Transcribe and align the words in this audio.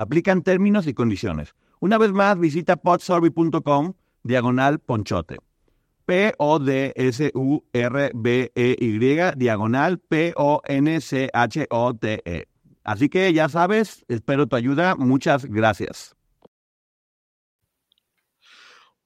Aplican 0.00 0.42
términos 0.42 0.86
y 0.86 0.94
condiciones. 0.94 1.54
Una 1.78 1.98
vez 1.98 2.10
más, 2.10 2.38
visita 2.38 2.76
podsurvey.com 2.76 3.92
diagonal 4.22 4.78
ponchote. 4.78 5.36
P-O-D-S-U-R-B-E-Y 6.06 6.58
diagonal 9.36 9.98
P-O-N-C-H-O-T-E. 9.98 10.78
Así 12.82 13.10
que 13.10 13.30
ya 13.34 13.50
sabes, 13.50 14.06
espero 14.08 14.46
tu 14.46 14.56
ayuda. 14.56 14.96
Muchas 14.96 15.44
gracias. 15.44 16.16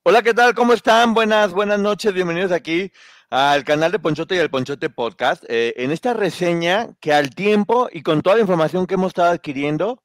Hola, 0.04 0.22
¿qué 0.22 0.32
tal? 0.32 0.54
¿Cómo 0.54 0.74
están? 0.74 1.12
Buenas, 1.12 1.52
buenas 1.52 1.80
noches. 1.80 2.14
Bienvenidos 2.14 2.52
aquí 2.52 2.92
al 3.30 3.64
canal 3.64 3.90
de 3.90 3.98
Ponchote 3.98 4.36
y 4.36 4.38
al 4.38 4.48
Ponchote 4.48 4.90
Podcast. 4.90 5.42
Eh, 5.48 5.74
en 5.76 5.90
esta 5.90 6.14
reseña 6.14 6.90
que 7.00 7.12
al 7.12 7.34
tiempo 7.34 7.88
y 7.90 8.02
con 8.02 8.22
toda 8.22 8.36
la 8.36 8.42
información 8.42 8.86
que 8.86 8.94
hemos 8.94 9.08
estado 9.08 9.32
adquiriendo, 9.32 10.03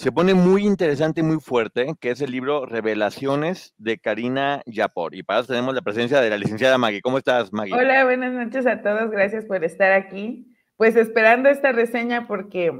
se 0.00 0.12
pone 0.12 0.32
muy 0.32 0.66
interesante 0.66 1.20
y 1.20 1.22
muy 1.22 1.40
fuerte, 1.40 1.92
que 2.00 2.10
es 2.10 2.22
el 2.22 2.30
libro 2.30 2.64
Revelaciones 2.64 3.74
de 3.76 3.98
Karina 3.98 4.62
Yapor. 4.64 5.14
Y 5.14 5.22
para 5.22 5.40
eso 5.40 5.48
tenemos 5.52 5.74
la 5.74 5.82
presencia 5.82 6.22
de 6.22 6.30
la 6.30 6.38
licenciada 6.38 6.78
Maggie. 6.78 7.02
¿Cómo 7.02 7.18
estás, 7.18 7.52
Maggie? 7.52 7.74
Hola, 7.74 8.04
buenas 8.04 8.32
noches 8.32 8.66
a 8.66 8.80
todos. 8.80 9.10
Gracias 9.10 9.44
por 9.44 9.62
estar 9.62 9.92
aquí. 9.92 10.56
Pues 10.78 10.96
esperando 10.96 11.50
esta 11.50 11.72
reseña 11.72 12.26
porque 12.26 12.72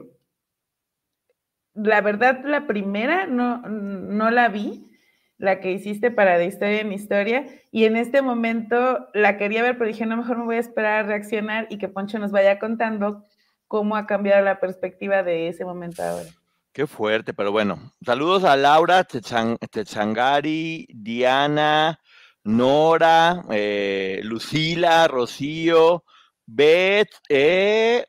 la 1.75 2.01
verdad 2.01 2.43
la 2.43 2.67
primera 2.67 3.27
no, 3.27 3.59
no 3.69 4.31
la 4.31 4.49
vi, 4.49 4.91
la 5.37 5.61
que 5.61 5.73
hiciste 5.73 6.11
para 6.11 6.39
de 6.39 6.47
historia 6.47 6.81
en 6.81 6.91
historia, 6.91 7.45
y 7.71 7.85
en 7.85 7.97
este 7.97 8.23
momento 8.23 9.11
la 9.13 9.37
quería 9.37 9.63
ver, 9.63 9.77
pero 9.77 9.89
dije, 9.89 10.07
no, 10.07 10.17
mejor 10.17 10.39
me 10.39 10.45
voy 10.47 10.57
a 10.57 10.61
esperar 10.61 11.05
a 11.05 11.07
reaccionar 11.07 11.67
y 11.69 11.77
que 11.77 11.89
Poncho 11.89 12.19
nos 12.19 12.33
vaya 12.33 12.59
contando 12.59 13.27
cómo 13.69 13.97
ha 13.97 14.07
cambiado 14.07 14.43
la 14.43 14.59
perspectiva 14.59 15.23
de 15.23 15.49
ese 15.49 15.67
momento 15.67 16.03
ahora. 16.03 16.40
Qué 16.73 16.87
fuerte, 16.87 17.35
pero 17.35 17.51
bueno. 17.51 17.93
Saludos 18.05 18.45
a 18.45 18.57
Laura 18.57 19.03
Techangari, 19.05 20.87
Diana, 20.89 21.99
Nora, 22.45 23.43
eh, 23.51 24.21
Lucila, 24.23 25.09
Rocío, 25.09 26.05
Beth, 26.47 27.11
eh, 27.29 28.07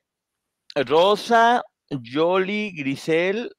Rosa, 0.75 1.63
Jolly, 1.89 2.71
Grisel, 2.71 3.51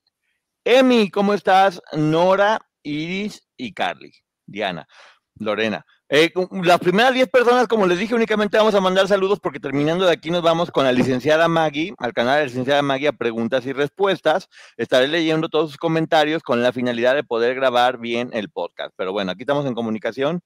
Emi, 0.65 1.11
¿cómo 1.11 1.35
estás? 1.35 1.83
Nora, 1.93 2.61
Iris 2.85 3.43
y 3.57 3.73
Carly. 3.73 4.13
Diana, 4.47 4.87
Lorena. 5.35 5.85
Eh, 6.15 6.31
las 6.63 6.79
primeras 6.79 7.15
10 7.15 7.31
personas, 7.31 7.67
como 7.67 7.87
les 7.87 7.99
dije, 7.99 8.15
únicamente 8.15 8.59
vamos 8.59 8.75
a 8.75 8.83
mandar 8.83 9.09
saludos 9.09 9.41
porque 9.41 9.59
terminando 9.59 10.05
de 10.05 10.13
aquí 10.13 10.31
nos 10.31 10.43
vamos 10.43 10.71
con 10.71 10.85
la 10.85 10.93
licenciada 10.93 11.49
Maggie, 11.49 11.95
al 11.97 12.13
canal 12.13 12.35
de 12.35 12.41
la 12.41 12.47
licenciada 12.49 12.83
Maggie 12.83 13.09
a 13.09 13.13
preguntas 13.13 13.65
y 13.65 13.73
respuestas. 13.73 14.51
Estaré 14.77 15.09
leyendo 15.09 15.49
todos 15.49 15.71
sus 15.71 15.79
comentarios 15.79 16.43
con 16.43 16.63
la 16.63 16.71
finalidad 16.71 17.15
de 17.15 17.25
poder 17.25 17.55
grabar 17.55 17.97
bien 17.97 18.29
el 18.35 18.51
podcast. 18.51 18.93
Pero 18.95 19.13
bueno, 19.13 19.33
aquí 19.33 19.45
estamos 19.45 19.65
en 19.65 19.73
comunicación. 19.73 20.43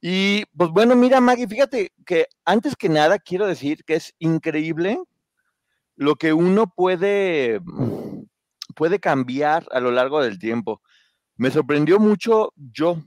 Y 0.00 0.44
pues 0.56 0.70
bueno, 0.70 0.94
mira 0.94 1.20
Maggie, 1.20 1.48
fíjate 1.48 1.92
que 2.06 2.28
antes 2.44 2.76
que 2.76 2.88
nada 2.88 3.18
quiero 3.18 3.48
decir 3.48 3.82
que 3.84 3.96
es 3.96 4.14
increíble 4.20 5.02
lo 5.96 6.14
que 6.14 6.32
uno 6.32 6.72
puede, 6.72 7.60
puede 8.76 9.00
cambiar 9.00 9.66
a 9.72 9.80
lo 9.80 9.90
largo 9.90 10.22
del 10.22 10.38
tiempo. 10.38 10.80
Me 11.34 11.50
sorprendió 11.50 11.98
mucho 11.98 12.52
yo, 12.54 13.02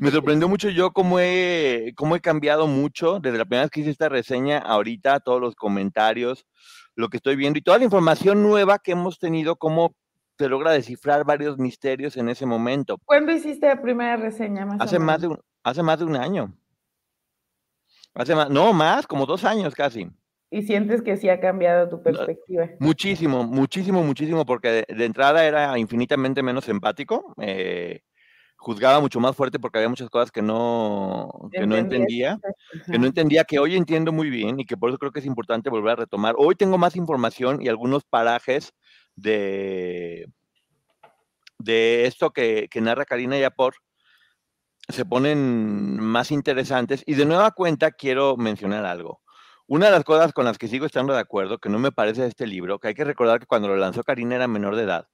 me 0.00 0.10
sorprendió 0.10 0.48
mucho 0.48 0.68
yo 0.68 0.92
cómo 0.92 1.20
he, 1.20 1.92
cómo 1.96 2.16
he 2.16 2.20
cambiado 2.20 2.66
mucho 2.66 3.20
desde 3.20 3.38
la 3.38 3.44
primera 3.44 3.62
vez 3.62 3.70
que 3.70 3.80
hice 3.80 3.90
esta 3.90 4.08
reseña 4.08 4.58
ahorita, 4.58 5.20
todos 5.20 5.40
los 5.40 5.54
comentarios, 5.54 6.46
lo 6.94 7.08
que 7.08 7.16
estoy 7.16 7.36
viendo 7.36 7.58
y 7.58 7.62
toda 7.62 7.78
la 7.78 7.84
información 7.84 8.42
nueva 8.42 8.78
que 8.78 8.92
hemos 8.92 9.18
tenido, 9.18 9.56
cómo 9.56 9.94
se 10.38 10.48
logra 10.48 10.72
descifrar 10.72 11.24
varios 11.24 11.58
misterios 11.58 12.16
en 12.16 12.28
ese 12.28 12.46
momento. 12.46 12.98
¿Cuándo 13.04 13.32
hiciste 13.32 13.66
la 13.66 13.82
primera 13.82 14.16
reseña? 14.16 14.64
Más 14.64 14.80
hace, 14.80 14.98
más 14.98 15.20
de 15.20 15.28
un, 15.28 15.38
hace 15.62 15.82
más 15.82 15.98
de 15.98 16.04
un 16.06 16.16
año. 16.16 16.54
Hace 18.14 18.34
más, 18.34 18.50
no, 18.50 18.72
más, 18.72 19.06
como 19.06 19.26
dos 19.26 19.44
años 19.44 19.74
casi. 19.74 20.08
¿Y 20.50 20.62
sientes 20.62 21.02
que 21.02 21.16
sí 21.16 21.28
ha 21.28 21.40
cambiado 21.40 21.88
tu 21.88 22.02
perspectiva? 22.02 22.70
Muchísimo, 22.80 23.44
muchísimo, 23.44 24.02
muchísimo, 24.02 24.44
porque 24.44 24.68
de, 24.68 24.86
de 24.88 25.04
entrada 25.04 25.44
era 25.44 25.78
infinitamente 25.78 26.42
menos 26.42 26.68
empático. 26.68 27.34
Eh, 27.40 28.00
juzgaba 28.60 29.00
mucho 29.00 29.20
más 29.20 29.34
fuerte 29.34 29.58
porque 29.58 29.78
había 29.78 29.88
muchas 29.88 30.10
cosas 30.10 30.30
que 30.30 30.42
no, 30.42 31.48
que 31.50 31.66
no 31.66 31.76
entendía, 31.76 32.38
que 32.90 32.98
no 32.98 33.06
entendía, 33.06 33.44
que 33.44 33.58
hoy 33.58 33.74
entiendo 33.74 34.12
muy 34.12 34.28
bien 34.28 34.60
y 34.60 34.66
que 34.66 34.76
por 34.76 34.90
eso 34.90 34.98
creo 34.98 35.12
que 35.12 35.20
es 35.20 35.26
importante 35.26 35.70
volver 35.70 35.92
a 35.92 35.96
retomar. 35.96 36.34
Hoy 36.36 36.54
tengo 36.56 36.76
más 36.76 36.94
información 36.94 37.62
y 37.62 37.68
algunos 37.68 38.04
parajes 38.04 38.74
de, 39.16 40.30
de 41.58 42.04
esto 42.04 42.32
que, 42.32 42.68
que 42.70 42.82
narra 42.82 43.06
Karina 43.06 43.38
Yapor 43.38 43.76
se 44.90 45.06
ponen 45.06 45.98
más 45.98 46.30
interesantes 46.30 47.02
y 47.06 47.14
de 47.14 47.24
nueva 47.24 47.52
cuenta 47.52 47.92
quiero 47.92 48.36
mencionar 48.36 48.84
algo. 48.84 49.22
Una 49.66 49.86
de 49.86 49.92
las 49.92 50.04
cosas 50.04 50.34
con 50.34 50.44
las 50.44 50.58
que 50.58 50.68
sigo 50.68 50.84
estando 50.84 51.14
de 51.14 51.20
acuerdo, 51.20 51.58
que 51.58 51.70
no 51.70 51.78
me 51.78 51.92
parece 51.92 52.22
de 52.22 52.28
este 52.28 52.46
libro, 52.46 52.78
que 52.78 52.88
hay 52.88 52.94
que 52.94 53.04
recordar 53.04 53.40
que 53.40 53.46
cuando 53.46 53.68
lo 53.68 53.76
lanzó 53.76 54.02
Karina 54.02 54.34
era 54.34 54.48
menor 54.48 54.76
de 54.76 54.82
edad, 54.82 55.08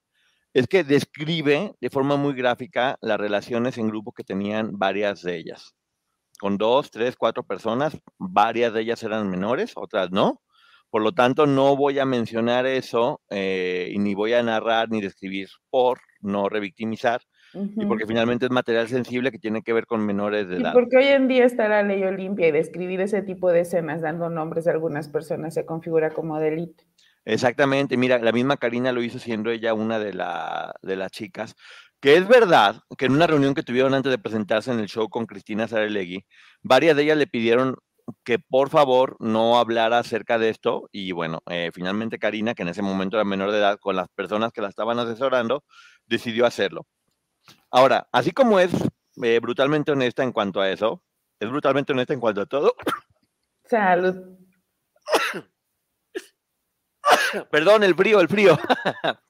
es 0.56 0.66
que 0.68 0.84
describe 0.84 1.74
de 1.78 1.90
forma 1.90 2.16
muy 2.16 2.32
gráfica 2.32 2.96
las 3.02 3.18
relaciones 3.20 3.76
en 3.76 3.88
grupo 3.88 4.12
que 4.12 4.24
tenían 4.24 4.78
varias 4.78 5.20
de 5.20 5.36
ellas. 5.36 5.74
Con 6.40 6.56
dos, 6.56 6.90
tres, 6.90 7.14
cuatro 7.14 7.42
personas, 7.42 7.94
varias 8.16 8.72
de 8.72 8.80
ellas 8.80 9.02
eran 9.02 9.28
menores, 9.28 9.72
otras 9.76 10.10
no. 10.12 10.40
Por 10.88 11.02
lo 11.02 11.12
tanto, 11.12 11.46
no 11.46 11.76
voy 11.76 11.98
a 11.98 12.06
mencionar 12.06 12.64
eso 12.64 13.20
eh, 13.28 13.90
y 13.92 13.98
ni 13.98 14.14
voy 14.14 14.32
a 14.32 14.42
narrar 14.42 14.88
ni 14.88 15.02
describir 15.02 15.48
por 15.68 16.00
no 16.22 16.48
revictimizar, 16.48 17.20
y 17.52 17.84
porque 17.84 18.06
finalmente 18.06 18.46
es 18.46 18.50
material 18.50 18.88
sensible 18.88 19.30
que 19.30 19.38
tiene 19.38 19.60
que 19.62 19.74
ver 19.74 19.84
con 19.84 20.06
menores 20.06 20.48
de 20.48 20.56
edad. 20.56 20.70
Y 20.70 20.72
porque 20.72 20.96
hoy 20.96 21.08
en 21.08 21.28
día 21.28 21.44
está 21.44 21.68
la 21.68 21.82
ley 21.82 22.02
Olimpia 22.02 22.48
y 22.48 22.52
describir 22.52 23.02
ese 23.02 23.20
tipo 23.20 23.50
de 23.52 23.60
escenas 23.60 24.00
dando 24.00 24.30
nombres 24.30 24.66
a 24.66 24.70
algunas 24.70 25.08
personas 25.08 25.52
se 25.52 25.66
configura 25.66 26.10
como 26.10 26.40
delito. 26.40 26.82
Exactamente, 27.26 27.96
mira, 27.96 28.20
la 28.20 28.30
misma 28.30 28.56
Karina 28.56 28.92
lo 28.92 29.02
hizo 29.02 29.18
siendo 29.18 29.50
ella 29.50 29.74
una 29.74 29.98
de, 29.98 30.14
la, 30.14 30.72
de 30.82 30.94
las 30.94 31.10
chicas, 31.10 31.56
que 32.00 32.16
es 32.16 32.28
verdad 32.28 32.82
que 32.96 33.06
en 33.06 33.12
una 33.12 33.26
reunión 33.26 33.52
que 33.52 33.64
tuvieron 33.64 33.94
antes 33.94 34.10
de 34.10 34.18
presentarse 34.18 34.70
en 34.70 34.78
el 34.78 34.86
show 34.86 35.08
con 35.08 35.26
Cristina 35.26 35.66
Saralegui, 35.66 36.24
varias 36.62 36.94
de 36.94 37.02
ellas 37.02 37.18
le 37.18 37.26
pidieron 37.26 37.78
que 38.22 38.38
por 38.38 38.70
favor 38.70 39.16
no 39.18 39.58
hablara 39.58 39.98
acerca 39.98 40.38
de 40.38 40.50
esto 40.50 40.88
y 40.92 41.10
bueno, 41.10 41.42
eh, 41.50 41.72
finalmente 41.74 42.20
Karina, 42.20 42.54
que 42.54 42.62
en 42.62 42.68
ese 42.68 42.82
momento 42.82 43.16
era 43.16 43.24
menor 43.24 43.50
de 43.50 43.58
edad, 43.58 43.80
con 43.80 43.96
las 43.96 44.08
personas 44.10 44.52
que 44.52 44.60
la 44.60 44.68
estaban 44.68 45.00
asesorando, 45.00 45.64
decidió 46.06 46.46
hacerlo. 46.46 46.86
Ahora, 47.72 48.06
así 48.12 48.30
como 48.30 48.60
es 48.60 48.70
eh, 49.20 49.40
brutalmente 49.40 49.90
honesta 49.90 50.22
en 50.22 50.30
cuanto 50.30 50.60
a 50.60 50.70
eso, 50.70 51.02
es 51.40 51.50
brutalmente 51.50 51.92
honesta 51.92 52.14
en 52.14 52.20
cuanto 52.20 52.42
a 52.42 52.46
todo. 52.46 52.74
Salud. 53.64 54.38
Perdón, 57.50 57.84
el 57.84 57.94
frío, 57.94 58.20
el 58.20 58.28
frío. 58.28 58.58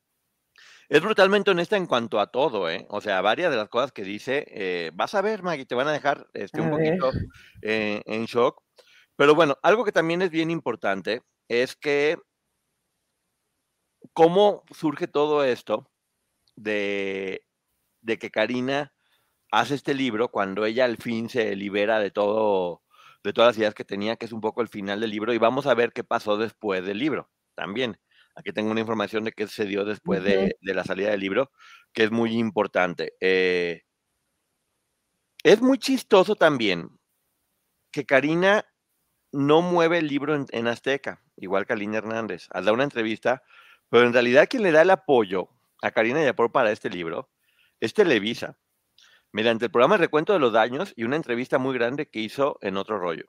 es 0.88 1.02
brutalmente 1.02 1.50
honesta 1.50 1.76
en 1.76 1.86
cuanto 1.86 2.20
a 2.20 2.28
todo, 2.28 2.70
¿eh? 2.70 2.86
O 2.90 3.00
sea, 3.00 3.20
varias 3.20 3.50
de 3.50 3.56
las 3.56 3.68
cosas 3.68 3.92
que 3.92 4.02
dice, 4.02 4.46
eh, 4.48 4.90
vas 4.94 5.14
a 5.14 5.22
ver, 5.22 5.42
Maggie, 5.42 5.66
te 5.66 5.74
van 5.74 5.88
a 5.88 5.92
dejar 5.92 6.28
este, 6.34 6.60
un 6.60 6.70
poquito 6.70 7.10
eh, 7.62 8.02
en 8.06 8.24
shock. 8.26 8.62
Pero 9.16 9.34
bueno, 9.34 9.58
algo 9.62 9.84
que 9.84 9.92
también 9.92 10.22
es 10.22 10.30
bien 10.30 10.50
importante 10.50 11.22
es 11.48 11.76
que 11.76 12.18
cómo 14.12 14.64
surge 14.72 15.08
todo 15.08 15.44
esto 15.44 15.90
de, 16.56 17.42
de 18.02 18.18
que 18.18 18.30
Karina 18.30 18.92
hace 19.52 19.74
este 19.74 19.94
libro 19.94 20.30
cuando 20.30 20.64
ella 20.66 20.84
al 20.84 20.98
fin 20.98 21.28
se 21.28 21.56
libera 21.56 21.98
de 21.98 22.10
todo, 22.10 22.82
de 23.24 23.32
todas 23.32 23.50
las 23.50 23.58
ideas 23.58 23.74
que 23.74 23.84
tenía, 23.84 24.16
que 24.16 24.26
es 24.26 24.32
un 24.32 24.40
poco 24.40 24.62
el 24.62 24.68
final 24.68 25.00
del 25.00 25.10
libro, 25.10 25.32
y 25.32 25.38
vamos 25.38 25.66
a 25.66 25.74
ver 25.74 25.92
qué 25.92 26.04
pasó 26.04 26.36
después 26.36 26.84
del 26.84 26.98
libro 26.98 27.30
también. 27.56 27.98
Aquí 28.36 28.52
tengo 28.52 28.70
una 28.70 28.80
información 28.80 29.24
de 29.24 29.32
qué 29.32 29.48
se 29.48 29.64
dio 29.64 29.84
después 29.84 30.22
de, 30.22 30.56
la 30.60 30.84
salida 30.84 31.10
del 31.10 31.20
libro, 31.20 31.50
que 31.92 32.04
es 32.04 32.10
muy 32.10 32.38
importante. 32.38 33.14
Eh, 33.20 33.82
es 35.42 35.62
muy 35.62 35.78
chistoso 35.78 36.36
también 36.36 36.90
que 37.90 38.04
Karina 38.04 38.66
no 39.32 39.62
mueve 39.62 39.98
el 39.98 40.06
libro 40.06 40.34
en, 40.50 40.66
Azteca, 40.66 41.22
igual 41.36 41.66
que 41.66 41.72
Alina 41.72 41.98
Hernández, 41.98 42.46
al 42.50 42.64
dar 42.64 42.74
una 42.74 42.84
entrevista, 42.84 43.42
pero 43.88 44.06
en 44.06 44.12
realidad 44.12 44.48
quien 44.50 44.62
le 44.62 44.72
da 44.72 44.82
el 44.82 44.90
apoyo 44.90 45.48
a 45.82 45.90
Karina 45.90 46.22
Yapor 46.22 46.52
para 46.52 46.72
este 46.72 46.90
libro 46.90 47.30
es 47.80 47.94
Televisa, 47.94 48.58
mediante 49.32 49.66
el 49.66 49.70
programa 49.70 49.96
Recuento 49.96 50.32
de 50.32 50.38
los 50.38 50.52
Daños 50.52 50.92
y 50.96 51.04
una 51.04 51.16
entrevista 51.16 51.58
muy 51.58 51.74
grande 51.74 52.08
que 52.08 52.20
hizo 52.20 52.58
en 52.60 52.76
otro 52.76 52.98
rollo. 52.98 53.26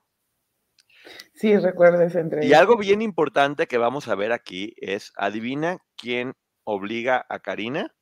Sí, 1.34 1.58
recuerdo 1.58 2.02
esa 2.02 2.20
entrevista. 2.20 2.56
Y 2.56 2.58
algo 2.58 2.78
bien 2.78 3.02
importante 3.02 3.68
que 3.68 3.78
vamos 3.78 4.08
a 4.08 4.16
ver 4.16 4.32
aquí 4.32 4.74
es, 4.78 5.14
adivina 5.16 5.80
quién 5.96 6.34
obliga 6.64 7.26
a 7.30 7.40
Karina 7.40 7.96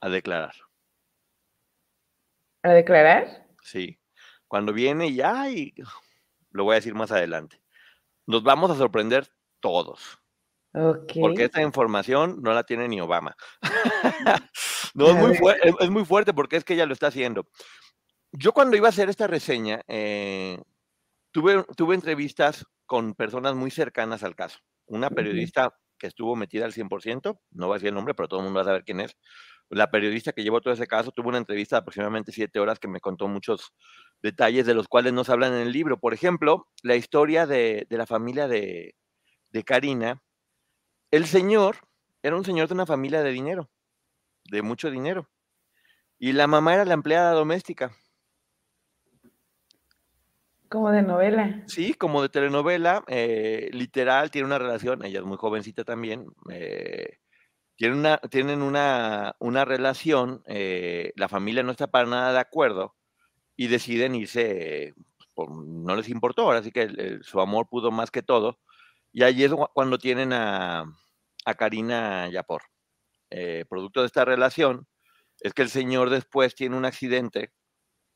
a 0.00 0.08
declarar. 0.08 0.54
¿A 2.62 2.70
declarar? 2.70 3.46
Sí. 3.62 3.98
Cuando 4.48 4.72
viene 4.72 5.12
ya, 5.14 5.50
y 5.50 5.74
lo 6.50 6.64
voy 6.64 6.72
a 6.72 6.76
decir 6.76 6.94
más 6.94 7.12
adelante, 7.12 7.60
nos 8.26 8.42
vamos 8.42 8.70
a 8.70 8.76
sorprender 8.76 9.28
todos. 9.60 10.18
Porque 10.72 11.44
esta 11.44 11.62
información 11.62 12.42
no 12.42 12.52
la 12.52 12.64
tiene 12.64 12.88
ni 12.88 13.00
Obama. 13.00 13.36
no, 14.94 15.08
es 15.08 15.40
muy, 15.40 15.54
es 15.80 15.90
muy, 15.90 16.04
fuerte 16.04 16.34
porque 16.34 16.56
es 16.56 16.64
que 16.64 16.74
ella 16.74 16.86
lo 16.86 16.92
está 16.92 17.06
haciendo. 17.06 17.48
Yo 18.32 18.52
cuando 18.52 18.76
iba 18.76 18.88
a 18.88 18.90
hacer 18.90 19.08
esta 19.08 19.28
reseña, 19.28 19.82
eh, 19.86 20.60
tuve, 21.34 21.64
tuve 21.76 21.96
entrevistas 21.96 22.64
con 22.86 23.14
personas 23.14 23.56
muy 23.56 23.70
cercanas 23.70 24.22
al 24.22 24.36
caso. 24.36 24.60
Una 24.86 25.10
periodista 25.10 25.74
que 25.98 26.06
estuvo 26.06 26.36
metida 26.36 26.64
al 26.64 26.72
100%, 26.72 27.40
no 27.50 27.68
va 27.68 27.74
a 27.74 27.78
decir 27.78 27.88
el 27.88 27.94
nombre, 27.94 28.14
pero 28.14 28.28
todo 28.28 28.40
el 28.40 28.44
mundo 28.44 28.58
va 28.58 28.62
a 28.62 28.66
saber 28.66 28.84
quién 28.84 29.00
es. 29.00 29.16
La 29.68 29.90
periodista 29.90 30.32
que 30.32 30.44
llevó 30.44 30.60
todo 30.60 30.72
ese 30.72 30.86
caso 30.86 31.10
tuvo 31.10 31.30
una 31.30 31.38
entrevista 31.38 31.76
de 31.76 31.80
aproximadamente 31.80 32.30
siete 32.30 32.60
horas 32.60 32.78
que 32.78 32.86
me 32.86 33.00
contó 33.00 33.26
muchos 33.26 33.72
detalles 34.22 34.64
de 34.66 34.74
los 34.74 34.86
cuales 34.86 35.12
no 35.12 35.24
se 35.24 35.32
hablan 35.32 35.54
en 35.54 35.62
el 35.62 35.72
libro. 35.72 35.98
Por 35.98 36.14
ejemplo, 36.14 36.68
la 36.82 36.94
historia 36.94 37.46
de, 37.46 37.86
de 37.88 37.98
la 37.98 38.06
familia 38.06 38.46
de, 38.46 38.94
de 39.50 39.64
Karina, 39.64 40.22
el 41.10 41.26
señor 41.26 41.78
era 42.22 42.36
un 42.36 42.44
señor 42.44 42.68
de 42.68 42.74
una 42.74 42.86
familia 42.86 43.22
de 43.22 43.32
dinero, 43.32 43.70
de 44.44 44.62
mucho 44.62 44.90
dinero. 44.90 45.28
Y 46.18 46.32
la 46.32 46.46
mamá 46.46 46.74
era 46.74 46.84
la 46.84 46.94
empleada 46.94 47.32
doméstica. 47.32 47.96
Como 50.68 50.90
de 50.90 51.02
novela. 51.02 51.62
Sí, 51.66 51.94
como 51.94 52.22
de 52.22 52.28
telenovela, 52.28 53.04
eh, 53.06 53.70
literal, 53.72 54.30
tiene 54.30 54.46
una 54.46 54.58
relación, 54.58 55.04
ella 55.04 55.20
es 55.20 55.24
muy 55.24 55.36
jovencita 55.36 55.84
también, 55.84 56.26
eh, 56.50 57.18
tienen 57.76 58.62
una, 58.62 59.64
relación, 59.64 60.42
eh, 60.46 61.12
la 61.16 61.28
familia 61.28 61.62
no 61.62 61.72
está 61.72 61.88
para 61.88 62.08
nada 62.08 62.32
de 62.32 62.38
acuerdo 62.38 62.94
y 63.56 63.68
deciden 63.68 64.14
irse, 64.14 64.94
no 65.36 65.96
les 65.96 66.08
importó, 66.08 66.42
ahora 66.42 66.62
sí 66.62 66.72
que 66.72 67.18
su 67.22 67.40
amor 67.40 67.68
pudo 67.68 67.90
más 67.90 68.10
que 68.10 68.22
todo, 68.22 68.58
y 69.12 69.22
allí 69.22 69.44
es 69.44 69.52
cuando 69.74 69.98
tienen 69.98 70.32
a, 70.32 70.84
a 71.44 71.54
Karina 71.54 72.28
Yapor. 72.28 72.62
Eh, 73.30 73.64
producto 73.68 74.00
de 74.00 74.06
esta 74.06 74.24
relación 74.24 74.86
es 75.40 75.52
que 75.54 75.62
el 75.62 75.68
señor 75.68 76.10
después 76.10 76.54
tiene 76.54 76.76
un 76.76 76.84
accidente 76.84 77.52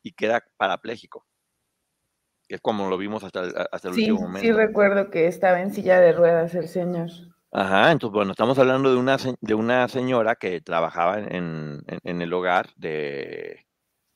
y 0.02 0.12
queda 0.12 0.44
parapléjico. 0.56 1.26
Es 2.48 2.60
como 2.60 2.88
lo 2.88 2.96
vimos 2.96 3.24
hasta 3.24 3.40
el, 3.40 3.54
hasta 3.70 3.88
el 3.88 3.94
último 3.94 4.20
momento. 4.20 4.40
Sí, 4.40 4.52
recuerdo 4.52 5.10
que 5.10 5.26
estaba 5.26 5.60
en 5.60 5.72
silla 5.72 6.00
de 6.00 6.12
ruedas 6.12 6.54
el 6.54 6.68
señor. 6.68 7.10
Ajá, 7.50 7.92
entonces 7.92 8.14
bueno, 8.14 8.32
estamos 8.32 8.58
hablando 8.58 8.90
de 8.90 8.96
una, 8.96 9.16
de 9.40 9.54
una 9.54 9.88
señora 9.88 10.36
que 10.36 10.60
trabajaba 10.60 11.18
en, 11.18 11.82
en, 11.86 12.22
el 12.22 12.32
hogar 12.32 12.68
de, 12.76 13.64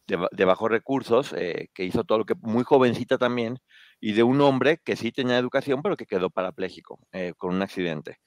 de, 0.07 0.45
bajos 0.45 0.71
recursos, 0.71 1.35
eh, 1.37 1.69
que 1.73 1.85
hizo 1.85 2.05
todo 2.05 2.19
lo 2.19 2.25
que, 2.27 2.35
muy 2.41 2.63
jovencita 2.63 3.17
también, 3.17 3.59
y 4.01 4.13
de 4.13 4.23
un 4.23 4.41
hombre 4.43 4.79
que 4.85 4.97
sí 4.97 5.13
tenía 5.13 5.39
educación, 5.39 5.81
pero 5.83 5.97
que 5.97 6.05
quedó 6.05 6.29
parapléjico 6.29 6.99
eh, 7.13 7.33
con 7.39 7.55
un 7.55 7.63
accidente 7.63 8.19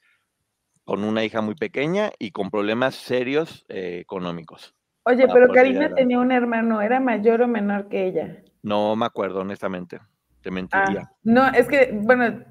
con 0.86 1.02
una 1.02 1.24
hija 1.24 1.40
muy 1.40 1.56
pequeña 1.56 2.12
y 2.16 2.30
con 2.30 2.48
problemas 2.48 2.94
serios 2.94 3.66
eh, 3.68 3.98
económicos. 4.00 4.72
Oye, 5.02 5.26
pero 5.32 5.52
Karina 5.52 5.92
tenía 5.92 6.20
un 6.20 6.30
hermano, 6.30 6.80
¿era 6.80 7.00
mayor 7.00 7.42
o 7.42 7.48
menor 7.48 7.88
que 7.88 8.06
ella? 8.06 8.42
No 8.66 8.96
me 8.96 9.06
acuerdo, 9.06 9.42
honestamente. 9.42 10.00
Te 10.42 10.50
mentiría. 10.50 11.02
Ah, 11.02 11.16
no, 11.22 11.46
es 11.46 11.68
que, 11.68 11.96
bueno, 12.02 12.42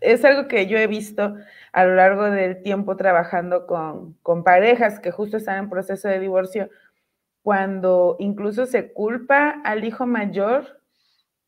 es 0.00 0.24
algo 0.24 0.48
que 0.48 0.66
yo 0.66 0.78
he 0.78 0.86
visto 0.86 1.36
a 1.72 1.84
lo 1.84 1.94
largo 1.94 2.30
del 2.30 2.62
tiempo 2.62 2.96
trabajando 2.96 3.66
con, 3.66 4.14
con 4.22 4.44
parejas 4.44 4.98
que 4.98 5.10
justo 5.10 5.36
están 5.36 5.58
en 5.58 5.68
proceso 5.68 6.08
de 6.08 6.20
divorcio, 6.20 6.70
cuando 7.42 8.16
incluso 8.18 8.64
se 8.64 8.94
culpa 8.94 9.50
al 9.62 9.84
hijo 9.84 10.06
mayor 10.06 10.80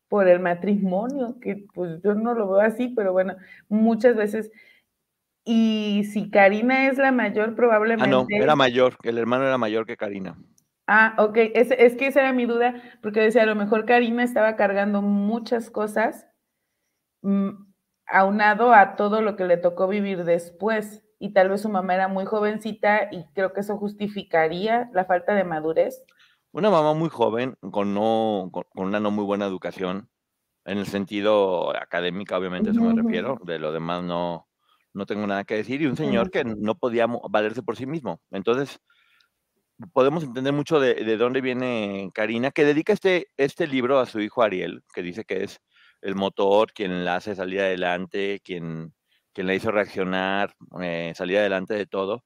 por 0.07 0.27
el 0.27 0.39
matrimonio, 0.39 1.39
que 1.41 1.65
pues 1.73 1.99
yo 2.03 2.13
no 2.13 2.35
lo 2.35 2.47
veo 2.47 2.61
así, 2.61 2.89
pero 2.89 3.11
bueno, 3.11 3.37
muchas 3.69 4.15
veces 4.15 4.51
y 5.43 6.03
si 6.13 6.29
Karina 6.29 6.89
es 6.89 6.99
la 6.99 7.11
mayor, 7.11 7.55
probablemente. 7.55 8.15
Ah, 8.15 8.19
no, 8.21 8.27
era 8.29 8.55
mayor, 8.55 8.97
el 9.01 9.17
hermano 9.17 9.45
era 9.45 9.57
mayor 9.57 9.87
que 9.87 9.97
Karina. 9.97 10.37
Ah, 10.91 11.13
ok, 11.19 11.37
es, 11.53 11.69
es 11.69 11.95
que 11.95 12.07
esa 12.07 12.21
era 12.21 12.33
mi 12.33 12.47
duda, 12.47 12.73
porque 13.03 13.19
decía, 13.19 13.43
a 13.43 13.45
lo 13.45 13.53
mejor 13.53 13.85
Karina 13.85 14.23
estaba 14.23 14.55
cargando 14.55 15.03
muchas 15.03 15.69
cosas 15.69 16.25
mm, 17.21 17.49
aunado 18.07 18.73
a 18.73 18.95
todo 18.95 19.21
lo 19.21 19.35
que 19.35 19.45
le 19.45 19.57
tocó 19.57 19.87
vivir 19.87 20.23
después, 20.23 21.03
y 21.19 21.31
tal 21.31 21.49
vez 21.49 21.61
su 21.61 21.69
mamá 21.69 21.93
era 21.93 22.07
muy 22.07 22.25
jovencita 22.25 23.09
y 23.11 23.23
creo 23.35 23.53
que 23.53 23.59
eso 23.59 23.77
justificaría 23.77 24.89
la 24.91 25.05
falta 25.05 25.35
de 25.35 25.43
madurez. 25.43 26.01
Una 26.53 26.71
mamá 26.71 26.95
muy 26.95 27.09
joven, 27.09 27.55
con, 27.69 27.93
no, 27.93 28.49
con, 28.51 28.63
una 28.73 28.99
no 28.99 29.11
muy 29.11 29.25
buena 29.25 29.45
educación, 29.45 30.09
en 30.65 30.79
el 30.79 30.87
sentido 30.87 31.69
académico, 31.79 32.35
obviamente, 32.35 32.71
eso 32.71 32.81
me 32.81 32.99
refiero, 32.99 33.37
de 33.43 33.59
lo 33.59 33.71
demás 33.71 34.01
no, 34.03 34.47
no 34.93 35.05
tengo 35.05 35.27
nada 35.27 35.43
que 35.43 35.53
decir, 35.53 35.83
y 35.83 35.85
un 35.85 35.97
señor 35.97 36.31
que 36.31 36.43
no 36.43 36.79
podía 36.79 37.05
valerse 37.29 37.61
por 37.61 37.75
sí 37.75 37.85
mismo. 37.85 38.21
Entonces, 38.31 38.81
podemos 39.93 40.23
entender 40.23 40.53
mucho 40.53 40.79
de, 40.79 41.17
dónde 41.17 41.41
viene 41.41 42.09
Karina, 42.13 42.51
que 42.51 42.65
dedica 42.65 42.93
este, 42.93 43.27
este 43.37 43.67
libro 43.67 43.99
a 43.99 44.05
su 44.05 44.19
hijo 44.19 44.43
Ariel, 44.43 44.83
que 44.93 45.01
dice 45.01 45.25
que 45.25 45.43
es 45.43 45.61
el 46.01 46.15
motor, 46.15 46.73
quien 46.73 47.05
la 47.05 47.17
hace 47.17 47.35
salir 47.35 47.61
adelante, 47.61 48.41
quien, 48.43 48.93
quien 49.33 49.47
la 49.47 49.55
hizo 49.55 49.71
reaccionar, 49.71 50.53
eh, 50.81 51.13
salir 51.15 51.37
adelante 51.37 51.73
de 51.73 51.85
todo. 51.85 52.23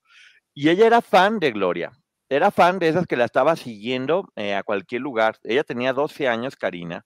Y 0.53 0.69
ella 0.69 0.87
era 0.87 1.01
fan 1.01 1.39
de 1.39 1.51
Gloria, 1.51 1.91
era 2.29 2.51
fan 2.51 2.79
de 2.79 2.89
esas 2.89 3.07
que 3.07 3.17
la 3.17 3.25
estaba 3.25 3.55
siguiendo 3.55 4.31
eh, 4.35 4.55
a 4.55 4.63
cualquier 4.63 5.01
lugar. 5.01 5.37
Ella 5.43 5.63
tenía 5.63 5.93
12 5.93 6.27
años, 6.27 6.55
Karina, 6.55 7.05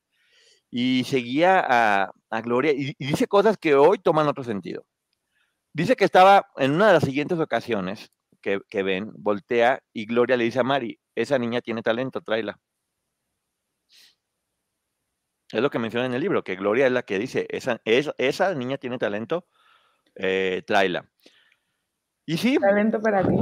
y 0.69 1.03
seguía 1.05 1.63
a, 1.67 2.41
Gloria 2.41 2.73
y, 2.73 2.95
dice 2.99 3.27
cosas 3.27 3.57
que 3.57 3.75
hoy 3.75 3.99
toman 3.99 4.27
otro 4.27 4.43
sentido. 4.43 4.85
Dice 5.73 5.95
que 5.95 6.05
estaba 6.05 6.47
en 6.57 6.71
una 6.71 6.87
de 6.87 6.93
las 6.93 7.03
siguientes 7.03 7.39
ocasiones 7.39 8.11
que, 8.41 8.83
ven, 8.83 9.11
voltea 9.15 9.81
y 9.93 10.05
Gloria 10.05 10.37
le 10.37 10.45
dice 10.45 10.59
a 10.59 10.63
Mari, 10.63 10.99
esa 11.15 11.37
niña 11.37 11.61
tiene 11.61 11.81
talento, 11.81 12.21
tráela. 12.21 12.59
Es 15.51 15.61
lo 15.61 15.69
que 15.69 15.79
menciona 15.79 16.05
en 16.05 16.13
el 16.13 16.21
libro, 16.21 16.43
que 16.43 16.55
Gloria 16.55 16.87
es 16.87 16.91
la 16.91 17.03
que 17.03 17.19
dice, 17.19 17.47
esa, 17.49 17.81
esa 17.85 18.53
niña 18.53 18.77
tiene 18.77 18.97
talento, 18.97 19.47
eh, 20.15 20.63
tráela. 20.65 21.09
Y 22.25 22.37
sí. 22.37 22.57
Talento 22.57 23.01
para 23.01 23.25
ti. 23.25 23.35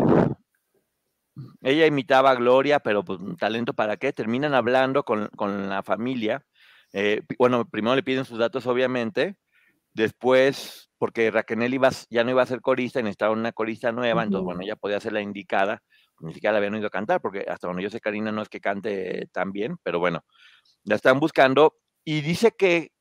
Ella 1.62 1.86
imitaba 1.86 2.32
a 2.32 2.36
Gloria, 2.36 2.80
pero 2.80 3.04
pues, 3.04 3.20
talento 3.38 3.74
para 3.74 3.98
qué. 3.98 4.14
Terminan 4.14 4.54
hablando 4.54 5.04
con, 5.04 5.30
la 5.70 5.84
familia. 5.84 6.46
Eh, 6.94 7.24
bueno, 7.38 7.68
primero 7.68 7.96
le 7.96 8.04
piden 8.04 8.25
sus 8.25 8.38
datos, 8.38 8.68
obviamente. 8.68 9.36
Después 9.96 10.86
porque 10.98 11.30
Raquel 11.32 11.74
iba, 11.74 11.90
ya 12.10 12.24
no 12.24 12.32
iba 12.32 12.42
a 12.42 12.48
ser 12.48 12.62
corista 12.62 13.00
y 13.00 13.04
necesitaba 13.04 13.34
una 13.34 13.52
corista 13.52 13.92
nueva, 13.92 14.24
entonces, 14.24 14.46
bueno, 14.46 14.62
ella 14.62 14.75
podía 14.75 15.00
ser 15.00 15.14
la 15.14 15.22
indicada, 15.22 15.82
ni 16.20 16.34
siquiera 16.34 16.54
la 16.54 16.58
habían 16.60 16.74
oído 16.74 16.90
cantar, 16.90 17.22
porque 17.22 17.46
hasta 17.48 17.68
donde 17.68 17.84
yo 17.84 17.90
sé, 17.90 18.00
Karina 18.00 18.32
no 18.32 18.42
es 18.42 18.50
que 18.50 18.62
cante 18.62 19.28
tan 19.32 19.52
bien, 19.52 19.78
pero 19.84 20.00
bueno, 20.00 20.24
la 20.84 20.96
están 20.96 21.20
buscando 21.20 21.75
y 22.04 22.22
dice 22.22 22.52
que, 22.58 22.92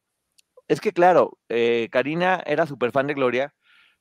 es 0.68 0.80
que 0.80 0.92
claro, 0.92 1.38
eh, 1.48 1.88
Karina 1.90 2.42
era 2.46 2.66
súper 2.66 2.90
fan 2.90 3.06
de 3.06 3.14
Gloria, 3.14 3.54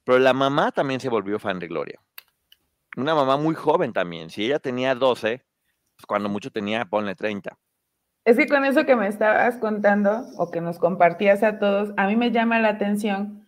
pero 0.04 0.20
la 0.20 0.34
mamá 0.34 0.72
también 0.72 1.00
se 1.00 1.10
volvió 1.10 1.40
fan 1.40 1.60
de 1.60 1.68
Gloria. 1.68 2.00
Una 2.98 3.16
mamá 3.16 3.38
muy 3.38 3.56
joven 3.56 3.94
también, 3.94 4.30
si 4.30 4.46
ella 4.46 4.60
tenía 4.60 4.96
12, 4.96 5.46
pues 5.96 6.06
cuando 6.06 6.30
mucho 6.30 6.52
tenía, 6.52 6.86
ponle 6.86 7.16
30. 7.16 7.58
Es 8.26 8.38
que 8.38 8.48
con 8.48 8.66
eso 8.66 8.86
que 8.86 8.96
me 8.96 9.08
estabas 9.08 9.58
contando 9.58 10.26
o 10.38 10.50
que 10.50 10.62
nos 10.62 10.80
compartías 10.80 11.44
a 11.44 11.60
todos, 11.60 11.94
a 11.98 12.08
mí 12.08 12.16
me 12.16 12.32
llama 12.32 12.60
la 12.60 12.70
atención 12.70 13.44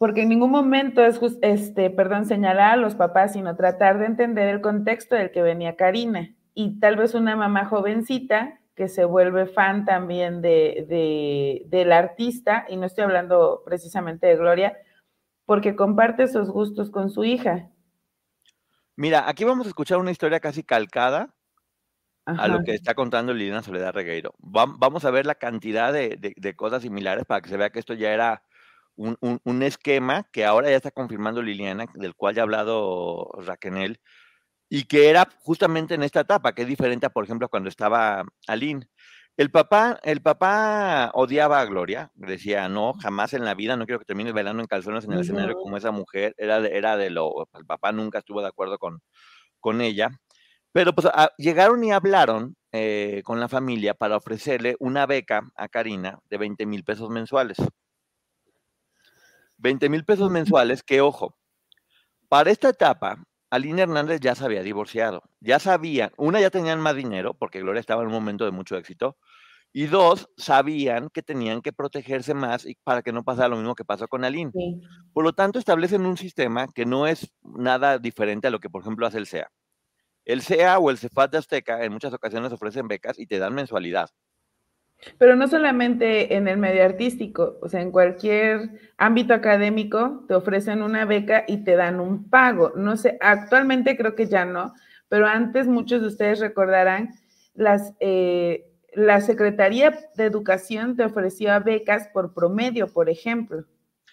porque 0.00 0.22
en 0.22 0.30
ningún 0.30 0.50
momento 0.50 1.04
es, 1.04 1.20
este, 1.42 1.90
perdón, 1.90 2.24
señalar 2.24 2.72
a 2.72 2.76
los 2.76 2.94
papás, 2.94 3.34
sino 3.34 3.54
tratar 3.54 3.98
de 3.98 4.06
entender 4.06 4.48
el 4.48 4.62
contexto 4.62 5.14
del 5.14 5.30
que 5.30 5.42
venía 5.42 5.76
Karina. 5.76 6.34
Y 6.54 6.80
tal 6.80 6.96
vez 6.96 7.14
una 7.14 7.36
mamá 7.36 7.66
jovencita 7.66 8.60
que 8.74 8.88
se 8.88 9.04
vuelve 9.04 9.44
fan 9.44 9.84
también 9.84 10.40
de, 10.40 11.66
del 11.66 11.92
artista, 11.92 12.64
y 12.70 12.78
no 12.78 12.86
estoy 12.86 13.04
hablando 13.04 13.60
precisamente 13.66 14.26
de 14.26 14.36
Gloria, 14.36 14.78
porque 15.44 15.76
comparte 15.76 16.22
esos 16.22 16.48
gustos 16.48 16.90
con 16.90 17.10
su 17.10 17.24
hija. 17.24 17.68
Mira, 18.96 19.28
aquí 19.28 19.44
vamos 19.44 19.66
a 19.66 19.68
escuchar 19.68 19.98
una 19.98 20.12
historia 20.12 20.40
casi 20.40 20.62
calcada 20.62 21.34
a 22.26 22.48
lo 22.48 22.62
que 22.62 22.74
está 22.74 22.94
contando 22.94 23.34
Liliana 23.34 23.62
Soledad 23.62 23.94
Regueiro. 23.94 24.34
Vamos 24.38 25.04
a 25.04 25.10
ver 25.10 25.26
la 25.26 25.34
cantidad 25.34 25.92
de, 25.92 26.16
de, 26.18 26.56
cosas 26.56 26.82
similares 26.82 27.24
para 27.24 27.40
que 27.40 27.48
se 27.48 27.56
vea 27.56 27.70
que 27.70 27.78
esto 27.78 27.94
ya 27.94 28.12
era 28.12 28.42
un, 28.96 29.62
esquema 29.62 30.26
que 30.32 30.44
ahora 30.44 30.70
ya 30.70 30.76
está 30.76 30.90
confirmando 30.90 31.42
Liliana, 31.42 31.86
del 31.94 32.14
cual 32.14 32.34
ya 32.34 32.42
ha 32.42 32.44
hablado 32.44 33.30
Raquel, 33.38 34.00
y 34.68 34.84
que 34.84 35.10
era 35.10 35.28
justamente 35.40 35.94
en 35.94 36.02
esta 36.02 36.20
etapa, 36.20 36.54
que 36.54 36.62
es 36.62 36.68
diferente 36.68 37.06
a, 37.06 37.10
por 37.10 37.24
ejemplo, 37.24 37.48
cuando 37.48 37.68
estaba 37.68 38.24
Aline. 38.46 38.88
El 39.36 39.50
papá, 39.50 39.98
el 40.02 40.20
papá 40.20 41.10
odiaba 41.14 41.60
a 41.60 41.64
Gloria, 41.64 42.10
decía, 42.14 42.68
no, 42.68 42.92
jamás 42.94 43.32
en 43.32 43.44
la 43.44 43.54
vida, 43.54 43.76
no 43.76 43.86
quiero 43.86 43.98
que 44.00 44.04
termines 44.04 44.34
bailando 44.34 44.62
en 44.62 44.66
calzones 44.68 45.04
en 45.04 45.12
el 45.12 45.20
escenario 45.20 45.54
como 45.54 45.76
esa 45.76 45.92
mujer, 45.92 46.34
era 46.36 46.60
de, 46.60 46.76
era 46.76 46.96
de 46.96 47.10
lo, 47.10 47.48
el 47.54 47.64
papá 47.64 47.90
nunca 47.92 48.18
estuvo 48.18 48.42
de 48.42 48.48
acuerdo 48.48 48.78
con, 48.78 49.00
con 49.60 49.80
ella, 49.80 50.10
pero 50.72 50.94
pues 50.94 51.08
llegaron 51.36 51.82
y 51.84 51.92
hablaron 51.92 52.56
eh, 52.72 53.22
con 53.24 53.40
la 53.40 53.48
familia 53.48 53.94
para 53.94 54.16
ofrecerle 54.16 54.76
una 54.78 55.06
beca 55.06 55.42
a 55.56 55.68
Karina 55.68 56.18
de 56.28 56.38
20 56.38 56.66
mil 56.66 56.84
pesos 56.84 57.10
mensuales. 57.10 57.58
20 59.58 59.88
mil 59.88 60.04
pesos 60.04 60.30
mensuales, 60.30 60.82
que 60.82 61.00
ojo, 61.00 61.36
para 62.28 62.50
esta 62.50 62.68
etapa, 62.70 63.22
Aline 63.50 63.82
Hernández 63.82 64.20
ya 64.20 64.34
se 64.34 64.44
había 64.44 64.62
divorciado. 64.62 65.22
Ya 65.40 65.58
sabían, 65.58 66.12
una, 66.16 66.40
ya 66.40 66.50
tenían 66.50 66.80
más 66.80 66.94
dinero, 66.94 67.34
porque 67.34 67.60
Gloria 67.60 67.80
estaba 67.80 68.02
en 68.02 68.08
un 68.08 68.14
momento 68.14 68.44
de 68.44 68.52
mucho 68.52 68.76
éxito, 68.76 69.16
y 69.72 69.86
dos, 69.86 70.28
sabían 70.36 71.10
que 71.10 71.22
tenían 71.22 71.62
que 71.62 71.72
protegerse 71.72 72.34
más 72.34 72.66
y 72.66 72.76
para 72.82 73.02
que 73.02 73.12
no 73.12 73.22
pasara 73.22 73.48
lo 73.48 73.56
mismo 73.56 73.74
que 73.74 73.84
pasó 73.84 74.08
con 74.08 74.24
Aline. 74.24 74.52
Por 75.12 75.24
lo 75.24 75.32
tanto, 75.32 75.58
establecen 75.58 76.06
un 76.06 76.16
sistema 76.16 76.66
que 76.74 76.86
no 76.86 77.06
es 77.06 77.32
nada 77.42 77.98
diferente 77.98 78.48
a 78.48 78.50
lo 78.50 78.60
que, 78.60 78.70
por 78.70 78.82
ejemplo, 78.82 79.06
hace 79.06 79.18
el 79.18 79.26
SEA. 79.26 79.50
El 80.30 80.42
SEA 80.42 80.78
o 80.78 80.90
el 80.90 80.98
CEFAT 80.98 81.32
de 81.32 81.38
Azteca 81.38 81.84
en 81.84 81.92
muchas 81.92 82.12
ocasiones 82.12 82.52
ofrecen 82.52 82.86
becas 82.86 83.18
y 83.18 83.26
te 83.26 83.38
dan 83.38 83.54
mensualidad. 83.54 84.10
Pero 85.18 85.34
no 85.34 85.48
solamente 85.48 86.36
en 86.36 86.46
el 86.46 86.58
medio 86.58 86.84
artístico, 86.84 87.58
o 87.62 87.68
sea, 87.68 87.80
en 87.80 87.90
cualquier 87.90 88.70
ámbito 88.98 89.34
académico 89.34 90.24
te 90.28 90.34
ofrecen 90.34 90.82
una 90.82 91.04
beca 91.04 91.44
y 91.48 91.64
te 91.64 91.74
dan 91.74 92.00
un 92.00 92.28
pago. 92.28 92.72
No 92.76 92.96
sé, 92.96 93.16
actualmente 93.20 93.96
creo 93.96 94.14
que 94.14 94.26
ya 94.26 94.44
no, 94.44 94.74
pero 95.08 95.26
antes 95.26 95.66
muchos 95.66 96.02
de 96.02 96.08
ustedes 96.08 96.38
recordarán 96.38 97.10
las, 97.54 97.94
eh, 97.98 98.66
la 98.92 99.20
Secretaría 99.20 99.98
de 100.16 100.24
Educación 100.24 100.96
te 100.96 101.04
ofrecía 101.04 101.58
becas 101.58 102.08
por 102.08 102.34
promedio, 102.34 102.86
por 102.92 103.08
ejemplo. 103.08 103.64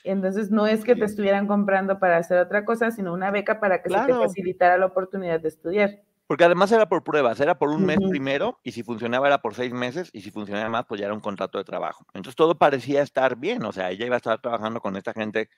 Entonces 0.04 0.52
no 0.52 0.68
es 0.68 0.84
que 0.86 0.96
te 0.96 1.06
estuvieran 1.06 1.48
comprando 1.48 2.00
para 2.00 2.18
hacer 2.18 2.38
otra 2.38 2.64
cosa, 2.64 2.92
sino 2.92 3.14
una 3.14 3.30
beca 3.30 3.60
para 3.60 3.82
que 3.82 3.90
se 3.90 4.00
te 4.06 4.14
facilitara 4.14 4.78
la 4.78 4.86
oportunidad 4.86 5.42
de 5.42 5.50
estudiar. 5.50 6.00
Porque 6.28 6.44
además 6.44 6.72
era 6.74 6.90
por 6.90 7.04
pruebas, 7.06 7.40
era 7.40 7.58
por 7.58 7.70
un 7.70 7.86
mes 7.86 8.00
primero 8.10 8.60
y 8.62 8.74
si 8.74 8.84
funcionaba 8.84 9.28
era 9.28 9.42
por 9.42 9.56
seis 9.56 9.72
meses 9.72 10.10
y 10.12 10.22
si 10.22 10.30
funcionaba 10.30 10.70
más 10.70 10.86
pues 10.86 11.00
ya 11.00 11.06
era 11.06 11.14
un 11.14 11.22
contrato 11.22 11.58
de 11.58 11.64
trabajo. 11.64 12.06
Entonces 12.14 12.36
todo 12.36 12.58
parecía 12.58 13.02
estar 13.02 13.38
bien, 13.38 13.64
o 13.64 13.72
sea, 13.72 13.92
ella 13.92 14.06
iba 14.06 14.16
a 14.16 14.18
estar 14.18 14.42
trabajando 14.42 14.82
con 14.82 14.98
esta 14.98 15.14
gente 15.14 15.50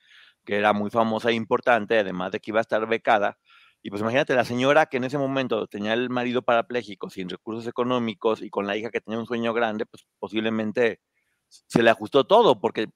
que 0.44 0.56
era 0.56 0.72
muy 0.72 0.90
famosa 0.90 1.30
e 1.30 1.34
importante, 1.34 1.98
además 1.98 2.30
de 2.32 2.38
que 2.40 2.52
iba 2.52 2.60
a 2.60 2.62
estar 2.62 2.86
becada. 2.86 3.36
Y 3.82 3.90
pues 3.90 4.00
imagínate, 4.02 4.34
la 4.34 4.44
señora 4.44 4.86
que 4.86 4.98
en 4.98 5.04
ese 5.04 5.18
momento 5.18 5.66
tenía 5.66 5.92
el 5.94 6.08
marido 6.10 6.42
parapléjico, 6.42 7.10
sin 7.10 7.28
recursos 7.28 7.66
económicos 7.66 8.40
y 8.42 8.50
con 8.50 8.66
la 8.66 8.76
hija 8.76 8.90
que 8.90 9.00
tenía 9.00 9.18
un 9.18 9.26
sueño 9.26 9.52
grande, 9.54 9.86
pues 9.86 10.04
posiblemente 10.20 11.00
se 11.48 11.82
le 11.82 11.90
ajustó 11.90 12.24
todo, 12.26 12.60
porque 12.60 12.88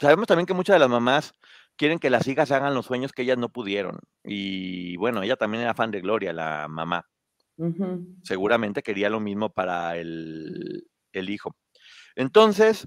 sabemos 0.00 0.26
también 0.28 0.46
que 0.46 0.54
muchas 0.54 0.74
de 0.76 0.80
las 0.80 0.90
mamás 0.90 1.32
quieren 1.78 1.98
que 1.98 2.10
las 2.10 2.26
hijas 2.26 2.50
hagan 2.50 2.74
los 2.74 2.86
sueños 2.86 3.12
que 3.12 3.22
ellas 3.22 3.38
no 3.38 3.48
pudieron. 3.48 4.00
Y 4.22 4.96
bueno, 4.98 5.22
ella 5.22 5.36
también 5.36 5.62
era 5.62 5.74
fan 5.74 5.90
de 5.90 6.02
Gloria, 6.02 6.34
la 6.34 6.66
mamá. 6.68 7.06
Seguramente 8.22 8.82
quería 8.82 9.08
lo 9.08 9.20
mismo 9.20 9.50
para 9.50 9.96
el, 9.96 10.84
hijo. 11.12 11.56
Entonces, 12.14 12.86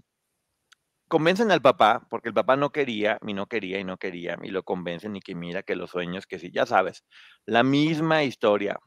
convencen 1.08 1.52
al 1.52 1.62
papá, 1.62 2.08
porque 2.10 2.30
el 2.30 2.34
papá 2.34 2.56
no 2.56 2.72
quería, 2.72 3.18
y 3.26 3.34
no 3.34 3.48
quería, 3.48 3.80
y 3.80 3.84
no 3.84 3.98
quería, 3.98 4.38
y 4.42 4.50
lo 4.50 4.64
convencen, 4.64 5.16
y 5.16 5.22
que 5.22 5.36
mira 5.36 5.64
que 5.64 5.76
los 5.76 5.90
sueños, 5.90 6.28
que 6.28 6.40
sí, 6.40 6.52
ya 6.54 6.66
sabes, 6.66 7.04
la 7.46 7.64
misma 7.64 8.24
historia, 8.24 8.80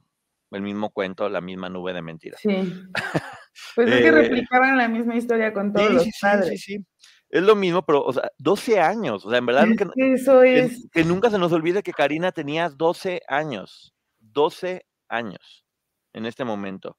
el 0.50 0.62
mismo 0.62 0.90
cuento, 0.90 1.28
la 1.28 1.40
misma 1.40 1.68
nube 1.68 1.92
de 1.92 2.02
mentiras. 2.02 2.40
Sí. 2.40 2.72
Pues 3.76 3.88
es 3.88 4.00
que 4.00 4.08
eh, 4.08 4.10
replicaban 4.10 4.76
la 4.76 4.88
misma 4.88 5.14
historia 5.14 5.52
con 5.52 5.72
todos 5.72 5.88
los 5.88 6.08
padres. 6.20 6.60
Sí, 6.60 6.74
sí, 6.74 6.78
sí. 6.78 6.86
Es 7.34 7.42
lo 7.42 7.56
mismo, 7.56 7.84
pero, 7.84 8.04
o 8.04 8.12
sea, 8.12 8.30
12 8.38 8.78
años. 8.78 9.26
O 9.26 9.30
sea, 9.30 9.40
en 9.40 9.46
verdad, 9.46 9.66
que, 9.76 10.12
eso 10.12 10.44
es... 10.44 10.88
que, 10.92 11.02
nunca 11.02 11.30
se 11.30 11.38
nos 11.38 11.50
olvide 11.50 11.82
que 11.82 11.92
Karina 11.92 12.30
tenía 12.30 12.68
12 12.68 13.22
años. 13.26 13.92
12 14.20 14.86
años 15.08 15.64
en 16.12 16.26
este 16.26 16.44
momento. 16.44 16.96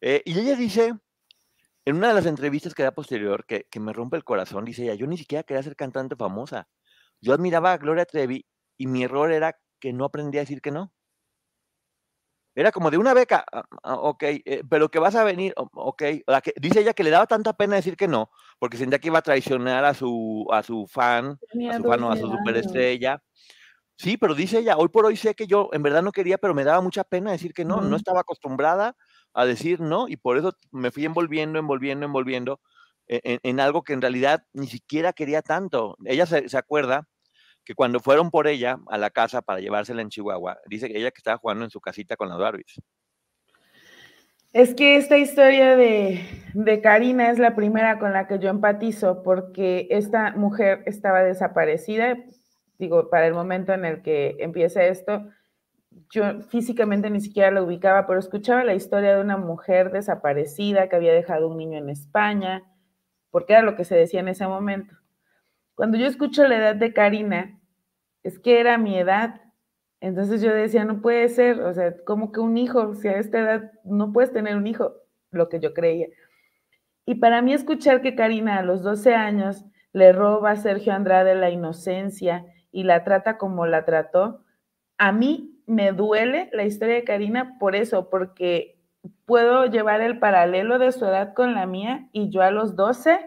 Eh, 0.00 0.22
y 0.24 0.38
ella 0.38 0.56
dice, 0.56 0.94
en 1.84 1.96
una 1.96 2.08
de 2.08 2.14
las 2.14 2.24
entrevistas 2.24 2.72
que 2.72 2.82
da 2.82 2.94
posterior, 2.94 3.44
que, 3.44 3.66
que, 3.70 3.78
me 3.78 3.92
rompe 3.92 4.16
el 4.16 4.24
corazón, 4.24 4.64
dice 4.64 4.84
ella, 4.84 4.94
yo 4.94 5.06
ni 5.06 5.18
siquiera 5.18 5.42
quería 5.42 5.62
ser 5.62 5.76
cantante 5.76 6.16
famosa. 6.16 6.66
Yo 7.20 7.34
admiraba 7.34 7.72
a 7.72 7.76
Gloria 7.76 8.06
Trevi 8.06 8.46
y 8.78 8.86
mi 8.86 9.04
error 9.04 9.32
era 9.32 9.54
que 9.80 9.92
no 9.92 10.06
aprendí 10.06 10.38
a 10.38 10.40
decir 10.40 10.62
que 10.62 10.70
no. 10.70 10.94
Era 12.54 12.70
como 12.70 12.90
de 12.90 12.98
una 12.98 13.14
beca, 13.14 13.44
ah, 13.52 13.64
ah, 13.82 13.94
ok, 13.96 14.22
eh, 14.22 14.62
pero 14.68 14.88
que 14.88 15.00
vas 15.00 15.16
a 15.16 15.24
venir, 15.24 15.52
ok. 15.56 16.02
dice 16.56 16.80
ella 16.80 16.94
que 16.94 17.02
le 17.02 17.10
daba 17.10 17.26
tanta 17.26 17.52
pena 17.52 17.76
decir 17.76 17.96
que 17.96 18.06
no, 18.06 18.30
porque 18.58 18.76
sentía 18.76 19.00
que 19.00 19.08
iba 19.08 19.18
a 19.18 19.22
traicionar 19.22 19.84
a 19.84 19.92
su, 19.92 20.46
a 20.52 20.62
su 20.62 20.86
fan, 20.86 21.38
a 21.70 21.76
su 21.76 21.82
fan 21.82 22.02
o 22.04 22.12
a 22.12 22.16
su 22.16 22.30
superestrella. 22.30 23.20
Sí, 23.96 24.16
pero 24.16 24.34
dice 24.34 24.58
ella, 24.58 24.76
hoy 24.76 24.88
por 24.88 25.06
hoy 25.06 25.16
sé 25.16 25.34
que 25.34 25.46
yo 25.46 25.68
en 25.72 25.82
verdad 25.82 26.02
no 26.02 26.12
quería, 26.12 26.38
pero 26.38 26.54
me 26.54 26.64
daba 26.64 26.80
mucha 26.80 27.04
pena 27.04 27.32
decir 27.32 27.52
que 27.54 27.64
no, 27.64 27.80
no 27.80 27.96
estaba 27.96 28.20
acostumbrada 28.20 28.96
a 29.32 29.46
decir 29.46 29.80
no, 29.80 30.08
y 30.08 30.16
por 30.16 30.38
eso 30.38 30.52
me 30.70 30.90
fui 30.90 31.04
envolviendo, 31.04 31.58
envolviendo, 31.58 32.06
envolviendo 32.06 32.60
e, 33.08 33.38
en, 33.42 33.60
algo 33.60 33.82
que 33.82 33.92
en 33.92 34.00
realidad 34.00 34.44
ni 34.52 34.68
siquiera 34.68 35.12
quería 35.12 35.42
tanto. 35.42 35.96
Ella 36.04 36.26
se, 36.26 36.48
se 36.48 36.56
acuerda 36.56 37.08
que 37.64 37.74
cuando 37.74 38.00
fueron 38.00 38.30
por 38.30 38.46
ella 38.46 38.78
a 38.88 38.98
la 38.98 39.10
casa 39.10 39.42
para 39.42 39.60
llevársela 39.60 40.02
en 40.02 40.10
Chihuahua, 40.10 40.58
dice 40.66 40.88
que 40.88 40.98
ella 40.98 41.10
que 41.10 41.18
estaba 41.18 41.38
jugando 41.38 41.64
en 41.64 41.70
su 41.70 41.80
casita 41.80 42.16
con 42.16 42.28
las 42.28 42.38
Barbies. 42.38 42.80
Es 44.52 44.74
que 44.74 44.96
esta 44.96 45.18
historia 45.18 45.76
de, 45.76 46.24
de, 46.54 46.80
Karina 46.80 47.30
es 47.30 47.40
la 47.40 47.56
primera 47.56 47.98
con 47.98 48.12
la 48.12 48.28
que 48.28 48.38
yo 48.38 48.50
empatizo, 48.50 49.22
porque 49.24 49.88
esta 49.90 50.30
mujer 50.36 50.84
estaba 50.86 51.24
desaparecida, 51.24 52.16
digo, 52.78 53.10
para 53.10 53.26
el 53.26 53.34
momento 53.34 53.72
en 53.72 53.84
el 53.84 54.02
que 54.02 54.36
empieza 54.38 54.84
esto, 54.84 55.26
yo 56.10 56.40
físicamente 56.42 57.10
ni 57.10 57.20
siquiera 57.20 57.50
la 57.50 57.62
ubicaba, 57.62 58.06
pero 58.06 58.18
escuchaba 58.18 58.64
la 58.64 58.74
historia 58.74 59.16
de 59.16 59.22
una 59.22 59.36
mujer 59.36 59.90
desaparecida 59.90 60.88
que 60.88 60.96
había 60.96 61.12
dejado 61.12 61.48
un 61.48 61.56
niño 61.56 61.78
en 61.78 61.88
España, 61.88 62.62
porque 63.30 63.54
era 63.54 63.62
lo 63.62 63.74
que 63.74 63.84
se 63.84 63.96
decía 63.96 64.20
en 64.20 64.28
ese 64.28 64.46
momento. 64.46 64.94
Cuando 65.74 65.98
yo 65.98 66.06
escucho 66.06 66.46
la 66.46 66.56
edad 66.56 66.76
de 66.76 66.92
Karina, 66.92 67.60
es 68.22 68.38
que 68.38 68.60
era 68.60 68.78
mi 68.78 68.98
edad. 68.98 69.40
Entonces 70.00 70.42
yo 70.42 70.52
decía, 70.52 70.84
no 70.84 71.00
puede 71.00 71.28
ser, 71.28 71.60
o 71.60 71.72
sea, 71.72 71.94
como 72.04 72.32
que 72.32 72.40
un 72.40 72.56
hijo, 72.56 72.94
si 72.94 73.08
a 73.08 73.18
esta 73.18 73.38
edad 73.38 73.72
no 73.84 74.12
puedes 74.12 74.32
tener 74.32 74.56
un 74.56 74.66
hijo, 74.66 74.94
lo 75.30 75.48
que 75.48 75.60
yo 75.60 75.74
creía. 75.74 76.08
Y 77.06 77.16
para 77.16 77.42
mí 77.42 77.52
escuchar 77.52 78.02
que 78.02 78.14
Karina 78.14 78.58
a 78.58 78.62
los 78.62 78.82
12 78.82 79.14
años 79.14 79.64
le 79.92 80.12
roba 80.12 80.52
a 80.52 80.56
Sergio 80.56 80.92
Andrade 80.92 81.34
la 81.34 81.50
inocencia 81.50 82.46
y 82.72 82.84
la 82.84 83.04
trata 83.04 83.38
como 83.38 83.66
la 83.66 83.84
trató, 83.84 84.42
a 84.98 85.12
mí 85.12 85.62
me 85.66 85.92
duele 85.92 86.50
la 86.52 86.64
historia 86.64 86.94
de 86.94 87.04
Karina 87.04 87.56
por 87.58 87.76
eso, 87.76 88.10
porque 88.10 88.78
puedo 89.26 89.66
llevar 89.66 90.00
el 90.00 90.18
paralelo 90.18 90.78
de 90.78 90.92
su 90.92 91.04
edad 91.04 91.34
con 91.34 91.54
la 91.54 91.66
mía 91.66 92.08
y 92.12 92.30
yo 92.30 92.42
a 92.42 92.50
los 92.50 92.76
12 92.76 93.18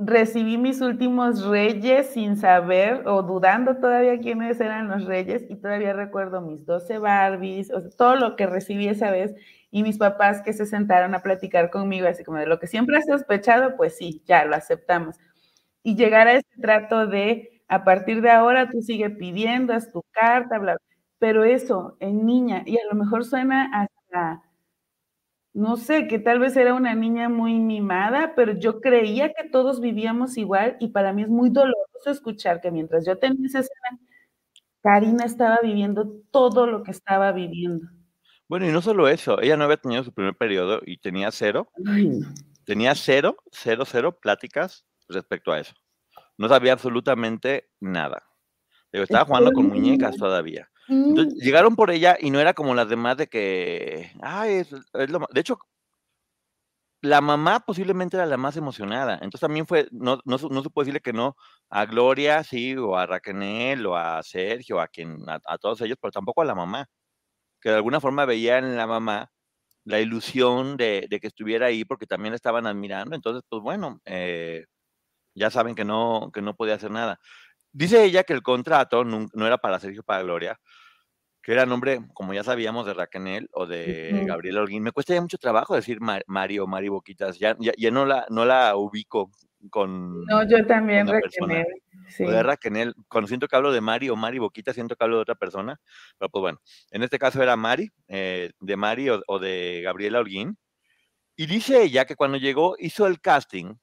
recibí 0.00 0.58
mis 0.58 0.80
últimos 0.80 1.44
reyes 1.46 2.08
sin 2.14 2.36
saber 2.38 3.06
o 3.06 3.22
dudando 3.22 3.76
todavía 3.78 4.18
quiénes 4.20 4.60
eran 4.60 4.88
los 4.88 5.04
reyes 5.06 5.44
y 5.50 5.56
todavía 5.56 5.92
recuerdo 5.92 6.40
mis 6.40 6.66
12 6.66 6.98
Barbies, 6.98 7.72
o 7.72 7.82
todo 7.90 8.16
lo 8.16 8.36
que 8.36 8.46
recibí 8.46 8.88
esa 8.88 9.10
vez 9.12 9.34
y 9.70 9.82
mis 9.84 9.98
papás 9.98 10.42
que 10.42 10.52
se 10.54 10.66
sentaron 10.66 11.14
a 11.14 11.22
platicar 11.22 11.70
conmigo, 11.70 12.08
así 12.08 12.24
como 12.24 12.38
de 12.38 12.46
lo 12.46 12.58
que 12.60 12.66
siempre 12.68 12.96
has 12.98 13.06
sospechado, 13.06 13.76
pues 13.76 13.96
sí, 13.98 14.22
ya 14.26 14.44
lo 14.46 14.56
aceptamos. 14.56 15.16
Y 15.84 15.96
llegar 15.96 16.28
a 16.28 16.34
ese 16.34 16.48
trato 16.62 17.06
de 17.06 17.62
a 17.68 17.84
partir 17.84 18.22
de 18.22 18.30
ahora 18.30 18.70
tú 18.70 18.82
sigue 18.82 19.10
pidiendo, 19.10 19.74
haz 19.74 19.90
tu 19.92 20.02
carta, 20.12 20.58
bla, 20.58 20.74
bla. 20.74 20.82
Pero 21.20 21.44
eso 21.44 21.96
en 22.00 22.26
niña, 22.26 22.62
y 22.66 22.78
a 22.78 22.86
lo 22.90 22.96
mejor 22.98 23.24
suena 23.24 23.70
hasta 23.74 24.42
no 25.52 25.76
sé, 25.76 26.06
que 26.06 26.18
tal 26.18 26.38
vez 26.38 26.56
era 26.56 26.74
una 26.74 26.94
niña 26.94 27.28
muy 27.28 27.58
mimada, 27.58 28.34
pero 28.36 28.52
yo 28.52 28.80
creía 28.80 29.32
que 29.32 29.48
todos 29.48 29.80
vivíamos 29.80 30.36
igual 30.36 30.76
y 30.78 30.88
para 30.88 31.12
mí 31.12 31.22
es 31.22 31.28
muy 31.28 31.50
doloroso 31.50 32.10
escuchar 32.10 32.60
que 32.60 32.70
mientras 32.70 33.04
yo 33.04 33.18
tenía 33.18 33.46
esa 33.46 33.60
escena, 33.60 33.98
Karina 34.82 35.24
estaba 35.24 35.58
viviendo 35.62 36.22
todo 36.30 36.66
lo 36.66 36.82
que 36.82 36.92
estaba 36.92 37.32
viviendo. 37.32 37.86
Bueno, 38.48 38.68
y 38.68 38.72
no 38.72 38.80
solo 38.80 39.08
eso, 39.08 39.40
ella 39.40 39.56
no 39.56 39.64
había 39.64 39.76
tenido 39.76 40.02
su 40.02 40.12
primer 40.12 40.36
periodo 40.36 40.80
y 40.84 40.98
tenía 40.98 41.30
cero. 41.30 41.70
Tenía 42.64 42.94
cero, 42.94 43.36
cero, 43.50 43.84
cero 43.84 44.18
pláticas 44.20 44.86
respecto 45.08 45.52
a 45.52 45.60
eso. 45.60 45.74
No 46.38 46.48
sabía 46.48 46.72
absolutamente 46.72 47.70
nada. 47.80 48.22
estaba 48.92 49.24
jugando 49.24 49.52
con 49.52 49.66
muñecas 49.66 50.16
todavía. 50.16 50.69
Entonces, 50.88 51.34
mm. 51.34 51.38
llegaron 51.38 51.76
por 51.76 51.90
ella 51.90 52.16
y 52.20 52.30
no 52.30 52.40
era 52.40 52.54
como 52.54 52.74
las 52.74 52.88
demás 52.88 53.16
de 53.16 53.28
que, 53.28 54.12
ay, 54.22 54.54
es, 54.54 54.72
lo 54.72 55.26
De 55.32 55.40
hecho, 55.40 55.58
la 57.02 57.20
mamá 57.20 57.60
posiblemente 57.60 58.16
era 58.16 58.26
la 58.26 58.36
más 58.36 58.56
emocionada. 58.56 59.14
Entonces 59.14 59.40
también 59.40 59.66
fue, 59.66 59.88
no, 59.92 60.20
no, 60.24 60.36
no 60.38 60.62
se 60.62 60.70
puede 60.70 60.86
decirle 60.86 61.00
que 61.00 61.12
no 61.12 61.36
a 61.70 61.86
Gloria, 61.86 62.44
sí, 62.44 62.76
o 62.76 62.96
a 62.96 63.06
Raquel, 63.06 63.86
o 63.86 63.96
a 63.96 64.22
Sergio, 64.22 64.80
a 64.80 64.88
quien, 64.88 65.18
a, 65.28 65.58
todos 65.58 65.80
ellos, 65.80 65.98
pero 66.00 66.12
tampoco 66.12 66.42
a 66.42 66.44
la 66.44 66.54
mamá, 66.54 66.86
que 67.60 67.70
de 67.70 67.76
alguna 67.76 68.00
forma 68.00 68.26
veían 68.26 68.64
en 68.64 68.76
la 68.76 68.86
mamá 68.86 69.30
la 69.84 70.00
ilusión 70.00 70.76
de, 70.76 71.08
que 71.20 71.28
estuviera 71.28 71.66
ahí 71.66 71.84
porque 71.84 72.06
también 72.06 72.32
la 72.32 72.36
estaban 72.36 72.66
admirando. 72.66 73.16
Entonces, 73.16 73.42
pues 73.48 73.62
bueno, 73.62 74.00
eh, 74.06 74.66
ya 75.34 75.50
saben 75.50 75.74
que 75.74 75.84
no, 75.84 76.30
que 76.34 76.42
no 76.42 76.54
podía 76.56 76.74
hacer 76.76 76.90
nada. 76.90 77.18
Dice 77.72 78.04
ella 78.04 78.24
que 78.24 78.32
el 78.32 78.42
contrato 78.42 79.04
no, 79.04 79.26
no 79.32 79.46
era 79.46 79.58
para 79.58 79.78
Sergio, 79.78 80.02
para 80.02 80.22
Gloria, 80.22 80.60
que 81.42 81.52
era 81.52 81.66
nombre, 81.66 82.00
como 82.12 82.34
ya 82.34 82.44
sabíamos, 82.44 82.86
de 82.86 82.94
Raquel 82.94 83.48
o 83.52 83.66
de 83.66 84.24
Gabriel 84.26 84.58
Holguín. 84.58 84.82
Me 84.82 84.92
cuesta 84.92 85.14
ya 85.14 85.20
mucho 85.20 85.38
trabajo 85.38 85.74
decir 85.74 85.98
Mario, 86.00 86.66
Mari 86.66 86.88
Boquitas, 86.88 87.38
ya, 87.38 87.56
ya, 87.58 87.90
no, 87.90 88.04
la, 88.04 88.26
no 88.28 88.44
la 88.44 88.76
ubico 88.76 89.30
con... 89.70 90.24
No, 90.26 90.46
yo 90.48 90.66
también, 90.66 91.06
Raquel. 91.06 91.66
Sí. 92.08 92.24
O 92.24 92.30
de 92.30 92.42
Raquel, 92.42 92.94
cuando 93.08 93.28
siento 93.28 93.46
que 93.46 93.56
hablo 93.56 93.72
de 93.72 93.80
Mari 93.80 94.10
o 94.10 94.16
Mari 94.16 94.38
Boquita, 94.38 94.72
siento 94.72 94.96
que 94.96 95.04
hablo 95.04 95.16
de 95.16 95.22
otra 95.22 95.34
persona, 95.36 95.80
pero 96.18 96.28
pues 96.28 96.40
bueno, 96.40 96.60
en 96.90 97.02
este 97.02 97.18
caso 97.18 97.42
era 97.42 97.56
Mari, 97.56 97.88
eh, 98.08 98.50
de 98.58 98.76
Mari 98.76 99.08
o, 99.10 99.38
de 99.38 99.80
Gabriela 99.84 100.18
Holguín, 100.18 100.58
y 101.36 101.46
dice 101.46 101.82
ella 101.82 102.04
que 102.04 102.16
cuando 102.16 102.36
llegó 102.36 102.74
hizo 102.78 103.06
el 103.06 103.20
casting, 103.20 103.76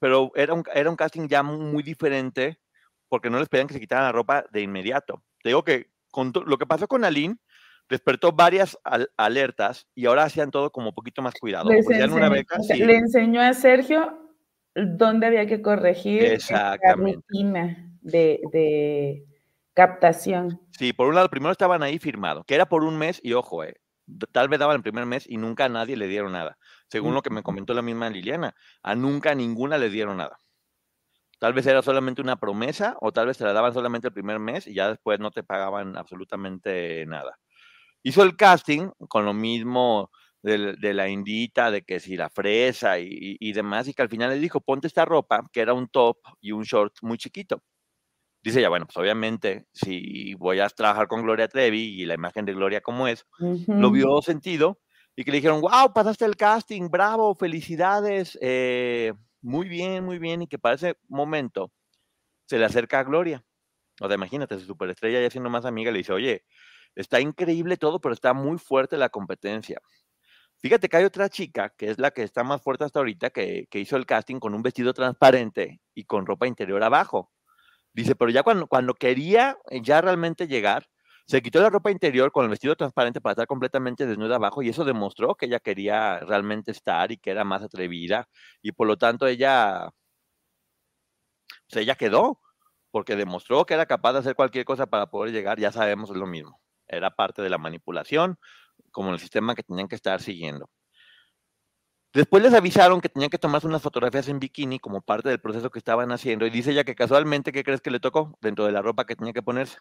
pero 0.00 0.32
era 0.34 0.52
un, 0.52 0.64
era 0.74 0.90
un 0.90 0.96
casting 0.96 1.28
ya 1.28 1.42
muy 1.42 1.82
diferente, 1.82 2.58
porque 3.10 3.28
no 3.28 3.38
les 3.38 3.48
pedían 3.48 3.66
que 3.66 3.74
se 3.74 3.80
quitaran 3.80 4.04
la 4.04 4.12
ropa 4.12 4.46
de 4.50 4.62
inmediato. 4.62 5.22
Te 5.42 5.50
digo 5.50 5.64
que 5.64 5.90
lo 6.46 6.58
que 6.58 6.66
pasó 6.66 6.88
con 6.88 7.04
Aline 7.04 7.36
despertó 7.90 8.32
varias 8.32 8.78
alertas 9.16 9.88
y 9.94 10.06
ahora 10.06 10.22
hacían 10.22 10.50
todo 10.50 10.70
como 10.70 10.88
un 10.88 10.94
poquito 10.94 11.20
más 11.20 11.34
cuidado. 11.34 11.68
Le 11.68 12.96
enseñó 12.96 13.42
a 13.42 13.52
Sergio 13.52 14.16
dónde 14.74 15.26
había 15.26 15.46
que 15.46 15.60
corregir 15.60 16.38
la 16.48 16.78
rutina 16.94 17.92
de, 18.00 19.26
captación. 19.74 20.60
Sí, 20.78 20.92
por 20.92 21.08
un 21.08 21.14
lado, 21.16 21.28
primero 21.28 21.52
estaban 21.52 21.82
ahí 21.82 21.98
firmado, 21.98 22.44
que 22.44 22.54
era 22.54 22.68
por 22.68 22.84
un 22.84 22.96
mes 22.96 23.20
y 23.22 23.32
ojo, 23.32 23.64
eh, 23.64 23.74
tal 24.30 24.48
vez 24.48 24.58
daban 24.58 24.76
el 24.76 24.82
primer 24.82 25.06
mes 25.06 25.24
y 25.28 25.36
nunca 25.36 25.64
a 25.64 25.68
nadie 25.68 25.96
le 25.96 26.06
dieron 26.06 26.32
nada. 26.32 26.58
Según 26.88 27.14
lo 27.14 27.22
que 27.22 27.30
me 27.30 27.42
comentó 27.42 27.74
la 27.74 27.82
misma 27.82 28.08
Liliana, 28.10 28.54
a 28.82 28.94
nunca 28.94 29.32
a 29.32 29.34
ninguna 29.34 29.78
le 29.78 29.90
dieron 29.90 30.16
nada. 30.16 30.38
Tal 31.40 31.54
vez 31.54 31.66
era 31.66 31.80
solamente 31.80 32.20
una 32.20 32.36
promesa 32.36 32.98
o 33.00 33.12
tal 33.12 33.26
vez 33.26 33.38
te 33.38 33.44
la 33.44 33.54
daban 33.54 33.72
solamente 33.72 34.08
el 34.08 34.12
primer 34.12 34.38
mes 34.38 34.66
y 34.66 34.74
ya 34.74 34.90
después 34.90 35.18
no 35.20 35.30
te 35.30 35.42
pagaban 35.42 35.96
absolutamente 35.96 37.06
nada. 37.06 37.38
Hizo 38.02 38.22
el 38.22 38.36
casting 38.36 38.90
con 39.08 39.24
lo 39.24 39.32
mismo 39.32 40.10
de, 40.42 40.92
la 40.92 41.08
indita, 41.08 41.70
de 41.70 41.80
que 41.80 41.98
si 41.98 42.14
la 42.18 42.28
fresa 42.28 42.98
y, 42.98 43.52
demás, 43.52 43.88
y 43.88 43.94
que 43.94 44.02
al 44.02 44.10
final 44.10 44.28
le 44.28 44.38
dijo, 44.38 44.60
ponte 44.60 44.86
esta 44.86 45.06
ropa, 45.06 45.48
que 45.50 45.62
era 45.62 45.72
un 45.72 45.88
top 45.88 46.18
y 46.42 46.52
un 46.52 46.64
short 46.64 46.96
muy 47.00 47.16
chiquito. 47.16 47.62
Dice 48.42 48.60
ya, 48.60 48.68
bueno, 48.68 48.84
pues 48.84 48.98
obviamente, 48.98 49.66
si 49.72 50.34
voy 50.34 50.60
a 50.60 50.68
trabajar 50.68 51.08
con 51.08 51.22
Gloria 51.22 51.48
Trevi 51.48 52.02
y 52.02 52.04
la 52.04 52.14
imagen 52.14 52.44
de 52.44 52.52
Gloria 52.52 52.82
como 52.82 53.08
es, 53.08 53.24
lo 53.66 53.90
vio 53.90 54.20
sentido 54.20 54.78
y 55.16 55.24
que 55.24 55.30
le 55.30 55.38
dijeron, 55.38 55.62
wow, 55.62 55.90
pasaste 55.94 56.26
el 56.26 56.36
casting, 56.36 56.90
bravo, 56.90 57.34
felicidades, 57.34 58.38
eh, 58.42 59.14
muy 59.42 59.68
bien, 59.68 60.04
muy 60.04 60.18
bien, 60.18 60.42
y 60.42 60.46
que 60.46 60.58
para 60.58 60.74
ese 60.74 60.96
momento 61.08 61.72
se 62.46 62.58
le 62.58 62.64
acerca 62.64 63.00
a 63.00 63.04
Gloria. 63.04 63.44
O 64.00 64.06
sea, 64.06 64.16
imagínate, 64.16 64.58
su 64.58 64.66
superestrella 64.66 65.20
ya 65.20 65.30
siendo 65.30 65.50
más 65.50 65.64
amiga, 65.64 65.92
le 65.92 65.98
dice, 65.98 66.12
oye, 66.12 66.44
está 66.94 67.20
increíble 67.20 67.76
todo, 67.76 68.00
pero 68.00 68.14
está 68.14 68.32
muy 68.34 68.58
fuerte 68.58 68.96
la 68.96 69.10
competencia. 69.10 69.80
Fíjate 70.58 70.88
que 70.88 70.96
hay 70.98 71.04
otra 71.04 71.28
chica, 71.30 71.70
que 71.76 71.90
es 71.90 71.98
la 71.98 72.10
que 72.10 72.22
está 72.22 72.44
más 72.44 72.62
fuerte 72.62 72.84
hasta 72.84 72.98
ahorita, 72.98 73.30
que, 73.30 73.66
hizo 73.72 73.96
el 73.96 74.06
casting 74.06 74.38
con 74.38 74.54
un 74.54 74.62
vestido 74.62 74.92
transparente 74.92 75.80
y 75.94 76.04
con 76.04 76.26
ropa 76.26 76.46
interior 76.46 76.82
abajo. 76.82 77.32
Dice, 77.94 78.14
pero 78.14 78.30
ya 78.30 78.42
cuando, 78.42 78.66
cuando 78.66 78.94
quería 78.94 79.56
ya 79.82 80.00
realmente 80.02 80.48
llegar, 80.48 80.88
se 81.30 81.42
quitó 81.42 81.60
la 81.60 81.70
ropa 81.70 81.92
interior 81.92 82.32
con 82.32 82.42
el 82.44 82.50
vestido 82.50 82.74
transparente 82.74 83.20
para 83.20 83.34
estar 83.34 83.46
completamente 83.46 84.04
desnuda 84.04 84.34
abajo 84.34 84.62
y 84.62 84.68
eso 84.68 84.84
demostró 84.84 85.36
que 85.36 85.46
ella 85.46 85.60
quería 85.60 86.18
realmente 86.20 86.72
estar 86.72 87.12
y 87.12 87.18
que 87.18 87.30
era 87.30 87.44
más 87.44 87.62
atrevida 87.62 88.28
y 88.62 88.72
por 88.72 88.88
lo 88.88 88.96
tanto 88.96 89.28
ella, 89.28 89.90
pues 91.70 91.82
ella 91.84 91.94
quedó 91.94 92.40
porque 92.90 93.14
demostró 93.14 93.64
que 93.64 93.74
era 93.74 93.86
capaz 93.86 94.14
de 94.14 94.18
hacer 94.20 94.34
cualquier 94.34 94.64
cosa 94.64 94.86
para 94.86 95.06
poder 95.06 95.32
llegar, 95.32 95.60
ya 95.60 95.70
sabemos 95.70 96.10
lo 96.10 96.26
mismo. 96.26 96.60
Era 96.88 97.10
parte 97.12 97.42
de 97.42 97.50
la 97.50 97.58
manipulación, 97.58 98.36
como 98.90 99.12
el 99.12 99.20
sistema 99.20 99.54
que 99.54 99.62
tenían 99.62 99.86
que 99.86 99.94
estar 99.94 100.20
siguiendo. 100.20 100.68
Después 102.12 102.42
les 102.42 102.54
avisaron 102.54 103.00
que 103.00 103.08
tenían 103.08 103.30
que 103.30 103.38
tomarse 103.38 103.68
unas 103.68 103.82
fotografías 103.82 104.26
en 104.26 104.40
bikini 104.40 104.80
como 104.80 105.00
parte 105.00 105.28
del 105.28 105.40
proceso 105.40 105.70
que 105.70 105.78
estaban 105.78 106.10
haciendo 106.10 106.44
y 106.44 106.50
dice 106.50 106.72
ella 106.72 106.82
que 106.82 106.96
casualmente, 106.96 107.52
¿qué 107.52 107.62
crees 107.62 107.80
que 107.80 107.92
le 107.92 108.00
tocó 108.00 108.36
dentro 108.40 108.66
de 108.66 108.72
la 108.72 108.82
ropa 108.82 109.06
que 109.06 109.14
tenía 109.14 109.32
que 109.32 109.42
ponerse? 109.42 109.78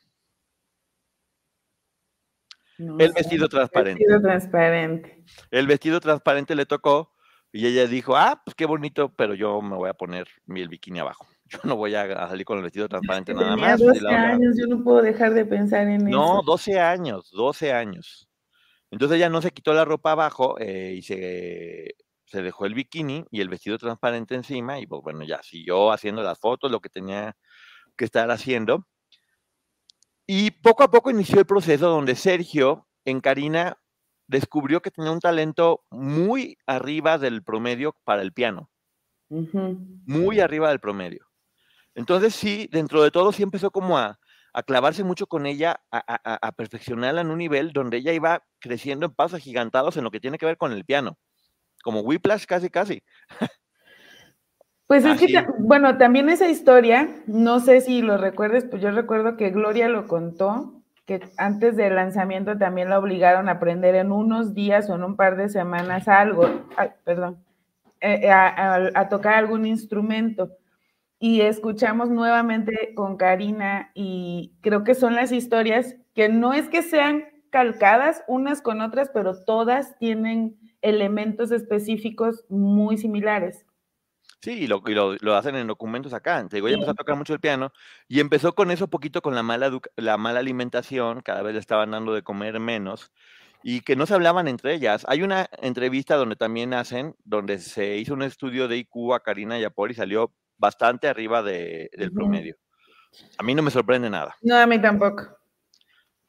El 2.80 3.12
vestido 3.14 3.50
transparente. 3.50 4.04
El 4.04 4.10
vestido 4.10 4.22
transparente. 4.22 5.24
El 5.52 5.68
vestido 5.68 6.00
transparente 6.00 6.56
le 6.56 6.66
tocó 6.66 7.14
y 7.52 7.68
ella 7.68 7.88
dijo, 7.88 8.16
ah, 8.16 8.42
pues 8.44 8.56
qué 8.56 8.66
bonito, 8.66 9.14
pero 9.16 9.34
yo 9.34 9.62
me 9.62 9.76
voy 9.76 9.90
a 9.90 9.94
poner 9.94 10.28
mi 10.46 10.62
el 10.62 10.70
bikini 10.70 11.00
abajo. 11.00 11.28
Yo 11.52 11.58
no 11.64 11.76
voy 11.78 11.96
a 11.96 12.28
salir 12.28 12.46
con 12.46 12.60
el 12.60 12.64
vestido 12.64 12.88
transparente 12.88 13.34
nada 13.34 13.56
más. 13.56 13.80
12 13.80 14.08
años, 14.08 14.56
yo 14.56 14.68
no 14.68 14.84
puedo 14.84 15.02
dejar 15.02 15.34
de 15.34 15.46
pensar 15.46 15.88
en 15.88 16.08
eso. 16.08 16.16
No, 16.16 16.44
12 16.44 16.80
años, 16.80 17.32
12 17.32 17.74
años. 17.74 18.30
Entonces 18.92 19.18
ella 19.18 19.30
no 19.30 19.42
se 19.42 19.50
quitó 19.50 19.74
la 19.74 19.84
ropa 19.84 20.12
abajo 20.12 20.58
eh, 20.60 20.94
y 20.96 21.02
se, 21.02 21.96
se 22.26 22.44
dejó 22.44 22.68
el 22.68 22.76
bikini 22.76 23.26
y 23.32 23.42
el 23.42 23.50
vestido 23.50 23.80
transparente 23.80 24.36
encima 24.36 24.80
y 24.80 24.86
pues 24.86 25.02
bueno, 25.02 25.24
ya 25.24 25.42
siguió 25.42 25.92
haciendo 25.92 26.22
las 26.22 26.38
fotos, 26.38 26.70
lo 26.70 26.82
que 26.82 26.90
tenía 26.90 27.36
que 27.98 28.06
estar 28.06 28.30
haciendo. 28.30 28.86
Y 30.32 30.52
poco 30.52 30.84
a 30.84 30.92
poco 30.92 31.10
inició 31.10 31.40
el 31.40 31.48
proceso 31.48 31.90
donde 31.90 32.14
Sergio 32.14 32.88
en 33.04 33.20
Karina 33.20 33.80
descubrió 34.28 34.80
que 34.80 34.92
tenía 34.92 35.10
un 35.10 35.20
talento 35.20 35.84
muy 35.90 36.60
arriba 36.68 37.18
del 37.18 37.42
promedio 37.42 37.96
para 38.04 38.22
el 38.22 38.32
piano. 38.32 38.70
Muy 39.28 40.40
arriba 40.40 40.70
del 40.70 40.80
promedio. 40.80 41.26
Entonces 41.96 42.36
sí, 42.36 42.70
dentro 42.72 43.02
de 43.02 43.10
todo 43.10 43.32
sí 43.32 43.42
empezó 43.42 43.72
como 43.72 43.98
a, 43.98 44.20
clavarse 44.68 45.04
mucho 45.04 45.26
con 45.26 45.48
ella, 45.48 45.82
a, 45.90 46.52
perfeccionarla 46.52 47.22
en 47.22 47.32
un 47.32 47.40
nivel 47.40 47.74
donde 47.74 47.98
ella 47.98 48.14
iba 48.14 48.44
creciendo 48.60 49.08
en 49.08 49.16
pasos 49.16 49.40
agigantados 49.40 49.98
en 49.98 50.04
lo 50.04 50.12
que 50.12 50.20
tiene 50.20 50.38
que 50.38 50.46
ver 50.46 50.58
con 50.58 50.74
el 50.74 50.86
piano. 50.86 51.18
Como 51.82 52.02
Whiplash 52.02 52.46
casi, 52.46 52.70
casi. 52.70 53.02
Pues 54.90 55.06
es 55.06 55.20
que, 55.20 55.46
bueno, 55.60 56.00
también 56.00 56.30
esa 56.30 56.50
historia, 56.50 57.10
no 57.28 57.60
sé 57.60 57.80
si 57.82 58.02
lo 58.02 58.18
recuerdes, 58.18 58.66
pues 58.66 58.82
yo 58.82 58.90
recuerdo 58.90 59.38
que 59.38 59.52
Gloria 59.52 59.88
lo 59.88 60.08
contó, 60.08 60.82
que 61.06 61.22
antes 61.38 61.78
del 61.78 61.94
lanzamiento 61.94 62.58
también 62.58 62.90
la 62.90 62.98
obligaron 62.98 63.50
a 63.50 63.52
aprender 63.52 63.94
en 63.94 64.12
unos 64.12 64.56
días 64.56 64.90
o 64.90 64.96
en 64.96 65.04
un 65.04 65.16
par 65.16 65.38
de 65.38 65.48
semanas 65.48 66.08
algo, 66.08 66.50
perdón, 67.04 67.38
eh, 68.02 68.22
eh, 68.24 68.32
a, 68.32 69.10
tocar 69.10 69.36
algún 69.36 69.68
instrumento. 69.68 70.50
Y 71.20 71.42
escuchamos 71.42 72.10
nuevamente 72.10 72.96
con 72.96 73.16
Karina 73.16 73.92
y 73.94 74.54
creo 74.62 74.84
que 74.84 74.96
son 74.96 75.14
las 75.14 75.32
historias 75.32 75.98
que 76.16 76.30
no 76.30 76.52
es 76.52 76.68
que 76.68 76.82
sean 76.82 77.26
calcadas 77.52 78.24
unas 78.28 78.64
con 78.64 78.82
otras, 78.82 79.12
pero 79.14 79.40
todas 79.44 80.00
tienen 80.00 80.58
elementos 80.82 81.52
específicos 81.52 82.44
muy 82.50 82.98
similares. 82.98 83.68
Sí, 84.42 84.52
y 84.52 84.68
lo, 84.68 84.82
lo, 85.20 85.36
hacen 85.36 85.56
en 85.56 85.68
documentos 85.68 86.14
acá. 86.14 86.48
Te 86.48 86.58
digo, 86.58 86.68
ella 86.68 86.76
empezó 86.76 86.92
a 86.92 86.96
tocar 86.96 87.18
mucho 87.18 87.34
el 87.34 87.42
piano 87.42 87.74
y 88.08 88.22
empezó 88.22 88.56
con 88.56 88.72
eso 88.72 88.88
poquito 88.88 89.22
con 89.22 89.36
la 89.36 89.44
mala, 89.44 89.70
la 89.98 90.18
mala 90.18 90.40
alimentación, 90.40 91.22
cada 91.22 91.42
vez 91.42 91.54
le 91.54 91.60
estaban 91.60 91.92
dando 91.92 92.14
de 92.14 92.24
comer 92.24 92.60
menos 92.60 93.12
y 93.64 93.82
que 93.82 93.96
no 93.96 94.06
se 94.06 94.14
hablaban 94.14 94.48
entre 94.48 94.74
ellas. 94.74 95.06
Hay 95.10 95.24
una 95.24 95.50
entrevista 95.62 96.16
donde 96.16 96.38
también 96.38 96.74
hacen, 96.74 97.16
donde 97.26 97.60
se 97.60 97.98
hizo 97.98 98.14
un 98.14 98.24
estudio 98.24 98.68
de 98.68 98.78
IQ 98.78 99.14
a 99.14 99.20
Karina 99.20 99.60
Yapor 99.60 99.92
y 99.92 99.96
salió 99.96 100.34
bastante 100.58 101.08
arriba 101.08 101.44
de, 101.44 101.90
del 101.98 102.12
promedio. 102.14 102.56
A 103.38 103.44
mí 103.44 103.56
no 103.56 103.62
me 103.62 103.72
sorprende 103.72 104.10
nada. 104.10 104.38
No, 104.42 104.56
a 104.56 104.66
mí 104.68 104.80
tampoco. 104.80 105.38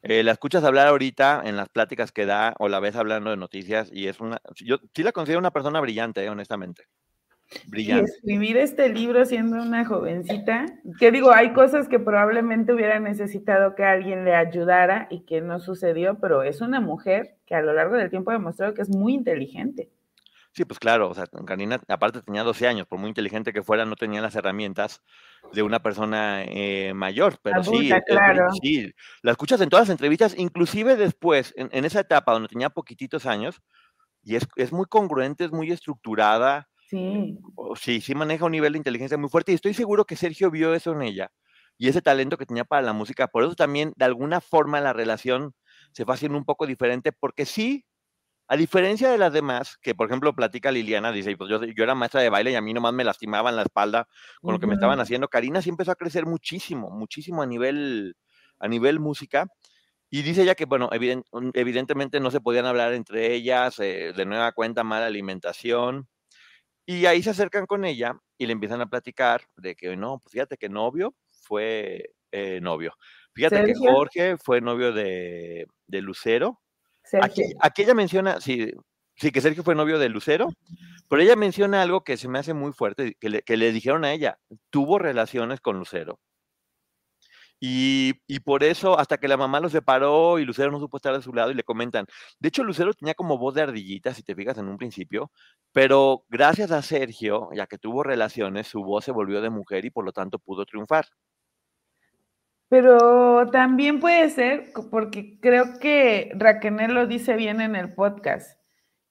Eh, 0.03 0.23
la 0.23 0.33
escuchas 0.33 0.64
hablar 0.64 0.88
ahorita 0.88 1.42
en 1.44 1.57
las 1.57 1.68
pláticas 1.68 2.11
que 2.11 2.25
da 2.25 2.55
o 2.59 2.68
la 2.68 2.81
ves 2.81 2.96
hablando 2.96 3.31
de 3.31 3.37
noticias 3.37 3.90
y 3.92 4.09
es 4.09 4.18
una, 4.18 4.40
yo 4.57 4.79
sí 4.94 5.03
la 5.03 5.12
considero 5.12 5.38
una 5.38 5.51
persona 5.51 5.79
brillante, 5.81 6.25
eh, 6.25 6.31
honestamente. 6.31 6.85
Brillante. 7.67 8.11
Y 8.11 8.15
escribir 8.15 8.57
este 8.57 8.89
libro 8.89 9.25
siendo 9.25 9.57
una 9.61 9.85
jovencita, 9.85 10.67
que 10.99 11.11
digo, 11.11 11.33
hay 11.33 11.53
cosas 11.53 11.89
que 11.89 11.99
probablemente 11.99 12.73
hubiera 12.73 13.01
necesitado 13.01 13.75
que 13.75 13.85
alguien 13.85 14.25
le 14.25 14.35
ayudara 14.35 15.09
y 15.11 15.21
que 15.21 15.41
no 15.41 15.59
sucedió, 15.59 16.19
pero 16.21 16.43
es 16.43 16.61
una 16.61 16.81
mujer 16.81 17.37
que 17.47 17.55
a 17.55 17.63
lo 17.63 17.73
largo 17.73 17.97
del 17.97 18.11
tiempo 18.11 18.31
ha 18.31 18.35
demostrado 18.35 18.75
que 18.75 18.83
es 18.83 18.89
muy 18.89 19.15
inteligente. 19.15 19.91
Sí, 20.53 20.65
pues 20.65 20.81
claro, 20.81 21.09
o 21.09 21.15
sea, 21.15 21.29
Karina 21.47 21.81
aparte 21.87 22.23
tenía 22.23 22.43
12 22.43 22.67
años, 22.67 22.87
por 22.87 22.99
muy 22.99 23.09
inteligente 23.09 23.53
que 23.53 23.63
fuera, 23.63 23.85
no 23.85 23.95
tenía 23.95 24.21
las 24.21 24.35
herramientas 24.35 25.01
de 25.53 25.63
una 25.63 25.81
persona 25.81 26.43
eh, 26.45 26.93
mayor, 26.93 27.39
pero 27.41 27.63
sí, 27.63 27.91
sí, 28.61 28.93
la 29.23 29.31
escuchas 29.31 29.61
en 29.61 29.69
todas 29.69 29.87
las 29.87 29.93
entrevistas, 29.93 30.35
inclusive 30.37 30.97
después, 30.97 31.55
en, 31.57 31.69
en, 31.71 31.85
esa 31.85 32.01
etapa 32.01 32.33
donde 32.33 32.49
tenía 32.49 32.69
poquititos 32.71 33.27
años, 33.27 33.63
y 34.23 34.37
es, 34.37 34.47
es 34.57 34.73
muy 34.73 34.87
congruente, 34.87 35.45
es 35.45 35.53
muy 35.53 35.71
estructurada. 35.71 36.69
Sí. 36.90 37.38
Sí, 37.76 38.00
sí 38.00 38.14
maneja 38.14 38.44
un 38.44 38.53
nivel 38.53 38.72
de 38.72 38.79
inteligencia 38.79 39.16
muy 39.18 39.29
fuerte 39.29 39.53
y 39.53 39.55
estoy 39.55 39.74
seguro 39.74 40.05
que 40.05 40.16
Sergio 40.16 40.50
vio 40.50 40.74
eso 40.74 40.92
en 40.92 41.03
ella 41.03 41.31
y 41.79 41.88
ese 41.88 42.03
talento 42.03 42.37
que 42.37 42.46
tenía 42.46 42.64
para 42.64 42.83
la 42.83 42.92
música. 42.92 43.29
Por 43.29 43.44
eso 43.44 43.55
también, 43.55 43.92
de 43.96 44.05
alguna 44.05 44.40
forma, 44.40 44.81
la 44.81 44.92
relación 44.92 45.55
se 45.92 46.05
va 46.05 46.14
haciendo 46.14 46.37
un 46.38 46.44
poco 46.44 46.66
diferente, 46.66 47.12
porque 47.12 47.46
sí, 47.46 47.85
a 48.48 48.57
diferencia 48.57 49.11
de 49.11 49.18
las 49.18 49.33
demás, 49.33 49.79
que 49.83 49.94
por 49.94 50.09
ejemplo 50.09 50.35
platica 50.35 50.72
Liliana, 50.72 51.12
dice, 51.12 51.37
pues 51.37 51.50
yo, 51.50 51.64
yo 51.64 51.85
era 51.85 51.94
maestra 51.94 52.22
de 52.22 52.31
baile 52.31 52.53
y 52.53 52.57
a 52.57 52.62
mí 52.62 52.74
nomás 52.74 52.94
me 52.94 53.05
lastimaban 53.05 53.57
la 53.57 53.62
espalda 53.62 54.09
con 54.42 54.55
lo 54.55 54.61
que 54.61 54.66
me 54.68 54.74
estaban 54.74 55.00
haciendo. 55.00 55.29
Karina 55.29 55.62
sí 55.62 55.70
empezó 55.70 55.92
a 55.92 55.96
crecer 55.96 56.26
muchísimo, 56.26 56.90
muchísimo 56.90 57.42
a 57.42 57.46
nivel, 57.46 58.16
a 58.61 58.68
nivel 58.68 59.00
música. 59.00 59.46
Y 60.11 60.22
dice 60.22 60.42
ella 60.42 60.55
que, 60.57 60.66
bueno, 60.66 60.90
evidentemente 61.55 62.20
no 62.20 62.31
se 62.33 62.40
podían 62.40 62.66
hablar 62.66 62.94
entre 62.94 63.35
ellas, 63.35 63.79
eh, 63.81 64.12
de 64.16 64.26
nueva 64.26 64.53
cuenta 64.53 64.85
mala 64.85 65.07
alimentación. 65.07 66.09
Y 66.90 67.07
ahí 67.07 67.22
se 67.22 67.31
acercan 67.31 67.66
con 67.66 67.85
ella 67.85 68.18
y 68.37 68.46
le 68.46 68.53
empiezan 68.53 68.81
a 68.81 68.87
platicar 68.87 69.42
de 69.57 69.76
que, 69.76 69.96
no, 69.96 70.18
pues 70.18 70.33
fíjate 70.33 70.57
que 70.57 70.68
novio 70.68 71.14
fue 71.31 72.14
eh, 72.33 72.61
novio. 72.61 72.94
Fíjate 73.33 73.64
que 73.64 73.74
Jorge 73.74 74.37
fue 74.37 74.61
novio 74.61 74.92
de, 74.92 75.66
de 75.87 76.00
Lucero 76.00 76.61
Aquí, 77.61 77.83
ella 77.83 77.94
menciona, 77.94 78.40
sí, 78.40 78.72
sí, 79.14 79.31
que 79.31 79.40
Sergio 79.40 79.62
fue 79.62 79.76
novio 79.76 80.00
de 80.00 80.09
Lucero, 80.09 80.48
pero 81.09 81.22
ella 81.22 81.37
menciona 81.37 81.81
algo 81.81 82.03
que 82.03 82.16
se 82.16 82.26
me 82.26 82.40
hace 82.40 82.55
muy 82.55 82.72
fuerte, 82.72 83.16
que 83.20 83.29
le, 83.29 83.42
que 83.42 83.57
le 83.57 83.70
dijeron 83.70 84.05
a 84.05 84.12
ella, 84.12 84.40
tuvo 84.70 84.98
relaciones 84.98 85.61
con 85.61 85.79
Lucero. 85.79 86.18
Y, 87.62 88.14
por 88.40 88.64
eso, 88.64 88.99
hasta 88.99 89.18
que 89.18 89.29
la 89.29 89.37
mamá 89.37 89.61
lo 89.61 89.68
separó 89.68 90.38
y 90.38 90.46
Lucero 90.46 90.70
no 90.70 90.81
supo 90.81 90.96
estar 90.96 91.14
de 91.14 91.23
su 91.23 91.35
lado 91.35 91.51
y 91.51 91.55
le 91.55 91.62
comentan, 91.62 92.07
de 92.38 92.49
hecho 92.49 92.64
Lucero 92.64 92.94
tenía 92.94 93.12
como 93.12 93.37
voz 93.37 93.55
de 93.55 93.62
ardillita, 93.62 94.14
si 94.14 94.23
te 94.23 94.35
fijas 94.35 94.57
en 94.57 94.66
un 94.66 94.79
principio, 94.79 95.31
pero 95.73 96.25
gracias 96.31 96.70
a 96.70 96.81
Sergio, 96.81 97.51
ya 97.55 97.66
que 97.66 97.77
tuvo 97.77 98.03
relaciones, 98.03 98.66
su 98.66 98.83
voz 98.83 99.05
se 99.05 99.12
volvió 99.12 99.42
de 99.42 99.51
mujer 99.51 99.85
y 99.85 99.90
por 99.90 100.07
lo 100.07 100.12
tanto 100.12 100.38
pudo 100.38 100.64
triunfar. 100.64 101.05
Pero 102.70 103.51
también 103.51 104.01
puede 104.01 104.31
ser, 104.31 104.73
porque 104.90 105.38
creo 105.40 105.79
que 105.81 106.33
Raquel 106.37 106.94
lo 106.94 107.07
dice 107.07 107.37
bien 107.37 107.61
en 107.61 107.77
el 107.77 107.92
podcast, 107.92 108.59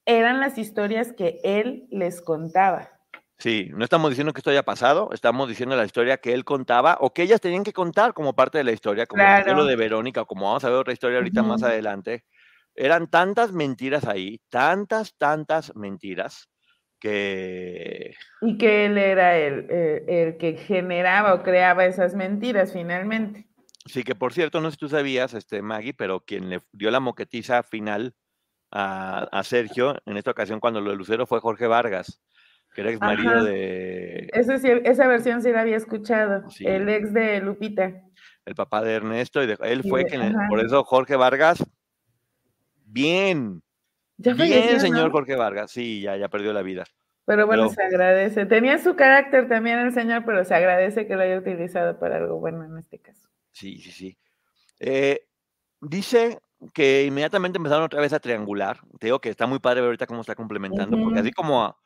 eran 0.05 0.39
las 0.39 0.57
historias 0.57 1.13
que 1.13 1.39
él 1.43 1.88
les 1.91 2.21
contaba. 2.21 2.98
Sí, 3.39 3.71
no 3.73 3.86
estamos 3.86 4.10
diciendo 4.10 4.34
que 4.34 4.39
esto 4.39 4.49
haya 4.49 4.63
pasado, 4.63 5.10
estamos 5.13 5.47
diciendo 5.47 5.75
la 5.78 5.86
historia 5.86 6.17
que 6.17 6.34
él 6.34 6.43
contaba 6.43 6.97
o 6.99 7.13
que 7.13 7.23
ellas 7.23 7.39
tenían 7.39 7.63
que 7.63 7.71
contar 7.71 8.13
como 8.13 8.36
parte 8.36 8.58
de 8.58 8.65
la 8.65 8.73
historia, 8.73 9.06
como 9.06 9.23
lo 9.23 9.65
de 9.65 9.78
Verónica, 9.78 10.21
o 10.21 10.25
como 10.25 10.47
vamos 10.47 10.65
a 10.65 10.69
ver 10.69 10.78
otra 10.78 10.91
historia 10.91 11.19
ahorita 11.19 11.41
más 11.41 11.63
adelante. 11.63 12.25
Eran 12.75 13.10
tantas 13.10 13.54
mentiras 13.54 14.06
ahí, 14.06 14.41
tantas, 14.49 15.15
tantas 15.17 15.73
mentiras, 15.75 16.49
que... 16.99 18.13
Y 18.41 18.58
que 18.58 18.86
él 18.86 18.97
era 18.97 19.38
el, 19.38 19.69
el, 19.69 20.10
el, 20.10 20.38
que 20.38 20.58
generaba 20.58 21.34
o 21.34 21.41
creaba 21.41 21.86
esas 21.86 22.15
mentiras 22.15 22.73
finalmente. 22.73 23.47
Sí, 23.86 24.04
que 24.04 24.15
por 24.15 24.34
cierto, 24.34 24.60
no 24.60 24.69
sé 24.69 24.75
si 24.75 24.80
tú 24.80 24.89
sabías, 24.89 25.34
este, 25.34 25.62
Maggie, 25.62 25.93
pero 25.93 26.19
quien 26.19 26.49
le 26.49 26.60
dio 26.73 26.91
la 26.91 26.99
moquetiza 26.99 27.63
final 27.63 28.13
a, 28.71 29.41
Sergio, 29.43 29.95
en 30.06 30.17
esta 30.17 30.32
ocasión 30.32 30.60
cuando 30.60 30.82
lo 30.82 30.91
de 30.91 30.97
Lucero 30.97 31.25
fue 31.25 31.39
Jorge 31.39 31.67
Vargas, 31.67 32.21
que 32.79 32.81
era 32.81 32.91
ex 32.91 33.01
marido 33.01 33.43
de... 33.43 34.29
esa 34.85 35.07
versión 35.07 35.41
sí 35.41 35.51
la 35.51 35.61
había 35.61 35.77
escuchado, 35.77 36.43
el 36.59 36.87
ex 36.89 37.13
de 37.13 37.41
Lupita. 37.41 38.03
El 38.45 38.55
papá 38.55 38.81
de 38.81 38.93
Ernesto, 38.93 39.43
y 39.43 39.53
él 39.61 39.83
fue 39.87 40.05
quien, 40.05 40.33
por 40.49 40.59
eso 40.59 40.83
Jorge 40.83 41.15
Vargas, 41.15 41.63
bien, 42.85 43.61
bien, 44.17 44.79
señor 44.79 45.11
Jorge 45.11 45.35
Vargas, 45.35 45.71
sí, 45.71 46.01
ya, 46.01 46.15
ya 46.17 46.29
perdió 46.29 46.53
la 46.53 46.61
vida. 46.61 46.85
Pero 47.25 47.45
bueno, 47.45 47.69
se 47.69 47.83
agradece. 47.83 48.47
Tenía 48.47 48.79
su 48.79 48.95
carácter 48.95 49.47
también 49.47 49.77
el 49.77 49.93
señor, 49.93 50.23
pero 50.25 50.43
se 50.43 50.55
agradece 50.55 51.05
que 51.05 51.15
lo 51.15 51.21
haya 51.21 51.37
utilizado 51.37 51.99
para 51.99 52.17
algo 52.17 52.39
bueno 52.39 52.63
en 52.65 52.75
este 52.79 52.97
caso. 52.97 53.29
Sí, 53.51 53.77
sí, 53.77 53.91
sí. 53.91 54.17
Eh, 54.79 55.27
dice 55.79 56.39
que 56.73 57.05
inmediatamente 57.05 57.57
empezaron 57.57 57.83
otra 57.83 58.01
vez 58.01 58.13
a 58.13 58.19
triangular. 58.19 58.79
Te 58.99 59.07
digo 59.07 59.19
que 59.19 59.29
está 59.29 59.45
muy 59.45 59.59
padre 59.59 59.81
ver 59.81 59.89
ahorita 59.89 60.07
cómo 60.07 60.21
está 60.21 60.33
complementando, 60.33 60.97
porque 60.97 61.19
así 61.19 61.31
como 61.31 61.63
a, 61.63 61.77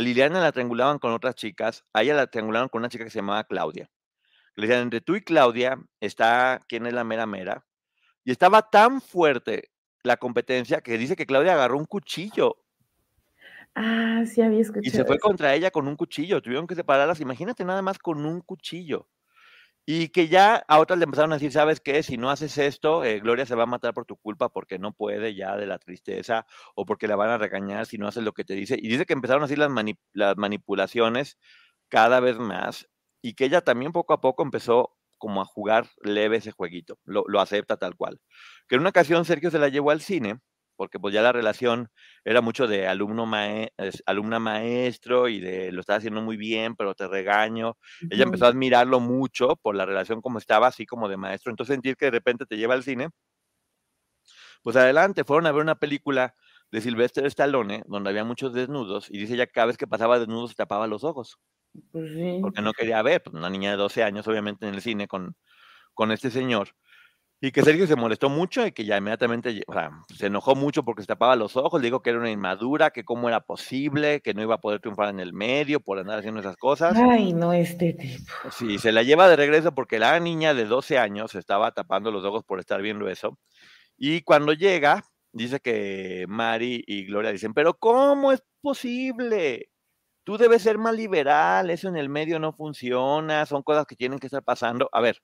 Liliana 0.00 0.40
la 0.40 0.52
triangulaban 0.52 0.98
con 0.98 1.12
otras 1.12 1.34
chicas, 1.34 1.84
a 1.92 2.02
ella 2.02 2.14
la 2.14 2.26
triangularon 2.26 2.68
con 2.68 2.80
una 2.80 2.88
chica 2.88 3.04
que 3.04 3.10
se 3.10 3.18
llamaba 3.18 3.44
Claudia. 3.44 3.90
Le 4.54 4.66
decían, 4.66 4.82
entre 4.82 5.00
tú 5.00 5.16
y 5.16 5.22
Claudia 5.22 5.78
está 6.00 6.60
quién 6.68 6.86
es 6.86 6.92
la 6.92 7.04
mera 7.04 7.26
mera. 7.26 7.66
Y 8.24 8.30
estaba 8.30 8.62
tan 8.62 9.00
fuerte 9.00 9.70
la 10.02 10.16
competencia 10.16 10.80
que 10.80 10.98
dice 10.98 11.16
que 11.16 11.26
Claudia 11.26 11.54
agarró 11.54 11.78
un 11.78 11.84
cuchillo. 11.84 12.56
Ah, 13.74 14.24
sí 14.26 14.40
había 14.40 14.60
escuchado. 14.60 14.82
Y 14.82 14.90
se 14.90 15.04
fue 15.04 15.18
contra 15.18 15.54
ella 15.54 15.70
con 15.70 15.86
un 15.86 15.96
cuchillo. 15.96 16.40
Tuvieron 16.40 16.66
que 16.66 16.74
separarlas. 16.74 17.20
Imagínate 17.20 17.64
nada 17.64 17.82
más 17.82 17.98
con 17.98 18.24
un 18.24 18.40
cuchillo. 18.40 19.08
Y 19.88 20.08
que 20.08 20.26
ya 20.26 20.56
a 20.66 20.80
otras 20.80 20.98
le 20.98 21.04
empezaron 21.04 21.32
a 21.32 21.36
decir, 21.36 21.52
¿sabes 21.52 21.80
qué? 21.80 22.02
Si 22.02 22.16
no 22.16 22.28
haces 22.28 22.58
esto, 22.58 23.04
eh, 23.04 23.20
Gloria 23.20 23.46
se 23.46 23.54
va 23.54 23.62
a 23.62 23.66
matar 23.66 23.94
por 23.94 24.04
tu 24.04 24.16
culpa 24.16 24.48
porque 24.48 24.80
no 24.80 24.92
puede 24.92 25.36
ya 25.36 25.56
de 25.56 25.66
la 25.66 25.78
tristeza 25.78 26.44
o 26.74 26.84
porque 26.84 27.06
la 27.06 27.14
van 27.14 27.30
a 27.30 27.38
regañar 27.38 27.86
si 27.86 27.96
no 27.96 28.08
haces 28.08 28.24
lo 28.24 28.32
que 28.32 28.44
te 28.44 28.54
dice. 28.54 28.76
Y 28.80 28.88
dice 28.88 29.06
que 29.06 29.12
empezaron 29.12 29.44
así 29.44 29.54
las, 29.54 29.70
las 30.12 30.36
manipulaciones 30.36 31.38
cada 31.88 32.18
vez 32.18 32.36
más 32.38 32.88
y 33.22 33.34
que 33.34 33.44
ella 33.44 33.60
también 33.60 33.92
poco 33.92 34.12
a 34.12 34.20
poco 34.20 34.42
empezó 34.42 34.96
como 35.18 35.40
a 35.40 35.44
jugar 35.44 35.88
leve 36.02 36.38
ese 36.38 36.50
jueguito, 36.50 36.98
lo, 37.04 37.24
lo 37.28 37.40
acepta 37.40 37.76
tal 37.76 37.96
cual. 37.96 38.20
Que 38.68 38.74
en 38.74 38.80
una 38.82 38.90
ocasión 38.90 39.24
Sergio 39.24 39.50
se 39.52 39.58
la 39.60 39.68
llevó 39.68 39.92
al 39.92 40.00
cine 40.00 40.40
porque 40.76 41.00
pues 41.00 41.14
ya 41.14 41.22
la 41.22 41.32
relación 41.32 41.88
era 42.24 42.40
mucho 42.40 42.66
de 42.66 42.86
alumno 42.86 43.28
alumna 44.06 44.38
maestro 44.38 45.28
y 45.28 45.40
de 45.40 45.72
lo 45.72 45.80
estaba 45.80 45.98
haciendo 45.98 46.22
muy 46.22 46.36
bien, 46.36 46.76
pero 46.76 46.94
te 46.94 47.08
regaño. 47.08 47.76
Ella 48.10 48.24
empezó 48.24 48.46
a 48.46 48.48
admirarlo 48.48 49.00
mucho 49.00 49.56
por 49.56 49.74
la 49.74 49.86
relación 49.86 50.20
como 50.22 50.38
estaba, 50.38 50.68
así 50.68 50.86
como 50.86 51.08
de 51.08 51.16
maestro. 51.16 51.50
Entonces 51.50 51.74
sentir 51.74 51.96
que 51.96 52.06
de 52.06 52.10
repente 52.12 52.46
te 52.46 52.56
lleva 52.56 52.74
al 52.74 52.82
cine, 52.82 53.08
pues 54.62 54.76
adelante, 54.76 55.24
fueron 55.24 55.46
a 55.46 55.52
ver 55.52 55.62
una 55.62 55.76
película 55.76 56.34
de 56.70 56.80
Sylvester 56.80 57.24
Stallone, 57.26 57.82
donde 57.86 58.10
había 58.10 58.24
muchos 58.24 58.52
desnudos, 58.52 59.08
y 59.10 59.18
dice 59.18 59.36
ya 59.36 59.46
cada 59.46 59.68
vez 59.68 59.76
que 59.76 59.86
pasaba 59.86 60.18
desnudo 60.18 60.48
se 60.48 60.54
tapaba 60.54 60.86
los 60.86 61.04
ojos. 61.04 61.38
Pues 61.92 62.40
porque 62.40 62.62
no 62.62 62.72
quería 62.72 63.02
ver, 63.02 63.22
pues 63.22 63.34
una 63.34 63.50
niña 63.50 63.70
de 63.72 63.76
12 63.76 64.02
años, 64.02 64.26
obviamente, 64.28 64.66
en 64.66 64.74
el 64.74 64.82
cine 64.82 65.08
con, 65.08 65.36
con 65.94 66.12
este 66.12 66.30
señor. 66.30 66.70
Y 67.38 67.52
que 67.52 67.62
Sergio 67.62 67.86
se 67.86 67.96
molestó 67.96 68.30
mucho 68.30 68.66
y 68.66 68.72
que 68.72 68.86
ya 68.86 68.96
inmediatamente 68.96 69.62
o 69.66 69.72
sea, 69.74 69.90
se 70.16 70.26
enojó 70.26 70.54
mucho 70.54 70.84
porque 70.84 71.02
se 71.02 71.08
tapaba 71.08 71.36
los 71.36 71.54
ojos, 71.56 71.82
le 71.82 71.88
dijo 71.88 72.00
que 72.00 72.10
era 72.10 72.18
una 72.18 72.30
inmadura, 72.30 72.90
que 72.90 73.04
cómo 73.04 73.28
era 73.28 73.40
posible, 73.40 74.22
que 74.22 74.32
no 74.32 74.42
iba 74.42 74.54
a 74.54 74.60
poder 74.60 74.80
triunfar 74.80 75.10
en 75.10 75.20
el 75.20 75.34
medio 75.34 75.80
por 75.80 75.98
andar 75.98 76.18
haciendo 76.18 76.40
esas 76.40 76.56
cosas. 76.56 76.96
Ay, 76.96 77.34
no, 77.34 77.52
este 77.52 77.92
tipo. 77.92 78.24
Sí, 78.50 78.78
se 78.78 78.90
la 78.90 79.02
lleva 79.02 79.28
de 79.28 79.36
regreso 79.36 79.74
porque 79.74 79.98
la 79.98 80.18
niña 80.18 80.54
de 80.54 80.64
12 80.64 80.98
años 80.98 81.34
estaba 81.34 81.72
tapando 81.72 82.10
los 82.10 82.24
ojos 82.24 82.42
por 82.42 82.58
estar 82.58 82.80
viendo 82.80 83.06
eso. 83.08 83.38
Y 83.98 84.22
cuando 84.22 84.54
llega, 84.54 85.04
dice 85.32 85.60
que 85.60 86.24
Mari 86.28 86.82
y 86.86 87.04
Gloria 87.04 87.32
dicen, 87.32 87.52
pero 87.52 87.74
¿cómo 87.74 88.32
es 88.32 88.42
posible? 88.62 89.68
Tú 90.24 90.38
debes 90.38 90.62
ser 90.62 90.78
más 90.78 90.94
liberal, 90.94 91.68
eso 91.70 91.88
en 91.88 91.96
el 91.96 92.08
medio 92.08 92.38
no 92.38 92.52
funciona, 92.52 93.44
son 93.46 93.62
cosas 93.62 93.86
que 93.86 93.94
tienen 93.94 94.18
que 94.18 94.26
estar 94.26 94.42
pasando. 94.42 94.88
A 94.92 95.00
ver, 95.00 95.22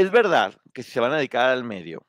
es 0.00 0.10
verdad 0.12 0.54
que 0.72 0.82
si 0.82 0.92
se 0.92 1.00
van 1.00 1.12
a 1.12 1.16
dedicar 1.16 1.50
al 1.50 1.64
medio, 1.64 2.06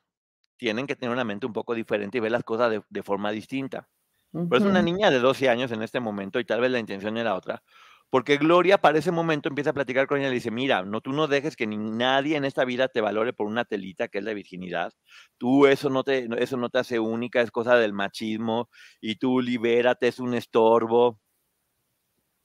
tienen 0.56 0.86
que 0.86 0.94
tener 0.94 1.12
una 1.12 1.24
mente 1.24 1.46
un 1.46 1.52
poco 1.52 1.74
diferente 1.74 2.18
y 2.18 2.20
ver 2.20 2.30
las 2.30 2.44
cosas 2.44 2.82
de, 2.88 3.02
forma 3.02 3.32
distinta. 3.32 3.88
Pero 4.32 4.56
es 4.56 4.62
una 4.62 4.82
niña 4.82 5.10
de 5.10 5.18
12 5.18 5.48
años 5.48 5.72
en 5.72 5.82
este 5.82 5.98
momento 5.98 6.38
y 6.38 6.44
tal 6.44 6.60
vez 6.60 6.70
la 6.70 6.78
intención 6.78 7.16
era 7.16 7.34
otra. 7.34 7.62
Porque 8.10 8.36
Gloria 8.36 8.78
para 8.78 8.98
ese 8.98 9.10
momento 9.10 9.48
empieza 9.48 9.70
a 9.70 9.72
platicar 9.72 10.06
con 10.06 10.18
ella 10.18 10.28
y 10.28 10.30
le 10.30 10.34
dice, 10.36 10.50
mira, 10.50 10.84
no, 10.84 11.00
tú 11.00 11.12
no 11.12 11.26
dejes 11.26 11.56
que 11.56 11.66
ni 11.66 11.76
nadie 11.76 12.36
en 12.36 12.44
esta 12.44 12.64
vida 12.64 12.88
te 12.88 13.00
valore 13.00 13.32
por 13.32 13.46
una 13.46 13.64
telita 13.64 14.08
que 14.08 14.18
es 14.18 14.24
la 14.24 14.34
virginidad. 14.34 14.92
Tú 15.36 15.66
eso 15.66 15.90
no 15.90 16.04
te, 16.04 16.28
eso 16.38 16.56
no 16.56 16.70
te 16.70 16.78
hace 16.78 17.00
única, 17.00 17.40
es 17.40 17.50
cosa 17.50 17.76
del 17.76 17.92
machismo 17.92 18.68
y 19.00 19.16
tú 19.16 19.40
libérate, 19.40 20.08
es 20.08 20.20
un 20.20 20.34
estorbo. 20.34 21.20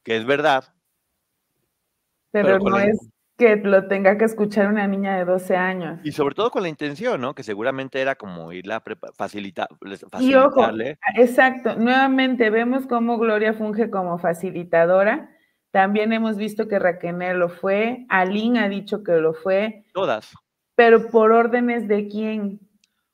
Que 0.04 0.18
es 0.18 0.26
verdad. 0.26 0.74
Pero, 2.32 2.60
no 2.60 2.80
es 2.80 3.10
que 3.38 3.58
lo 3.58 3.88
tenga 3.88 4.18
que 4.18 4.26
escuchar 4.26 4.68
una 4.68 4.88
niña 4.88 5.18
de 5.18 5.26
12 5.26 5.56
años. 5.56 6.00
Y 6.04 6.12
sobre 6.12 6.36
todo 6.36 6.52
con 6.52 6.64
la 6.64 6.70
intención, 6.70 7.20
¿no? 7.20 7.36
Que 7.36 7.44
seguramente 7.44 8.00
era 8.00 8.16
como 8.16 8.52
irla 8.54 8.78
a 8.78 8.84
facilitar, 9.14 9.68
Y 10.20 10.36
ojo, 10.36 10.66
exacto, 11.16 11.76
nuevamente 11.76 12.50
vemos 12.50 12.88
cómo 12.88 13.18
Gloria 13.18 13.54
funge 13.54 13.90
como 13.90 14.18
facilitadora. 14.18 15.30
También 15.72 16.14
hemos 16.14 16.38
visto 16.38 16.70
que 16.70 16.80
Raquel 16.80 17.18
lo 17.38 17.50
fue, 17.50 18.06
Aline 18.08 18.60
ha 18.60 18.70
dicho 18.70 19.04
que 19.04 19.18
lo 19.18 19.34
fue. 19.34 19.84
Todas. 19.94 20.34
Pero 20.76 21.10
por 21.10 21.34
órdenes 21.34 21.88
de 21.90 22.08
quién. 22.08 22.62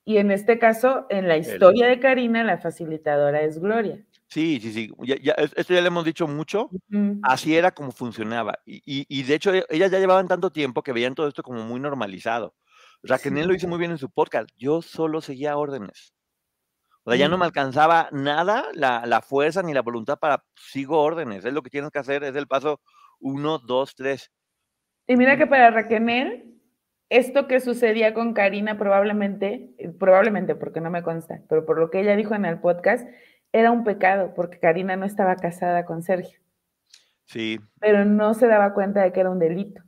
Y 0.05 0.17
en 0.17 0.29
este 0.29 0.59
caso, 0.59 1.07
en 1.09 1.27
la 1.27 1.37
historia 1.37 1.87
de 1.87 1.99
Karina, 1.99 2.43
la 2.43 2.59
facilitadora 2.59 3.41
es 3.41 3.59
Gloria. 3.59 4.03
Sí, 4.31 4.61
sí, 4.61 4.71
sí. 4.71 4.89
Ya, 5.21 5.33
esto 5.33 5.73
ya 5.73 5.81
le 5.81 5.87
hemos 5.87 6.05
dicho 6.05 6.25
mucho. 6.25 6.69
Así 7.21 7.57
era 7.57 7.71
como 7.71 7.91
funcionaba. 7.91 8.59
Y, 8.65 8.81
y, 8.85 9.23
de 9.23 9.35
hecho, 9.35 9.53
e, 9.53 9.65
ellas 9.69 9.91
ya 9.91 9.99
llevaban 9.99 10.29
tanto 10.29 10.51
tiempo 10.51 10.83
que 10.83 10.93
veían 10.93 11.15
todo 11.15 11.27
esto 11.27 11.43
como 11.43 11.63
muy 11.65 11.81
normalizado. 11.81 12.55
Raquel 13.03 13.45
lo 13.45 13.53
hizo 13.53 13.67
muy 13.67 13.77
bien 13.77 13.91
en 13.91 13.97
su 13.97 14.09
podcast. 14.09 14.49
Yo 14.55 14.81
solo 14.81 15.19
seguía 15.19 15.57
órdenes. 15.57 16.13
O 17.03 17.11
sea, 17.11 17.19
ya 17.19 17.27
no 17.27 17.37
me 17.37 17.43
alcanzaba 17.43 18.07
nada 18.13 18.65
la, 18.73 19.05
la 19.05 19.21
fuerza 19.21 19.63
ni 19.63 19.73
la 19.73 19.81
voluntad 19.81 20.17
para 20.17 20.45
sigo 20.55 21.01
órdenes. 21.01 21.43
Es 21.43 21.51
lo 21.51 21.61
que 21.61 21.69
tienes 21.69 21.91
que 21.91 21.99
hacer, 21.99 22.23
es 22.23 22.35
el 22.35 22.47
paso 22.47 22.79
uno, 23.19 23.59
dos, 23.59 23.95
tres. 23.95 24.31
Y 25.07 25.17
mira 25.17 25.37
que 25.37 25.47
para 25.47 25.71
Raquel, 25.71 26.45
esto 27.09 27.47
que 27.49 27.59
sucedía 27.59 28.13
con 28.13 28.33
Karina 28.33 28.77
probablemente, 28.77 29.75
probablemente 29.99 30.55
porque 30.55 30.79
no 30.79 30.89
me 30.89 31.03
consta, 31.03 31.41
pero 31.49 31.65
por 31.65 31.77
lo 31.77 31.89
que 31.89 31.99
ella 31.99 32.15
dijo 32.15 32.33
en 32.33 32.45
el 32.45 32.61
podcast, 32.61 33.05
era 33.51 33.71
un 33.71 33.83
pecado 33.83 34.33
porque 34.35 34.59
Karina 34.59 34.95
no 34.95 35.05
estaba 35.05 35.35
casada 35.35 35.85
con 35.85 36.03
Sergio. 36.03 36.39
Sí. 37.25 37.59
Pero 37.79 38.05
no 38.05 38.33
se 38.33 38.47
daba 38.47 38.73
cuenta 38.73 39.01
de 39.01 39.11
que 39.11 39.19
era 39.19 39.29
un 39.29 39.39
delito. 39.39 39.81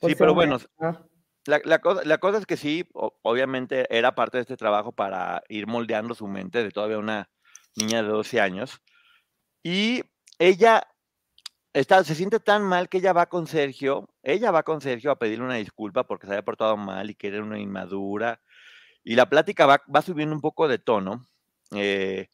Sí, 0.00 0.14
pero 0.16 0.32
bueno, 0.32 0.58
la, 1.44 1.60
la, 1.64 1.78
cosa, 1.80 2.02
la, 2.04 2.18
cosa, 2.18 2.38
es 2.38 2.46
que 2.46 2.56
sí, 2.56 2.88
obviamente 2.92 3.86
era 3.96 4.14
parte 4.14 4.38
de 4.38 4.42
este 4.42 4.56
trabajo 4.56 4.92
para 4.92 5.42
ir 5.48 5.66
moldeando 5.66 6.14
su 6.14 6.28
mente 6.28 6.62
de 6.62 6.70
todavía 6.70 6.98
una 6.98 7.28
niña 7.74 8.02
de 8.02 8.08
12 8.08 8.40
años. 8.40 8.80
Y 9.62 10.02
ella 10.38 10.86
está, 11.72 12.04
se 12.04 12.14
siente 12.14 12.40
tan 12.40 12.62
mal 12.62 12.88
que 12.88 12.98
ella 12.98 13.12
va 13.12 13.26
con 13.26 13.46
Sergio, 13.46 14.08
ella 14.22 14.50
va 14.50 14.62
con 14.62 14.80
Sergio 14.80 15.10
a 15.10 15.18
pedirle 15.18 15.44
una 15.44 15.54
disculpa 15.54 16.04
porque 16.04 16.26
se 16.26 16.32
había 16.32 16.44
portado 16.44 16.76
mal 16.76 17.10
y 17.10 17.14
que 17.14 17.28
era 17.28 17.42
una 17.42 17.58
inmadura. 17.58 18.40
Y 19.02 19.16
la 19.16 19.28
plática 19.28 19.66
va, 19.66 19.82
va 19.94 20.02
subiendo 20.02 20.34
un 20.34 20.40
poco 20.40 20.68
de 20.68 20.78
tono, 20.78 21.28
eh, 21.72 22.28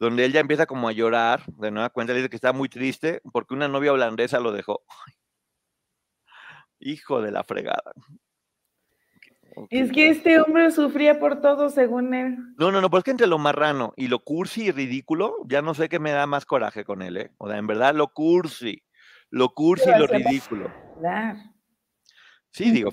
donde 0.00 0.24
ella 0.24 0.40
empieza 0.40 0.66
como 0.66 0.88
a 0.88 0.92
llorar, 0.92 1.44
de 1.46 1.70
nueva 1.70 1.90
cuenta, 1.90 2.14
le 2.14 2.20
dice 2.20 2.30
que 2.30 2.36
está 2.36 2.54
muy 2.54 2.70
triste 2.70 3.20
porque 3.32 3.54
una 3.54 3.68
novia 3.68 3.92
holandesa 3.92 4.40
lo 4.40 4.50
dejó. 4.50 4.82
Hijo 6.80 7.20
de 7.20 7.30
la 7.30 7.44
fregada. 7.44 7.92
Es 9.68 9.92
que 9.92 10.08
este 10.08 10.40
hombre 10.40 10.70
sufría 10.70 11.18
por 11.18 11.42
todo, 11.42 11.68
según 11.68 12.14
él. 12.14 12.38
No, 12.56 12.72
no, 12.72 12.80
no, 12.80 12.88
pues 12.88 13.04
que 13.04 13.10
entre 13.10 13.26
lo 13.26 13.38
marrano 13.38 13.92
y 13.96 14.08
lo 14.08 14.20
cursi 14.20 14.66
y 14.66 14.70
ridículo, 14.70 15.36
ya 15.46 15.60
no 15.60 15.74
sé 15.74 15.90
qué 15.90 15.98
me 15.98 16.12
da 16.12 16.26
más 16.26 16.46
coraje 16.46 16.84
con 16.84 17.02
él, 17.02 17.16
¿eh? 17.18 17.32
O 17.36 17.48
sea, 17.48 17.58
en 17.58 17.66
verdad, 17.66 17.94
lo 17.94 18.08
cursi, 18.08 18.82
lo 19.28 19.50
cursi 19.50 19.90
y 19.90 19.98
lo 19.98 20.06
ridículo. 20.06 20.72
Sí, 22.52 22.70
digo, 22.70 22.90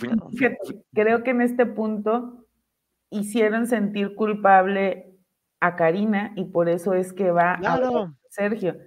Creo 0.93 1.23
que 1.23 1.29
en 1.29 1.41
este 1.41 1.65
punto 1.65 2.47
hicieron 3.09 3.67
sentir 3.67 4.13
culpable 4.15 5.16
a 5.59 5.75
Karina 5.75 6.33
y 6.35 6.45
por 6.45 6.69
eso 6.69 6.93
es 6.93 7.13
que 7.13 7.31
va 7.31 7.53
a 7.53 8.11
Sergio. 8.29 8.77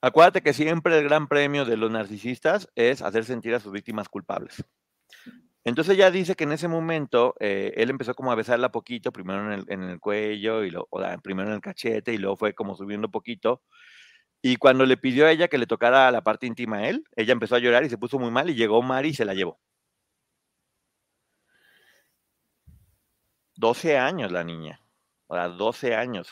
Acuérdate 0.00 0.42
que 0.42 0.52
siempre 0.52 0.98
el 0.98 1.04
gran 1.04 1.28
premio 1.28 1.64
de 1.64 1.76
los 1.76 1.90
narcisistas 1.90 2.68
es 2.74 3.00
hacer 3.00 3.24
sentir 3.24 3.54
a 3.54 3.60
sus 3.60 3.72
víctimas 3.72 4.08
culpables. 4.08 4.62
Entonces 5.64 5.94
ella 5.94 6.10
dice 6.10 6.36
que 6.36 6.44
en 6.44 6.52
ese 6.52 6.68
momento 6.68 7.34
eh, 7.40 7.72
él 7.76 7.88
empezó 7.88 8.14
como 8.14 8.30
a 8.30 8.34
besarla 8.34 8.70
poquito, 8.70 9.12
primero 9.12 9.50
en 9.50 9.82
el, 9.82 10.00
cuello, 10.00 10.62
y 10.62 10.70
lo, 10.70 10.86
o 10.90 11.00
primero 11.22 11.48
en 11.48 11.54
el 11.54 11.62
cachete, 11.62 12.12
y 12.12 12.18
luego 12.18 12.36
fue 12.36 12.54
como 12.54 12.76
subiendo 12.76 13.10
poquito. 13.10 13.62
Y 14.42 14.56
cuando 14.56 14.84
le 14.84 14.98
pidió 14.98 15.24
a 15.26 15.30
ella 15.30 15.48
que 15.48 15.56
le 15.56 15.66
tocara 15.66 16.10
la 16.10 16.22
parte 16.22 16.46
íntima 16.46 16.78
a 16.78 16.88
él, 16.90 17.04
ella 17.16 17.32
empezó 17.32 17.56
a 17.56 17.60
llorar 17.60 17.82
y 17.84 17.88
se 17.88 17.96
puso 17.96 18.18
muy 18.18 18.30
mal, 18.30 18.50
y 18.50 18.54
llegó 18.54 18.82
Mari 18.82 19.08
y 19.08 19.14
se 19.14 19.24
la 19.24 19.32
llevó. 19.32 19.58
12 23.56 23.96
años 23.96 24.32
la 24.32 24.44
niña, 24.44 24.80
sea, 25.34 25.48
12 25.48 25.94
años. 25.94 26.28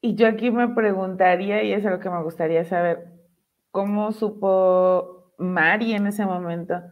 Y 0.00 0.14
yo 0.14 0.28
aquí 0.28 0.50
me 0.50 0.68
preguntaría, 0.68 1.62
y 1.62 1.72
eso 1.72 1.88
es 1.88 1.94
lo 1.94 2.00
que 2.00 2.10
me 2.10 2.22
gustaría 2.22 2.64
saber, 2.64 3.12
¿cómo 3.70 4.12
supo 4.12 5.34
Mari 5.38 5.94
en 5.94 6.06
ese 6.06 6.24
momento? 6.26 6.82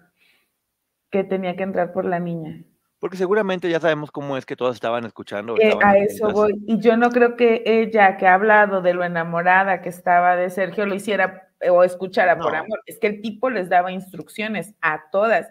que 1.15 1.23
tenía 1.23 1.55
que 1.55 1.63
entrar 1.63 1.93
por 1.93 2.05
la 2.07 2.19
niña. 2.19 2.65
Porque 2.99 3.17
seguramente 3.17 3.71
ya 3.71 3.79
sabemos 3.79 4.11
cómo 4.11 4.37
es 4.37 4.45
que 4.45 4.57
todos 4.57 4.75
estaban 4.75 5.05
escuchando. 5.05 5.55
Eh, 5.61 5.79
a 5.81 5.97
eso 5.97 6.29
voy. 6.33 6.55
Y 6.67 6.81
yo 6.81 6.97
no 6.97 7.11
creo 7.11 7.37
que 7.37 7.63
ella, 7.65 8.17
que 8.17 8.27
ha 8.27 8.35
hablado 8.35 8.83
de 8.83 8.95
lo 8.95 9.05
enamorada 9.05 9.81
que 9.81 9.91
estaba 9.91 10.35
de 10.35 10.51
Sergio, 10.51 10.87
lo 10.87 10.97
hiciera 10.97 11.53
eh, 11.61 11.71
o 11.71 11.85
escuchara 11.85 12.37
por 12.37 12.57
amor. 12.57 12.81
Es 12.87 12.99
que 12.99 13.07
el 13.07 13.23
tipo 13.23 13.49
les 13.49 13.69
daba 13.69 13.93
instrucciones 13.93 14.75
a 14.81 15.05
todas. 15.13 15.49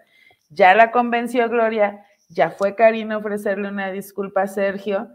Ya 0.49 0.75
la 0.75 0.91
convenció 0.91 1.47
Gloria, 1.47 2.03
ya 2.27 2.49
fue 2.49 2.75
Karina 2.75 3.17
ofrecerle 3.17 3.69
una 3.69 3.89
disculpa 3.89 4.41
a 4.41 4.47
Sergio 4.47 5.08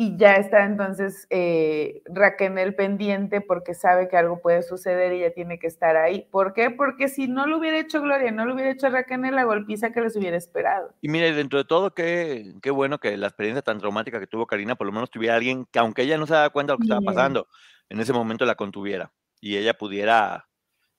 y 0.00 0.16
ya 0.16 0.36
está 0.36 0.64
entonces 0.64 1.26
eh, 1.28 2.00
Raquel 2.06 2.74
pendiente 2.74 3.42
porque 3.42 3.74
sabe 3.74 4.08
que 4.08 4.16
algo 4.16 4.40
puede 4.40 4.62
suceder 4.62 5.12
y 5.12 5.16
ella 5.16 5.34
tiene 5.34 5.58
que 5.58 5.66
estar 5.66 5.98
ahí. 5.98 6.26
¿Por 6.30 6.54
qué? 6.54 6.70
Porque 6.70 7.08
si 7.08 7.28
no 7.28 7.46
lo 7.46 7.58
hubiera 7.58 7.78
hecho 7.78 8.00
Gloria, 8.00 8.30
no 8.30 8.46
lo 8.46 8.54
hubiera 8.54 8.70
hecho 8.70 8.88
Raquel, 8.88 9.20
la 9.20 9.44
golpiza 9.44 9.92
que 9.92 10.00
les 10.00 10.16
hubiera 10.16 10.38
esperado. 10.38 10.94
Y 11.02 11.10
mire, 11.10 11.34
dentro 11.34 11.58
de 11.58 11.66
todo, 11.66 11.92
qué, 11.92 12.54
qué 12.62 12.70
bueno 12.70 12.96
que 12.96 13.14
la 13.18 13.26
experiencia 13.26 13.60
tan 13.60 13.78
traumática 13.78 14.18
que 14.18 14.26
tuvo 14.26 14.46
Karina, 14.46 14.74
por 14.74 14.86
lo 14.86 14.92
menos 14.94 15.10
tuviera 15.10 15.36
alguien 15.36 15.66
que 15.70 15.78
aunque 15.78 16.00
ella 16.00 16.16
no 16.16 16.26
se 16.26 16.32
daba 16.32 16.48
cuenta 16.48 16.72
de 16.72 16.76
lo 16.76 16.78
que 16.78 16.84
estaba 16.84 17.02
pasando, 17.02 17.46
en 17.90 18.00
ese 18.00 18.14
momento 18.14 18.46
la 18.46 18.54
contuviera 18.54 19.12
y 19.38 19.58
ella 19.58 19.74
pudiera 19.74 20.48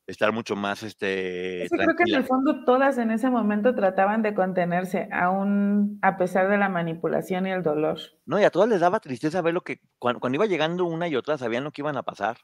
estar 0.07 0.31
mucho 0.31 0.55
más 0.55 0.83
este 0.83 1.67
creo 1.69 1.95
que 1.95 2.11
en 2.11 2.15
el 2.15 2.23
fondo 2.25 2.65
todas 2.65 2.97
en 2.97 3.11
ese 3.11 3.29
momento 3.29 3.75
trataban 3.75 4.21
de 4.21 4.33
contenerse 4.33 5.07
aún 5.11 5.99
a 6.01 6.17
pesar 6.17 6.49
de 6.49 6.57
la 6.57 6.69
manipulación 6.69 7.47
y 7.47 7.51
el 7.51 7.63
dolor. 7.63 7.99
No, 8.25 8.39
y 8.39 8.43
a 8.43 8.49
todas 8.49 8.69
les 8.69 8.79
daba 8.79 8.99
tristeza 8.99 9.41
ver 9.41 9.53
lo 9.53 9.61
que 9.61 9.79
cuando, 9.99 10.27
iba 10.33 10.45
llegando 10.45 10.85
una 10.85 11.07
y 11.07 11.15
otra 11.15 11.37
sabían 11.37 11.63
lo 11.63 11.71
que 11.71 11.81
iban 11.81 11.97
a 11.97 12.03
pasar. 12.03 12.37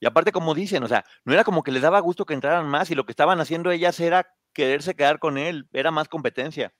Y 0.00 0.06
aparte 0.06 0.32
como 0.32 0.54
dicen, 0.54 0.82
o 0.82 0.88
sea, 0.88 1.04
no 1.24 1.32
era 1.32 1.44
como 1.44 1.62
que 1.62 1.72
les 1.72 1.82
daba 1.82 2.00
gusto 2.00 2.24
que 2.24 2.34
entraran 2.34 2.66
más 2.66 2.90
y 2.90 2.94
lo 2.94 3.04
que 3.04 3.12
estaban 3.12 3.40
haciendo 3.40 3.70
ellas 3.70 3.98
era 4.00 4.26
quererse 4.52 4.94
quedar 4.94 5.18
con 5.18 5.38
él, 5.38 5.68
era 5.72 5.90
más 5.90 6.08
competencia. 6.08 6.72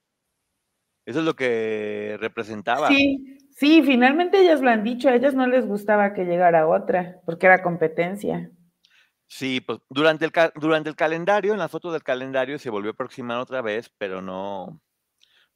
Eso 1.07 1.19
es 1.19 1.25
lo 1.25 1.35
que 1.35 2.17
representaba. 2.19 2.89
Sí, 2.89 3.39
sí, 3.51 3.83
finalmente 3.83 4.41
ellas 4.41 4.63
lo 4.63 4.71
han 4.71 4.85
dicho, 4.85 5.09
a 5.09 5.15
ellas 5.15 5.35
no 5.35 5.47
les 5.47 5.67
gustaba 5.67 6.15
que 6.15 6.25
llegara 6.25 6.67
otra, 6.67 7.21
porque 7.27 7.47
era 7.47 7.63
competencia. 7.63 8.51
Sí, 9.37 9.61
pues 9.61 9.81
durante 9.91 10.27
el, 10.27 10.33
durante 10.55 10.89
el 10.89 10.95
calendario, 10.95 11.55
en 11.55 11.59
las 11.59 11.69
fotos 11.69 11.93
del 11.93 12.05
calendario 12.05 12.57
se 12.57 12.71
volvió 12.71 12.91
a 12.91 12.95
aproximar 12.95 13.39
otra 13.39 13.63
vez, 13.63 13.93
pero 13.99 14.23
no, 14.23 14.81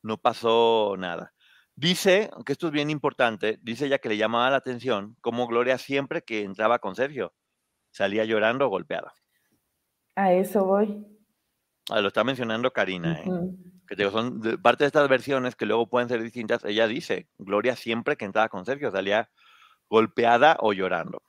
no 0.02 0.16
pasó 0.18 0.96
nada. 0.98 1.32
Dice, 1.76 2.28
que 2.44 2.50
esto 2.50 2.66
es 2.66 2.72
bien 2.72 2.90
importante, 2.90 3.60
dice 3.62 3.86
ella 3.86 4.00
que 4.00 4.08
le 4.08 4.16
llamaba 4.16 4.50
la 4.50 4.56
atención 4.56 5.16
como 5.20 5.46
Gloria 5.46 5.78
siempre 5.78 6.22
que 6.22 6.42
entraba 6.42 6.80
con 6.80 6.96
Sergio 6.96 7.32
salía 7.92 8.24
llorando 8.24 8.66
o 8.66 8.68
golpeada. 8.68 9.14
A 10.16 10.32
eso 10.32 10.64
voy. 10.64 11.06
Ah, 11.88 12.00
lo 12.00 12.08
está 12.08 12.24
mencionando 12.24 12.72
Karina, 12.72 13.20
¿eh? 13.20 13.30
que 13.86 14.10
son 14.10 14.40
parte 14.60 14.82
de 14.82 14.88
estas 14.88 15.08
versiones 15.08 15.54
que 15.54 15.66
luego 15.66 15.88
pueden 15.88 16.08
ser 16.08 16.20
distintas. 16.20 16.64
Ella 16.64 16.88
dice, 16.88 17.28
Gloria 17.38 17.76
siempre 17.76 18.16
que 18.16 18.24
entraba 18.24 18.48
con 18.48 18.64
Sergio 18.66 18.90
salía 18.90 19.30
golpeada 19.88 20.56
o 20.58 20.72
llorando. 20.72 21.22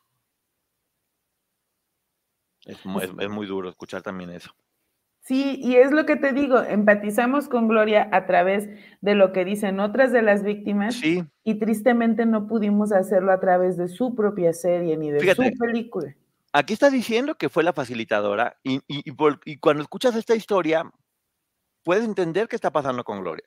Es, 2.69 3.29
muy 3.29 3.45
duro 3.45 3.69
escuchar 3.69 4.01
también 4.01 4.29
eso. 4.29 4.51
Sí, 5.21 5.60
y 5.62 5.75
es 5.75 5.91
lo 5.91 6.05
que 6.05 6.15
te 6.15 6.34
digo, 6.34 6.60
empatizamos 6.62 7.49
con 7.49 7.67
Gloria 7.67 8.10
a 8.12 8.25
través 8.25 8.69
de 9.01 9.15
lo 9.15 9.32
que 9.32 9.45
dicen 9.45 9.79
otras 9.79 10.12
de 10.12 10.21
las 10.21 10.43
víctimas 10.43 10.95
sí. 10.95 11.23
y 11.43 11.55
tristemente 11.60 12.25
no 12.25 12.47
pudimos 12.47 12.91
hacerlo 12.91 13.32
a 13.32 13.39
través 13.39 13.77
de 13.77 13.88
su 13.88 14.15
propia 14.15 14.53
serie 14.53 14.97
ni 14.97 15.12
de 15.12 15.19
su 15.36 15.58
película. 15.60 16.15
Aquí 16.51 16.73
está 16.73 16.89
diciendo 16.89 17.36
que 17.36 17.49
fue 17.49 17.63
la 17.63 17.73
facilitadora 17.73 18.58
y, 18.63 18.82
y 18.88 19.58
cuando 19.58 19.84
escuchas 19.84 20.15
esta 20.15 20.36
historia 20.36 20.89
puedes 21.84 22.05
entender 22.05 22.47
qué 22.47 22.55
está 22.55 22.71
pasando 22.71 23.03
con 23.03 23.21
Gloria. 23.21 23.45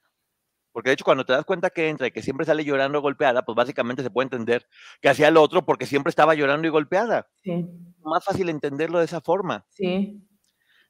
Porque 0.73 0.91
de 0.91 0.95
hecho, 0.95 1.05
cuando 1.05 1.25
te 1.25 1.33
das 1.35 1.45
cuenta 1.45 1.71
que 1.71 1.89
entra 1.89 2.07
y 2.07 2.11
que 2.11 2.23
siempre 2.23 2.47
sale 2.47 2.65
llorando 2.65 3.01
golpeada, 3.01 3.45
pues 3.45 3.55
básicamente 3.55 4.03
se 4.03 4.11
puede 4.11 4.27
entender 4.27 4.67
que 5.01 5.11
hacía 5.11 5.29
el 5.29 5.37
otro 5.37 5.65
porque 5.65 5.87
siempre 5.87 6.11
estaba 6.11 6.35
llorando 6.35 6.67
y 6.67 6.71
golpeada. 6.71 7.29
Sí. 7.43 7.67
Más 8.03 8.25
fácil 8.25 8.49
entenderlo 8.49 8.99
de 8.99 9.05
esa 9.05 9.21
forma. 9.21 9.67
Sí. 9.71 10.27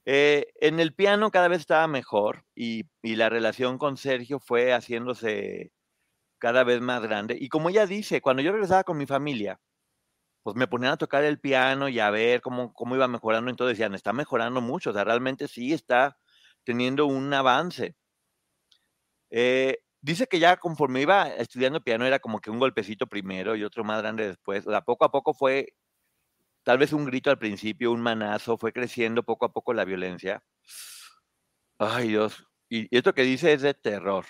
Eh, 0.05 0.47
en 0.61 0.81
el 0.81 0.95
piano 0.95 1.31
cada 1.31 1.49
vez 1.49 1.61
estaba 1.61 1.87
mejor 1.87 2.45
y, 2.57 2.87
y, 3.03 3.15
la 3.15 3.29
relación 3.29 3.79
con 3.79 3.97
Sergio 3.97 4.41
fue 4.41 4.73
haciéndose 4.73 5.73
cada 6.39 6.65
vez 6.65 6.81
más 6.81 7.03
grande. 7.03 7.37
Y 7.39 7.49
como 7.49 7.71
ella 7.71 7.87
dice, 7.87 8.21
cuando 8.21 8.43
yo 8.43 8.53
regresaba 8.53 8.85
con 8.85 8.99
mi 8.99 9.07
familia, 9.07 9.61
pues 10.43 10.57
me 10.57 10.67
ponían 10.67 10.93
a 10.93 10.97
tocar 10.97 11.25
el 11.25 11.39
piano 11.41 11.89
y 11.89 12.01
a 12.01 12.11
ver 12.11 12.41
cómo, 12.41 12.73
cómo 12.73 12.97
iba 12.97 13.09
mejorando. 13.09 13.51
Entonces 13.51 13.79
decían, 13.79 13.95
está 13.95 14.13
mejorando 14.13 14.61
mucho, 14.61 14.91
o 14.91 14.93
sea, 14.93 15.05
realmente 15.05 15.49
sí 15.49 15.73
está 15.73 16.19
teniendo 16.65 17.07
un 17.07 17.33
avance. 17.33 17.97
Eh, 19.35 19.79
dice 20.03 20.27
que 20.27 20.39
ya 20.39 20.59
conforme 20.59 21.01
iba 21.01 21.29
estudiando 21.29 21.83
piano 21.83 22.05
era 22.05 22.19
como 22.19 22.41
que 22.41 22.51
un 22.51 22.59
golpecito 22.59 23.07
primero 23.07 23.57
y 23.57 23.65
otro 23.65 23.83
más 23.83 24.03
grande 24.03 24.29
después. 24.29 24.67
O 24.67 24.71
sea, 24.71 24.83
poco 24.83 25.07
a 25.07 25.11
poco 25.11 25.33
fue 25.33 25.75
tal 26.63 26.79
vez 26.79 26.93
un 26.93 27.07
grito 27.07 27.31
al 27.31 27.39
principio, 27.39 27.93
un 27.93 28.03
manazo, 28.03 28.59
fue 28.59 28.73
creciendo 28.73 29.23
poco 29.23 29.47
a 29.47 29.53
poco 29.53 29.73
la 29.73 29.85
violencia. 29.87 30.43
Ay 31.79 32.09
Dios, 32.09 32.47
y 32.69 32.95
esto 32.97 33.15
que 33.15 33.23
dice 33.23 33.53
es 33.55 33.63
de 33.63 33.75
terror. 33.75 34.27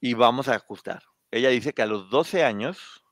Y 0.00 0.14
vamos 0.14 0.48
a 0.48 0.56
ajustar. 0.56 1.02
Ella 1.30 1.48
dice 1.48 1.72
que 1.72 1.82
a 1.82 1.86
los 1.86 2.10
12 2.10 2.44
años, 2.44 3.04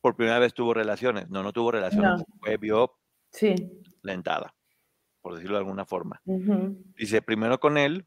por 0.00 0.16
primera 0.16 0.38
vez 0.38 0.52
tuvo 0.52 0.74
relaciones. 0.74 1.28
No, 1.30 1.42
no 1.42 1.52
tuvo 1.52 1.70
relaciones, 1.72 2.24
fue 2.40 2.56
vio 2.56 2.98
sí. 3.30 3.54
lentada, 4.02 4.54
por 5.20 5.34
decirlo 5.34 5.56
de 5.56 5.60
alguna 5.60 5.84
forma. 5.84 6.20
Dice, 6.24 7.22
primero 7.22 7.60
con 7.60 7.78
él, 7.78 8.06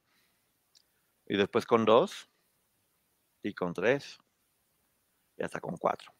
y 1.28 1.38
después 1.38 1.66
con 1.66 1.86
dos, 1.86 2.30
y 3.44 3.54
con 3.54 3.74
tres 3.74 4.18
y 5.38 5.44
hasta 5.44 5.60
con 5.60 5.78
cuatro. 5.78 6.12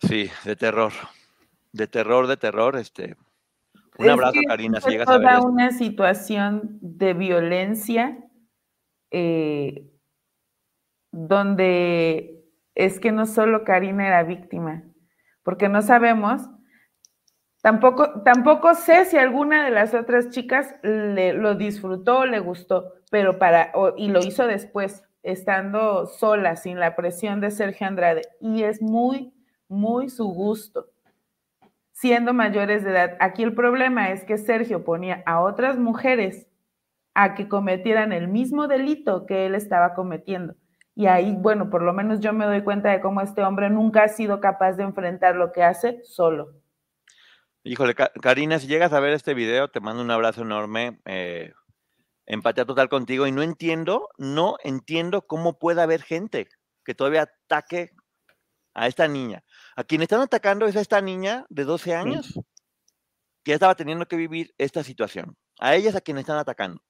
Sí, 0.00 0.30
de 0.44 0.56
terror. 0.56 0.92
De 1.72 1.86
terror, 1.86 2.26
de 2.26 2.36
terror, 2.36 2.76
este. 2.76 3.16
Un 3.98 4.10
abrazo, 4.10 4.38
Karina, 4.46 4.80
si 4.80 4.90
llegas 4.90 5.08
a 5.08 5.18
ver. 5.18 5.40
una 5.40 5.72
situación 5.72 6.78
de 6.80 7.14
violencia 7.14 8.16
eh, 9.10 9.90
donde 11.10 12.44
es 12.76 13.00
que 13.00 13.10
no 13.10 13.26
solo 13.26 13.64
Karina 13.64 14.06
era 14.06 14.22
víctima, 14.22 14.84
porque 15.42 15.68
no 15.68 15.82
sabemos, 15.82 16.48
tampoco, 17.68 18.22
tampoco 18.22 18.74
sé 18.74 19.04
si 19.04 19.18
alguna 19.18 19.62
de 19.62 19.70
las 19.70 19.92
otras 19.92 20.30
chicas 20.30 20.74
le, 20.82 21.34
lo 21.34 21.54
disfrutó 21.54 22.20
o 22.20 22.24
le 22.24 22.38
gustó, 22.38 22.94
pero 23.10 23.38
para, 23.38 23.72
y 23.98 24.08
lo 24.08 24.20
hizo 24.20 24.46
después, 24.46 25.04
estando 25.22 26.06
sola, 26.06 26.56
sin 26.56 26.80
la 26.80 26.96
presión 26.96 27.42
de 27.42 27.50
Sergio 27.50 27.86
Andrade, 27.86 28.22
y 28.40 28.62
es 28.62 28.80
muy, 28.80 29.34
muy 29.68 30.08
su 30.08 30.28
gusto, 30.28 30.86
siendo 31.92 32.32
mayores 32.32 32.84
de 32.84 32.90
edad. 32.90 33.16
Aquí 33.20 33.42
el 33.42 33.54
problema 33.54 34.12
es 34.12 34.24
que 34.24 34.38
Sergio 34.38 34.82
ponía 34.82 35.22
a 35.26 35.42
otras 35.42 35.76
mujeres 35.76 36.48
a 37.12 37.34
que 37.34 37.48
cometieran 37.48 38.14
el 38.14 38.28
mismo 38.28 38.66
delito 38.66 39.26
que 39.26 39.44
él 39.44 39.54
estaba 39.54 39.92
cometiendo. 39.92 40.54
Y 40.94 41.06
ahí, 41.06 41.36
bueno, 41.38 41.68
por 41.68 41.82
lo 41.82 41.92
menos 41.92 42.20
yo 42.20 42.32
me 42.32 42.46
doy 42.46 42.62
cuenta 42.62 42.90
de 42.90 43.02
cómo 43.02 43.20
este 43.20 43.42
hombre 43.42 43.68
nunca 43.68 44.04
ha 44.04 44.08
sido 44.08 44.40
capaz 44.40 44.72
de 44.72 44.84
enfrentar 44.84 45.36
lo 45.36 45.52
que 45.52 45.62
hace 45.62 46.00
solo. 46.04 46.57
Híjole, 47.68 47.94
Karina, 47.94 48.58
si 48.58 48.66
llegas 48.66 48.94
a 48.94 49.00
ver 49.00 49.12
este 49.12 49.34
video, 49.34 49.68
te 49.68 49.80
mando 49.80 50.00
un 50.00 50.10
abrazo 50.10 50.40
enorme. 50.40 51.00
Eh, 51.04 51.52
empatía 52.24 52.64
total 52.64 52.88
contigo 52.88 53.26
y 53.26 53.32
no 53.32 53.42
entiendo, 53.42 54.08
no 54.16 54.56
entiendo 54.64 55.26
cómo 55.26 55.58
puede 55.58 55.82
haber 55.82 56.00
gente 56.00 56.48
que 56.82 56.94
todavía 56.94 57.24
ataque 57.24 57.90
a 58.72 58.86
esta 58.86 59.06
niña. 59.06 59.44
A 59.76 59.84
quien 59.84 60.00
están 60.00 60.22
atacando 60.22 60.64
es 60.64 60.76
a 60.76 60.80
esta 60.80 61.02
niña 61.02 61.44
de 61.50 61.64
12 61.64 61.94
años 61.94 62.40
que 63.44 63.50
ya 63.50 63.56
estaba 63.56 63.74
teniendo 63.74 64.08
que 64.08 64.16
vivir 64.16 64.54
esta 64.56 64.82
situación. 64.82 65.36
A 65.60 65.76
ellas 65.76 65.94
a 65.94 66.00
quienes 66.00 66.22
están 66.22 66.38
atacando. 66.38 66.80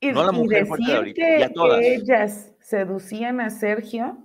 Y, 0.00 0.10
no 0.10 0.22
a 0.22 0.26
la 0.26 0.32
mujer 0.32 0.66
decir 0.66 1.14
que, 1.14 1.48
ellas 1.80 2.50
seducían 2.58 3.40
a 3.40 3.50
Sergio. 3.50 4.18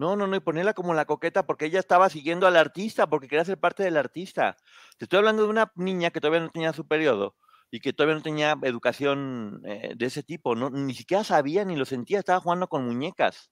No, 0.00 0.16
no, 0.16 0.26
no, 0.26 0.34
y 0.34 0.40
ponerla 0.40 0.72
como 0.72 0.94
la 0.94 1.04
coqueta 1.04 1.46
porque 1.46 1.66
ella 1.66 1.78
estaba 1.78 2.08
siguiendo 2.08 2.46
al 2.46 2.56
artista, 2.56 3.06
porque 3.06 3.28
quería 3.28 3.44
ser 3.44 3.58
parte 3.60 3.82
del 3.82 3.98
artista. 3.98 4.56
Te 4.96 5.04
estoy 5.04 5.18
hablando 5.18 5.42
de 5.42 5.50
una 5.50 5.72
niña 5.76 6.10
que 6.10 6.22
todavía 6.22 6.40
no 6.40 6.48
tenía 6.48 6.72
su 6.72 6.88
periodo 6.88 7.36
y 7.70 7.80
que 7.80 7.92
todavía 7.92 8.14
no 8.16 8.22
tenía 8.22 8.56
educación 8.62 9.60
eh, 9.66 9.92
de 9.94 10.06
ese 10.06 10.22
tipo, 10.22 10.54
no, 10.56 10.70
ni 10.70 10.94
siquiera 10.94 11.22
sabía 11.22 11.66
ni 11.66 11.76
lo 11.76 11.84
sentía, 11.84 12.18
estaba 12.18 12.40
jugando 12.40 12.66
con 12.68 12.86
muñecas. 12.86 13.50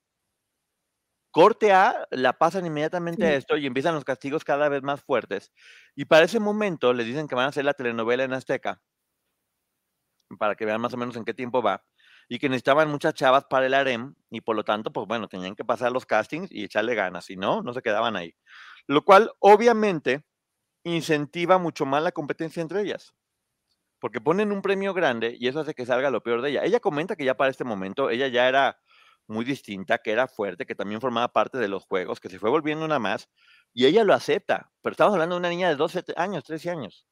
Corte 1.30 1.72
A, 1.72 2.06
la 2.11 2.32
pasan 2.38 2.64
inmediatamente 2.64 3.26
a 3.26 3.34
esto 3.34 3.58
y 3.58 3.66
empiezan 3.66 3.94
los 3.94 4.04
castigos 4.04 4.42
cada 4.44 4.70
vez 4.70 4.82
más 4.82 5.02
fuertes. 5.02 5.52
Y 5.94 6.06
para 6.06 6.24
ese 6.24 6.40
momento 6.40 6.94
les 6.94 7.06
dicen 7.06 7.28
que 7.28 7.34
van 7.34 7.44
a 7.46 7.48
hacer 7.48 7.64
la 7.66 7.74
telenovela 7.74 8.24
en 8.24 8.32
Azteca 8.32 8.80
para 10.38 10.54
que 10.54 10.64
vean 10.64 10.80
más 10.80 10.92
o 10.94 10.96
menos 10.96 11.16
en 11.16 11.24
qué 11.24 11.34
tiempo 11.34 11.62
va, 11.62 11.84
y 12.28 12.38
que 12.38 12.48
necesitaban 12.48 12.90
muchas 12.90 13.14
chavas 13.14 13.44
para 13.44 13.66
el 13.66 13.74
harem, 13.74 14.14
y 14.30 14.40
por 14.40 14.54
lo 14.54 14.64
tanto, 14.64 14.92
pues 14.92 15.06
bueno, 15.06 15.28
tenían 15.28 15.54
que 15.56 15.64
pasar 15.64 15.92
los 15.92 16.06
castings 16.06 16.52
y 16.52 16.64
echarle 16.64 16.94
ganas, 16.94 17.24
si 17.24 17.36
no, 17.36 17.62
no 17.62 17.72
se 17.72 17.82
quedaban 17.82 18.16
ahí. 18.16 18.34
Lo 18.86 19.04
cual, 19.04 19.30
obviamente, 19.38 20.24
incentiva 20.84 21.58
mucho 21.58 21.86
más 21.86 22.02
la 22.02 22.12
competencia 22.12 22.60
entre 22.60 22.82
ellas, 22.82 23.14
porque 23.98 24.20
ponen 24.20 24.52
un 24.52 24.62
premio 24.62 24.94
grande 24.94 25.36
y 25.38 25.48
eso 25.48 25.60
hace 25.60 25.74
que 25.74 25.86
salga 25.86 26.10
lo 26.10 26.22
peor 26.22 26.42
de 26.42 26.50
ella. 26.50 26.64
Ella 26.64 26.80
comenta 26.80 27.16
que 27.16 27.24
ya 27.24 27.36
para 27.36 27.50
este 27.50 27.64
momento, 27.64 28.10
ella 28.10 28.28
ya 28.28 28.48
era 28.48 28.78
muy 29.26 29.44
distinta, 29.44 29.98
que 29.98 30.12
era 30.12 30.28
fuerte, 30.28 30.66
que 30.66 30.74
también 30.74 31.00
formaba 31.00 31.28
parte 31.28 31.58
de 31.58 31.68
los 31.68 31.84
juegos, 31.84 32.20
que 32.20 32.28
se 32.30 32.38
fue 32.38 32.50
volviendo 32.50 32.84
una 32.84 32.98
más, 32.98 33.28
y 33.74 33.86
ella 33.86 34.04
lo 34.04 34.14
acepta, 34.14 34.70
pero 34.82 34.92
estamos 34.92 35.14
hablando 35.14 35.34
de 35.34 35.40
una 35.40 35.50
niña 35.50 35.68
de 35.68 35.76
12 35.76 36.04
años, 36.16 36.44
13 36.44 36.70
años 36.70 37.06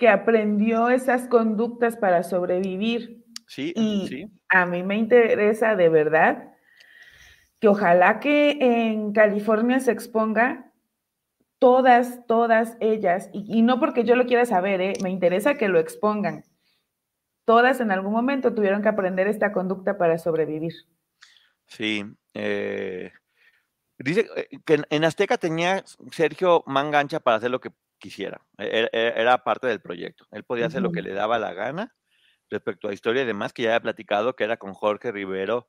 que 0.00 0.08
aprendió 0.08 0.88
esas 0.88 1.28
conductas 1.28 1.94
para 1.94 2.22
sobrevivir. 2.22 3.22
Sí, 3.50 3.72
y 3.74 4.06
sí. 4.06 4.30
a 4.48 4.64
mí 4.64 4.84
me 4.84 4.96
interesa 4.96 5.74
de 5.74 5.88
verdad 5.88 6.54
que 7.58 7.66
ojalá 7.66 8.20
que 8.20 8.58
en 8.60 9.12
California 9.12 9.80
se 9.80 9.90
exponga 9.90 10.72
todas, 11.58 12.24
todas 12.28 12.76
ellas, 12.78 13.28
y, 13.32 13.62
no 13.62 13.80
porque 13.80 14.04
yo 14.04 14.14
lo 14.14 14.26
quiera 14.26 14.44
saber, 14.44 14.80
¿eh? 14.80 14.92
me 15.02 15.10
interesa 15.10 15.56
que 15.56 15.66
lo 15.66 15.80
expongan. 15.80 16.44
Todas 17.44 17.80
en 17.80 17.90
algún 17.90 18.12
momento 18.12 18.54
tuvieron 18.54 18.82
que 18.82 18.88
aprender 18.88 19.26
esta 19.26 19.50
conducta 19.50 19.98
para 19.98 20.16
sobrevivir. 20.18 20.72
Sí. 21.66 22.04
Eh, 22.34 23.10
dice 23.98 24.28
eh, 24.36 24.46
que 24.64 24.80
en 24.88 25.04
Azteca 25.04 25.38
tenía 25.38 25.84
Sergio 26.12 26.62
Mangancha 26.68 27.18
para 27.18 27.38
hacer 27.38 27.50
lo 27.50 27.60
que 27.60 27.72
quisiera. 27.98 28.40
E, 28.58 28.88
e, 28.92 29.12
era, 29.16 29.42
parte 29.42 29.66
del 29.66 29.80
proyecto. 29.80 30.24
Él 30.30 30.44
podía 30.44 30.66
hacer 30.66 30.82
lo 30.82 30.92
que 30.92 31.02
le 31.02 31.14
daba 31.14 31.40
la 31.40 31.52
gana 31.52 31.96
respecto 32.50 32.88
a 32.88 32.92
historia 32.92 33.22
y 33.22 33.26
demás, 33.26 33.52
que 33.52 33.62
ya 33.62 33.70
había 33.70 33.80
platicado, 33.80 34.34
que 34.34 34.44
era 34.44 34.56
con 34.56 34.74
Jorge 34.74 35.12
Rivero 35.12 35.68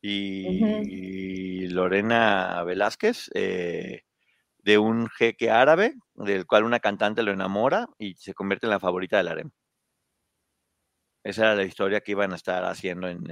y, 0.00 1.66
Lorena 1.68 2.62
Velázquez, 2.64 3.30
eh, 3.34 4.02
de 4.58 4.78
un 4.78 5.08
jeque 5.08 5.50
árabe, 5.50 5.94
del 6.14 6.46
cual 6.46 6.64
una 6.64 6.80
cantante 6.80 7.22
lo 7.22 7.32
enamora 7.32 7.88
y 7.98 8.14
se 8.14 8.34
convierte 8.34 8.66
en 8.66 8.70
la 8.70 8.80
favorita 8.80 9.16
del 9.16 9.28
harem. 9.28 9.50
Esa 11.22 11.42
era 11.42 11.54
la 11.54 11.64
historia 11.64 12.00
que 12.00 12.12
iban 12.12 12.32
a 12.32 12.36
estar 12.36 12.64
haciendo 12.64 13.06
en... 13.06 13.22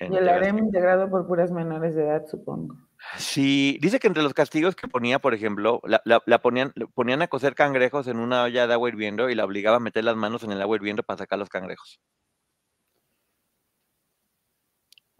y 0.00 0.16
el 0.16 0.28
harem 0.28 0.58
integrado 0.58 1.08
por 1.08 1.26
puras 1.26 1.50
menores 1.50 1.94
de 1.94 2.04
edad, 2.04 2.26
supongo. 2.26 2.76
Sí, 3.16 3.78
dice 3.80 3.98
que 3.98 4.06
entre 4.06 4.22
los 4.22 4.34
castigos 4.34 4.76
que 4.76 4.86
ponía, 4.86 5.18
por 5.18 5.32
ejemplo, 5.32 5.80
la, 5.84 6.38
ponían, 6.40 6.74
ponían 6.94 7.22
a 7.22 7.28
cocer 7.28 7.54
cangrejos 7.54 8.06
en 8.06 8.18
una 8.18 8.42
olla 8.42 8.66
de 8.66 8.74
agua 8.74 8.90
hirviendo 8.90 9.30
y 9.30 9.34
la 9.34 9.46
obligaba 9.46 9.76
a 9.76 9.80
meter 9.80 10.04
las 10.04 10.16
manos 10.16 10.42
en 10.42 10.52
el 10.52 10.60
agua 10.60 10.76
hirviendo 10.76 11.02
para 11.02 11.18
sacar 11.18 11.38
los 11.38 11.48
cangrejos. 11.48 12.00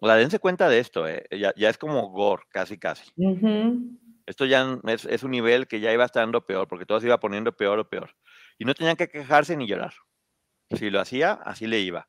O 0.00 0.06
sea, 0.06 0.16
dense 0.16 0.38
cuenta 0.38 0.68
de 0.68 0.78
esto, 0.78 1.08
¿eh? 1.08 1.26
ya, 1.30 1.52
es 1.56 1.76
como 1.76 2.08
gore, 2.10 2.44
casi, 2.50 2.78
casi. 2.78 3.10
Esto 4.26 4.44
ya 4.44 4.78
es, 4.84 5.22
un 5.22 5.30
nivel 5.32 5.66
que 5.66 5.80
ya 5.80 5.92
iba 5.92 6.04
estando 6.04 6.46
peor, 6.46 6.68
porque 6.68 6.86
todo 6.86 7.00
se 7.00 7.06
iba 7.06 7.18
poniendo 7.18 7.56
peor 7.56 7.78
o 7.78 7.88
peor. 7.88 8.14
Y 8.58 8.64
no 8.64 8.74
tenían 8.74 8.96
que 8.96 9.08
quejarse 9.08 9.56
ni 9.56 9.66
llorar. 9.66 9.94
Si 10.70 10.90
lo 10.90 11.00
hacía, 11.00 11.32
así 11.32 11.66
le 11.66 11.80
iba. 11.80 12.08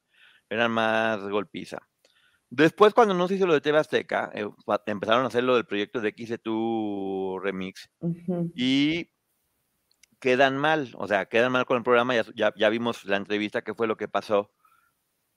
Eran 0.50 0.72
más 0.72 1.22
golpiza. 1.22 1.80
Después, 2.50 2.94
cuando 2.94 3.14
no 3.14 3.28
se 3.28 3.36
hizo 3.36 3.46
lo 3.46 3.54
de 3.54 3.62
TV 3.62 3.78
Azteca, 3.78 4.32
eh, 4.34 4.48
empezaron 4.88 5.24
a 5.24 5.28
hacer 5.28 5.44
lo 5.44 5.56
del 5.56 5.66
proyecto 5.66 6.02
de 6.02 6.14
Quise 6.14 6.40
Tu 6.40 7.40
Remix 7.42 7.90
y 8.56 9.12
quedan 10.20 10.58
mal, 10.58 10.92
o 10.96 11.08
sea, 11.08 11.28
quedan 11.28 11.52
mal 11.52 11.66
con 11.66 11.78
el 11.78 11.84
programa. 11.84 12.16
Ya, 12.36 12.54
ya, 12.56 12.70
vimos 12.70 13.06
la 13.06 13.18
entrevista 13.18 13.62
que 13.62 13.76
fue 13.76 13.88
lo 13.88 13.98
que 13.98 14.08
pasó 14.08 14.52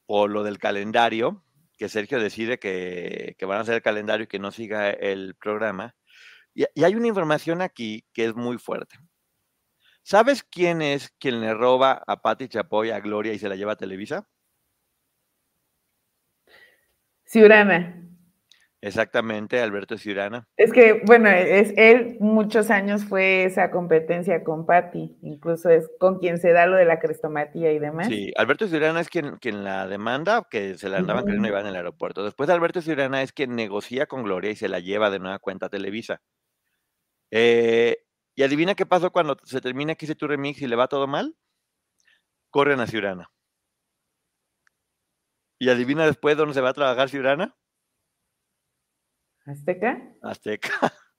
por 0.07 0.31
lo 0.31 0.43
del 0.43 0.59
calendario, 0.59 1.45
que 1.83 1.89
Sergio 1.89 2.21
decide 2.21 2.61
que, 2.61 3.35
van 3.41 3.59
a 3.59 3.63
hacer 3.63 3.75
el 3.75 3.83
calendario 3.83 4.23
y 4.23 4.27
que 4.29 4.39
no 4.39 4.53
siga 4.53 4.91
el 4.91 5.35
programa. 5.35 5.97
Y, 6.55 6.65
y 6.77 6.85
hay 6.85 6.95
una 6.95 7.09
información 7.09 7.61
aquí 7.61 8.07
que 8.13 8.27
es 8.27 8.37
muy 8.37 8.59
fuerte. 8.59 9.01
¿Sabes 10.05 10.45
quién 10.45 10.81
es 10.81 11.11
quien 11.19 11.41
le 11.41 11.53
roba 11.55 12.01
a 12.07 12.23
Patti 12.23 12.47
Chapoy 12.47 12.91
a 12.91 13.01
Gloria 13.01 13.33
y 13.33 13.41
se 13.41 13.49
la 13.49 13.57
lleva 13.57 13.73
a 13.73 13.77
Televisa? 13.77 14.29
Ciurana. 17.25 18.12
Exactamente, 18.85 19.61
Alberto 19.61 19.97
Ciurana. 19.97 20.49
Es 20.57 20.73
que, 20.73 21.03
bueno, 21.05 21.29
es 21.29 21.73
él 21.77 22.17
muchos 22.19 22.69
años 22.69 23.05
fue 23.05 23.45
esa 23.45 23.71
competencia 23.71 24.43
con 24.43 24.67
Patti, 24.67 25.17
incluso 25.23 25.71
es 25.71 25.89
con 26.01 26.19
quien 26.19 26.39
se 26.41 26.51
da 26.51 26.67
lo 26.67 26.77
de 26.77 26.85
la 26.85 26.99
crestomatía 26.99 27.71
y 27.73 27.79
demás. 27.79 28.09
Sí, 28.09 28.33
Alberto 28.37 28.67
Ciurana 28.67 29.01
es 29.01 29.09
quien, 29.09 29.37
quien 29.37 29.63
la 29.63 29.87
demanda, 29.87 30.49
que 30.51 30.77
se 30.77 30.89
la 30.89 30.99
andaban 30.99 31.25
queriendo 31.25 31.47
llevar 31.47 31.63
en 31.63 31.69
el 31.69 31.77
aeropuerto. 31.77 32.25
Después 32.25 32.51
Alberto 32.51 32.83
Ciurana 32.83 33.23
es 33.23 33.33
quien 33.33 33.55
negocia 33.55 34.07
con 34.07 34.25
Gloria 34.25 34.51
y 34.51 34.57
se 34.57 34.69
la 34.69 34.81
lleva 34.81 35.11
de 35.11 35.21
nueva 35.21 35.39
cuenta 35.39 35.67
a 35.67 35.71
Televisa. 35.71 36.21
Eh, 37.31 37.99
y 38.35 38.43
adivina 38.43 38.75
qué 38.75 38.85
pasó 38.85 39.13
cuando 39.13 39.37
se 39.45 39.61
termina 39.61 39.95
que 39.95 40.07
hice 40.07 40.17
tu 40.17 40.27
remix 40.27 40.61
y 40.61 40.67
le 40.67 40.75
va 40.75 40.89
todo 40.89 41.07
mal. 41.07 41.37
Corren 42.51 42.81
a 42.81 42.89
Ciurana. 42.89 43.31
¿Y 45.61 45.69
adivina 45.69 46.05
después 46.05 46.37
dónde 46.37 46.55
se 46.55 46.61
va 46.61 46.71
a 46.71 46.75
trabajar 46.75 47.09
Ciurana? 47.09 47.57
¿Azteca? 49.47 49.99
Azteca. 50.23 50.71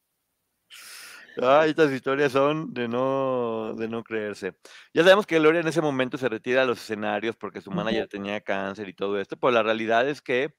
Ay, 1.42 1.72
estas 1.72 1.92
historias 1.92 2.32
son 2.32 2.74
de 2.74 2.88
no, 2.88 3.74
de 3.76 3.88
no 3.88 4.04
creerse. 4.04 4.56
Ya 4.94 5.04
sabemos 5.04 5.26
que 5.26 5.40
Gloria 5.40 5.62
en 5.62 5.68
ese 5.68 5.82
momento 5.82 6.18
se 6.18 6.30
retira 6.30 6.62
de 6.62 6.68
los 6.68 6.80
escenarios 6.80 7.36
porque 7.36 7.60
su 7.62 7.72
manager 7.72 8.08
tenía 8.08 8.42
cáncer 8.42 8.88
y 8.88 8.94
todo 8.94 9.20
esto, 9.20 9.36
pero 9.38 9.52
la 9.52 9.64
realidad 9.64 10.08
es 10.08 10.22
que, 10.22 10.54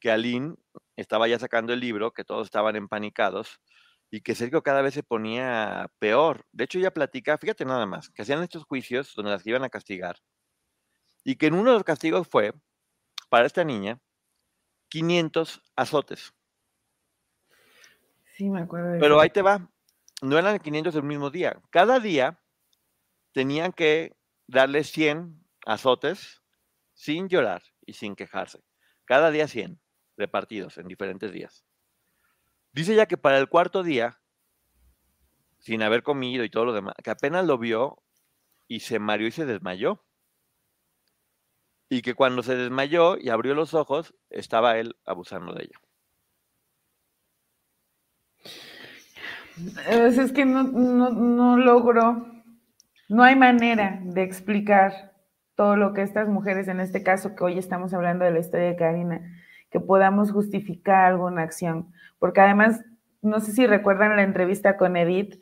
que 0.00 0.10
Aline 0.10 0.56
estaba 0.96 1.28
ya 1.28 1.38
sacando 1.38 1.72
el 1.72 1.80
libro, 1.80 2.12
que 2.12 2.24
todos 2.24 2.46
estaban 2.46 2.76
empanicados 2.76 3.60
y 4.10 4.22
que 4.22 4.34
Sergio 4.34 4.62
cada 4.62 4.82
vez 4.82 4.94
se 4.94 5.02
ponía 5.02 5.90
peor. 5.98 6.46
De 6.52 6.64
hecho, 6.64 6.78
ella 6.78 6.92
platica, 6.92 7.38
fíjate 7.38 7.64
nada 7.64 7.86
más, 7.86 8.10
que 8.10 8.22
hacían 8.22 8.42
estos 8.42 8.64
juicios 8.64 9.14
donde 9.16 9.32
las 9.32 9.46
iban 9.46 9.64
a 9.64 9.70
castigar 9.70 10.18
y 11.24 11.36
que 11.36 11.46
en 11.46 11.54
uno 11.54 11.70
de 11.70 11.76
los 11.78 11.84
castigos 11.84 12.28
fue, 12.28 12.52
para 13.30 13.46
esta 13.46 13.64
niña, 13.64 14.00
500 14.90 15.62
azotes. 15.76 16.34
Sí, 18.36 18.50
me 18.50 18.60
acuerdo. 18.60 18.90
De 18.92 18.98
Pero 18.98 19.14
eso. 19.14 19.20
ahí 19.20 19.30
te 19.30 19.42
va, 19.42 19.70
no 20.22 20.38
eran 20.38 20.58
500 20.58 20.94
el 20.96 21.02
mismo 21.04 21.30
día. 21.30 21.60
Cada 21.70 22.00
día 22.00 22.40
tenían 23.32 23.72
que 23.72 24.16
darle 24.46 24.84
100 24.84 25.44
azotes 25.66 26.42
sin 26.94 27.28
llorar 27.28 27.62
y 27.86 27.94
sin 27.94 28.16
quejarse. 28.16 28.64
Cada 29.04 29.30
día 29.30 29.48
100 29.48 29.80
repartidos 30.16 30.78
en 30.78 30.88
diferentes 30.88 31.32
días. 31.32 31.64
Dice 32.72 32.94
ella 32.94 33.06
que 33.06 33.16
para 33.18 33.38
el 33.38 33.48
cuarto 33.48 33.82
día, 33.82 34.20
sin 35.58 35.82
haber 35.82 36.02
comido 36.02 36.44
y 36.44 36.50
todo 36.50 36.64
lo 36.64 36.72
demás, 36.72 36.94
que 37.02 37.10
apenas 37.10 37.46
lo 37.46 37.58
vio 37.58 38.02
y 38.66 38.80
se 38.80 38.98
mareó 38.98 39.28
y 39.28 39.32
se 39.32 39.46
desmayó. 39.46 40.04
Y 41.88 42.02
que 42.02 42.14
cuando 42.14 42.42
se 42.42 42.56
desmayó 42.56 43.16
y 43.18 43.28
abrió 43.28 43.54
los 43.54 43.74
ojos, 43.74 44.14
estaba 44.30 44.78
él 44.78 44.96
abusando 45.04 45.52
de 45.54 45.64
ella. 45.64 45.78
Es, 49.88 50.18
es 50.18 50.32
que 50.32 50.44
no, 50.44 50.64
no, 50.64 51.10
no 51.10 51.56
logro, 51.56 52.26
no 53.08 53.22
hay 53.22 53.36
manera 53.36 54.00
de 54.02 54.22
explicar 54.22 55.12
todo 55.54 55.76
lo 55.76 55.92
que 55.94 56.02
estas 56.02 56.28
mujeres, 56.28 56.68
en 56.68 56.80
este 56.80 57.02
caso 57.02 57.34
que 57.36 57.44
hoy 57.44 57.58
estamos 57.58 57.94
hablando 57.94 58.24
de 58.24 58.32
la 58.32 58.40
historia 58.40 58.66
de 58.66 58.76
Karina, 58.76 59.20
que 59.70 59.80
podamos 59.80 60.32
justificar 60.32 61.04
alguna 61.04 61.42
acción. 61.42 61.92
Porque 62.18 62.40
además, 62.40 62.82
no 63.22 63.40
sé 63.40 63.52
si 63.52 63.66
recuerdan 63.66 64.16
la 64.16 64.22
entrevista 64.22 64.76
con 64.76 64.96
Edith, 64.96 65.40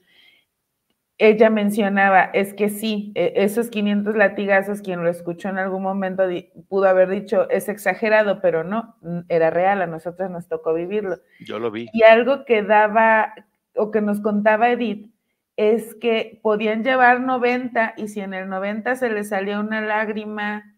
ella 1.19 1.51
mencionaba, 1.51 2.25
es 2.25 2.53
que 2.53 2.69
sí, 2.69 3.13
e- 3.15 3.33
esos 3.37 3.71
500 3.71 4.17
latigazos, 4.17 4.83
quien 4.83 5.03
lo 5.03 5.09
escuchó 5.09 5.49
en 5.49 5.59
algún 5.59 5.83
momento 5.83 6.25
pudo 6.69 6.89
haber 6.89 7.09
dicho, 7.09 7.49
es 7.49 7.69
exagerado, 7.69 8.41
pero 8.41 8.65
no, 8.65 8.97
era 9.29 9.51
real, 9.51 9.83
a 9.83 9.87
nosotros 9.87 10.31
nos 10.31 10.49
tocó 10.49 10.75
vivirlo. 10.75 11.19
Yo 11.41 11.59
lo 11.59 11.71
vi. 11.71 11.89
Y 11.93 12.03
algo 12.03 12.45
que 12.45 12.63
daba 12.63 13.35
o 13.75 13.91
que 13.91 14.01
nos 14.01 14.21
contaba 14.21 14.71
Edith 14.71 15.13
es 15.57 15.95
que 15.97 16.41
podían 16.43 16.83
llevar 16.83 17.21
90 17.21 17.95
y 17.97 18.09
si 18.09 18.21
en 18.21 18.35
el 18.35 18.49
90 18.49 18.97
se 18.97 19.11
les 19.11 19.29
salía 19.29 19.61
una 19.61 19.81
lágrima 19.81 20.77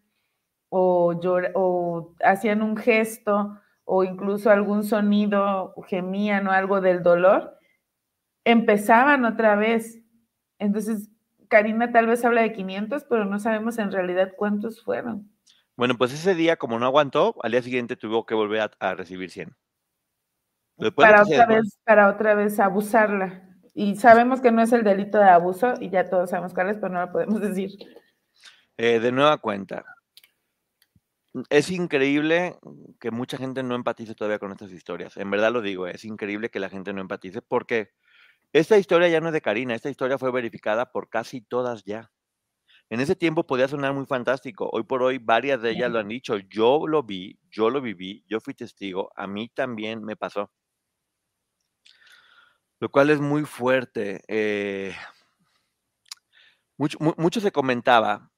o, 0.69 1.13
llor- 1.13 1.51
o 1.55 2.13
hacían 2.23 2.61
un 2.61 2.75
gesto 2.75 3.57
o 3.85 4.03
incluso 4.03 4.49
algún 4.49 4.83
sonido, 4.83 5.73
gemían 5.87 6.47
o 6.47 6.51
algo 6.51 6.81
del 6.81 7.03
dolor, 7.03 7.57
empezaban 8.43 9.25
otra 9.25 9.55
vez. 9.55 10.01
Entonces, 10.59 11.09
Karina 11.47 11.91
tal 11.91 12.07
vez 12.07 12.25
habla 12.25 12.41
de 12.41 12.53
500, 12.53 13.03
pero 13.05 13.25
no 13.25 13.39
sabemos 13.39 13.77
en 13.77 13.91
realidad 13.91 14.33
cuántos 14.35 14.83
fueron. 14.83 15.31
Bueno, 15.77 15.95
pues 15.97 16.13
ese 16.13 16.35
día, 16.35 16.55
como 16.57 16.79
no 16.79 16.85
aguantó, 16.85 17.35
al 17.43 17.51
día 17.51 17.61
siguiente 17.61 17.95
tuvo 17.95 18.25
que 18.25 18.33
volver 18.33 18.61
a, 18.61 18.71
a 18.79 18.95
recibir 18.95 19.29
100. 19.29 19.55
Para 20.95 21.23
otra 21.23 21.45
vez, 21.45 21.79
para 21.83 22.09
otra 22.09 22.35
vez 22.35 22.59
abusarla. 22.59 23.41
Y 23.73 23.95
sabemos 23.95 24.41
que 24.41 24.51
no 24.51 24.61
es 24.61 24.71
el 24.71 24.83
delito 24.83 25.17
de 25.17 25.29
abuso, 25.29 25.73
y 25.79 25.89
ya 25.89 26.09
todos 26.09 26.29
sabemos 26.29 26.53
cuál 26.53 26.69
es, 26.69 26.77
pero 26.77 26.93
no 26.93 27.01
lo 27.01 27.11
podemos 27.11 27.41
decir. 27.41 27.71
Eh, 28.77 28.99
de 28.99 29.11
nueva 29.11 29.37
cuenta. 29.37 29.85
Es 31.49 31.69
increíble 31.69 32.55
que 32.99 33.11
mucha 33.11 33.37
gente 33.37 33.61
no 33.61 33.75
empatice 33.75 34.15
todavía 34.15 34.39
con 34.39 34.51
estas 34.51 34.71
historias. 34.71 35.17
En 35.17 35.29
verdad 35.29 35.51
lo 35.51 35.61
digo, 35.61 35.87
es 35.87 36.05
increíble 36.05 36.49
que 36.49 36.61
la 36.61 36.69
gente 36.69 36.93
no 36.93 37.01
empatice 37.01 37.41
porque 37.41 37.91
esta 38.53 38.77
historia 38.77 39.09
ya 39.09 39.19
no 39.19 39.27
es 39.27 39.33
de 39.33 39.41
Karina, 39.41 39.75
esta 39.75 39.89
historia 39.89 40.17
fue 40.17 40.31
verificada 40.31 40.91
por 40.93 41.09
casi 41.09 41.41
todas 41.41 41.83
ya. 41.83 42.09
En 42.89 43.01
ese 43.01 43.15
tiempo 43.15 43.45
podía 43.45 43.67
sonar 43.67 43.93
muy 43.93 44.05
fantástico. 44.05 44.69
Hoy 44.71 44.83
por 44.83 45.01
hoy 45.01 45.17
varias 45.17 45.61
de 45.61 45.71
ellas 45.71 45.91
lo 45.91 45.99
han 45.99 46.07
dicho. 46.07 46.37
Yo 46.37 46.87
lo 46.87 47.03
vi, 47.03 47.39
yo 47.49 47.69
lo 47.69 47.81
viví, 47.81 48.23
yo 48.29 48.39
fui 48.39 48.53
testigo, 48.53 49.11
a 49.15 49.27
mí 49.27 49.49
también 49.49 50.03
me 50.03 50.15
pasó. 50.15 50.51
Lo 52.79 52.89
cual 52.89 53.09
es 53.09 53.19
muy 53.19 53.43
fuerte. 53.45 54.21
eh, 54.27 54.93
mucho, 56.77 56.97
mu- 56.99 57.13
mucho 57.17 57.39
se 57.39 57.51
comentaba 57.51 58.31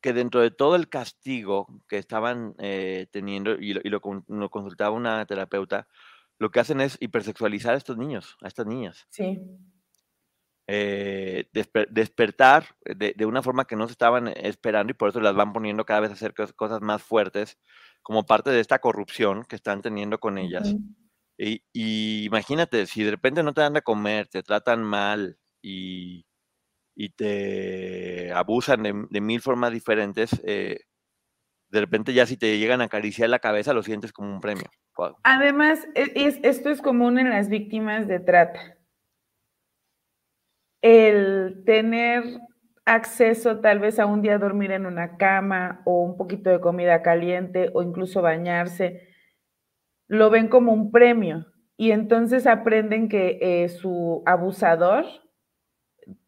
que 0.00 0.12
dentro 0.12 0.40
de 0.40 0.50
todo 0.50 0.76
el 0.76 0.88
castigo 0.88 1.66
que 1.88 1.98
estaban 1.98 2.54
eh, 2.58 3.08
teniendo, 3.10 3.52
y, 3.54 3.74
lo, 3.74 3.80
y 3.82 3.88
lo 3.88 4.00
con- 4.00 4.24
lo 4.28 4.48
consultaba 4.50 4.90
una 4.94 5.26
terapeuta, 5.26 5.88
lo 6.38 6.50
que 6.50 6.60
hacen 6.60 6.80
es 6.80 6.96
hipersexualizar 7.00 7.74
a 7.74 7.78
estos 7.78 7.96
niños, 7.98 8.36
a 8.42 8.46
estas 8.48 8.66
niñas. 8.66 9.06
Sí, 9.10 9.40
eh, 10.70 11.48
desper- 11.52 11.88
despertar 11.90 12.76
de, 12.84 13.14
de 13.16 13.26
una 13.26 13.42
forma 13.42 13.64
que 13.64 13.74
no 13.74 13.86
se 13.86 13.92
estaban 13.92 14.28
esperando 14.28 14.90
y 14.90 14.94
por 14.94 15.08
eso 15.08 15.20
las 15.20 15.34
van 15.34 15.52
poniendo 15.52 15.84
cada 15.86 16.00
vez 16.00 16.10
a 16.10 16.14
hacer 16.14 16.34
cos- 16.34 16.52
cosas 16.54 16.80
más 16.82 17.02
fuertes 17.02 17.58
como 18.02 18.26
parte 18.26 18.50
de 18.50 18.60
esta 18.60 18.78
corrupción 18.78 19.44
que 19.44 19.56
están 19.56 19.80
teniendo 19.82 20.18
con 20.20 20.38
ellas. 20.38 20.76
Y, 21.38 21.62
imagínate, 22.26 22.86
si 22.86 23.04
de 23.04 23.12
repente 23.12 23.42
no 23.42 23.54
te 23.54 23.60
dan 23.60 23.74
de 23.74 23.82
comer, 23.82 24.26
te 24.28 24.42
tratan 24.42 24.82
mal 24.82 25.38
y, 25.62 26.26
y 26.96 27.10
te 27.10 28.32
abusan 28.32 28.82
de, 28.82 29.06
de 29.10 29.20
mil 29.20 29.40
formas 29.40 29.72
diferentes, 29.72 30.30
eh, 30.44 30.80
de 31.70 31.80
repente 31.80 32.12
ya 32.14 32.26
si 32.26 32.36
te 32.36 32.58
llegan 32.58 32.80
a 32.80 32.84
acariciar 32.84 33.30
la 33.30 33.38
cabeza 33.40 33.72
lo 33.72 33.82
sientes 33.82 34.12
como 34.12 34.32
un 34.32 34.40
premio. 34.40 34.64
Además, 35.22 35.86
e- 35.94 36.12
es- 36.14 36.40
esto 36.42 36.70
es 36.70 36.82
común 36.82 37.18
en 37.18 37.30
las 37.30 37.48
víctimas 37.48 38.08
de 38.08 38.20
trata. 38.20 38.76
El 40.82 41.62
tener 41.66 42.22
acceso 42.84 43.60
tal 43.60 43.80
vez 43.80 43.98
a 43.98 44.06
un 44.06 44.22
día 44.22 44.38
dormir 44.38 44.70
en 44.72 44.86
una 44.86 45.16
cama 45.16 45.82
o 45.84 46.02
un 46.02 46.16
poquito 46.16 46.50
de 46.50 46.60
comida 46.60 47.02
caliente 47.02 47.70
o 47.74 47.82
incluso 47.82 48.22
bañarse, 48.22 49.07
lo 50.08 50.30
ven 50.30 50.48
como 50.48 50.72
un 50.72 50.90
premio 50.90 51.46
y 51.76 51.92
entonces 51.92 52.46
aprenden 52.46 53.08
que 53.08 53.38
eh, 53.40 53.68
su 53.68 54.22
abusador 54.26 55.04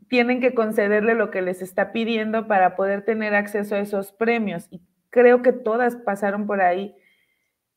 tienen 0.08 0.40
que 0.40 0.54
concederle 0.54 1.14
lo 1.14 1.30
que 1.30 1.42
les 1.42 1.62
está 1.62 1.92
pidiendo 1.92 2.46
para 2.46 2.76
poder 2.76 3.04
tener 3.04 3.34
acceso 3.34 3.74
a 3.74 3.80
esos 3.80 4.12
premios. 4.12 4.68
Y 4.70 4.82
creo 5.08 5.42
que 5.42 5.52
todas 5.52 5.96
pasaron 5.96 6.46
por 6.46 6.60
ahí. 6.60 6.94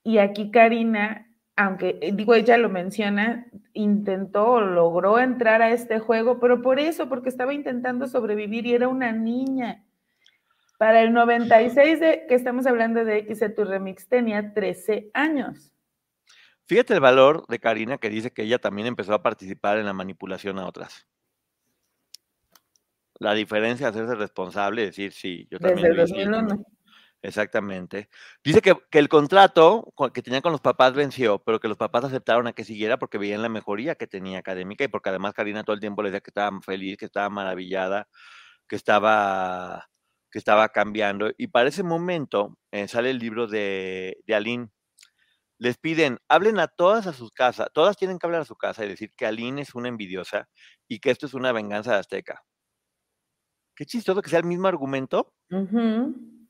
Y 0.04 0.18
aquí 0.18 0.52
Karina, 0.52 1.32
aunque 1.56 2.00
eh, 2.02 2.12
digo, 2.14 2.34
ella 2.34 2.58
lo 2.58 2.70
menciona, 2.70 3.48
intentó 3.74 4.52
o 4.52 4.62
logró 4.62 5.20
entrar 5.20 5.62
a 5.62 5.72
este 5.72 6.00
juego, 6.00 6.40
pero 6.40 6.62
por 6.62 6.80
eso, 6.80 7.10
porque 7.10 7.30
estaba 7.30 7.54
intentando 7.54 8.08
sobrevivir 8.08 8.66
y 8.66 8.74
era 8.74 8.88
una 8.88 9.12
niña. 9.12 9.84
Para 10.78 11.02
el 11.02 11.14
96 11.14 12.00
de, 12.00 12.26
que 12.28 12.36
estamos 12.36 12.66
hablando 12.66 13.06
de 13.06 13.26
XC 13.26 13.56
Tu 13.56 13.64
Remix 13.64 14.08
tenía 14.08 14.54
13 14.54 15.12
años. 15.14 15.73
Fíjate 16.66 16.94
el 16.94 17.00
valor 17.00 17.46
de 17.48 17.60
Karina 17.60 17.98
que 17.98 18.10
dice 18.10 18.32
que 18.32 18.44
ella 18.44 18.60
también 18.60 18.88
empezó 18.88 19.14
a 19.14 19.24
participar 19.24 19.78
en 19.78 19.86
la 19.86 19.94
manipulación 19.94 20.60
a 20.60 20.66
otras. 20.68 21.08
La 23.20 23.34
diferencia 23.34 23.92
de 23.92 24.00
hacerse 24.00 24.16
responsable 24.16 24.82
y 24.82 24.86
decir, 24.88 25.14
sí, 25.14 25.48
yo 25.50 25.60
también 25.60 25.84
Desde 25.84 25.96
lo 25.96 26.04
hice, 26.04 26.16
yo 26.18 26.32
también". 26.32 26.48
2001. 26.58 26.66
Exactamente. 27.22 28.10
Dice 28.44 28.62
que, 28.62 28.76
que 28.92 29.00
el 29.00 29.08
contrato 29.08 29.92
co- 29.96 30.12
que 30.12 30.22
tenía 30.22 30.42
con 30.42 30.52
los 30.52 30.60
papás 30.60 30.94
venció, 30.94 31.40
pero 31.44 31.60
que 31.60 31.70
los 31.70 31.78
papás 31.78 32.04
aceptaron 32.04 32.48
a 32.48 32.54
que 32.54 32.66
siguiera 32.66 32.98
porque 33.00 33.18
veían 33.18 33.42
la 33.42 33.48
mejoría 33.50 33.96
que 33.96 34.08
tenía 34.08 34.40
académica 34.40 34.84
y 34.84 34.90
porque 34.90 35.10
además 35.10 35.34
Karina 35.34 35.64
todo 35.64 35.74
el 35.74 35.80
tiempo 35.80 36.02
le 36.04 36.10
decía 36.10 36.20
que 36.20 36.32
estaba 36.32 36.60
feliz, 36.62 36.98
que 36.98 37.06
estaba 37.06 37.30
maravillada, 37.30 38.10
que 38.68 38.76
estaba, 38.76 39.90
que 40.32 40.40
estaba 40.40 40.68
cambiando. 40.70 41.32
Y 41.38 41.48
para 41.48 41.70
ese 41.70 41.84
momento 41.84 42.58
eh, 42.72 42.88
sale 42.90 43.12
el 43.12 43.20
libro 43.20 43.48
de, 43.48 44.18
de 44.26 44.36
Aline. 44.36 44.70
Les 45.60 45.78
piden, 45.78 46.18
hablen 46.28 46.60
a 46.60 46.68
todas 46.68 47.08
a 47.08 47.14
sus 47.14 47.32
casas, 47.32 47.70
todas 47.74 47.96
tienen 47.96 48.20
que 48.20 48.26
hablar 48.26 48.42
a 48.42 48.46
su 48.46 48.56
casa 48.56 48.84
y 48.84 48.90
decir 48.90 49.12
que 49.16 49.26
Aline 49.26 49.62
es 49.62 49.76
una 49.76 49.88
envidiosa 49.88 50.50
y 50.88 51.00
que 51.00 51.12
esto 51.12 51.26
es 51.26 51.34
una 51.34 51.52
venganza 51.52 51.94
de 51.94 52.00
Azteca. 52.00 52.44
Qué 53.76 53.86
chistoso 53.86 54.22
que 54.22 54.30
sea 54.30 54.40
el 54.40 54.46
mismo 54.46 54.68
argumento 54.68 55.34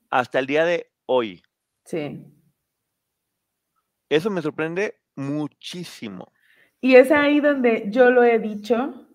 hasta 0.10 0.40
el 0.40 0.46
día 0.46 0.66
de 0.66 0.92
hoy. 1.06 1.42
Sí. 1.86 2.26
Eso 4.10 4.30
me 4.30 4.42
sorprende 4.42 5.00
muchísimo. 5.16 6.32
Y 6.82 6.96
es 6.96 7.12
ahí 7.12 7.40
donde 7.40 7.86
yo 7.90 8.12
lo 8.12 8.24
he 8.24 8.40
dicho. 8.40 9.08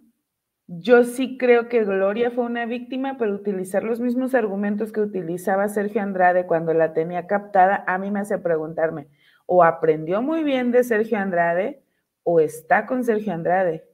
Yo 0.66 1.04
sí 1.04 1.38
creo 1.38 1.68
que 1.68 1.84
Gloria 1.84 2.30
fue 2.30 2.44
una 2.44 2.66
víctima, 2.66 3.16
pero 3.18 3.34
utilizar 3.34 3.84
los 3.84 4.00
mismos 4.00 4.34
argumentos 4.34 4.92
que 4.92 5.00
utilizaba 5.00 5.68
Sergio 5.68 6.02
Andrade 6.02 6.46
cuando 6.46 6.74
la 6.74 6.92
tenía 6.92 7.26
captada, 7.26 7.84
a 7.86 7.96
mí 7.98 8.10
me 8.10 8.20
hace 8.20 8.38
preguntarme, 8.38 9.08
o 9.50 9.64
aprendió 9.64 10.20
muy 10.20 10.44
bien 10.44 10.70
de 10.72 10.84
Sergio 10.84 11.18
Andrade 11.18 11.82
o 12.22 12.38
está 12.38 12.84
con 12.84 13.02
Sergio 13.02 13.32
Andrade. 13.32 13.88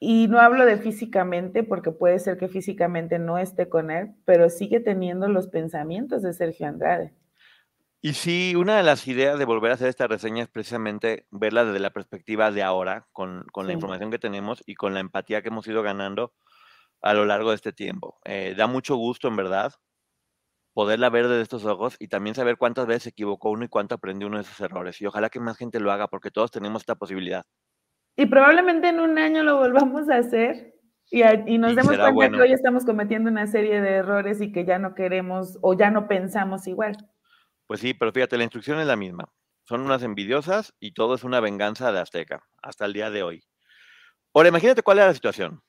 Y 0.00 0.26
no 0.28 0.40
hablo 0.40 0.64
de 0.64 0.78
físicamente, 0.78 1.62
porque 1.62 1.90
puede 1.90 2.18
ser 2.18 2.38
que 2.38 2.48
físicamente 2.48 3.18
no 3.18 3.36
esté 3.36 3.68
con 3.68 3.90
él, 3.90 4.14
pero 4.24 4.48
sigue 4.48 4.80
teniendo 4.80 5.28
los 5.28 5.48
pensamientos 5.48 6.22
de 6.22 6.32
Sergio 6.32 6.66
Andrade. 6.66 7.14
Y 8.00 8.14
sí, 8.14 8.54
una 8.56 8.78
de 8.78 8.82
las 8.82 9.06
ideas 9.06 9.38
de 9.38 9.44
volver 9.44 9.70
a 9.70 9.74
hacer 9.74 9.88
esta 9.88 10.06
reseña 10.06 10.44
es 10.44 10.48
precisamente 10.48 11.26
verla 11.30 11.66
desde 11.66 11.80
la 11.80 11.90
perspectiva 11.90 12.50
de 12.50 12.62
ahora, 12.62 13.06
con, 13.12 13.44
con 13.52 13.66
la 13.66 13.74
información 13.74 14.10
que 14.10 14.18
tenemos 14.18 14.62
y 14.64 14.76
con 14.76 14.94
la 14.94 15.00
empatía 15.00 15.42
que 15.42 15.48
hemos 15.48 15.66
ido 15.66 15.82
ganando 15.82 16.32
a 17.02 17.12
lo 17.12 17.26
largo 17.26 17.50
de 17.50 17.56
este 17.56 17.72
tiempo. 17.72 18.18
Eh, 18.24 18.54
da 18.56 18.66
mucho 18.66 18.96
gusto, 18.96 19.28
en 19.28 19.36
verdad, 19.36 19.74
poderla 20.76 21.08
ver 21.08 21.26
desde 21.26 21.40
estos 21.40 21.64
ojos 21.64 21.96
y 21.98 22.08
también 22.08 22.34
saber 22.34 22.58
cuántas 22.58 22.86
veces 22.86 23.04
se 23.04 23.08
equivocó 23.08 23.48
uno 23.50 23.64
y 23.64 23.68
cuánto 23.68 23.94
aprendió 23.94 24.28
uno 24.28 24.36
de 24.36 24.42
esos 24.42 24.60
errores. 24.60 25.00
Y 25.00 25.06
ojalá 25.06 25.30
que 25.30 25.40
más 25.40 25.56
gente 25.56 25.80
lo 25.80 25.90
haga 25.90 26.06
porque 26.06 26.30
todos 26.30 26.50
tenemos 26.50 26.82
esta 26.82 26.96
posibilidad. 26.96 27.46
Y 28.14 28.26
probablemente 28.26 28.90
en 28.90 29.00
un 29.00 29.16
año 29.16 29.42
lo 29.42 29.56
volvamos 29.56 30.10
a 30.10 30.18
hacer 30.18 30.74
y, 31.10 31.22
nos 31.56 31.76
demos 31.76 31.96
cuenta 31.96 32.36
que 32.36 32.42
hoy 32.42 32.52
estamos 32.52 32.84
cometiendo 32.84 33.30
una 33.30 33.46
serie 33.46 33.80
de 33.80 33.88
errores 33.88 34.42
y 34.42 34.52
que 34.52 34.66
ya 34.66 34.78
no 34.78 34.94
queremos 34.94 35.58
o 35.62 35.72
ya 35.72 35.90
no 35.90 36.08
pensamos 36.08 36.66
igual. 36.66 36.94
Pues 37.66 37.80
sí, 37.80 37.94
pero 37.94 38.12
fíjate, 38.12 38.36
la 38.36 38.44
instrucción 38.44 38.78
es 38.78 38.86
la 38.86 38.96
misma. 38.96 39.32
Son 39.64 39.80
unas 39.80 40.02
envidiosas 40.02 40.74
y 40.78 40.92
todo 40.92 41.14
es 41.14 41.24
una 41.24 41.40
venganza 41.40 41.90
de 41.90 42.00
Azteca 42.00 42.42
hasta 42.60 42.84
el 42.84 42.92
día 42.92 43.08
de 43.08 43.22
hoy. 43.22 43.44
Ahora, 44.34 44.50
imagínate 44.50 44.82
cuál 44.82 44.98
era 44.98 45.06
la 45.06 45.14
situación. 45.14 45.62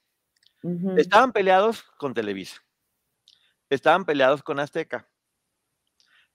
Estaban 0.98 1.32
peleados 1.32 1.84
con 1.98 2.14
Televisa. 2.14 2.67
Estaban 3.70 4.06
peleados 4.06 4.44
con 4.44 4.60
Azteca. 4.60 5.08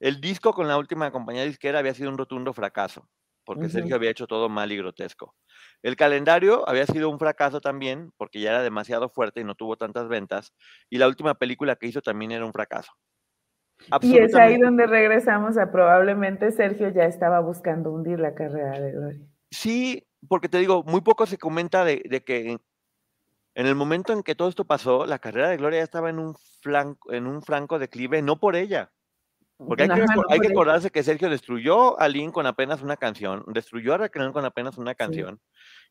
El 0.01 0.21
disco 0.21 0.53
con 0.53 0.69
la 0.69 0.79
última 0.79 1.11
compañía 1.13 1.45
disquera 1.45 1.79
había 1.79 1.95
sido 1.95 2.11
un 2.11 2.19
rotundo 2.19 2.53
fracaso, 2.53 3.09
porque 3.45 3.69
Sergio 3.69 3.95
había 3.95 4.11
hecho 4.11 4.27
todo 4.27 4.49
mal 4.49 4.73
y 4.73 4.77
grotesco. 4.77 5.35
El 5.83 5.97
calendario 5.97 6.69
había 6.69 6.87
sido 6.87 7.09
un 7.09 7.19
fracaso 7.19 7.61
también, 7.61 8.13
porque 8.17 8.41
ya 8.41 8.51
era 8.51 8.63
demasiado 8.63 9.09
fuerte 9.09 9.41
y 9.41 9.45
no 9.45 9.55
tuvo 9.55 9.77
tantas 9.77 10.09
ventas. 10.09 10.53
Y 10.91 10.99
la 10.99 11.07
última 11.09 11.35
película 11.35 11.77
que 11.77 11.87
hizo 11.87 12.03
también 12.03 12.33
era 12.33 12.45
un 12.45 12.53
fracaso. 12.53 12.93
Y 14.01 14.19
es 14.19 14.35
ahí 14.35 14.59
donde 14.59 14.87
regresamos 14.87 15.59
a 15.59 15.71
probablemente 15.71 16.53
Sergio 16.53 16.89
ya 16.91 17.05
estaba 17.05 17.41
buscando 17.41 17.91
hundir 17.91 18.21
la 18.21 18.35
carrera 18.35 18.81
de 18.81 18.93
Gloria. 18.93 19.27
Sí, 19.51 20.07
porque 20.29 20.49
te 20.49 20.59
digo, 20.59 20.83
muy 20.85 21.01
poco 21.01 21.27
se 21.27 21.39
comenta 21.39 21.85
de, 21.85 22.01
que 22.25 22.59
en 23.55 23.67
el 23.67 23.75
momento 23.75 24.13
en 24.13 24.23
que 24.23 24.35
todo 24.35 24.49
esto 24.49 24.65
pasó, 24.65 25.07
la 25.07 25.19
carrera 25.19 25.49
de 25.49 25.57
Gloria 25.57 25.81
ya 25.81 25.85
estaba 25.85 26.11
en 26.11 26.19
un, 26.19 26.35
flanco, 26.61 27.13
en 27.13 27.27
un 27.27 27.43
franco 27.43 27.79
declive, 27.79 28.23
no 28.23 28.39
por 28.39 28.57
ella. 28.57 28.91
Porque 29.59 29.85
hay, 29.85 29.89
que, 29.89 30.05
hay 30.31 30.41
que, 30.41 30.49
acordarse 30.49 30.91
que 30.91 31.03
Sergio 31.03 31.31
destruyó 31.31 32.01
a 32.01 32.09
Lynn 32.09 32.33
con 32.33 32.47
apenas 32.47 32.83
una 32.83 32.97
canción, 32.97 33.45
destruyó 33.49 33.95
a 33.95 33.99
Raquel 33.99 34.33
con 34.33 34.45
apenas 34.45 34.77
una 34.79 34.95
canción. 34.95 35.41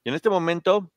Y 0.04 0.10
en 0.10 0.16
este 0.16 0.30
momento, 0.30 0.92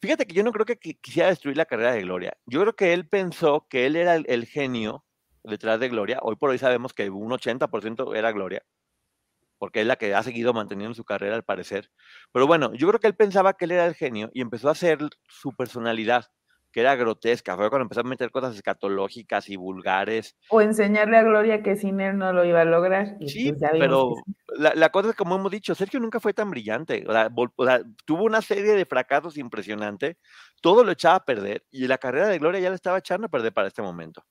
fíjate 0.00 0.26
que 0.26 0.34
yo 0.34 0.42
no 0.42 0.52
creo 0.52 0.66
que 0.66 0.76
quisiera 0.76 1.28
destruir 1.28 1.56
la 1.56 1.64
carrera 1.64 1.92
de 1.92 2.02
Gloria. 2.02 2.36
Yo 2.44 2.60
creo 2.60 2.76
que 2.76 2.92
él 2.92 3.08
pensó 3.08 3.66
que 3.70 3.86
él 3.86 3.96
era 3.96 4.16
el, 4.16 4.46
genio 4.46 5.04
detrás 5.42 5.80
de 5.80 5.88
Gloria. 5.88 6.18
Hoy 6.20 6.36
por 6.36 6.50
hoy 6.50 6.58
sabemos 6.58 6.92
que 6.92 7.08
un 7.08 7.30
80% 7.30 8.14
era 8.14 8.32
Gloria, 8.32 8.62
porque 9.58 9.80
es 9.80 9.86
la 9.86 9.96
que 9.96 10.14
ha 10.14 10.22
seguido 10.22 10.52
manteniendo 10.54 10.94
su 10.94 11.04
carrera 11.04 11.36
al 11.36 11.44
parecer. 11.44 11.90
Pero 12.32 12.46
bueno, 12.46 12.72
yo 12.74 12.88
creo 12.88 13.00
que 13.00 13.06
él 13.06 13.16
pensaba 13.16 13.54
que 13.54 13.64
él 13.66 13.72
era 13.72 13.86
el 13.86 13.94
genio 13.94 14.30
y 14.32 14.40
empezó 14.40 14.68
a 14.68 14.72
hacer 14.72 14.98
su 15.28 15.54
personalidad 15.54 16.26
que 16.72 16.80
era 16.80 16.96
grotesca, 16.96 17.56
fue 17.56 17.70
cuando 17.70 17.84
empezó 17.84 18.00
a 18.00 18.04
meter 18.04 18.30
cosas 18.30 18.54
escatológicas 18.54 19.48
y 19.48 19.56
vulgares. 19.56 20.36
O 20.50 20.60
enseñarle 20.60 21.16
a 21.16 21.22
Gloria 21.22 21.62
que 21.62 21.76
sin 21.76 22.00
él 22.00 22.18
no 22.18 22.32
lo 22.32 22.44
iba 22.44 22.60
a 22.60 22.64
lograr. 22.64 23.16
sí, 23.26 23.52
pues 23.52 23.70
pero 23.72 24.14
la, 24.56 24.90
cosa 24.90 25.10
es 25.10 25.16
como 25.16 25.36
hemos 25.36 25.50
dicho, 25.50 25.74
Sergio 25.74 26.00
nunca 26.00 26.20
fue 26.20 26.34
tan 26.34 26.50
brillante, 26.50 27.04
o 27.06 27.12
sea, 27.12 27.30
tuvo 28.04 28.24
una 28.24 28.42
serie 28.42 28.74
de 28.74 28.84
fracasos 28.84 29.38
impresionante, 29.38 30.18
todo 30.60 30.84
lo 30.84 30.92
echaba 30.92 31.16
a 31.16 31.24
perder 31.24 31.64
y 31.70 31.86
la 31.86 31.98
carrera 31.98 32.28
de 32.28 32.38
Gloria 32.38 32.60
ya 32.60 32.70
la 32.70 32.76
estaba 32.76 32.98
echando 32.98 33.26
a 33.26 33.30
perder 33.30 33.52
para 33.52 33.68
este 33.68 33.82
momento. 33.82 34.24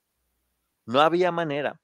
No 0.86 1.00
había 1.00 1.32
manera. 1.32 1.78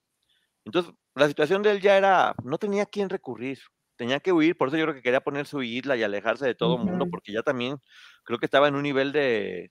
Entonces, 0.64 0.92
la 1.14 1.28
situación 1.28 1.62
de 1.62 1.72
él 1.72 1.80
ya 1.80 1.96
era, 1.96 2.34
no 2.42 2.58
tenía 2.58 2.84
a 2.84 2.86
quién 2.86 3.10
recurrir, 3.10 3.58
tenía 3.96 4.20
que 4.20 4.32
huir, 4.32 4.56
por 4.56 4.68
eso 4.68 4.76
yo 4.76 4.84
creo 4.84 4.94
que 4.94 5.02
quería 5.02 5.20
poner 5.20 5.46
su 5.46 5.62
isla 5.62 5.96
y 5.96 6.02
alejarse 6.02 6.46
de 6.46 6.54
todo 6.54 6.76
el 6.76 6.84
mundo, 6.84 7.06
porque 7.10 7.32
ya 7.32 7.42
también 7.42 7.78
creo 8.24 8.38
que 8.38 8.46
estaba 8.46 8.68
en 8.68 8.74
un 8.74 8.82
nivel 8.82 9.12
de, 9.12 9.70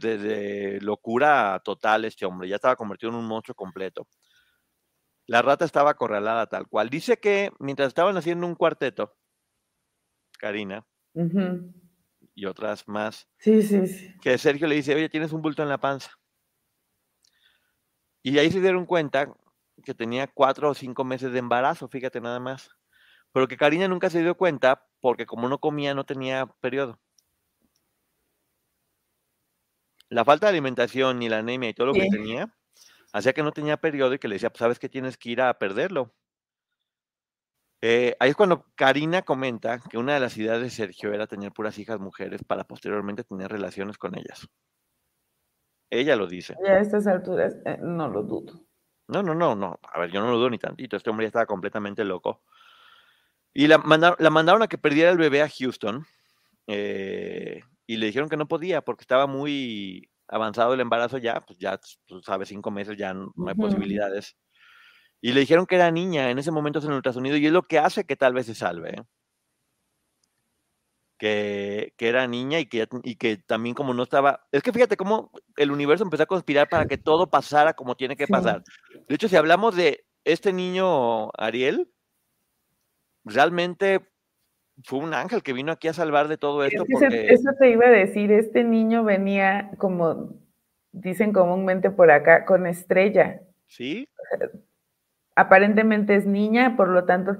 de, 0.00 0.78
locura 0.80 1.60
total 1.64 2.04
este 2.04 2.26
hombre, 2.26 2.48
ya 2.48 2.56
estaba 2.56 2.76
convertido 2.76 3.10
en 3.10 3.18
un 3.18 3.26
monstruo 3.26 3.54
completo. 3.54 4.06
La 5.26 5.42
rata 5.42 5.64
estaba 5.64 5.90
acorralada 5.90 6.46
tal 6.48 6.66
cual. 6.66 6.90
Dice 6.90 7.18
que 7.18 7.52
mientras 7.60 7.88
estaban 7.88 8.16
haciendo 8.16 8.46
un 8.46 8.56
cuarteto, 8.56 9.16
Karina 10.38 10.84
y 12.34 12.46
otras 12.46 12.88
más, 12.88 13.28
que 14.20 14.38
Sergio 14.38 14.66
le 14.66 14.74
dice, 14.74 14.94
oye, 14.94 15.08
tienes 15.08 15.32
un 15.32 15.42
bulto 15.42 15.62
en 15.62 15.68
la 15.68 15.78
panza. 15.78 16.10
Y 18.22 18.38
ahí 18.38 18.50
se 18.50 18.60
dieron 18.60 18.86
cuenta 18.86 19.32
que 19.84 19.94
tenía 19.94 20.26
cuatro 20.26 20.70
o 20.70 20.74
cinco 20.74 21.04
meses 21.04 21.32
de 21.32 21.38
embarazo, 21.38 21.88
fíjate 21.88 22.20
nada 22.20 22.40
más. 22.40 22.70
Pero 23.32 23.48
que 23.48 23.56
Karina 23.56 23.88
nunca 23.88 24.10
se 24.10 24.22
dio 24.22 24.36
cuenta 24.36 24.86
porque 25.00 25.26
como 25.26 25.48
no 25.48 25.58
comía 25.58 25.94
no 25.94 26.04
tenía 26.04 26.46
periodo 26.60 26.98
la 30.10 30.24
falta 30.24 30.46
de 30.46 30.50
alimentación 30.50 31.22
y 31.22 31.28
la 31.28 31.38
anemia 31.38 31.70
y 31.70 31.74
todo 31.74 31.88
lo 31.88 31.92
que 31.94 32.08
tenía, 32.10 32.52
hacía 33.12 33.32
que 33.32 33.42
no 33.42 33.52
tenía 33.52 33.76
periodo 33.78 34.14
y 34.14 34.18
que 34.18 34.28
le 34.28 34.34
decía, 34.34 34.50
pues 34.50 34.58
sabes 34.58 34.78
que 34.78 34.88
tienes 34.88 35.16
que 35.16 35.30
ir 35.30 35.40
a 35.40 35.56
perderlo. 35.58 36.12
Eh, 37.82 38.14
ahí 38.20 38.30
es 38.30 38.36
cuando 38.36 38.66
Karina 38.74 39.22
comenta 39.22 39.78
que 39.78 39.96
una 39.96 40.14
de 40.14 40.20
las 40.20 40.36
ideas 40.36 40.60
de 40.60 40.68
Sergio 40.68 41.14
era 41.14 41.26
tener 41.26 41.52
puras 41.52 41.78
hijas 41.78 41.98
mujeres 41.98 42.42
para 42.44 42.64
posteriormente 42.64 43.24
tener 43.24 43.50
relaciones 43.50 43.96
con 43.96 44.18
ellas. 44.18 44.48
Ella 45.90 46.16
lo 46.16 46.26
dice. 46.26 46.56
Y 46.64 46.68
a 46.68 46.78
estas 46.78 47.06
alturas 47.06 47.56
eh, 47.64 47.78
no 47.82 48.08
lo 48.08 48.22
dudo. 48.22 48.64
No, 49.08 49.22
no, 49.22 49.34
no, 49.34 49.56
no. 49.56 49.80
A 49.82 49.98
ver, 49.98 50.10
yo 50.10 50.20
no 50.20 50.30
lo 50.30 50.38
dudo 50.38 50.50
ni 50.50 50.58
tantito. 50.58 50.96
Este 50.96 51.10
hombre 51.10 51.24
ya 51.24 51.28
estaba 51.28 51.46
completamente 51.46 52.04
loco. 52.04 52.42
Y 53.52 53.66
la, 53.66 53.82
la 54.18 54.30
mandaron 54.30 54.62
a 54.62 54.68
que 54.68 54.78
perdiera 54.78 55.10
el 55.10 55.18
bebé 55.18 55.42
a 55.42 55.48
Houston. 55.48 56.06
Eh, 56.68 57.60
y 57.86 57.96
le 57.96 58.06
dijeron 58.06 58.28
que 58.28 58.36
no 58.36 58.46
podía 58.46 58.82
porque 58.82 59.02
estaba 59.02 59.26
muy 59.26 60.08
avanzado 60.28 60.74
el 60.74 60.80
embarazo 60.80 61.18
ya, 61.18 61.40
pues 61.40 61.58
ya, 61.58 61.80
tú 62.06 62.22
sabes, 62.22 62.48
cinco 62.48 62.70
meses 62.70 62.96
ya 62.96 63.12
no, 63.12 63.34
hay 63.48 63.54
posibilidades. 63.54 64.36
Y 65.20 65.32
le 65.32 65.40
dijeron 65.40 65.66
que 65.66 65.74
era 65.74 65.90
niña, 65.90 66.30
en 66.30 66.38
ese 66.38 66.52
momento 66.52 66.78
es 66.78 66.84
en 66.84 66.92
el 66.92 66.98
ultrasonido, 66.98 67.36
y 67.36 67.46
es 67.46 67.52
lo 67.52 67.64
que 67.64 67.80
hace 67.80 68.04
que 68.04 68.14
tal 68.14 68.32
vez 68.32 68.46
se 68.46 68.54
salve. 68.54 68.90
¿eh? 68.90 69.02
Que, 71.20 71.92
que, 71.98 72.08
era 72.08 72.26
niña 72.26 72.60
y 72.60 72.66
que, 72.66 72.88
y 73.02 73.16
que 73.16 73.36
también 73.36 73.74
como 73.74 73.92
no 73.92 74.04
estaba... 74.04 74.46
Es 74.52 74.62
que 74.62 74.72
fíjate 74.72 74.96
cómo 74.96 75.30
el 75.58 75.70
universo 75.70 76.02
empezó 76.02 76.22
a 76.22 76.26
conspirar 76.26 76.70
para 76.70 76.86
que 76.86 76.96
todo 76.96 77.28
pasara 77.28 77.74
como 77.74 77.94
tiene 77.94 78.16
que 78.16 78.26
pasar. 78.26 78.64
De 79.06 79.14
hecho, 79.14 79.28
si 79.28 79.36
hablamos 79.36 79.76
de 79.76 80.06
este 80.24 80.54
niño 80.54 81.30
Ariel, 81.36 81.90
realmente 83.22 84.00
fue 84.82 85.00
un 85.00 85.12
ángel 85.12 85.42
que 85.42 85.52
vino 85.52 85.72
aquí 85.72 85.88
a 85.88 85.92
salvar 85.92 86.28
de 86.28 86.38
todo 86.38 86.64
esto. 86.64 86.84
Eso 86.88 87.50
te 87.58 87.70
iba 87.70 87.86
a 87.86 87.90
decir, 87.90 88.32
este 88.32 88.64
niño 88.64 89.04
venía 89.04 89.72
como 89.76 90.40
dicen 90.92 91.32
comúnmente 91.32 91.90
por 91.90 92.10
acá, 92.10 92.44
con 92.44 92.66
estrella. 92.66 93.42
Sí. 93.66 94.08
Aparentemente 95.34 96.16
es 96.16 96.26
niña, 96.26 96.76
por 96.76 96.88
lo 96.88 97.04
tanto 97.04 97.36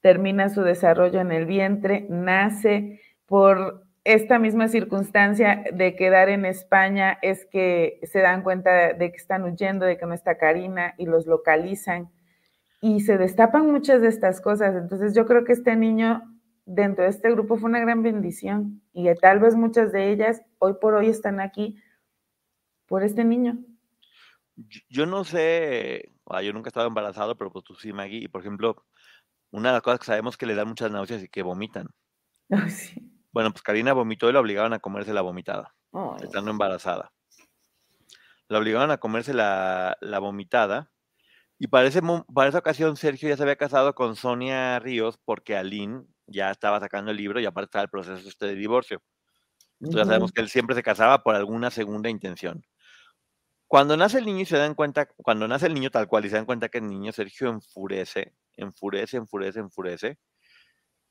termina 0.00 0.48
su 0.50 0.62
desarrollo 0.62 1.20
en 1.20 1.32
el 1.32 1.46
vientre, 1.46 2.06
nace 2.08 3.00
por 3.26 3.86
esta 4.06 4.38
misma 4.38 4.68
circunstancia 4.68 5.64
de 5.72 5.96
quedar 5.96 6.28
en 6.28 6.44
España 6.44 7.18
es 7.22 7.44
que 7.46 7.98
se 8.04 8.20
dan 8.20 8.42
cuenta 8.44 8.92
de 8.92 9.10
que 9.10 9.16
están 9.16 9.42
huyendo, 9.42 9.84
de 9.84 9.98
que 9.98 10.06
no 10.06 10.14
está 10.14 10.38
Karina 10.38 10.94
y 10.96 11.06
los 11.06 11.26
localizan 11.26 12.08
y 12.80 13.00
se 13.00 13.18
destapan 13.18 13.70
muchas 13.70 14.00
de 14.00 14.08
estas 14.08 14.40
cosas. 14.40 14.76
Entonces 14.76 15.12
yo 15.12 15.26
creo 15.26 15.42
que 15.42 15.52
este 15.52 15.74
niño 15.74 16.22
dentro 16.66 17.02
de 17.02 17.10
este 17.10 17.32
grupo 17.32 17.56
fue 17.56 17.68
una 17.68 17.80
gran 17.80 18.04
bendición 18.04 18.80
y 18.92 19.12
tal 19.16 19.40
vez 19.40 19.56
muchas 19.56 19.90
de 19.90 20.12
ellas 20.12 20.40
hoy 20.58 20.74
por 20.80 20.94
hoy 20.94 21.08
están 21.08 21.40
aquí 21.40 21.82
por 22.86 23.02
este 23.02 23.24
niño. 23.24 23.58
Yo 24.88 25.06
no 25.06 25.24
sé, 25.24 26.12
yo 26.44 26.52
nunca 26.52 26.68
he 26.68 26.70
estado 26.70 26.86
embarazado, 26.86 27.36
pero 27.36 27.50
pues 27.50 27.64
tú 27.64 27.74
sí, 27.74 27.92
Maggie, 27.92 28.22
y 28.22 28.28
por 28.28 28.40
ejemplo, 28.40 28.84
una 29.50 29.70
de 29.70 29.74
las 29.74 29.82
cosas 29.82 29.98
que 29.98 30.06
sabemos 30.06 30.36
que 30.36 30.46
le 30.46 30.54
dan 30.54 30.68
muchas 30.68 30.92
náuseas 30.92 31.24
y 31.24 31.28
que 31.28 31.42
vomitan. 31.42 31.88
Bueno, 33.36 33.50
pues 33.50 33.62
Karina 33.62 33.92
vomitó 33.92 34.30
y 34.30 34.32
la 34.32 34.40
obligaron 34.40 34.72
a 34.72 34.78
comerse 34.78 35.12
la 35.12 35.20
vomitada, 35.20 35.74
estando 36.22 36.50
embarazada. 36.50 37.12
La 38.48 38.58
obligaron 38.58 38.90
a 38.90 38.96
comerse 38.96 39.34
la, 39.34 39.98
la 40.00 40.20
vomitada 40.20 40.90
y 41.58 41.66
para, 41.66 41.90
para 42.32 42.48
esa 42.48 42.56
ocasión 42.56 42.96
Sergio 42.96 43.28
ya 43.28 43.36
se 43.36 43.42
había 43.42 43.56
casado 43.56 43.94
con 43.94 44.16
Sonia 44.16 44.78
Ríos 44.78 45.18
porque 45.22 45.54
Aline 45.54 46.06
ya 46.26 46.50
estaba 46.50 46.80
sacando 46.80 47.10
el 47.10 47.18
libro 47.18 47.38
y 47.38 47.44
aparte 47.44 47.66
estaba 47.66 47.82
el 47.82 47.90
proceso 47.90 48.26
este 48.26 48.46
de 48.46 48.54
divorcio. 48.54 49.02
Entonces 49.80 50.00
ya 50.00 50.06
sabemos 50.06 50.32
que 50.32 50.40
él 50.40 50.48
siempre 50.48 50.74
se 50.74 50.82
casaba 50.82 51.22
por 51.22 51.34
alguna 51.34 51.70
segunda 51.70 52.08
intención. 52.08 52.64
Cuando 53.66 53.98
nace 53.98 54.16
el 54.16 54.24
niño 54.24 54.40
y 54.40 54.46
se 54.46 54.56
dan 54.56 54.74
cuenta, 54.74 55.10
cuando 55.14 55.46
nace 55.46 55.66
el 55.66 55.74
niño 55.74 55.90
tal 55.90 56.08
cual 56.08 56.24
y 56.24 56.30
se 56.30 56.36
dan 56.36 56.46
cuenta 56.46 56.70
que 56.70 56.78
el 56.78 56.88
niño 56.88 57.12
Sergio 57.12 57.50
enfurece, 57.50 58.32
enfurece, 58.56 59.18
enfurece, 59.18 59.60
enfurece. 59.60 60.18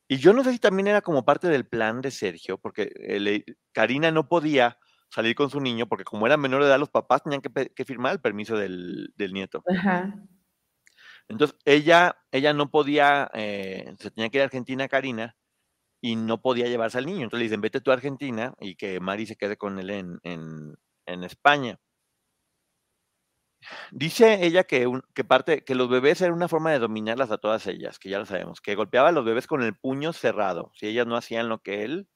Y 0.08 0.18
yo 0.18 0.34
no 0.34 0.44
sé 0.44 0.52
si 0.52 0.60
también 0.60 0.88
era 0.88 1.02
como 1.02 1.26
parte 1.26 1.48
del 1.48 1.68
plan 1.68 2.02
de 2.02 2.12
Sergio, 2.12 2.58
porque 2.58 2.92
Karina 3.72 4.12
no 4.12 4.28
podía 4.28 4.78
salir 5.10 5.36
con 5.36 5.50
su 5.50 5.60
niño, 5.60 5.88
porque 5.88 6.04
como 6.04 6.28
era 6.28 6.38
menor 6.38 6.62
de 6.62 6.68
edad, 6.68 6.80
los 6.80 6.90
papás 6.90 7.24
tenían 7.24 7.42
que, 7.42 7.86
firmar 7.86 8.14
el 8.14 8.22
permiso 8.22 8.58
del, 8.58 9.14
del 9.16 9.34
nieto. 9.34 9.64
Ajá. 9.68 10.14
Entonces, 11.28 11.58
ella, 11.66 12.18
ella 12.32 12.54
no 12.54 12.70
podía, 12.70 13.30
eh, 13.34 13.96
se 14.00 14.12
tenía 14.12 14.30
que 14.30 14.38
ir 14.38 14.42
a 14.42 14.46
Argentina, 14.46 14.88
Karina, 14.88 15.36
y 16.02 16.16
no 16.16 16.42
podía 16.42 16.68
llevarse 16.68 16.98
al 16.98 17.06
niño. 17.06 17.24
Entonces 17.24 17.40
le 17.40 17.46
dicen, 17.46 17.62
vete 17.62 17.82
tú 17.82 17.92
a 17.92 17.96
Argentina 17.96 18.54
y 18.60 18.76
que 18.76 19.00
Mari 19.00 19.26
se 19.26 19.36
quede 19.36 19.58
con 19.58 19.80
él 19.80 19.90
en, 19.90 20.20
en, 20.24 21.24
España. 21.24 21.80
Dice 23.92 24.46
ella 24.46 24.64
que, 24.64 24.90
que, 25.14 25.24
parte, 25.24 25.64
que 25.64 25.76
los 25.76 25.90
bebés 25.90 26.22
era 26.22 26.34
una 26.34 26.48
forma 26.48 26.72
de 26.72 26.80
dominarlas 26.80 27.32
a 27.32 27.38
todas 27.38 27.68
ellas, 27.68 28.00
que 28.00 28.10
ya 28.10 28.20
lo 28.20 28.26
sabemos, 28.26 28.62
que 28.62 28.76
golpeaba 28.76 29.10
a 29.10 29.12
los 29.12 29.26
bebés 29.26 29.48
con 29.48 29.64
el 29.64 29.76
puño 29.76 30.14
cerrado. 30.14 30.72
Si 30.76 30.88
ellas 30.88 31.08
no 31.08 31.16
hacían 31.16 31.50
lo 31.50 31.62
que 31.62 31.84
él 31.84 32.08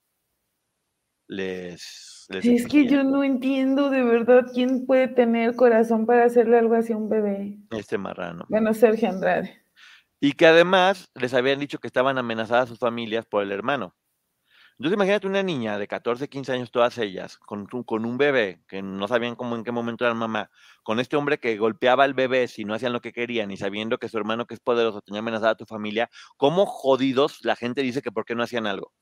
les... 1.28 2.28
es 2.30 2.68
que 2.68 2.88
yo 2.88 3.04
no 3.04 3.24
entiendo 3.24 3.90
de 3.90 4.04
verdad 4.04 4.46
quién 4.52 4.86
puede 4.86 5.08
tener 5.08 5.56
corazón 5.56 6.06
para 6.06 6.26
hacerle 6.26 6.58
algo 6.58 6.74
así 6.74 6.92
a 6.92 6.98
un 6.98 7.08
bebé. 7.08 7.58
Este 7.70 7.98
marrano. 7.98 8.46
Bueno, 8.50 8.74
Sergio 8.74 9.10
Andrade. 9.10 9.64
Y 10.20 10.34
que 10.34 10.48
además 10.48 11.10
les 11.16 11.34
habían 11.34 11.60
dicho 11.60 11.78
que 11.78 11.88
estaban 11.88 12.18
amenazadas 12.18 12.68
sus 12.68 12.80
familias 12.80 13.26
por 13.26 13.44
el 13.44 13.52
hermano. 13.52 13.96
Entonces 14.80 14.96
imagínate 14.96 15.28
una 15.28 15.44
niña 15.44 15.78
de 15.78 15.90
14, 15.90 16.30
15 16.30 16.54
años, 16.54 16.72
todas 16.72 16.98
ellas, 17.00 17.38
con, 17.38 17.66
con 17.66 18.06
un 18.06 18.18
bebé, 18.18 18.62
que 18.66 18.82
no 18.82 19.10
sabían 19.10 19.36
cómo 19.36 19.58
en 19.58 19.66
qué 19.66 19.74
momento 19.74 20.06
era 20.06 20.14
mamá, 20.14 20.50
con 20.84 21.02
este 21.02 21.18
hombre 21.18 21.38
que 21.38 21.58
golpeaba 21.58 22.06
al 22.06 22.14
bebé 22.14 22.48
si 22.48 22.64
no 22.64 22.74
hacían 22.74 22.94
lo 22.94 23.02
que 23.02 23.12
querían 23.12 23.52
y 23.52 23.58
sabiendo 23.58 23.98
que 23.98 24.08
su 24.08 24.18
hermano 24.18 24.48
que 24.48 24.54
es 24.54 24.62
poderoso 24.62 25.02
tenía 25.02 25.20
amenazada 25.20 25.52
a 25.52 25.58
tu 25.58 25.66
familia, 25.66 26.10
¿cómo 26.38 26.66
jodidos 26.66 27.44
la 27.44 27.58
gente 27.58 27.82
dice 27.82 28.02
que 28.02 28.14
por 28.14 28.24
qué 28.24 28.36
no 28.36 28.44
hacían 28.44 28.68
algo? 28.68 28.94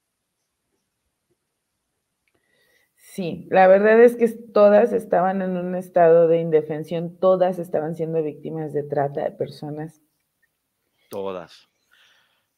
Sí, 2.96 3.48
la 3.52 3.68
verdad 3.68 4.02
es 4.02 4.16
que 4.16 4.30
todas 4.30 4.94
estaban 4.94 5.44
en 5.44 5.58
un 5.58 5.76
estado 5.76 6.28
de 6.28 6.40
indefensión, 6.42 7.20
todas 7.20 7.60
estaban 7.60 7.94
siendo 7.94 8.24
víctimas 8.24 8.74
de 8.74 8.82
trata 8.82 9.24
de 9.26 9.32
personas. 9.32 10.02
Todas. 11.12 11.70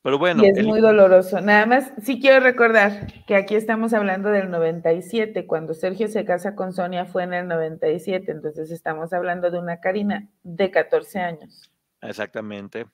Pero 0.02 0.18
bueno. 0.18 0.44
Y 0.44 0.48
es 0.48 0.66
muy 0.66 0.80
doloroso. 0.80 1.42
Nada 1.42 1.66
más, 1.66 1.92
sí 2.02 2.20
quiero 2.22 2.40
recordar 2.40 3.08
que 3.28 3.36
aquí 3.36 3.56
estamos 3.56 3.94
hablando 3.94 4.30
del 4.30 4.50
97. 4.50 5.46
Cuando 5.46 5.74
Sergio 5.74 6.08
se 6.08 6.24
casa 6.26 6.56
con 6.56 6.74
Sonia 6.74 7.06
fue 7.06 7.24
en 7.24 7.34
el 7.34 7.48
97. 7.48 8.32
Entonces 8.32 8.72
estamos 8.72 9.12
hablando 9.12 9.52
de 9.52 9.60
una 9.60 9.82
Karina 9.82 10.30
de 10.44 10.72
14 10.72 11.20
años. 11.20 11.72
Exactamente. 12.02 12.86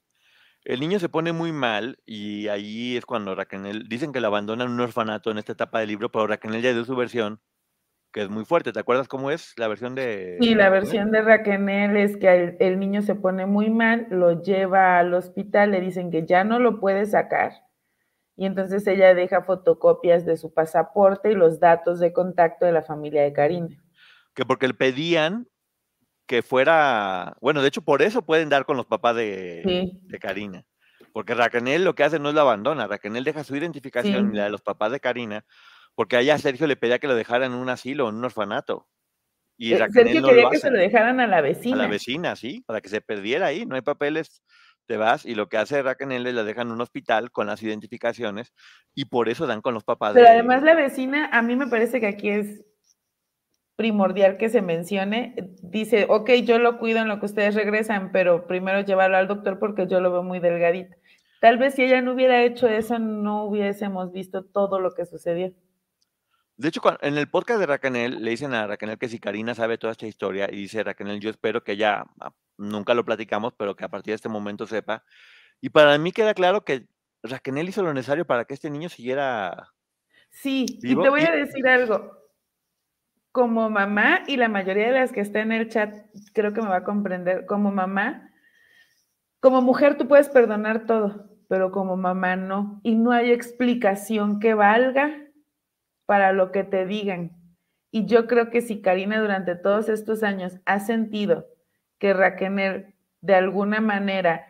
El 0.64 0.80
niño 0.80 0.97
se 0.97 1.10
pone 1.10 1.32
muy 1.32 1.51
mal 1.51 1.99
y 2.08 2.47
ahí 2.47 2.97
es 2.97 3.06
cuando 3.06 3.36
Raquel, 3.36 3.88
dicen 3.88 4.12
que 4.12 4.20
lo 4.20 4.28
abandona 4.28 4.64
en 4.64 4.72
un 4.72 4.80
orfanato 4.80 5.30
en 5.30 5.38
esta 5.38 5.51
etapa 5.51 5.80
del 5.80 5.89
libro, 5.89 6.12
pero 6.12 6.26
Raquel 6.26 6.60
ya 6.60 6.74
dio 6.74 6.84
su 6.86 6.95
versión 6.95 7.39
que 8.16 8.22
es 8.22 8.30
muy 8.30 8.45
fuerte. 8.45 8.72
¿Te 8.72 8.80
acuerdas 8.80 9.09
cómo 9.09 9.30
es 9.30 9.53
la 9.57 9.68
versión 9.68 9.93
de... 9.93 10.38
Sí, 10.39 10.55
la 10.55 10.70
versión 10.70 11.11
de 11.11 11.22
Raquel 11.22 11.97
es 11.97 12.16
que 12.16 12.55
el, 12.61 12.80
niño 12.80 13.01
se 13.01 13.13
pone 13.13 13.45
muy 13.45 13.70
mal, 13.70 14.07
lo 14.09 14.41
lleva 14.41 14.99
al 14.99 15.13
hospital, 15.13 15.72
le 15.72 15.82
dicen 15.82 16.11
que 16.11 16.26
ya 16.26 16.45
no 16.45 16.57
lo 16.59 16.80
puede 16.80 17.05
sacar. 17.07 17.51
Y 18.38 18.45
entonces 18.45 18.88
ella 18.88 19.13
deja 19.13 19.41
fotocopias 19.41 20.26
de 20.26 20.38
su 20.38 20.53
pasaporte 20.53 21.30
y 21.30 21.36
los 21.36 21.59
datos 21.59 21.99
de 21.99 22.13
contacto 22.13 22.66
de 22.66 22.72
la 22.72 22.84
familia 22.84 23.22
de 23.22 23.34
Karina. 23.34 23.84
Que 24.34 24.45
porque 24.45 24.70
le 24.70 24.76
pedían 24.76 25.49
que 26.26 26.41
fuera, 26.41 27.36
bueno, 27.41 27.61
de 27.61 27.68
hecho 27.68 27.82
por 27.82 28.01
eso 28.01 28.22
pueden 28.22 28.47
dar 28.47 28.63
con 28.63 28.78
los 28.78 28.86
papás 28.86 29.18
de, 29.18 29.91
de 30.03 30.20
Karina. 30.20 30.63
Porque 31.11 31.34
Raquel 31.34 31.84
lo 31.84 31.95
que 31.95 32.05
hace 32.05 32.18
no 32.18 32.30
es 32.30 32.36
la 32.36 32.41
abandona, 32.41 32.88
Raquel 32.88 33.26
deja 33.26 33.43
su 33.43 33.57
identificación 33.57 34.34
y 34.34 34.38
la 34.38 34.45
de 34.45 34.51
los 34.51 34.61
papás 34.61 34.93
de 34.93 35.01
Karina 35.01 35.43
porque 35.96 36.18
allá 36.18 36.38
Sergio 36.38 36.68
le 36.68 36.76
pedía 36.76 37.00
que 37.00 37.08
lo 37.08 37.16
dejaran 37.16 37.54
en 37.54 37.58
un 37.58 37.70
asilo, 37.70 38.10
en 38.10 38.16
un 38.16 38.26
orfanato. 38.26 38.88
Y 39.58 39.74
eh, 39.74 39.78
Sergio 39.78 40.22
quería 40.22 40.50
que 40.50 40.60
se 40.60 40.70
lo 40.70 40.78
dejaran 40.78 41.20
a 41.20 41.28
la 41.28 41.41
vecina. 41.41 41.76
A 41.76 41.80
la 41.80 41.88
vecina, 41.88 42.36
sí, 42.36 42.64
para 42.68 42.82
que 42.82 42.89
se 42.89 43.02
perdiera 43.02 43.48
ahí, 43.48 43.66
no 43.66 43.76
hay 43.76 43.82
papeles, 43.82 44.43
te 44.86 44.98
vas 44.98 45.26
y 45.26 45.36
lo 45.36 45.48
que 45.50 45.58
hace 45.58 45.82
Raquel 45.82 46.12
es 46.12 46.34
la 46.34 46.43
dejan 46.43 46.68
en 46.68 46.74
un 46.74 46.82
hospital 46.82 47.32
con 47.32 47.48
las 47.48 47.64
identificaciones 47.64 48.54
y 48.93 49.06
por 49.06 49.30
eso 49.30 49.48
dan 49.48 49.62
con 49.62 49.74
los 49.74 49.84
papás. 49.84 50.14
Pero 50.14 50.28
además 50.28 50.64
la 50.64 50.76
vecina, 50.76 51.30
a 51.32 51.41
mí 51.41 51.56
me 51.56 51.68
parece 51.68 52.00
que 52.00 52.08
aquí 52.08 52.30
es 52.30 52.64
primordial 53.76 54.38
que 54.38 54.50
se 54.50 54.62
mencione, 54.62 55.36
dice, 55.62 56.06
ok, 56.10 56.32
yo 56.43 56.60
lo 56.60 56.78
cuido 56.78 57.00
en 57.00 57.10
lo 57.10 57.20
que 57.20 57.26
ustedes 57.26 57.56
regresan, 57.56 58.12
pero 58.12 58.48
primero 58.48 58.82
llevarlo 58.82 59.18
al 59.18 59.28
doctor 59.28 59.60
porque 59.60 59.88
yo 59.88 60.00
lo 60.00 60.12
veo 60.12 60.24
muy 60.24 60.39
delgadito. 60.39 60.96
Tal 61.41 61.58
vez 61.58 61.76
si 61.76 61.84
ella 61.84 62.02
no 62.02 62.14
hubiera 62.14 62.43
hecho 62.43 62.68
eso, 62.68 63.00
no 63.00 63.43
hubiésemos 63.43 64.12
visto 64.14 64.46
todo 64.46 64.80
lo 64.80 64.93
que 64.93 65.06
sucedió. 65.06 65.54
De 66.58 66.70
hecho, 66.70 66.82
en 67.01 67.18
el 67.18 67.28
podcast 67.28 67.60
de 67.60 67.66
Raquel 67.66 68.24
le 68.24 68.32
dicen 68.32 68.53
a 68.53 68.66
Raquel 68.66 68.97
que 68.97 69.10
si 69.10 69.20
Karina 69.20 69.53
sabe 69.53 69.78
toda 69.78 69.91
esta 69.91 70.08
historia 70.08 70.47
y 70.49 70.56
dice 70.56 70.84
Raquel, 70.84 71.20
yo 71.20 71.30
espero 71.30 71.64
que 71.64 71.74
ella, 71.74 72.06
ah, 72.22 72.32
nunca 72.58 72.93
lo 72.93 73.03
platicamos, 73.03 73.53
pero 73.58 73.76
que 73.76 73.84
a 73.84 73.89
partir 73.89 74.12
de 74.12 74.16
este 74.16 74.30
momento 74.30 74.66
sepa. 74.66 75.03
Y 75.60 75.70
para 75.70 75.97
mí 75.97 76.14
queda 76.14 76.34
claro 76.34 76.64
que 76.64 76.88
Raquel 77.24 77.68
hizo 77.68 77.84
lo 77.84 77.93
necesario 77.93 78.26
para 78.26 78.45
que 78.45 78.53
este 78.53 78.70
niño 78.70 78.88
siguiera. 78.88 79.74
Sí, 80.30 80.66
y 80.82 80.95
te 80.95 81.10
voy 81.10 81.22
a 81.22 81.32
decir 81.32 81.68
algo. 81.68 82.12
Como 83.34 83.70
mamá, 83.70 84.24
y 84.28 84.38
la 84.38 84.47
mayoría 84.47 84.88
de 84.88 84.99
las 84.99 85.12
que 85.12 85.20
están 85.20 85.51
en 85.51 85.60
el 85.60 85.70
chat 85.70 85.93
creo 86.34 86.53
que 86.53 86.62
me 86.62 86.70
va 86.70 86.78
a 86.78 86.84
comprender, 86.86 87.45
como 87.45 87.70
mamá, 87.70 88.30
como 89.41 89.62
mujer 89.62 89.97
tú 89.97 90.08
puedes 90.08 90.30
perdonar 90.30 90.86
todo, 90.86 91.30
pero 91.49 91.72
como 91.72 91.97
mamá 91.97 92.38
no. 92.38 92.80
Y 92.84 92.95
no 92.95 93.12
hay 93.12 93.32
explicación 93.32 94.39
que 94.39 94.53
valga 94.53 95.24
para 96.06 96.34
lo 96.34 96.51
que 96.51 96.64
te 96.64 96.86
digan. 96.86 97.32
Y 97.91 98.06
yo 98.06 98.28
creo 98.28 98.49
que 98.49 98.62
si 98.62 98.82
Karina 98.82 99.22
durante 99.22 99.56
todos 99.56 99.89
estos 99.89 100.24
años 100.24 100.60
ha 100.66 100.80
sentido 100.80 101.47
que 101.97 102.14
Raquel 102.14 102.93
de 103.22 103.36
alguna 103.36 103.82
manera 103.82 104.47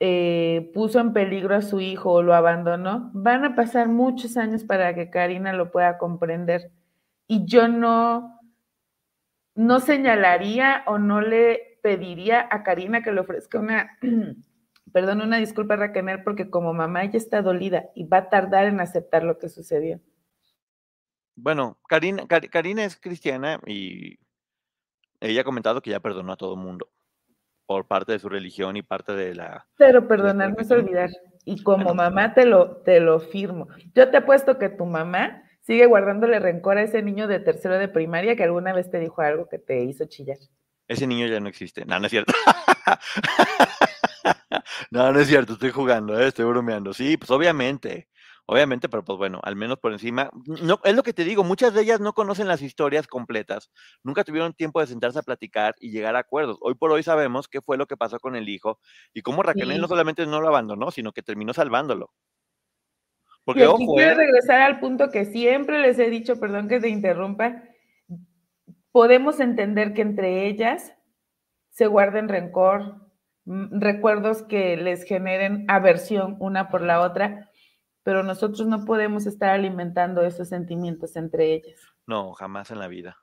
eh, 0.00 0.70
puso 0.74 1.00
en 1.00 1.12
peligro 1.12 1.54
a 1.54 1.62
su 1.62 1.80
hijo 1.80 2.12
o 2.12 2.22
lo 2.22 2.34
abandonó, 2.34 3.10
van 3.14 3.44
a 3.44 3.54
pasar 3.54 3.88
muchos 3.88 4.36
años 4.36 4.64
para 4.64 4.94
que 4.94 5.10
Karina 5.10 5.52
lo 5.52 5.70
pueda 5.70 5.98
comprender. 5.98 6.70
Y 7.26 7.46
yo 7.46 7.68
no, 7.68 8.40
no 9.54 9.80
señalaría 9.80 10.84
o 10.86 10.98
no 10.98 11.20
le 11.20 11.78
pediría 11.82 12.46
a 12.50 12.62
Karina 12.62 13.02
que 13.02 13.12
le 13.12 13.20
ofrezca 13.20 13.58
una, 13.58 13.98
perdón, 14.92 15.20
una 15.20 15.36
disculpa 15.38 15.74
a 15.74 15.78
Raquel, 15.78 16.22
porque 16.22 16.50
como 16.50 16.72
mamá 16.72 17.04
ella 17.04 17.18
está 17.18 17.42
dolida 17.42 17.86
y 17.94 18.04
va 18.04 18.18
a 18.18 18.30
tardar 18.30 18.66
en 18.66 18.80
aceptar 18.80 19.22
lo 19.22 19.38
que 19.38 19.48
sucedió. 19.48 20.00
Bueno, 21.36 21.78
Karina, 21.88 22.26
Karina 22.26 22.84
es 22.84 22.96
cristiana 22.96 23.60
y 23.66 24.18
ella 25.20 25.40
ha 25.40 25.44
comentado 25.44 25.80
que 25.80 25.90
ya 25.90 26.00
perdonó 26.00 26.32
a 26.32 26.36
todo 26.36 26.56
mundo 26.56 26.88
por 27.66 27.86
parte 27.86 28.12
de 28.12 28.18
su 28.18 28.28
religión 28.28 28.76
y 28.76 28.82
parte 28.82 29.14
de 29.14 29.34
la... 29.34 29.66
Pero 29.76 30.06
perdonar 30.06 30.50
no 30.50 30.60
es 30.60 30.70
olvidar. 30.70 31.10
Y 31.44 31.62
como 31.62 31.94
mamá 31.94 32.34
te 32.34 32.46
lo, 32.46 32.78
te 32.82 33.00
lo 33.00 33.20
firmo. 33.20 33.68
Yo 33.94 34.10
te 34.10 34.18
apuesto 34.18 34.58
que 34.58 34.68
tu 34.68 34.86
mamá 34.86 35.42
sigue 35.60 35.86
guardándole 35.86 36.38
rencor 36.38 36.78
a 36.78 36.82
ese 36.82 37.02
niño 37.02 37.26
de 37.26 37.40
tercero 37.40 37.78
de 37.78 37.88
primaria 37.88 38.36
que 38.36 38.44
alguna 38.44 38.72
vez 38.72 38.90
te 38.90 39.00
dijo 39.00 39.22
algo 39.22 39.48
que 39.48 39.58
te 39.58 39.82
hizo 39.82 40.04
chillar. 40.06 40.38
Ese 40.88 41.06
niño 41.06 41.26
ya 41.26 41.40
no 41.40 41.48
existe. 41.48 41.84
No, 41.86 41.98
no 41.98 42.06
es 42.06 42.10
cierto. 42.10 42.32
no, 44.90 45.12
no 45.12 45.20
es 45.20 45.26
cierto. 45.26 45.54
Estoy 45.54 45.70
jugando, 45.70 46.20
¿eh? 46.20 46.28
estoy 46.28 46.44
bromeando. 46.44 46.92
Sí, 46.92 47.16
pues 47.16 47.30
obviamente. 47.30 48.08
Obviamente, 48.46 48.90
pero 48.90 49.02
pues 49.04 49.16
bueno, 49.16 49.40
al 49.42 49.56
menos 49.56 49.78
por 49.78 49.92
encima. 49.92 50.30
No, 50.62 50.78
es 50.84 50.94
lo 50.94 51.02
que 51.02 51.14
te 51.14 51.24
digo, 51.24 51.44
muchas 51.44 51.72
de 51.72 51.80
ellas 51.80 52.00
no 52.00 52.12
conocen 52.12 52.46
las 52.46 52.60
historias 52.60 53.06
completas, 53.06 53.70
nunca 54.02 54.22
tuvieron 54.22 54.52
tiempo 54.52 54.80
de 54.80 54.86
sentarse 54.86 55.18
a 55.18 55.22
platicar 55.22 55.74
y 55.80 55.90
llegar 55.90 56.14
a 56.14 56.20
acuerdos. 56.20 56.58
Hoy 56.60 56.74
por 56.74 56.90
hoy 56.92 57.02
sabemos 57.02 57.48
qué 57.48 57.62
fue 57.62 57.78
lo 57.78 57.86
que 57.86 57.96
pasó 57.96 58.20
con 58.20 58.36
el 58.36 58.48
hijo 58.48 58.78
y 59.14 59.22
cómo 59.22 59.42
Raquel 59.42 59.80
no 59.80 59.88
solamente 59.88 60.26
no 60.26 60.42
lo 60.42 60.48
abandonó, 60.48 60.90
sino 60.90 61.12
que 61.12 61.22
terminó 61.22 61.54
salvándolo. 61.54 62.10
Porque, 63.44 63.66
ojo, 63.66 63.94
quiero 63.96 64.12
¿eh? 64.12 64.14
regresar 64.14 64.60
al 64.62 64.80
punto 64.80 65.10
que 65.10 65.24
siempre 65.24 65.78
les 65.78 65.98
he 65.98 66.10
dicho, 66.10 66.38
perdón 66.38 66.68
que 66.68 66.80
te 66.80 66.88
interrumpa, 66.88 67.62
podemos 68.90 69.40
entender 69.40 69.94
que 69.94 70.02
entre 70.02 70.46
ellas 70.46 70.94
se 71.70 71.86
guarden 71.86 72.28
rencor, 72.28 73.00
recuerdos 73.44 74.42
que 74.42 74.76
les 74.76 75.04
generen 75.04 75.64
aversión 75.68 76.36
una 76.40 76.68
por 76.68 76.80
la 76.80 77.00
otra, 77.00 77.50
pero 78.04 78.22
nosotros 78.22 78.68
no 78.68 78.84
podemos 78.84 79.26
estar 79.26 79.50
alimentando 79.50 80.22
esos 80.22 80.48
sentimientos 80.48 81.16
entre 81.16 81.54
ellas. 81.54 81.80
No, 82.06 82.32
jamás 82.34 82.70
en 82.70 82.78
la 82.78 82.86
vida. 82.86 83.16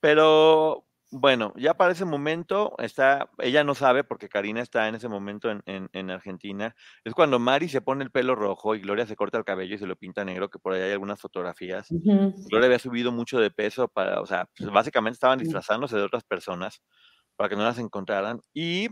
Pero 0.00 0.86
bueno, 1.10 1.52
ya 1.56 1.74
para 1.74 1.92
ese 1.92 2.04
momento 2.04 2.74
está, 2.78 3.30
ella 3.38 3.64
no 3.64 3.74
sabe 3.74 4.04
porque 4.04 4.28
Karina 4.28 4.60
está 4.60 4.86
en 4.86 4.94
ese 4.94 5.08
momento 5.08 5.50
en, 5.50 6.10
Argentina. 6.10 6.76
Es 7.04 7.14
cuando 7.14 7.40
Mari 7.40 7.68
se 7.68 7.80
pone 7.80 8.04
el 8.04 8.10
pelo 8.10 8.36
rojo 8.36 8.74
y 8.74 8.80
Gloria 8.80 9.06
se 9.06 9.16
corta 9.16 9.38
el 9.38 9.44
cabello 9.44 9.74
y 9.74 9.78
se 9.78 9.86
lo 9.86 9.96
pinta 9.96 10.24
negro, 10.24 10.50
que 10.50 10.60
por 10.60 10.74
ahí 10.74 10.82
hay 10.82 10.92
algunas 10.92 11.20
fotografías. 11.20 11.88
Gloria 11.90 12.66
había 12.66 12.78
subido 12.78 13.10
mucho 13.10 13.40
de 13.40 13.50
peso 13.50 13.88
para, 13.88 14.20
o 14.20 14.26
sea, 14.26 14.48
pues, 14.56 14.70
básicamente 14.70 15.14
estaban 15.14 15.38
disfrazándose 15.38 15.96
de 15.96 16.02
otras 16.02 16.22
personas 16.22 16.80
para 17.34 17.48
que 17.48 17.56
no 17.56 17.64
las 17.64 17.78
encontraran. 17.78 18.40
Y 18.54 18.88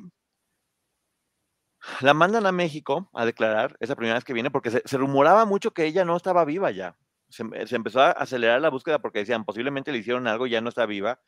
la 2.01 2.15
mandan 2.15 2.47
a 2.47 2.53
México 2.53 3.11
a 3.15 3.25
declarar 3.25 3.77
esa 3.81 3.97
primera 3.97 4.17
vez 4.17 4.25
que 4.25 4.33
viene 4.33 4.51
porque 4.51 4.71
se, 4.71 4.99
rumoraba 4.99 5.45
mucho 5.45 5.73
que 5.73 5.85
ella 5.87 6.05
no 6.05 6.17
estaba 6.17 6.45
viva 6.45 6.71
ya. 6.71 6.97
Se, 7.29 7.43
empezó 7.77 8.01
a 8.01 8.11
acelerar 8.11 8.61
la 8.61 8.71
búsqueda 8.71 9.01
porque 9.01 9.21
decían 9.21 9.45
posiblemente 9.45 9.93
le 9.93 9.99
hicieron 9.99 10.27
algo 10.27 10.47
y 10.47 10.51
ya 10.51 10.61
no 10.61 10.71
está 10.71 10.87
viva. 10.87 11.21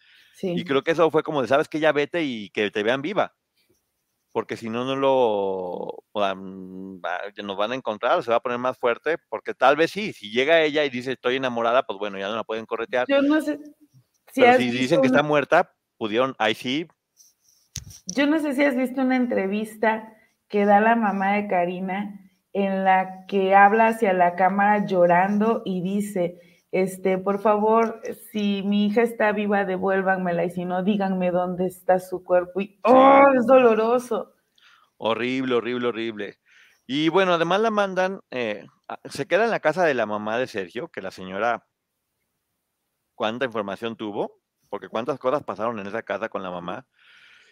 Y 0.43 0.65
creo 0.65 0.83
que 0.83 0.93
eso 0.93 1.11
fue 1.11 1.23
como 1.23 1.43
de, 1.43 1.49
sabes 1.49 1.69
que 1.69 1.81
ya 1.81 1.93
vete 1.93 2.23
y 2.23 2.51
que 2.51 2.71
te 2.71 2.83
vean 2.83 3.03
viva. 3.03 3.35
Porque 4.33 4.57
si 4.57 4.71
no, 4.71 4.85
no 4.85 4.97
lo 4.97 6.05
nos 6.15 7.57
van 7.57 7.73
a 7.73 7.75
encontrar, 7.75 8.23
se 8.23 8.31
va 8.31 8.37
a 8.37 8.43
poner 8.43 8.59
más 8.59 8.79
fuerte, 8.79 9.17
porque 9.29 9.55
tal 9.55 9.77
vez 9.77 9.91
sí, 9.91 10.13
si 10.13 10.31
llega 10.31 10.63
ella 10.63 10.85
y 10.85 10.91
dice 10.91 11.13
estoy 11.13 11.37
enamorada, 11.37 11.83
pues 11.83 11.99
bueno, 11.99 12.17
ya 12.19 12.29
no 12.29 12.37
la 12.37 12.45
pueden 12.45 12.65
corretear. 12.65 13.07
Yo 13.09 13.23
no 13.23 13.41
sé. 13.41 13.59
Si 14.33 14.41
Pero 14.41 14.59
si 14.59 14.71
dicen 14.71 15.01
que 15.01 15.09
está 15.09 15.25
muerta, 15.25 15.75
pudieron, 15.99 16.37
ahí 16.39 16.55
sí, 16.55 16.87
Yo 18.07 18.29
no 18.29 18.39
sé 18.39 18.55
si 18.55 18.63
has 18.63 18.77
visto 18.77 19.01
una 19.01 19.17
entrevista 19.17 20.17
que 20.51 20.67
da 20.67 20.81
la 20.81 20.97
mamá 20.97 21.35
de 21.35 21.47
Karina 21.47 22.21
en 22.53 22.85
la 22.85 23.25
que 23.27 23.55
habla 23.55 23.87
hacia 23.87 24.13
la 24.13 24.35
cámara 24.35 24.85
llorando 24.85 25.63
y 25.65 25.81
dice, 25.81 26.41
este, 26.73 27.19
por 27.19 27.41
favor, 27.41 28.03
si 28.33 28.63
mi 28.65 28.87
hija 28.87 29.03
está 29.03 29.31
viva, 29.33 29.65
devuélvanmela 29.65 30.45
y 30.45 30.51
si 30.51 30.65
no, 30.65 30.83
díganme 30.83 31.31
dónde 31.31 31.67
está 31.67 32.01
su 32.01 32.25
cuerpo. 32.25 32.61
Y, 32.61 32.81
¡oh, 32.83 33.23
es 33.39 33.47
doloroso! 33.47 34.35
Horrible, 34.99 35.55
horrible, 35.55 35.87
horrible. 35.89 36.39
Y 36.85 37.09
bueno, 37.09 37.35
además 37.35 37.61
la 37.61 37.71
mandan, 37.71 38.21
eh, 38.33 38.67
se 39.05 39.29
queda 39.29 39.45
en 39.45 39.53
la 39.53 39.61
casa 39.61 39.85
de 39.85 39.95
la 39.95 40.07
mamá 40.07 40.37
de 40.37 40.49
Sergio, 40.49 40.89
que 40.89 41.01
la 41.01 41.13
señora, 41.13 41.65
¿cuánta 43.15 43.45
información 43.45 43.97
tuvo? 43.97 44.41
Porque 44.69 44.89
cuántas 44.89 45.21
cosas 45.21 45.45
pasaron 45.45 45.79
en 45.79 45.87
esa 45.87 46.03
casa 46.03 46.29
con 46.29 46.43
la 46.43 46.51
mamá. 46.51 46.89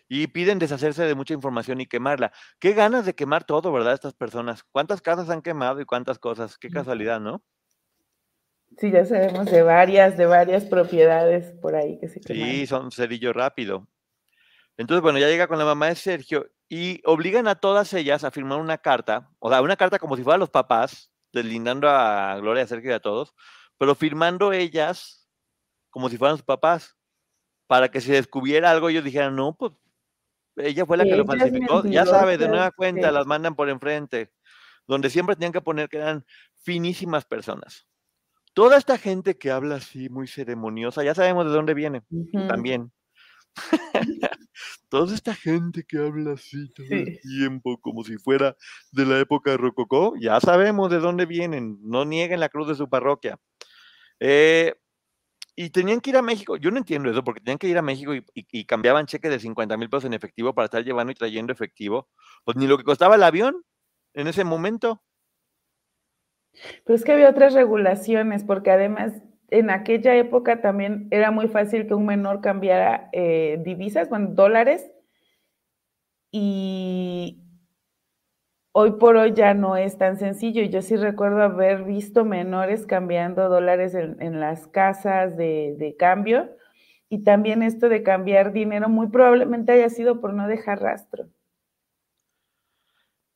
Y 0.09 0.29
piden 0.29 0.59
deshacerse 0.59 1.05
de 1.05 1.15
mucha 1.15 1.35
información 1.35 1.81
y 1.81 1.87
quemarla. 1.87 2.33
Qué 2.59 2.73
ganas 2.73 3.05
de 3.05 3.15
quemar 3.15 3.45
todo, 3.45 3.71
¿verdad? 3.73 3.95
Estas 3.95 4.15
personas. 4.15 4.65
¿Cuántas 4.65 5.03
casas 5.03 5.29
han 5.29 5.43
quemado 5.43 5.81
y 5.81 5.85
cuántas 5.85 6.19
cosas? 6.19 6.57
Qué 6.57 6.71
casualidad, 6.71 7.21
¿no? 7.21 7.43
Sí, 8.77 8.91
ya 8.91 9.05
sabemos 9.05 9.47
de 9.47 9.63
varias, 9.63 10.17
de 10.17 10.27
varias 10.27 10.65
propiedades 10.65 11.53
por 11.61 11.75
ahí 11.75 11.99
que 11.99 12.09
se 12.09 12.21
quemaron. 12.21 12.55
Sí, 12.55 12.67
son 12.67 12.93
cerillo 12.93 13.33
rápido. 13.33 13.89
Entonces, 14.77 15.03
bueno, 15.03 15.19
ya 15.19 15.29
llega 15.29 15.49
con 15.49 15.59
la 15.59 15.65
mamá 15.65 15.89
de 15.89 15.97
Sergio 15.97 16.49
y 16.69 17.01
obligan 17.05 17.49
a 17.49 17.57
todas 17.57 17.93
ellas 17.95 18.25
a 18.25 18.31
firmar 18.31 18.61
una 18.61 18.79
carta, 18.79 19.31
o 19.41 19.51
sea, 19.51 19.63
una 19.63 19.77
carta 19.77 19.99
como 19.99 20.17
si 20.17 20.23
fueran 20.23 20.41
los 20.41 20.51
papás, 20.51 21.11
deslindando 21.33 21.89
a 21.89 22.37
Gloria, 22.37 22.63
a 22.63 22.67
Sergio 22.67 22.91
y 22.91 22.95
a 22.95 23.01
todos, 23.01 23.35
pero 23.79 23.95
firmando 23.95 24.53
ellas 24.53 25.29
como 25.91 26.09
si 26.09 26.17
fueran 26.17 26.37
sus 26.37 26.45
papás, 26.45 26.97
para 27.67 27.91
que 27.91 28.01
si 28.01 28.13
descubriera 28.13 28.71
algo 28.71 28.89
ellos 28.89 29.05
dijeran, 29.05 29.35
no, 29.35 29.57
pues 29.57 29.73
ella 30.59 30.87
fue 30.87 30.97
la 30.97 31.05
que 31.05 31.17
lo 31.17 31.25
falsificó. 31.25 31.85
Ya 31.85 32.05
sabe, 32.07 32.39
de 32.39 32.49
nueva 32.49 32.71
cuenta, 32.71 33.11
las 33.11 33.27
mandan 33.27 33.55
por 33.55 33.69
enfrente, 33.69 34.33
donde 34.87 35.11
siempre 35.11 35.37
tenían 35.37 35.53
que 35.53 35.61
poner 35.61 35.89
que 35.89 35.99
eran 35.99 36.25
finísimas 36.63 37.25
personas. 37.25 37.87
Toda 38.55 38.77
esta 38.77 38.99
gente 38.99 39.39
que 39.39 39.51
habla 39.51 39.77
así, 39.77 40.09
muy 40.09 40.27
ceremoniosa, 40.27 41.05
ya 41.05 41.15
sabemos 41.15 41.47
de 41.47 41.53
dónde 41.53 41.75
viene 41.75 42.03
también. 42.49 42.93
Toda 44.89 45.15
esta 45.15 45.35
gente 45.35 45.85
que 45.87 45.99
habla 45.99 46.33
así 46.33 46.73
todo 46.73 46.87
el 46.91 47.21
tiempo, 47.21 47.79
como 47.81 48.03
si 48.05 48.17
fuera 48.17 48.57
de 48.91 49.05
la 49.05 49.19
época 49.19 49.51
de 49.51 49.59
Rococó, 49.59 50.15
ya 50.19 50.41
sabemos 50.41 50.91
de 50.91 50.99
dónde 50.99 51.27
vienen. 51.27 51.79
No 51.83 52.05
nieguen 52.05 52.41
la 52.41 52.49
cruz 52.49 52.69
de 52.69 52.75
su 52.75 52.89
parroquia. 52.89 53.39
Eh, 54.19 54.75
y 55.61 55.71
tenían 55.71 56.01
que 56.01 56.11
ir 56.11 56.17
a 56.17 56.23
México. 56.23 56.57
Yo 56.57 56.71
no 56.71 56.79
entiendo 56.79 57.11
eso, 57.11 57.25
porque 57.25 57.41
tenían 57.41 57.59
que 57.59 57.67
ir 57.67 57.77
a 57.77 57.83
México 57.83 58.13
y, 58.15 58.65
cambiaban 58.65 59.07
cheques 59.07 59.29
de 59.29 59.41
50 59.41 59.77
mil 59.77 59.91
pesos 59.91 60.05
en 60.05 60.15
efectivo 60.15 60.55
para 60.55 60.67
estar 60.67 60.85
llevando 60.85 61.11
y 61.11 61.17
trayendo 61.17 61.53
efectivo. 61.53 62.07
Pues 62.45 62.57
ni 62.57 62.69
lo 62.69 62.79
que 62.79 62.85
costaba 62.85 63.17
el 63.17 63.25
avión 63.25 63.65
en 64.15 64.29
ese 64.29 64.45
momento. 64.45 65.03
Pero 66.85 66.95
es 66.95 67.03
que 67.03 67.11
había 67.11 67.29
otras 67.29 67.55
regulaciones, 67.55 68.45
porque 68.45 68.71
además 68.71 69.15
en 69.49 69.71
aquella 69.71 70.15
época 70.15 70.61
también 70.61 71.09
era 71.11 71.33
muy 71.33 71.49
fácil 71.49 71.89
que 71.89 71.95
un 71.95 72.07
menor 72.07 72.41
cambiara 72.41 73.09
eh, 73.13 73.61
divisas, 73.65 74.09
bueno, 74.09 74.29
dólares, 74.35 74.89
y 76.31 77.43
hoy 78.81 78.93
por 78.93 79.17
hoy 79.17 79.33
ya 79.35 79.55
no 79.55 79.77
es 79.77 79.99
tan 79.99 80.19
sencillo. 80.19 80.63
Yo 80.63 80.83
sí 80.83 80.95
recuerdo 80.95 81.43
haber 81.43 81.83
visto 81.83 82.25
menores 82.25 82.87
cambiando 82.87 83.49
dólares 83.49 83.93
en, 83.97 84.39
las 84.39 84.69
casas 84.69 85.37
de, 85.37 85.75
de, 85.77 85.97
cambio, 85.97 86.49
y 87.09 87.25
también 87.25 87.65
esto 87.65 87.89
de 87.89 88.05
cambiar 88.05 88.53
dinero 88.53 88.89
muy 88.89 89.09
probablemente 89.09 89.73
haya 89.73 89.91
sido 89.91 90.21
por 90.21 90.33
no 90.33 90.47
dejar 90.47 90.81
rastro. 90.81 91.27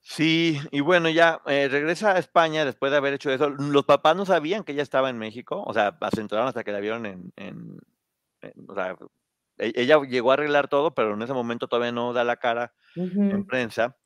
Sí, 0.01 0.61
y 0.70 0.80
bueno, 0.80 1.09
ya 1.11 1.40
eh, 1.47 1.66
regresa 1.68 2.12
a 2.12 2.18
España 2.18 2.64
después 2.64 2.93
de 2.93 2.99
haber 2.99 3.14
hecho 3.14 3.32
eso. 3.32 3.51
Los 3.51 3.84
papás 3.84 4.14
no 4.14 4.24
sabían 4.24 4.62
que 4.62 4.72
ella 4.72 4.82
estaba 4.84 5.11
en 5.11 5.18
México, 5.18 5.61
o 5.66 5.74
sea, 5.74 5.99
se 6.14 6.20
enteraron 6.20 6.49
hasta 6.49 6.62
que 6.62 6.72
la 6.72 6.78
vieron 6.78 7.05
en, 7.05 7.78
o 8.68 8.74
sea, 8.74 8.97
e, 9.59 9.72
ella 9.74 10.01
llegó 10.03 10.30
a 10.30 10.34
arreglar 10.34 10.68
todo, 10.68 10.95
pero 10.95 11.14
en 11.14 11.22
ese 11.22 11.32
momento 11.32 11.66
todavía 11.66 11.90
no 11.90 12.12
da 12.12 12.22
la 12.22 12.36
cara 12.36 12.74
en 12.95 13.45
prensa. 13.45 13.97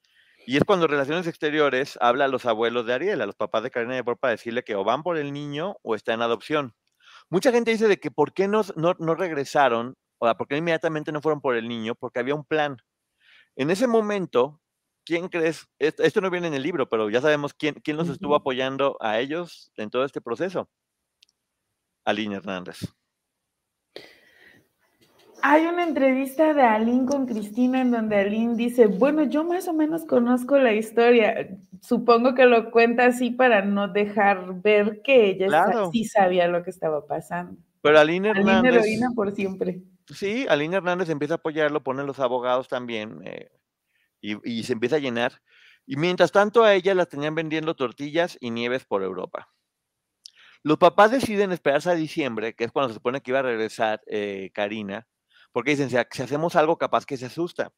Y 0.48 0.56
es 0.56 0.64
cuando 0.64 0.86
Relaciones 0.86 1.26
Exteriores 1.26 1.98
habla 2.00 2.26
a 2.26 2.28
los 2.28 2.46
abuelos 2.46 2.86
de 2.86 2.94
Ariel, 2.94 3.20
a 3.20 3.26
los 3.26 3.34
papás 3.34 3.64
de 3.64 3.72
Karina 3.72 3.96
de 3.96 4.04
Por, 4.04 4.16
para 4.16 4.30
decirle 4.30 4.62
que 4.62 4.76
o 4.76 4.84
van 4.84 5.02
por 5.02 5.18
el 5.18 5.32
niño 5.32 5.76
o 5.82 5.96
está 5.96 6.14
en 6.14 6.22
adopción. 6.22 6.72
Mucha 7.28 7.50
gente 7.50 7.72
dice 7.72 7.88
de 7.88 7.98
que 7.98 8.12
por 8.12 8.32
qué 8.32 8.46
no, 8.46 8.62
no, 8.76 8.94
no 9.00 9.16
regresaron, 9.16 9.96
o 10.18 10.26
sea, 10.26 10.36
por 10.36 10.46
qué 10.46 10.56
inmediatamente 10.56 11.10
no 11.10 11.20
fueron 11.20 11.40
por 11.40 11.56
el 11.56 11.66
niño, 11.66 11.96
porque 11.96 12.20
había 12.20 12.36
un 12.36 12.44
plan. 12.44 12.76
En 13.56 13.72
ese 13.72 13.88
momento, 13.88 14.60
¿quién 15.04 15.28
crees? 15.28 15.66
Esto, 15.80 16.20
no 16.20 16.30
viene 16.30 16.46
en 16.46 16.54
el 16.54 16.62
libro, 16.62 16.88
pero 16.88 17.10
ya 17.10 17.20
sabemos 17.20 17.52
quién, 17.52 17.74
quién 17.82 17.96
los 17.96 18.08
estuvo 18.08 18.36
apoyando 18.36 18.96
a 19.00 19.18
ellos 19.18 19.72
en 19.76 19.90
todo 19.90 20.04
este 20.04 20.20
proceso. 20.20 20.70
Aline 22.04 22.36
Hernández. 22.36 22.94
Hay 25.42 25.66
una 25.66 25.84
entrevista 25.84 26.54
de 26.54 26.62
Aline 26.62 27.06
con 27.06 27.26
Cristina 27.26 27.80
en 27.80 27.90
donde 27.90 28.16
Aline 28.16 28.56
dice, 28.56 28.86
bueno, 28.86 29.24
yo 29.24 29.44
más 29.44 29.68
o 29.68 29.72
menos 29.72 30.04
conozco 30.04 30.58
la 30.58 30.72
historia. 30.72 31.56
Supongo 31.80 32.34
que 32.34 32.46
lo 32.46 32.70
cuenta 32.70 33.06
así 33.06 33.30
para 33.30 33.64
no 33.64 33.88
dejar 33.88 34.60
ver 34.62 35.02
que 35.02 35.30
ella 35.30 35.90
sí 35.92 36.04
sabía 36.04 36.48
lo 36.48 36.62
que 36.62 36.70
estaba 36.70 37.06
pasando. 37.06 37.56
Pero 37.82 37.98
Aline 37.98 38.30
Hernández... 38.30 38.56
Aline 38.56 38.68
heroína 38.78 39.08
por 39.14 39.32
siempre. 39.32 39.82
Sí, 40.08 40.46
Aline 40.48 40.76
Hernández 40.76 41.08
empieza 41.10 41.34
a 41.34 41.36
apoyarlo, 41.36 41.82
pone 41.82 42.04
los 42.04 42.18
abogados 42.18 42.68
también. 42.68 43.20
Eh, 43.24 43.50
y, 44.20 44.62
se 44.64 44.72
empieza 44.72 44.96
a 44.96 45.00
llenar. 45.00 45.40
Y 45.86 45.96
mientras 45.96 46.32
tanto 46.32 46.64
a 46.64 46.74
ella 46.74 46.94
las 46.94 47.08
tenían 47.08 47.34
vendiendo 47.34 47.76
tortillas 47.76 48.36
y 48.40 48.50
nieves 48.50 48.84
por 48.84 49.02
Europa. 49.02 49.48
Los 50.62 50.78
papás 50.78 51.12
deciden 51.12 51.52
esperarse 51.52 51.90
a 51.90 51.94
diciembre, 51.94 52.54
que 52.54 52.64
es 52.64 52.72
cuando 52.72 52.88
se 52.88 52.94
supone 52.94 53.20
que 53.20 53.30
iba 53.30 53.38
a 53.38 53.42
regresar 53.42 54.02
eh, 54.06 54.50
Karina, 54.52 55.06
porque 55.56 55.70
dicen, 55.70 55.88
si, 55.88 55.96
hacemos 55.96 56.54
algo 56.54 56.76
capaz 56.76 57.06
que 57.06 57.16
se 57.16 57.24
asusta. 57.24 57.72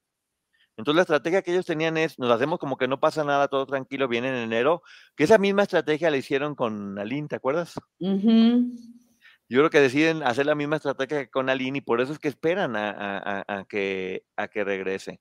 Entonces 0.77 0.97
la 0.97 1.03
estrategia 1.03 1.43
que 1.43 1.53
ellos 1.53 1.65
tenían 1.65 1.97
es, 1.97 2.19
nos 2.19 2.29
hacemos 2.29 2.59
como 2.59 2.77
que 2.77 2.89
no 2.89 2.99
pasa 2.99 3.23
nada, 3.23 3.47
todo 3.47 3.67
tranquilo, 3.67 4.09
viene 4.09 4.31
en 4.31 4.35
enero, 4.35 4.83
que 5.15 5.23
esa 5.23 5.39
misma 5.39 5.63
estrategia 5.63 6.11
la 6.11 6.17
hicieron 6.17 6.57
con 6.57 6.99
Aline, 6.99 7.29
¿te 7.29 7.37
acuerdas? 7.37 7.75
Yo 8.01 9.61
creo 9.61 9.71
que 9.71 9.79
deciden 9.79 10.25
hacer 10.25 10.47
la 10.47 10.57
misma 10.57 10.75
estrategia 10.75 11.21
que 11.21 11.31
con 11.31 11.49
Aline 11.49 11.79
y 11.79 11.81
por 11.81 12.01
eso 12.01 12.13
es 12.13 12.19
que 12.19 12.27
esperan 12.27 12.75
a, 12.75 13.65
que, 13.69 14.25
a 14.35 14.49
que 14.49 14.65
regrese. 14.65 15.21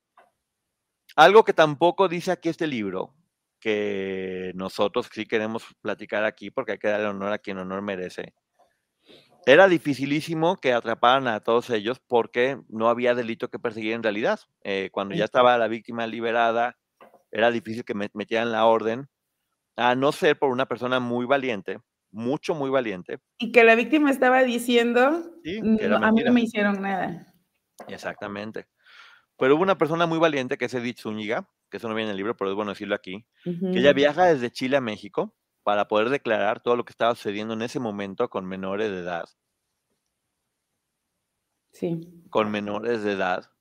Algo 1.16 1.44
que 1.44 1.54
tampoco 1.54 2.08
dice 2.08 2.32
aquí 2.32 2.50
este 2.50 2.66
libro, 2.66 3.14
que 3.60 4.52
nosotros 4.56 5.08
sí 5.14 5.28
queremos 5.28 5.64
platicar 5.82 6.26
aquí 6.26 6.50
porque 6.50 6.72
hay 6.72 6.80
que 6.80 6.88
darle 6.88 7.06
honor 7.06 7.34
a 7.34 7.38
quien 7.38 7.60
honor 7.60 7.84
merece. 7.84 8.34
Era 9.48 9.70
dificilísimo 9.70 10.58
que 10.58 10.74
atraparan 10.74 11.30
a 11.30 11.40
todos 11.40 11.70
ellos 11.70 12.02
porque 12.06 12.60
no 12.68 12.90
había 12.90 13.16
delito 13.16 13.48
que 13.48 13.60
perseguir 13.60 13.94
en 13.94 14.04
realidad. 14.04 14.42
Eh, 14.66 14.90
cuando 14.92 15.16
ya 15.16 15.24
estaba 15.24 15.58
la 15.58 15.70
víctima 15.70 16.06
liberada, 16.06 16.78
era 17.32 17.50
difícil 17.50 17.86
que 17.86 17.94
metieran 17.94 18.52
la 18.52 18.66
orden, 18.66 19.08
a 19.78 19.96
no 19.96 20.12
ser 20.12 20.38
por 20.38 20.52
una 20.52 20.66
persona 20.66 21.00
muy 21.00 21.26
valiente, 21.26 21.80
mucho, 22.12 22.56
muy 22.56 22.70
valiente. 22.70 23.20
Y 23.38 23.54
que 23.54 23.64
la 23.64 23.76
víctima 23.76 24.12
estaba 24.12 24.44
diciendo, 24.44 25.02
a 25.02 26.12
mí 26.12 26.24
no 26.26 26.34
me 26.34 26.42
hicieron 26.42 26.82
nada. 26.82 27.34
Exactamente. 27.88 28.68
Pero 29.38 29.56
hubo 29.56 29.64
una 29.64 29.78
persona 29.78 30.08
muy 30.08 30.20
valiente 30.20 30.58
que 30.58 30.66
es 30.66 30.74
Edith 30.74 31.00
Zúñiga, 31.00 31.50
que 31.72 31.78
eso 31.78 31.88
no 31.88 31.96
viene 31.96 32.10
en 32.10 32.12
el 32.12 32.18
libro, 32.18 32.36
pero 32.36 32.50
es 32.50 32.56
bueno 32.58 32.72
decirlo 32.72 32.96
aquí, 32.96 33.26
que 33.46 33.80
ella 33.80 33.94
viaja 33.94 34.26
desde 34.26 34.52
Chile 34.52 34.76
a 34.76 34.82
México 34.82 35.37
para 35.68 35.90
poder 35.90 36.08
declarar 36.08 36.62
todo 36.62 36.78
lo 36.78 36.86
que 36.86 36.92
estaba 36.92 37.14
sucediendo 37.14 37.54
en 37.54 37.62
ese 37.62 37.78
momento 37.78 38.30
con 38.30 38.46
menores 38.46 38.90
de 38.90 39.00
edad. 39.00 39.26
Sí. 41.72 42.24
Con 42.30 42.50
menores 42.50 43.04
de 43.04 43.12
edad. 43.12 43.52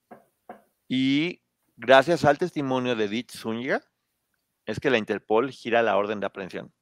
Y 0.86 1.42
gracias 1.76 2.24
al 2.24 2.38
testimonio 2.38 2.94
de 2.94 3.06
Edith 3.06 3.32
Zúñiga, 3.32 3.82
es 4.66 4.78
que 4.78 4.88
la 4.88 4.98
Interpol 4.98 5.50
gira 5.50 5.82
la 5.82 5.96
orden 5.96 6.20
de 6.20 6.26
aprehensión. 6.26 6.72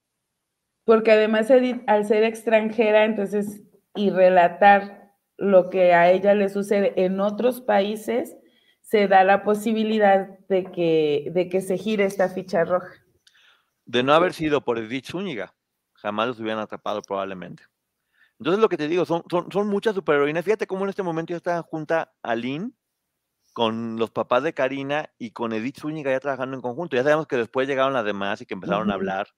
Porque 0.84 1.12
además 1.12 1.48
Edith, 1.48 1.82
al 1.86 2.04
ser 2.04 2.22
extranjera, 2.22 3.06
entonces, 3.06 3.62
y 3.94 4.10
relatar 4.10 5.14
lo 5.38 5.70
que 5.70 5.94
a 5.94 6.10
ella 6.10 6.34
le 6.34 6.50
sucede 6.50 6.92
en 7.02 7.18
otros 7.20 7.62
países, 7.62 8.36
se 8.82 9.08
da 9.08 9.24
la 9.24 9.42
posibilidad 9.42 10.38
de 10.50 10.64
que, 10.64 11.30
de 11.32 11.48
que 11.48 11.62
se 11.62 11.78
gire 11.78 12.04
esta 12.04 12.28
ficha 12.28 12.66
roja. 12.66 13.03
De 13.86 14.02
no 14.02 14.14
haber 14.14 14.32
sido 14.32 14.62
por 14.62 14.78
Edith 14.78 15.06
Zúñiga, 15.06 15.54
jamás 15.94 16.28
los 16.28 16.40
hubieran 16.40 16.60
atrapado 16.60 17.02
probablemente. 17.02 17.64
Entonces 18.38 18.60
lo 18.60 18.68
que 18.68 18.76
te 18.76 18.88
digo, 18.88 19.04
son, 19.04 19.22
son, 19.30 19.50
son 19.52 19.68
muchas 19.68 19.94
superheroínas. 19.94 20.44
Fíjate 20.44 20.66
cómo 20.66 20.84
en 20.84 20.90
este 20.90 21.02
momento 21.02 21.32
ya 21.32 21.36
está 21.36 21.62
junta 21.62 22.12
Aline 22.22 22.72
con 23.52 23.96
los 23.96 24.10
papás 24.10 24.42
de 24.42 24.52
Karina 24.52 25.10
y 25.16 25.30
con 25.30 25.52
Edith 25.52 25.78
Zúñiga 25.80 26.10
ya 26.10 26.20
trabajando 26.20 26.56
en 26.56 26.62
conjunto. 26.62 26.96
Ya 26.96 27.04
sabemos 27.04 27.26
que 27.26 27.36
después 27.36 27.68
llegaron 27.68 27.92
las 27.92 28.04
demás 28.04 28.40
y 28.40 28.46
que 28.46 28.54
empezaron 28.54 28.90
a 28.90 28.94
hablar. 28.94 29.28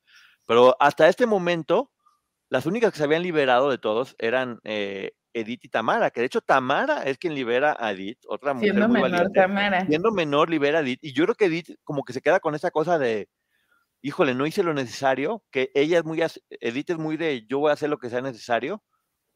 Pero 0.46 0.76
hasta 0.80 1.08
este 1.08 1.26
momento, 1.26 1.92
las 2.48 2.66
únicas 2.66 2.92
que 2.92 2.98
se 2.98 3.04
habían 3.04 3.22
liberado 3.22 3.68
de 3.68 3.78
todos 3.78 4.16
eran 4.18 4.60
eh, 4.64 5.12
Edith 5.34 5.66
y 5.66 5.68
Tamara, 5.68 6.10
que 6.10 6.20
de 6.20 6.26
hecho 6.26 6.40
Tamara 6.40 7.02
es 7.02 7.18
quien 7.18 7.34
libera 7.34 7.76
a 7.78 7.92
Edith, 7.92 8.20
otra 8.26 8.54
mujer 8.54 8.70
Siendo 8.70 8.88
muy 8.88 9.02
menor 9.02 9.10
valiente. 9.10 9.40
Tamara. 9.40 9.86
Siendo 9.86 10.10
menor 10.12 10.48
libera 10.48 10.78
a 10.78 10.82
Edith, 10.82 11.00
y 11.02 11.12
yo 11.12 11.24
creo 11.24 11.34
que 11.34 11.44
Edith 11.44 11.76
como 11.84 12.02
que 12.04 12.14
se 12.14 12.22
queda 12.22 12.40
con 12.40 12.54
esa 12.54 12.70
cosa 12.70 12.98
de, 12.98 13.28
híjole, 14.02 14.34
no 14.34 14.46
hice 14.46 14.62
lo 14.62 14.74
necesario, 14.74 15.42
que 15.50 15.70
ella 15.74 15.98
es 15.98 16.04
muy, 16.04 16.22
Edith 16.60 16.90
es 16.90 16.98
muy 16.98 17.16
de, 17.16 17.46
yo 17.48 17.58
voy 17.58 17.70
a 17.70 17.74
hacer 17.74 17.90
lo 17.90 17.98
que 17.98 18.10
sea 18.10 18.20
necesario, 18.20 18.82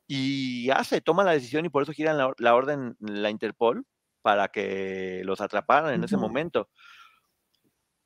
y 0.06 0.70
hace, 0.70 1.00
toma 1.00 1.24
la 1.24 1.32
decisión 1.32 1.64
y 1.64 1.68
por 1.68 1.82
eso 1.82 1.92
giran 1.92 2.18
la, 2.18 2.32
la 2.38 2.54
orden, 2.54 2.96
la 2.98 3.30
Interpol, 3.30 3.84
para 4.22 4.48
que 4.48 5.22
los 5.24 5.40
atraparan 5.40 5.94
en 5.94 6.04
ese 6.04 6.16
momento. 6.22 6.68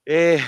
Eh, 0.07 0.39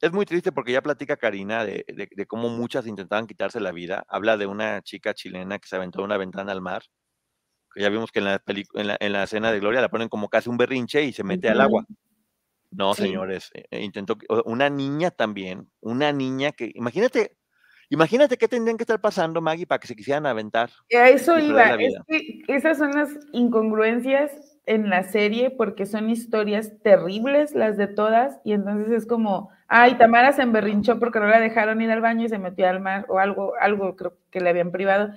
es 0.00 0.12
muy 0.12 0.24
triste 0.24 0.52
porque 0.52 0.72
ya 0.72 0.82
platica 0.82 1.16
Karina 1.16 1.64
de, 1.64 1.84
de- 1.88 2.08
de 2.10 2.26
cómo 2.26 2.48
muchas 2.48 2.86
intentaban 2.86 3.26
quitarse 3.26 3.60
la 3.60 3.72
vida. 3.72 4.04
Habla 4.08 4.36
de 4.36 4.46
una 4.46 4.82
chica 4.82 5.12
chilena 5.14 5.58
que 5.58 5.68
se 5.68 5.76
aventó 5.76 5.98
de 5.98 6.04
una 6.06 6.16
ventana 6.16 6.52
al 6.52 6.60
mar. 6.62 6.82
Que 7.74 7.82
ya 7.82 7.88
vimos 7.88 8.10
que 8.10 8.20
en 8.20 8.24
la, 8.26 8.42
en 8.46 8.86
la, 8.86 8.96
en 8.98 9.12
la 9.12 9.22
escena 9.24 9.52
de 9.52 9.60
Gloria 9.60 9.80
la 9.80 9.90
ponen 9.90 10.08
como 10.08 10.28
casi 10.28 10.48
un 10.48 10.56
berrinche 10.56 11.02
y 11.02 11.12
se 11.12 11.22
mete 11.24 11.48
al 11.50 11.60
agua. 11.60 11.84
No, 12.70 12.94
Sí. 12.94 13.02
señores, 13.02 13.50
eh, 13.54 13.64
eh, 13.70 13.82
intentó, 13.82 14.16
una 14.44 14.70
niña 14.70 15.10
también, 15.10 15.68
una 15.80 16.12
niña 16.12 16.52
que, 16.52 16.70
imagínate, 16.74 17.36
imagínate 17.88 18.36
qué 18.36 18.46
tendrían 18.46 18.76
que 18.76 18.84
estar 18.84 19.00
pasando, 19.00 19.40
Maggie, 19.40 19.66
para 19.66 19.80
que 19.80 19.88
se 19.88 19.96
quisieran 19.96 20.26
aventar. 20.26 20.70
A 20.94 21.08
eso 21.08 21.38
iba. 21.38 21.74
Es 21.74 21.94
que 22.06 22.42
esas 22.48 22.78
son 22.78 22.92
las 22.92 23.08
incongruencias 23.32 24.30
en 24.66 24.88
la 24.88 25.02
serie 25.02 25.50
porque 25.50 25.84
son 25.84 26.10
historias 26.10 26.72
terribles 26.82 27.54
las 27.56 27.76
de 27.76 27.88
todas 27.88 28.38
y 28.44 28.52
entonces 28.52 28.92
es 28.92 29.06
como, 29.06 29.50
ay, 29.66 29.94
Tamara 29.94 30.32
se 30.32 30.42
emberrinchó 30.42 31.00
porque 31.00 31.18
no 31.18 31.26
la 31.26 31.40
dejaron 31.40 31.80
ir 31.80 31.90
al 31.90 32.00
baño 32.00 32.26
y 32.26 32.28
se 32.28 32.38
metió 32.38 32.68
al 32.68 32.80
mar 32.80 33.04
o 33.08 33.18
algo, 33.18 33.54
algo 33.60 33.96
creo 33.96 34.16
que 34.30 34.40
le 34.40 34.50
habían 34.50 34.70
privado. 34.70 35.12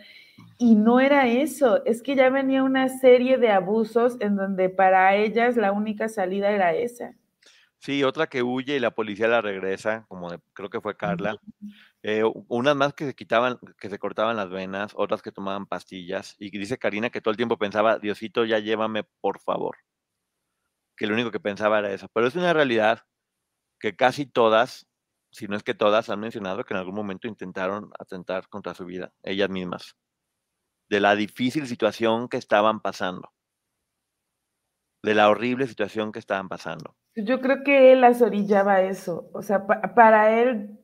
Y 0.57 0.75
no 0.75 0.99
era 0.99 1.27
eso, 1.27 1.85
es 1.85 2.01
que 2.01 2.15
ya 2.15 2.29
venía 2.31 2.63
una 2.63 2.89
serie 2.89 3.37
de 3.37 3.51
abusos 3.51 4.17
en 4.21 4.35
donde 4.35 4.69
para 4.69 5.15
ellas 5.15 5.55
la 5.57 5.71
única 5.71 6.09
salida 6.09 6.49
era 6.51 6.73
esa. 6.73 7.13
Sí, 7.83 8.01
otra 8.03 8.27
que 8.27 8.43
huye 8.43 8.77
y 8.77 8.79
la 8.79 8.91
policía 8.95 9.27
la 9.27 9.41
regresa, 9.41 10.05
como 10.07 10.31
de- 10.31 10.39
creo 10.53 10.69
que 10.69 10.79
fue 10.79 10.95
Carla. 10.95 11.35
Eh, 12.03 12.23
unas 12.49 12.75
más 12.75 12.93
que 12.93 13.05
se 13.07 13.15
quitaban, 13.15 13.59
que 13.79 13.89
se 13.89 13.99
cortaban 13.99 14.37
las 14.37 14.49
venas, 14.49 14.93
otras 14.95 15.21
que 15.21 15.31
tomaban 15.33 15.65
pastillas. 15.67 16.35
Y 16.39 16.57
dice 16.57 16.77
Karina 16.79 17.09
que 17.11 17.21
todo 17.21 17.31
el 17.31 17.37
tiempo 17.37 17.57
pensaba, 17.57 17.99
Diosito, 17.99 18.45
ya 18.45 18.59
llévame, 18.59 19.03
por 19.21 19.41
favor. 19.41 19.77
Que 20.97 21.07
lo 21.07 21.13
único 21.13 21.31
que 21.31 21.39
pensaba 21.39 21.79
era 21.79 21.91
eso. 21.91 22.07
Pero 22.13 22.27
es 22.27 22.35
una 22.35 22.53
realidad 22.53 23.01
que 23.79 23.95
casi 23.95 24.25
todas, 24.25 24.87
si 25.31 25.47
no 25.47 25.55
es 25.57 25.63
que 25.63 25.73
todas, 25.75 26.09
han 26.09 26.19
mencionado 26.21 26.63
que 26.65 26.73
en 26.73 26.79
algún 26.79 26.95
momento 26.95 27.27
intentaron 27.27 27.91
atentar 27.99 28.47
contra 28.49 28.73
su 28.75 28.85
vida, 28.85 29.13
ellas 29.23 29.49
mismas. 29.49 29.95
De 30.89 30.99
la 31.01 31.15
difícil 31.15 31.67
situación 31.67 32.29
que 32.29 32.37
estaban 32.37 32.79
pasando. 32.81 33.33
De 35.03 35.13
la 35.13 35.29
horrible 35.29 35.67
situación 35.67 36.11
que 36.11 36.19
estaban 36.19 36.47
pasando. 36.47 36.95
Yo 37.15 37.41
creo 37.41 37.63
que 37.63 37.91
él 37.91 38.01
las 38.01 38.21
orillaba 38.21 38.81
eso. 38.81 39.29
O 39.33 39.41
sea, 39.41 39.67
pa- 39.67 39.93
para 39.93 40.39
él 40.41 40.79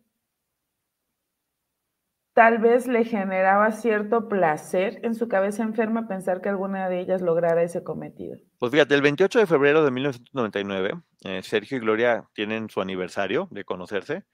tal 2.33 2.59
vez 2.59 2.87
le 2.87 3.03
generaba 3.03 3.71
cierto 3.71 4.29
placer 4.29 4.99
en 5.03 5.15
su 5.15 5.27
cabeza 5.27 5.63
enferma 5.63 6.07
pensar 6.07 6.41
que 6.41 6.49
alguna 6.49 6.87
de 6.89 6.99
ellas 6.99 7.21
lograra 7.21 7.63
ese 7.63 7.83
cometido. 7.83 8.37
Pues 8.59 8.71
fíjate, 8.71 8.93
el 8.95 9.01
28 9.01 9.39
de 9.39 9.47
febrero 9.47 9.83
de 9.83 9.91
1999, 9.91 11.01
eh, 11.25 11.41
Sergio 11.43 11.77
y 11.77 11.81
Gloria 11.81 12.29
tienen 12.33 12.69
su 12.69 12.81
aniversario 12.81 13.47
de 13.51 13.63
conocerse 13.63 14.25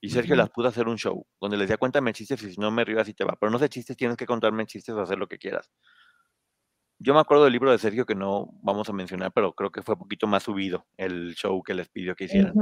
y 0.00 0.10
Sergio 0.10 0.34
Ujú. 0.34 0.38
las 0.38 0.50
puso 0.50 0.66
a 0.68 0.70
hacer 0.70 0.88
un 0.88 0.96
show 0.98 1.26
donde 1.40 1.56
les 1.56 1.66
decía 1.68 1.78
cuéntame 1.78 2.12
chistes 2.12 2.42
y 2.42 2.52
si 2.54 2.60
no 2.60 2.70
me 2.70 2.84
río 2.84 3.00
así 3.00 3.14
te 3.14 3.24
va, 3.24 3.36
pero 3.40 3.50
no 3.50 3.58
sé 3.58 3.68
chistes, 3.68 3.96
tienes 3.96 4.16
que 4.16 4.26
contarme 4.26 4.66
chistes 4.66 4.94
o 4.94 5.00
hacer 5.02 5.18
lo 5.18 5.28
que 5.28 5.38
quieras. 5.38 5.70
Yo 7.02 7.14
me 7.14 7.20
acuerdo 7.20 7.44
del 7.44 7.52
libro 7.54 7.70
de 7.70 7.78
Sergio 7.78 8.04
que 8.04 8.14
no 8.14 8.50
vamos 8.62 8.88
a 8.88 8.92
mencionar, 8.92 9.32
pero 9.32 9.54
creo 9.54 9.70
que 9.72 9.80
fue 9.82 9.94
un 9.94 10.00
poquito 10.00 10.26
más 10.26 10.42
subido 10.42 10.86
el 10.98 11.34
show 11.34 11.62
que 11.62 11.72
les 11.72 11.88
pidió 11.88 12.14
que 12.14 12.24
hicieran. 12.24 12.52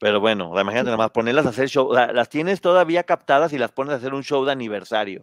Pero 0.00 0.20
bueno, 0.20 0.48
imagínate 0.58 0.86
nada 0.86 0.96
más 0.96 1.10
ponerlas 1.10 1.44
a 1.46 1.50
hacer 1.50 1.68
show, 1.68 1.86
o 1.88 1.94
sea, 1.94 2.12
las 2.12 2.28
tienes 2.30 2.60
todavía 2.62 3.04
captadas 3.04 3.52
y 3.52 3.58
las 3.58 3.72
pones 3.72 3.92
a 3.92 3.96
hacer 3.96 4.14
un 4.14 4.22
show 4.22 4.44
de 4.44 4.52
aniversario. 4.52 5.22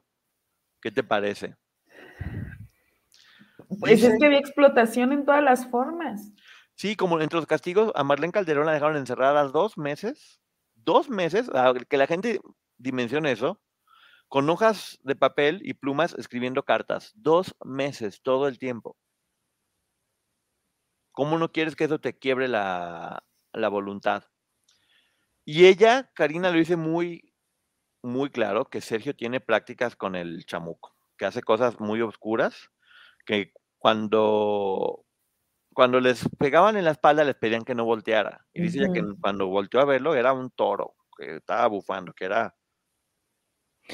¿Qué 0.79 0.91
te 0.91 1.03
parece? 1.03 1.55
Pues 3.79 3.93
Dice- 3.95 4.07
es 4.13 4.19
que 4.19 4.25
había 4.27 4.39
explotación 4.39 5.11
en 5.11 5.25
todas 5.25 5.43
las 5.43 5.67
formas. 5.69 6.31
Sí, 6.75 6.95
como 6.95 7.19
entre 7.19 7.37
los 7.37 7.47
castigos, 7.47 7.91
a 7.95 8.03
Marlene 8.03 8.31
Calderón 8.33 8.65
la 8.65 8.73
dejaron 8.73 8.97
encerrada 8.97 9.43
dos 9.45 9.77
meses. 9.77 10.39
Dos 10.75 11.09
meses, 11.09 11.49
que 11.89 11.97
la 11.97 12.07
gente 12.07 12.39
dimensione 12.77 13.31
eso, 13.31 13.59
con 14.31 14.49
hojas 14.49 14.97
de 15.03 15.17
papel 15.17 15.59
y 15.61 15.73
plumas 15.73 16.15
escribiendo 16.17 16.63
cartas. 16.63 17.11
Dos 17.15 17.53
meses, 17.65 18.21
todo 18.21 18.47
el 18.47 18.59
tiempo. 18.59 18.95
¿Cómo 21.11 21.37
no 21.37 21.51
quieres 21.51 21.75
que 21.75 21.83
eso 21.83 21.99
te 21.99 22.17
quiebre 22.17 22.47
la, 22.47 23.25
la 23.51 23.67
voluntad? 23.67 24.23
Y 25.43 25.65
ella, 25.65 26.09
Karina, 26.15 26.49
lo 26.49 26.59
dice 26.59 26.77
muy, 26.77 27.33
muy 28.01 28.29
claro, 28.29 28.69
que 28.69 28.79
Sergio 28.79 29.13
tiene 29.13 29.41
prácticas 29.41 29.97
con 29.97 30.15
el 30.15 30.45
chamuco, 30.45 30.95
que 31.17 31.25
hace 31.25 31.41
cosas 31.41 31.81
muy 31.81 32.01
oscuras, 32.01 32.69
que 33.25 33.51
cuando 33.79 35.05
cuando 35.73 35.99
les 35.99 36.23
pegaban 36.39 36.77
en 36.77 36.85
la 36.85 36.91
espalda 36.91 37.25
les 37.25 37.35
pedían 37.35 37.65
que 37.65 37.75
no 37.75 37.83
volteara. 37.83 38.45
Y 38.53 38.61
dice 38.61 38.79
ella 38.79 38.93
que 38.93 39.03
cuando 39.19 39.47
volteó 39.47 39.81
a 39.81 39.85
verlo 39.85 40.15
era 40.15 40.31
un 40.31 40.51
toro, 40.51 40.95
que 41.17 41.35
estaba 41.35 41.67
bufando, 41.67 42.13
que 42.13 42.23
era, 42.23 42.55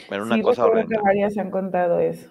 era 0.09 0.23
una 0.23 0.35
Sí, 0.35 0.41
cosa 0.41 0.65
horrenda. 0.65 0.95
que 0.95 1.01
varias 1.01 1.37
han 1.37 1.51
contado 1.51 1.99
eso. 1.99 2.29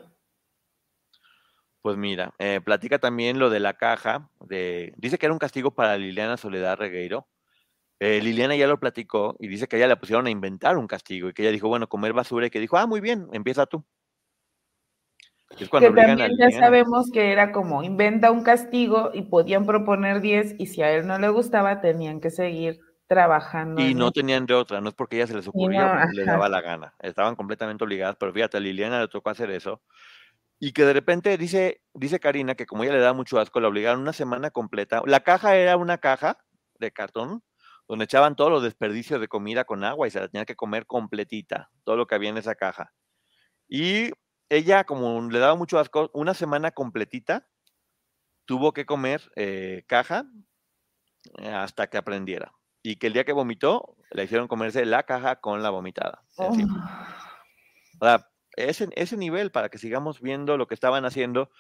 Pues 1.83 1.97
mira, 1.97 2.35
eh, 2.39 2.61
platica 2.65 2.99
también 2.99 3.39
lo 3.39 3.49
de 3.49 3.61
la 3.61 3.75
caja, 3.75 4.29
de, 4.41 4.93
dice 4.97 5.19
que 5.19 5.27
era 5.27 5.33
un 5.33 5.39
castigo 5.39 5.71
para 5.73 5.97
Liliana 5.97 6.37
Soledad 6.37 6.77
Regueiro. 6.79 7.29
Eh, 8.01 8.21
Liliana 8.21 8.57
ya 8.57 8.67
lo 8.67 8.81
platicó 8.81 9.37
y 9.39 9.49
dice 9.49 9.69
que 9.69 9.77
ella 9.77 9.87
le 9.87 9.97
pusieron 9.97 10.27
a 10.27 10.31
inventar 10.31 10.77
un 10.77 10.87
castigo 10.87 11.29
y 11.29 11.33
que 11.33 11.43
ella 11.43 11.53
dijo, 11.53 11.69
bueno, 11.69 11.89
comer 11.89 12.13
basura 12.13 12.47
y 12.47 12.51
que 12.51 12.61
dijo, 12.61 12.77
ah, 12.77 12.87
muy 12.87 13.01
bien, 13.01 13.29
empieza 13.33 13.67
tú. 13.67 13.85
Y 15.59 15.63
es 15.63 15.69
cuando 15.69 15.95
Que 15.95 16.03
también 16.03 16.31
ya 16.39 16.51
sabemos 16.51 17.09
que 17.13 17.31
era 17.31 17.53
como 17.53 17.85
inventa 17.85 18.33
un 18.33 18.43
castigo 18.43 19.11
y 19.15 19.23
podían 19.23 19.65
proponer 19.65 20.21
10 20.21 20.57
y 20.59 20.67
si 20.67 20.83
a 20.83 20.91
él 20.91 21.07
no 21.07 21.19
le 21.19 21.29
gustaba 21.29 21.81
tenían 21.81 22.21
que 22.21 22.31
seguir 22.31 22.81
trabajando. 23.07 23.81
Y 23.81 23.95
no 23.95 24.11
tenían 24.11 24.47
de 24.47 24.55
otra, 24.55 24.81
no 24.81 24.89
es 24.89 24.95
porque 24.95 25.17
ella 25.17 25.27
se 25.27 25.35
les 25.35 25.49
ocurrió, 25.49 25.81
no, 25.81 26.13
les 26.13 26.27
daba 26.27 26.49
la 26.49 26.61
gana. 26.61 26.95
Estaban 27.01 27.37
completamente 27.37 27.85
obligadas, 27.85 28.17
pero 28.19 28.33
fíjate, 28.33 28.57
a 28.57 28.61
Liliana 28.61 29.01
le 29.01 29.09
tocó 29.09 29.31
hacer 29.31 29.51
eso. 29.51 29.83
Y 30.59 30.73
que 30.73 30.85
de 30.85 30.93
repente 30.93 31.37
dice, 31.37 31.83
dice 31.93 32.19
Karina 32.19 32.55
que 32.55 32.67
como 32.67 32.85
ella 32.85 32.95
le 32.95 33.01
da 33.01 33.13
mucho 33.13 33.39
asco, 33.39 33.61
la 33.61 33.69
obligaron 33.69 34.01
una 34.01 34.13
semana 34.13 34.51
completa. 34.51 35.03
La 35.07 35.21
caja 35.21 35.57
era 35.57 35.77
una 35.77 35.99
caja 35.99 36.39
de 36.79 36.93
cartón 36.93 37.43
donde 37.89 38.05
echaban 38.07 38.37
todos 38.37 38.51
los 38.51 38.63
desperdicios 38.63 39.21
de 39.21 39.29
comida 39.29 39.65
con 39.65 39.85
agua 39.85 40.09
y 40.09 40.11
se 40.11 40.21
la 40.21 40.29
tenía 40.29 40.45
que 40.45 40.57
comer 40.57 40.87
completita, 40.87 41.71
todo 41.85 41.97
lo 41.97 42.07
que 42.07 42.15
había 42.15 42.31
en 42.31 42.39
esa 42.39 42.55
caja. 42.55 42.93
Y 43.69 44.11
ella, 44.49 44.85
como 44.85 45.29
le 45.31 45.39
daba 45.39 45.55
mucho 45.55 45.79
asco, 45.79 46.11
una 46.15 46.35
semana 46.35 46.71
completita 46.71 47.47
tuvo 48.45 48.73
que 48.73 48.87
comer 48.87 49.31
eh, 49.37 49.85
caja 49.87 50.25
eh, 51.39 51.49
hasta 51.49 51.89
que 51.89 51.99
aprendiera. 51.99 52.53
Y 52.87 52.95
que 52.95 53.09
el 53.09 53.15
día 53.15 53.25
que 53.25 53.33
vomitó, 53.33 53.97
le 54.13 54.23
hicieron 54.23 54.47
comerse 54.47 54.87
la 54.87 55.03
caja 55.03 55.41
con 55.41 55.61
la 55.61 55.71
vomitada. 55.71 56.23
Oh. 56.37 56.53
O 57.99 58.05
sea, 58.05 58.29
ese, 58.57 58.89
ese 58.95 59.17
nivel 59.17 59.51
para 59.51 59.71
que 59.71 59.79
sigamos 59.79 60.21
viendo 60.21 60.57
lo 60.57 60.69
que 60.69 60.75
estaban 60.75 61.05
haciendo. 61.05 61.51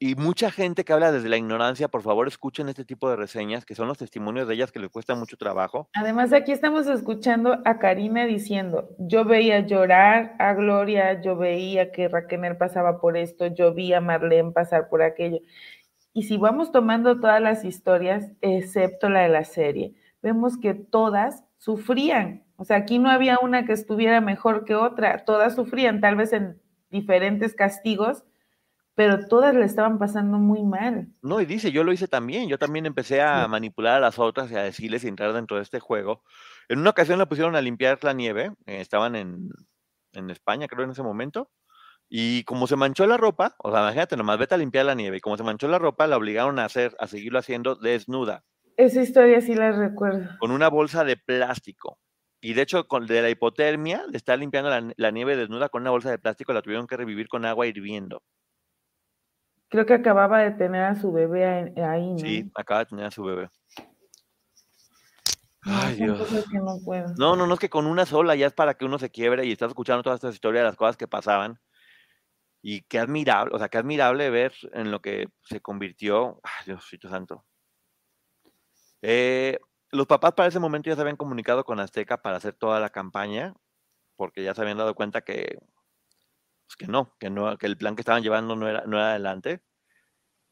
Y 0.00 0.16
mucha 0.16 0.50
gente 0.50 0.84
que 0.84 0.92
habla 0.92 1.12
desde 1.12 1.28
la 1.28 1.36
ignorancia, 1.36 1.86
por 1.86 2.02
favor, 2.02 2.26
escuchen 2.26 2.68
este 2.68 2.84
tipo 2.84 3.08
de 3.08 3.14
reseñas, 3.14 3.64
que 3.64 3.76
son 3.76 3.86
los 3.86 3.98
testimonios 3.98 4.48
de 4.48 4.54
ellas 4.54 4.72
que 4.72 4.80
les 4.80 4.90
cuesta 4.90 5.14
mucho 5.14 5.36
trabajo. 5.36 5.88
Además, 5.94 6.32
aquí 6.32 6.50
estamos 6.50 6.88
escuchando 6.88 7.62
a 7.64 7.78
Karina 7.78 8.26
diciendo, 8.26 8.90
yo 8.98 9.24
veía 9.24 9.60
llorar 9.60 10.34
a 10.40 10.52
Gloria, 10.54 11.22
yo 11.22 11.36
veía 11.36 11.92
que 11.92 12.08
Raquel 12.08 12.56
pasaba 12.56 13.00
por 13.00 13.16
esto, 13.16 13.46
yo 13.46 13.72
vi 13.72 13.92
a 13.92 14.00
Marlene 14.00 14.50
pasar 14.50 14.88
por 14.88 15.02
aquello. 15.02 15.38
Y 16.12 16.24
si 16.24 16.38
vamos 16.38 16.72
tomando 16.72 17.20
todas 17.20 17.40
las 17.40 17.64
historias, 17.64 18.32
excepto 18.40 19.08
la 19.08 19.20
de 19.20 19.28
la 19.28 19.44
serie, 19.44 19.94
vemos 20.26 20.58
que 20.58 20.74
todas 20.74 21.44
sufrían. 21.56 22.44
O 22.56 22.64
sea, 22.64 22.78
aquí 22.78 22.98
no 22.98 23.08
había 23.10 23.38
una 23.40 23.64
que 23.64 23.72
estuviera 23.72 24.20
mejor 24.20 24.64
que 24.64 24.74
otra, 24.74 25.24
todas 25.24 25.54
sufrían, 25.54 26.00
tal 26.00 26.16
vez 26.16 26.32
en 26.32 26.60
diferentes 26.90 27.54
castigos, 27.54 28.24
pero 28.96 29.26
todas 29.28 29.54
le 29.54 29.64
estaban 29.64 29.98
pasando 29.98 30.38
muy 30.38 30.62
mal. 30.64 31.08
No, 31.22 31.40
y 31.40 31.46
dice, 31.46 31.70
yo 31.72 31.84
lo 31.84 31.92
hice 31.92 32.08
también, 32.08 32.48
yo 32.48 32.58
también 32.58 32.86
empecé 32.86 33.20
a 33.22 33.44
Sí. 33.44 33.50
manipular 33.50 33.96
a 33.96 34.00
las 34.00 34.18
otras 34.18 34.50
y 34.50 34.56
a 34.56 34.62
decirles 34.62 35.04
y 35.04 35.08
entrar 35.08 35.32
dentro 35.32 35.56
de 35.58 35.62
este 35.62 35.80
juego. 35.80 36.22
En 36.68 36.78
una 36.80 36.90
ocasión 36.90 37.18
la 37.18 37.26
pusieron 37.28 37.56
a 37.56 37.60
limpiar 37.60 38.02
la 38.02 38.12
nieve, 38.14 38.52
eh, 38.66 38.80
estaban 38.80 39.14
en, 39.16 39.50
en 40.12 40.30
España, 40.30 40.68
creo, 40.68 40.84
en 40.84 40.90
ese 40.92 41.02
momento, 41.02 41.50
y 42.08 42.44
como 42.44 42.66
se 42.66 42.76
manchó 42.76 43.06
la 43.06 43.16
ropa, 43.18 43.56
o 43.58 43.70
sea, 43.72 43.80
imagínate, 43.80 44.16
nomás 44.16 44.38
vete 44.38 44.54
a 44.54 44.58
limpiar 44.58 44.86
la 44.86 44.94
nieve, 44.94 45.18
y 45.18 45.20
como 45.20 45.36
se 45.36 45.44
manchó 45.44 45.68
la 45.68 45.78
ropa, 45.78 46.06
la 46.06 46.16
obligaron 46.18 46.58
a 46.58 46.64
hacer, 46.66 46.96
a 47.00 47.06
seguirlo 47.08 47.38
haciendo 47.40 47.76
desnuda, 47.76 48.44
Esa 48.76 49.00
historia 49.02 49.40
sí 49.40 49.54
la 49.54 49.72
recuerdo. 49.72 50.28
con 50.38 50.50
una 50.50 50.68
bolsa 50.68 51.04
de 51.04 51.16
plástico. 51.16 51.98
Y 52.40 52.52
de 52.54 52.62
hecho, 52.62 52.86
con 52.86 53.06
de 53.06 53.22
la 53.22 53.30
hipotermia, 53.30 54.04
de 54.08 54.16
estar 54.16 54.38
limpiando 54.38 54.68
la, 54.70 54.92
la 54.96 55.10
nieve 55.10 55.36
desnuda 55.36 55.68
con 55.68 55.82
una 55.82 55.90
bolsa 55.90 56.10
de 56.10 56.18
plástico, 56.18 56.52
la 56.52 56.62
tuvieron 56.62 56.86
que 56.86 56.96
revivir 56.96 57.28
con 57.28 57.44
agua 57.44 57.66
hirviendo. 57.66 58.22
Creo 59.68 59.84
que 59.86 59.94
acababa 59.94 60.40
de 60.40 60.52
tener 60.52 60.84
a 60.84 60.94
su 60.94 61.10
bebé 61.10 61.72
ahí, 61.82 62.12
¿no? 62.12 62.18
Sí, 62.18 62.50
acaba 62.54 62.80
de 62.80 62.86
tener 62.86 63.06
a 63.06 63.10
su 63.10 63.24
bebé. 63.24 63.48
No, 65.64 65.72
Ay, 65.82 65.96
Dios. 65.96 66.18
cosas 66.18 66.44
que 66.48 66.58
no 66.58 66.78
puedo. 66.84 67.08
No, 67.18 67.34
no, 67.34 67.46
no 67.48 67.54
es 67.54 67.58
que 67.60 67.68
con 67.70 67.86
una 67.86 68.06
sola 68.06 68.36
ya 68.36 68.46
es 68.46 68.52
para 68.52 68.74
que 68.74 68.84
uno 68.84 68.98
se 69.00 69.10
quiebre 69.10 69.44
y 69.44 69.50
estás 69.50 69.70
escuchando 69.70 70.04
todas 70.04 70.18
estas 70.18 70.34
historias 70.34 70.62
de 70.62 70.68
las 70.68 70.76
cosas 70.76 70.96
que 70.96 71.08
pasaban. 71.08 71.58
Y 72.62 72.82
qué 72.82 73.00
admirable, 73.00 73.54
o 73.54 73.58
sea, 73.58 73.68
qué 73.68 73.78
admirable 73.78 74.30
ver 74.30 74.52
en 74.72 74.92
lo 74.92 75.00
que 75.00 75.28
se 75.42 75.60
convirtió. 75.60 76.38
Ay, 76.44 76.66
Diosito 76.66 77.08
santo. 77.08 77.44
Eh, 79.08 79.60
los 79.92 80.08
papás 80.08 80.32
para 80.32 80.48
ese 80.48 80.58
momento 80.58 80.90
ya 80.90 80.96
se 80.96 81.00
habían 81.00 81.16
comunicado 81.16 81.64
con 81.64 81.78
Azteca 81.78 82.22
para 82.22 82.38
hacer 82.38 82.54
toda 82.54 82.80
la 82.80 82.90
campaña, 82.90 83.54
porque 84.16 84.42
ya 84.42 84.52
se 84.52 84.62
habían 84.62 84.78
dado 84.78 84.96
cuenta 84.96 85.20
que, 85.20 85.60
pues 86.66 86.76
que 86.76 86.88
no, 86.88 87.14
que 87.20 87.30
no, 87.30 87.56
que 87.56 87.66
el 87.66 87.76
plan 87.76 87.94
que 87.94 88.00
estaban 88.00 88.24
llevando 88.24 88.56
no 88.56 88.66
era, 88.66 88.82
no 88.84 88.96
era 88.96 89.10
adelante. 89.10 89.62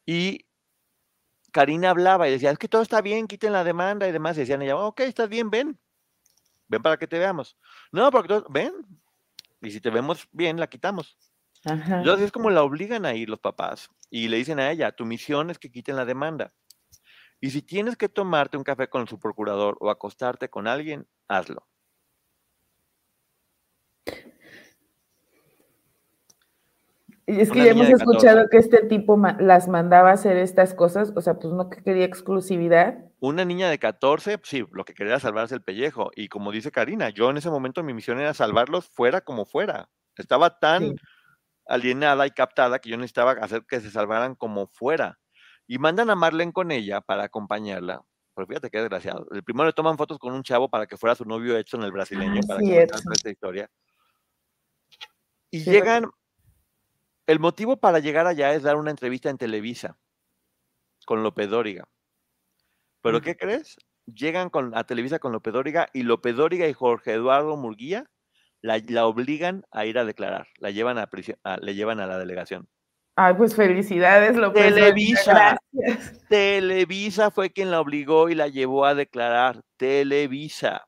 Y 0.06 0.46
Karina 1.50 1.90
hablaba 1.90 2.28
y 2.28 2.30
decía, 2.30 2.52
es 2.52 2.58
que 2.58 2.68
todo 2.68 2.82
está 2.82 3.00
bien, 3.00 3.26
quiten 3.26 3.52
la 3.52 3.64
demanda 3.64 4.06
y 4.06 4.12
demás. 4.12 4.36
Y 4.36 4.40
decían 4.40 4.62
ella, 4.62 4.76
ok, 4.76 5.00
estás 5.00 5.28
bien, 5.28 5.50
ven. 5.50 5.76
Ven 6.68 6.80
para 6.80 6.96
que 6.96 7.08
te 7.08 7.18
veamos. 7.18 7.56
No, 7.90 8.08
porque 8.12 8.28
todo, 8.28 8.46
ven. 8.50 8.72
Y 9.62 9.72
si 9.72 9.80
te 9.80 9.90
vemos 9.90 10.28
bien, 10.30 10.60
la 10.60 10.68
quitamos. 10.68 11.18
Ajá. 11.64 11.98
Entonces 11.98 12.26
es 12.26 12.32
como 12.32 12.50
la 12.50 12.62
obligan 12.62 13.04
a 13.04 13.14
ir 13.14 13.28
los 13.28 13.40
papás 13.40 13.90
y 14.10 14.28
le 14.28 14.36
dicen 14.36 14.60
a 14.60 14.70
ella, 14.70 14.92
tu 14.92 15.06
misión 15.06 15.50
es 15.50 15.58
que 15.58 15.72
quiten 15.72 15.96
la 15.96 16.04
demanda. 16.04 16.52
Y 17.40 17.50
si 17.50 17.62
tienes 17.62 17.96
que 17.96 18.08
tomarte 18.08 18.56
un 18.56 18.64
café 18.64 18.88
con 18.88 19.06
su 19.06 19.18
procurador 19.18 19.76
o 19.80 19.90
acostarte 19.90 20.48
con 20.48 20.66
alguien, 20.66 21.06
hazlo. 21.28 21.66
Y 27.26 27.40
es 27.40 27.50
que 27.50 27.58
Una 27.60 27.64
ya 27.66 27.70
hemos 27.70 27.88
escuchado 27.88 28.42
14. 28.44 28.48
que 28.50 28.56
este 28.58 28.86
tipo 28.86 29.16
ma- 29.16 29.36
las 29.40 29.66
mandaba 29.66 30.10
a 30.10 30.12
hacer 30.12 30.36
estas 30.36 30.74
cosas, 30.74 31.10
o 31.16 31.20
sea, 31.22 31.34
pues 31.38 31.54
no 31.54 31.70
que 31.70 31.82
quería 31.82 32.04
exclusividad. 32.04 32.98
Una 33.18 33.46
niña 33.46 33.70
de 33.70 33.78
14, 33.78 34.38
sí, 34.42 34.66
lo 34.72 34.84
que 34.84 34.92
quería 34.92 35.12
era 35.14 35.20
salvarse 35.20 35.54
el 35.54 35.62
pellejo. 35.62 36.10
Y 36.14 36.28
como 36.28 36.52
dice 36.52 36.70
Karina, 36.70 37.08
yo 37.08 37.30
en 37.30 37.38
ese 37.38 37.48
momento 37.48 37.82
mi 37.82 37.94
misión 37.94 38.20
era 38.20 38.34
salvarlos 38.34 38.86
fuera 38.90 39.22
como 39.22 39.46
fuera. 39.46 39.88
Estaba 40.18 40.58
tan 40.58 40.82
Sí. 40.82 40.94
alienada 41.66 42.26
y 42.26 42.30
captada 42.30 42.78
que 42.78 42.90
yo 42.90 42.98
necesitaba 42.98 43.32
hacer 43.32 43.64
que 43.66 43.80
se 43.80 43.90
salvaran 43.90 44.34
como 44.34 44.66
fuera. 44.66 45.18
Y 45.66 45.78
mandan 45.78 46.10
a 46.10 46.14
Marlene 46.14 46.52
con 46.52 46.70
ella 46.70 47.00
para 47.00 47.24
acompañarla. 47.24 48.02
Pero 48.34 48.46
fíjate 48.48 48.70
qué 48.70 48.78
desgraciado. 48.80 49.26
El 49.30 49.44
primero 49.44 49.66
le 49.66 49.72
toman 49.72 49.96
fotos 49.96 50.18
con 50.18 50.32
un 50.34 50.42
chavo 50.42 50.68
para 50.68 50.86
que 50.86 50.96
fuera 50.96 51.14
su 51.14 51.24
novio 51.24 51.56
Edson, 51.56 51.82
el 51.84 51.92
brasileño, 51.92 52.40
Ah, 52.42 52.46
para 52.48 52.60
sí, 52.60 52.66
que 52.66 52.82
esta 52.82 53.30
historia. 53.30 53.70
Y 55.50 55.60
Sí, 55.60 55.70
llegan. 55.70 56.10
El 57.26 57.38
motivo 57.38 57.78
para 57.78 58.00
llegar 58.00 58.26
allá 58.26 58.52
es 58.52 58.62
dar 58.64 58.76
una 58.76 58.90
entrevista 58.90 59.30
en 59.30 59.38
Televisa 59.38 59.96
con 61.06 61.22
López 61.22 61.48
Dóriga. 61.48 61.88
¿Pero 63.00 63.20
qué 63.22 63.36
crees? 63.36 63.76
Llegan 64.06 64.50
con, 64.50 64.76
a 64.76 64.84
Televisa 64.84 65.18
con 65.18 65.32
López 65.32 65.52
Dóriga 65.54 65.88
y 65.94 66.02
López 66.02 66.36
Dóriga 66.36 66.68
y 66.68 66.74
Jorge 66.74 67.12
Eduardo 67.14 67.56
Murguía 67.56 68.10
la, 68.60 68.78
la 68.88 69.06
obligan 69.06 69.64
a 69.70 69.86
ir 69.86 69.98
a 69.98 70.04
declarar. 70.04 70.48
La 70.58 70.70
llevan 70.70 70.98
a 70.98 71.06
prisión, 71.06 71.38
a- 71.44 71.56
le 71.58 71.74
llevan 71.74 72.00
a 72.00 72.06
la 72.06 72.18
delegación. 72.18 72.68
Ay, 73.16 73.34
pues 73.34 73.54
felicidades. 73.54 74.36
Dóriga, 74.36 74.52
Televisa. 74.52 75.58
Gracias. 75.72 76.26
Televisa 76.28 77.30
fue 77.30 77.50
quien 77.50 77.70
la 77.70 77.80
obligó 77.80 78.28
y 78.28 78.34
la 78.34 78.48
llevó 78.48 78.84
a 78.84 78.94
declarar. 78.94 79.62
Televisa. 79.76 80.86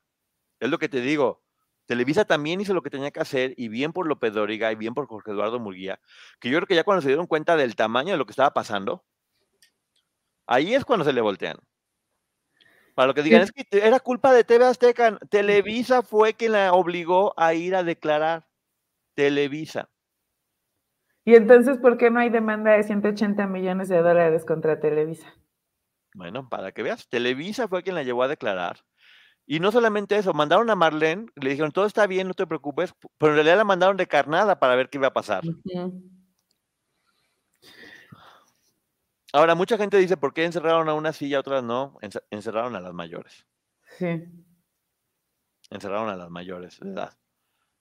Es 0.59 0.69
lo 0.69 0.77
que 0.79 0.89
te 0.89 0.99
digo. 1.01 1.41
Televisa 1.85 2.25
también 2.25 2.59
hizo 2.59 2.73
lo 2.73 2.81
que 2.81 2.89
tenía 2.89 3.11
que 3.11 3.21
hacer, 3.21 3.53
y 3.55 3.69
bien 3.69 3.93
por 3.93 4.07
López 4.07 4.33
Dóriga 4.33 4.71
y 4.73 4.75
bien 4.75 4.93
por 4.93 5.07
Jorge 5.07 5.31
Eduardo 5.31 5.57
Murguía, 5.57 6.01
que 6.41 6.49
yo 6.49 6.57
creo 6.57 6.67
que 6.67 6.75
ya 6.75 6.83
cuando 6.83 7.01
se 7.01 7.07
dieron 7.07 7.27
cuenta 7.27 7.55
del 7.55 7.77
tamaño 7.77 8.11
de 8.11 8.17
lo 8.17 8.25
que 8.25 8.31
estaba 8.31 8.53
pasando, 8.53 9.05
ahí 10.47 10.73
es 10.73 10.83
cuando 10.85 11.05
se 11.05 11.13
le 11.13 11.21
voltean. 11.21 11.57
Para 12.95 13.07
lo 13.07 13.13
que 13.13 13.23
digan, 13.23 13.45
Sí. 13.45 13.51
es 13.55 13.65
que 13.69 13.77
era 13.87 13.99
culpa 13.99 14.33
de 14.33 14.43
TV 14.43 14.65
Azteca. 14.65 15.17
Televisa 15.29 16.01
fue 16.01 16.33
quien 16.33 16.53
la 16.53 16.73
obligó 16.73 17.33
a 17.39 17.53
ir 17.53 17.75
a 17.75 17.83
declarar. 17.83 18.47
Televisa. 19.15 19.89
Y 21.27 21.35
entonces, 21.35 21.77
¿por 21.77 21.97
qué 21.97 22.09
no 22.09 22.21
hay 22.21 22.29
demanda 22.29 22.71
de 22.71 22.83
180 22.83 23.47
millones 23.47 23.89
de 23.89 23.97
dólares 24.01 24.45
contra 24.45 24.79
Televisa? 24.79 25.27
Bueno, 26.13 26.47
para 26.47 26.71
que 26.71 26.83
veas, 26.83 27.09
Televisa 27.09 27.67
fue 27.67 27.83
quien 27.83 27.95
la 27.95 28.03
llevó 28.03 28.23
a 28.23 28.29
declarar. 28.29 28.77
Y 29.45 29.59
no 29.59 29.73
solamente 29.73 30.15
eso, 30.17 30.33
mandaron 30.33 30.69
a 30.69 30.75
Marlene, 30.75 31.25
le 31.35 31.49
dijeron, 31.49 31.73
todo 31.73 31.85
está 31.85 32.07
bien, 32.07 32.29
no 32.29 32.33
te 32.33 32.47
preocupes, 32.47 32.93
pero 33.17 33.33
en 33.33 33.35
realidad 33.35 33.57
la 33.57 33.65
mandaron 33.65 33.97
de 33.97 34.07
carnada 34.07 34.57
para 34.57 34.77
ver 34.77 34.87
qué 34.89 34.99
iba 34.99 35.07
a 35.07 35.13
pasar. 35.13 35.43
Ahora, 39.33 39.53
mucha 39.53 39.77
gente 39.77 39.97
dice, 39.97 40.15
¿por 40.15 40.33
qué 40.33 40.45
encerraron 40.45 40.87
a 40.87 40.93
una 40.93 41.11
sí 41.11 41.27
y 41.27 41.33
a 41.33 41.41
otras 41.41 41.61
no? 41.61 41.97
Ence- 42.01 42.23
Encerraron 42.31 42.77
a 42.77 42.79
las 42.79 42.93
mayores. 42.93 43.45
Sí. 43.97 44.23
Encerraron 45.71 46.07
a 46.07 46.15
las 46.15 46.29
mayores 46.29 46.79
de 46.79 46.89
edad. 46.89 47.17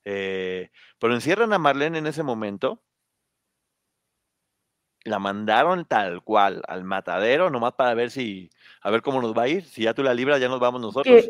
Eh, 0.04 0.70
pero 0.98 1.14
encierran 1.14 1.52
a 1.52 1.58
Marlene 1.58 1.98
en 1.98 2.08
ese 2.08 2.24
momento. 2.24 2.82
La 5.06 5.18
mandaron 5.18 5.84
tal 5.84 6.22
cual 6.22 6.62
al 6.66 6.84
matadero, 6.84 7.48
nomás 7.48 7.74
para 7.74 7.94
ver 7.94 8.10
si, 8.10 8.50
a 8.82 8.90
ver 8.90 9.02
cómo 9.02 9.22
nos 9.22 9.34
va 9.36 9.42
a 9.42 9.48
ir. 9.48 9.64
Si 9.64 9.82
ya 9.84 9.94
tú 9.94 10.02
la 10.02 10.12
libras, 10.14 10.40
ya 10.40 10.48
nos 10.48 10.60
vamos 10.60 10.80
nosotros. 10.80 11.24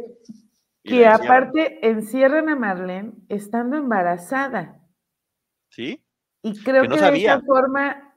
Que, 0.83 0.91
que 0.91 1.07
aparte 1.07 1.87
encierran 1.87 2.49
a 2.49 2.57
Marlene 2.57 3.12
estando 3.29 3.77
embarazada. 3.77 4.81
¿Sí? 5.70 6.03
Y 6.43 6.62
creo 6.62 6.83
Que 6.83 6.89
no 6.89 6.95
que 6.95 7.01
de 7.01 7.07
sabía. 7.07 7.35
esa 7.35 7.45
forma. 7.45 8.14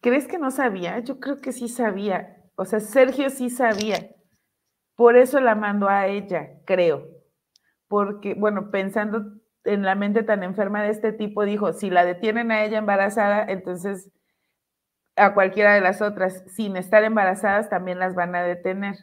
¿Crees 0.00 0.26
que 0.26 0.38
no 0.38 0.50
sabía? 0.50 0.98
Yo 1.00 1.20
creo 1.20 1.40
que 1.40 1.52
sí 1.52 1.68
sabía. 1.68 2.36
O 2.56 2.64
sea, 2.64 2.80
Sergio 2.80 3.30
sí 3.30 3.48
sabía. 3.48 4.10
Por 4.96 5.16
eso 5.16 5.40
la 5.40 5.54
mandó 5.54 5.88
a 5.88 6.08
ella, 6.08 6.58
creo. 6.64 7.06
Porque, 7.86 8.34
bueno, 8.34 8.70
pensando 8.70 9.39
en 9.64 9.82
la 9.82 9.94
mente 9.94 10.22
tan 10.22 10.42
enferma 10.42 10.82
de 10.82 10.90
este 10.90 11.12
tipo, 11.12 11.44
dijo, 11.44 11.72
si 11.72 11.90
la 11.90 12.04
detienen 12.04 12.50
a 12.50 12.64
ella 12.64 12.78
embarazada, 12.78 13.44
entonces 13.48 14.10
a 15.16 15.34
cualquiera 15.34 15.74
de 15.74 15.80
las 15.80 16.00
otras, 16.00 16.44
sin 16.48 16.76
estar 16.76 17.04
embarazadas, 17.04 17.68
también 17.68 17.98
las 17.98 18.14
van 18.14 18.34
a 18.34 18.42
detener. 18.42 18.96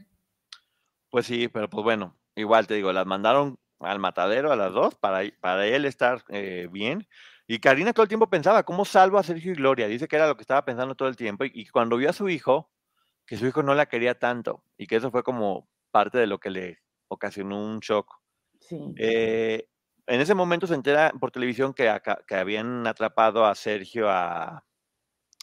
Pues 1.09 1.25
sí, 1.25 1.47
pero 1.47 1.69
pues 1.69 1.83
bueno, 1.83 2.15
igual 2.35 2.67
te 2.67 2.73
digo, 2.73 2.91
las 2.91 3.05
mandaron 3.05 3.59
al 3.79 3.99
matadero 3.99 4.51
a 4.51 4.55
las 4.55 4.73
dos 4.73 4.95
para, 4.95 5.21
para 5.39 5.65
él 5.67 5.85
estar 5.85 6.23
eh, 6.29 6.67
bien. 6.71 7.07
Y 7.45 7.59
Karina 7.59 7.93
todo 7.93 8.03
el 8.03 8.09
tiempo 8.09 8.29
pensaba, 8.29 8.63
¿cómo 8.63 8.83
salvo 8.83 9.17
a 9.17 9.23
Sergio 9.23 9.51
y 9.51 9.55
Gloria? 9.55 9.87
Dice 9.87 10.07
que 10.07 10.15
era 10.15 10.27
lo 10.27 10.35
que 10.35 10.41
estaba 10.41 10.65
pensando 10.65 10.95
todo 10.95 11.07
el 11.07 11.15
tiempo. 11.15 11.45
Y, 11.45 11.51
y 11.53 11.67
cuando 11.67 11.97
vio 11.97 12.09
a 12.09 12.13
su 12.13 12.27
hijo, 12.29 12.69
que 13.25 13.37
su 13.37 13.45
hijo 13.45 13.61
no 13.61 13.75
la 13.75 13.87
quería 13.87 14.17
tanto 14.17 14.63
y 14.77 14.87
que 14.87 14.95
eso 14.95 15.11
fue 15.11 15.21
como 15.21 15.67
parte 15.91 16.17
de 16.17 16.27
lo 16.27 16.39
que 16.39 16.49
le 16.49 16.79
ocasionó 17.09 17.63
un 17.63 17.79
shock. 17.79 18.19
Sí. 18.59 18.79
Eh, 18.97 19.67
en 20.07 20.21
ese 20.21 20.33
momento 20.33 20.67
se 20.67 20.73
entera 20.73 21.11
por 21.19 21.31
televisión 21.31 21.73
que, 21.73 21.93
que 22.27 22.35
habían 22.35 22.87
atrapado 22.87 23.45
a 23.45 23.53
Sergio, 23.55 24.09
a, 24.09 24.63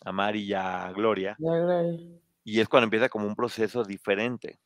a 0.04 0.12
Mari 0.12 0.42
y 0.42 0.54
a 0.54 0.90
Gloria. 0.92 1.36
Y 2.42 2.60
es 2.60 2.68
cuando 2.68 2.84
empieza 2.84 3.08
como 3.08 3.26
un 3.26 3.36
proceso 3.36 3.84
diferente. 3.84 4.58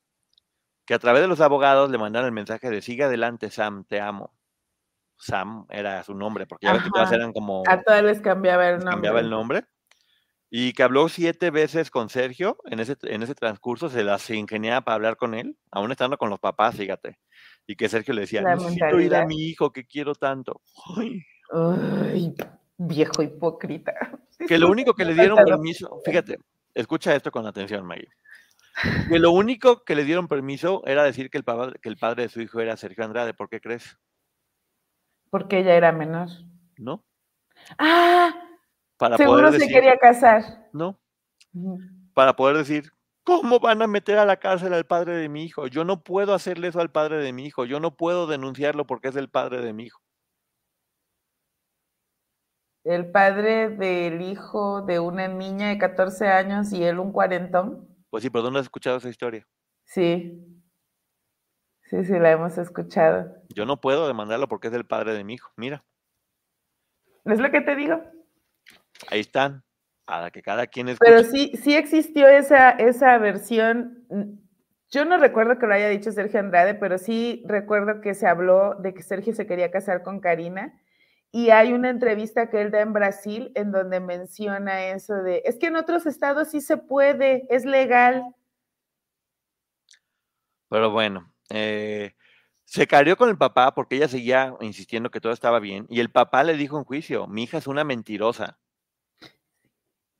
Que 0.86 0.94
a 0.94 0.98
través 0.98 1.20
de 1.22 1.28
los 1.28 1.40
abogados 1.40 1.90
le 1.90 1.98
mandaron 1.98 2.26
el 2.26 2.32
mensaje 2.32 2.70
de 2.70 2.80
sigue 2.80 3.04
adelante, 3.04 3.50
Sam, 3.50 3.84
te 3.84 4.00
amo. 4.00 4.32
Sam 5.16 5.66
era 5.68 6.02
su 6.04 6.14
nombre, 6.14 6.46
porque 6.46 6.66
ya 6.66 6.72
ves 6.72 6.82
que 6.84 6.90
todas 6.90 7.08
Ajá. 7.08 7.16
eran 7.16 7.32
como 7.32 7.62
A 7.68 7.82
todas 7.82 8.02
les 8.04 8.20
cambiaba 8.20 8.68
el 8.68 8.76
les 8.76 8.84
nombre. 8.84 8.92
cambiaba 8.94 9.20
el 9.20 9.30
nombre. 9.30 9.64
Y 10.50 10.72
que 10.72 10.82
habló 10.82 11.08
siete 11.08 11.50
veces 11.50 11.90
con 11.90 12.08
Sergio 12.08 12.56
en 12.66 12.80
ese, 12.80 12.96
en 13.02 13.22
ese 13.22 13.34
transcurso, 13.34 13.90
se 13.90 14.02
las 14.02 14.28
ingeniaba 14.30 14.80
para 14.80 14.94
hablar 14.94 15.16
con 15.16 15.34
él, 15.34 15.56
aún 15.70 15.92
estando 15.92 16.16
con 16.16 16.30
los 16.30 16.40
papás, 16.40 16.76
fíjate. 16.76 17.18
Y 17.66 17.76
que 17.76 17.88
Sergio 17.88 18.14
le 18.14 18.22
decía, 18.22 18.40
La 18.40 18.54
necesito 18.54 18.98
ir 18.98 19.14
a 19.14 19.26
mi 19.26 19.42
hijo 19.44 19.72
que 19.72 19.84
quiero 19.84 20.14
tanto. 20.14 20.62
Ay, 20.96 21.22
Ay, 21.52 22.34
viejo 22.78 23.22
hipócrita. 23.22 23.92
que 24.48 24.58
lo 24.58 24.68
único 24.70 24.94
que 24.94 25.04
le 25.04 25.12
dieron 25.14 25.36
permiso, 25.44 26.00
fíjate, 26.04 26.38
escucha 26.74 27.14
esto 27.14 27.30
con 27.30 27.46
atención, 27.46 27.84
Maggie. 27.84 28.08
Que 29.08 29.18
lo 29.18 29.32
único 29.32 29.82
que 29.84 29.94
le 29.96 30.04
dieron 30.04 30.28
permiso 30.28 30.82
era 30.86 31.02
decir 31.02 31.28
que 31.30 31.36
el, 31.38 31.44
papá- 31.44 31.72
que 31.82 31.88
el 31.88 31.96
padre 31.96 32.22
de 32.22 32.28
su 32.28 32.40
hijo 32.40 32.60
era 32.60 32.76
Sergio 32.76 33.04
Andrade. 33.04 33.34
¿Por 33.34 33.48
qué 33.50 33.60
crees? 33.60 33.98
Porque 35.30 35.58
ella 35.58 35.74
era 35.74 35.90
menor. 35.92 36.28
¿No? 36.78 37.04
Ah, 37.76 38.32
Para 38.98 39.16
seguro 39.16 39.38
poder 39.38 39.52
se 39.52 39.58
decir, 39.60 39.74
quería 39.74 39.96
casar. 39.96 40.68
no, 40.72 40.98
para 42.14 42.34
poder 42.34 42.56
decir, 42.56 42.92
¿cómo 43.22 43.60
van 43.60 43.80
a 43.80 43.86
meter 43.86 44.18
a 44.18 44.24
la 44.24 44.38
cárcel 44.38 44.74
al 44.74 44.86
padre 44.86 45.16
de 45.16 45.28
mi 45.28 45.44
hijo? 45.44 45.68
Yo 45.68 45.84
no 45.84 46.02
puedo 46.02 46.34
hacerle 46.34 46.68
eso 46.68 46.80
al 46.80 46.90
padre 46.90 47.18
de 47.18 47.32
mi 47.32 47.46
hijo. 47.46 47.64
Yo 47.64 47.78
no 47.78 47.96
puedo 47.96 48.26
denunciarlo 48.26 48.86
porque 48.86 49.08
es 49.08 49.16
el 49.16 49.28
padre 49.30 49.62
de 49.62 49.72
mi 49.72 49.84
hijo. 49.84 50.00
El 52.84 53.10
padre 53.10 53.68
del 53.68 54.20
hijo 54.20 54.82
de 54.82 54.98
una 54.98 55.28
niña 55.28 55.68
de 55.68 55.78
14 55.78 56.26
años 56.28 56.72
y 56.72 56.82
él 56.82 56.98
un 56.98 57.12
cuarentón. 57.12 57.86
Pues 58.10 58.22
sí, 58.22 58.30
pero 58.30 58.42
¿dónde 58.42 58.60
has 58.60 58.66
escuchado 58.66 58.96
esa 58.96 59.10
historia? 59.10 59.46
Sí. 59.84 60.44
Sí, 61.82 62.04
sí, 62.04 62.18
la 62.18 62.32
hemos 62.32 62.58
escuchado. 62.58 63.32
Yo 63.54 63.64
no 63.64 63.80
puedo 63.80 64.08
demandarlo 64.08 64.48
porque 64.48 64.68
es 64.68 64.74
el 64.74 64.86
padre 64.86 65.12
de 65.12 65.24
mi 65.24 65.34
hijo. 65.34 65.50
Mira, 65.56 65.84
¿Es 67.24 67.40
lo 67.40 67.50
que 67.50 67.60
te 67.60 67.76
digo? 67.76 68.00
Ahí 69.10 69.20
están, 69.20 69.62
para 70.04 70.30
que 70.30 70.42
cada 70.42 70.66
quien 70.66 70.88
escuche. 70.88 71.10
Pero 71.10 71.24
sí, 71.24 71.52
sí 71.62 71.76
existió 71.76 72.28
esa, 72.28 72.70
esa 72.70 73.18
versión. 73.18 74.04
Yo 74.90 75.04
no 75.04 75.18
recuerdo 75.18 75.58
que 75.58 75.66
lo 75.66 75.74
haya 75.74 75.88
dicho 75.88 76.12
Sergio 76.12 76.40
Andrade, 76.40 76.74
pero 76.74 76.98
sí 76.98 77.42
recuerdo 77.46 78.00
que 78.00 78.14
se 78.14 78.26
habló 78.26 78.74
de 78.76 78.94
que 78.94 79.02
Sergio 79.02 79.34
se 79.34 79.46
quería 79.46 79.70
casar 79.70 80.02
con 80.02 80.20
Karina. 80.20 80.80
Y 81.30 81.50
hay 81.50 81.74
una 81.74 81.90
entrevista 81.90 82.48
que 82.48 82.62
él 82.62 82.70
da 82.70 82.80
en 82.80 82.94
Brasil 82.94 83.52
en 83.54 83.70
donde 83.70 84.00
menciona 84.00 84.86
eso 84.86 85.14
de, 85.14 85.42
es 85.44 85.58
que 85.58 85.66
en 85.66 85.76
otros 85.76 86.06
estados 86.06 86.48
sí 86.48 86.62
se 86.62 86.78
puede, 86.78 87.46
es 87.50 87.66
legal. 87.66 88.34
Pero 90.70 90.90
bueno, 90.90 91.30
eh, 91.50 92.14
se 92.64 92.86
carió 92.86 93.16
con 93.18 93.28
el 93.28 93.36
papá 93.36 93.74
porque 93.74 93.96
ella 93.96 94.08
seguía 94.08 94.54
insistiendo 94.60 95.10
que 95.10 95.20
todo 95.20 95.32
estaba 95.32 95.60
bien 95.60 95.86
y 95.90 96.00
el 96.00 96.10
papá 96.10 96.44
le 96.44 96.54
dijo 96.54 96.78
en 96.78 96.84
juicio, 96.84 97.26
mi 97.26 97.42
hija 97.42 97.58
es 97.58 97.66
una 97.66 97.84
mentirosa. 97.84 98.58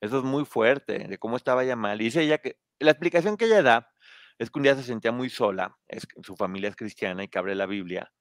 Eso 0.01 0.18
es 0.18 0.24
muy 0.24 0.44
fuerte, 0.44 1.07
de 1.09 1.18
cómo 1.18 1.36
estaba 1.36 1.64
ella 1.64 1.76
mal. 1.76 2.01
Y 2.01 2.05
dice 2.05 2.22
ella 2.22 2.38
que 2.38 2.59
la 2.78 2.90
explicación 2.92 3.36
que 3.36 3.46
ella 3.46 3.62
da 3.62 3.92
es 4.38 4.51
que 4.51 4.59
un 4.59 4.62
día 4.62 4.76
se 4.76 4.82
sentía 4.84 5.12
muy 5.12 5.28
sola, 5.30 5.76
es, 5.88 6.07
su 6.22 6.36
familia 6.36 6.68
es 6.68 6.76
cristiana 6.76 7.24
y 7.24 7.28
que 7.28 7.38
abre 7.38 7.55
la 7.55 7.66
Biblia 7.66 8.12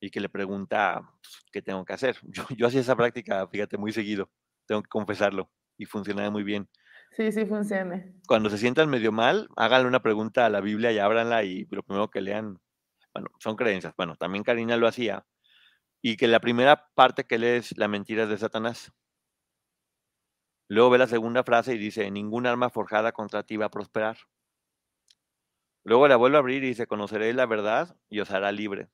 y 0.00 0.10
que 0.10 0.20
le 0.20 0.28
pregunta 0.28 1.02
pues, 1.22 1.44
qué 1.52 1.62
tengo 1.62 1.84
que 1.84 1.92
hacer. 1.92 2.16
Yo, 2.22 2.44
yo 2.50 2.66
hacía 2.66 2.80
esa 2.80 2.96
práctica, 2.96 3.46
fíjate, 3.48 3.76
muy 3.78 3.92
seguido, 3.92 4.30
tengo 4.66 4.82
que 4.82 4.88
confesarlo, 4.88 5.50
y 5.80 5.86
funcionaba 5.86 6.30
muy 6.30 6.42
bien. 6.42 6.68
Sí, 7.12 7.32
sí 7.32 7.44
funciona. 7.46 8.04
Cuando 8.26 8.50
se 8.50 8.58
sientan 8.58 8.88
medio 8.88 9.12
mal, 9.12 9.48
háganle 9.56 9.88
una 9.88 10.02
pregunta 10.02 10.46
a 10.46 10.50
la 10.50 10.60
Biblia 10.60 10.92
y 10.92 10.98
ábranla 10.98 11.42
y 11.42 11.66
lo 11.70 11.82
primero 11.82 12.10
que 12.10 12.20
lean, 12.20 12.60
bueno, 13.14 13.30
son 13.38 13.56
creencias. 13.56 13.94
Bueno, 13.96 14.14
también 14.16 14.44
Karina 14.44 14.76
lo 14.76 14.86
hacía. 14.86 15.24
Y 16.02 16.16
que 16.16 16.28
la 16.28 16.40
primera 16.40 16.88
parte 16.94 17.24
que 17.24 17.38
lees, 17.38 17.76
la 17.76 17.88
mentira 17.88 18.24
es 18.24 18.28
de 18.28 18.38
Satanás. 18.38 18.92
Luego 20.70 20.90
ve 20.90 20.98
la 20.98 21.08
segunda 21.08 21.42
frase 21.42 21.74
y 21.74 21.78
dice, 21.78 22.08
ningún 22.12 22.46
arma 22.46 22.70
forjada 22.70 23.10
contra 23.10 23.42
ti 23.42 23.56
va 23.56 23.66
a 23.66 23.70
prosperar. 23.70 24.18
Luego 25.82 26.06
la 26.06 26.14
vuelve 26.14 26.36
a 26.36 26.38
abrir 26.38 26.62
y 26.62 26.68
dice, 26.68 26.86
conoceréis 26.86 27.34
la 27.34 27.46
verdad 27.46 27.96
y 28.08 28.20
os 28.20 28.30
hará 28.30 28.52
libre. 28.52 28.88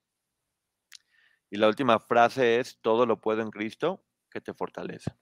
Y 1.51 1.59
la 1.59 1.69
última 1.69 1.99
frase 1.99 2.61
es, 2.61 2.79
todo 2.81 3.05
lo 3.05 3.21
puedo 3.21 3.43
en 3.43 3.51
Cristo 3.51 4.03
que 4.31 4.41
te 4.41 4.55
fortalece. 4.55 5.13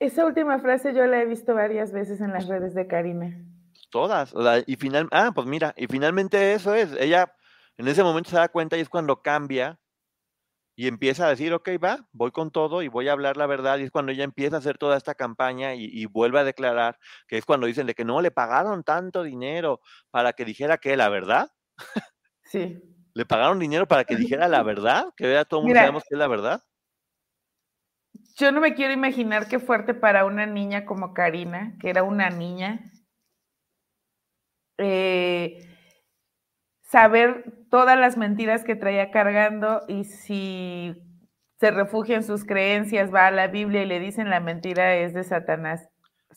Esa 0.00 0.26
última 0.26 0.58
frase 0.58 0.92
yo 0.92 1.06
la 1.06 1.22
he 1.22 1.26
visto 1.26 1.54
varias 1.54 1.92
veces 1.92 2.20
en 2.20 2.32
las 2.32 2.48
redes 2.48 2.74
de 2.74 2.88
Karina. 2.88 3.44
Todas. 3.90 4.34
y 4.66 4.74
final, 4.74 5.08
ah, 5.12 5.30
pues 5.32 5.46
mira, 5.46 5.72
y 5.76 5.86
finalmente 5.86 6.52
eso 6.52 6.74
es. 6.74 6.90
Ella 6.98 7.32
en 7.76 7.86
ese 7.86 8.02
momento 8.02 8.30
se 8.30 8.36
da 8.36 8.48
cuenta 8.48 8.76
y 8.76 8.80
es 8.80 8.88
cuando 8.88 9.22
cambia 9.22 9.79
y 10.76 10.86
empieza 10.86 11.26
a 11.26 11.30
decir, 11.30 11.52
ok, 11.52 11.68
va, 11.82 12.08
voy 12.12 12.30
con 12.30 12.50
todo 12.50 12.82
y 12.82 12.88
voy 12.88 13.08
a 13.08 13.12
hablar 13.12 13.36
la 13.36 13.46
verdad. 13.46 13.78
Y 13.78 13.82
es 13.82 13.90
cuando 13.90 14.12
ella 14.12 14.24
empieza 14.24 14.56
a 14.56 14.58
hacer 14.60 14.78
toda 14.78 14.96
esta 14.96 15.14
campaña 15.14 15.74
y, 15.74 16.06
vuelve 16.06 16.40
a 16.40 16.44
declarar, 16.44 16.98
que 17.26 17.36
es 17.38 17.44
cuando 17.44 17.66
dicen 17.66 17.86
de 17.86 17.94
que 17.94 18.04
no 18.04 18.20
le 18.20 18.30
pagaron 18.30 18.82
tanto 18.82 19.22
dinero 19.22 19.80
para 20.10 20.32
que 20.32 20.44
dijera 20.44 20.78
que 20.78 20.96
la 20.96 21.08
verdad. 21.08 21.50
Sí. 22.44 22.82
Le 23.14 23.26
pagaron 23.26 23.58
dinero 23.58 23.86
para 23.86 24.04
que 24.04 24.16
dijera 24.16 24.48
la 24.48 24.62
verdad, 24.64 25.04
que 25.16 25.26
vea 25.26 25.44
todo 25.44 25.60
el 25.60 25.66
mundo 25.66 25.80
sabemos 25.80 26.02
que 26.08 26.14
es 26.14 26.18
la 26.18 26.28
verdad 26.28 26.62
yo 28.36 28.52
no 28.52 28.60
me 28.60 28.74
quiero 28.74 28.92
imaginar 28.92 29.48
qué 29.48 29.58
fuerte 29.58 29.94
para 29.94 30.24
una 30.24 30.46
niña 30.46 30.86
como 30.86 31.12
Karina, 31.12 31.76
que 31.78 31.90
era 31.90 32.02
una 32.02 32.30
niña, 32.30 32.90
eh, 34.78 35.69
saber 36.90 37.44
todas 37.70 37.98
las 37.98 38.16
mentiras 38.16 38.64
que 38.64 38.74
traía 38.74 39.10
cargando 39.10 39.82
y 39.86 40.04
si 40.04 40.96
se 41.58 41.70
refugia 41.70 42.16
en 42.16 42.24
sus 42.24 42.44
creencias, 42.44 43.14
va 43.14 43.26
a 43.26 43.30
la 43.30 43.46
Biblia 43.46 43.82
y 43.82 43.86
le 43.86 44.00
dicen 44.00 44.28
la 44.28 44.40
mentira 44.40 44.96
es 44.96 45.14
de 45.14 45.22
Satanás. 45.22 45.88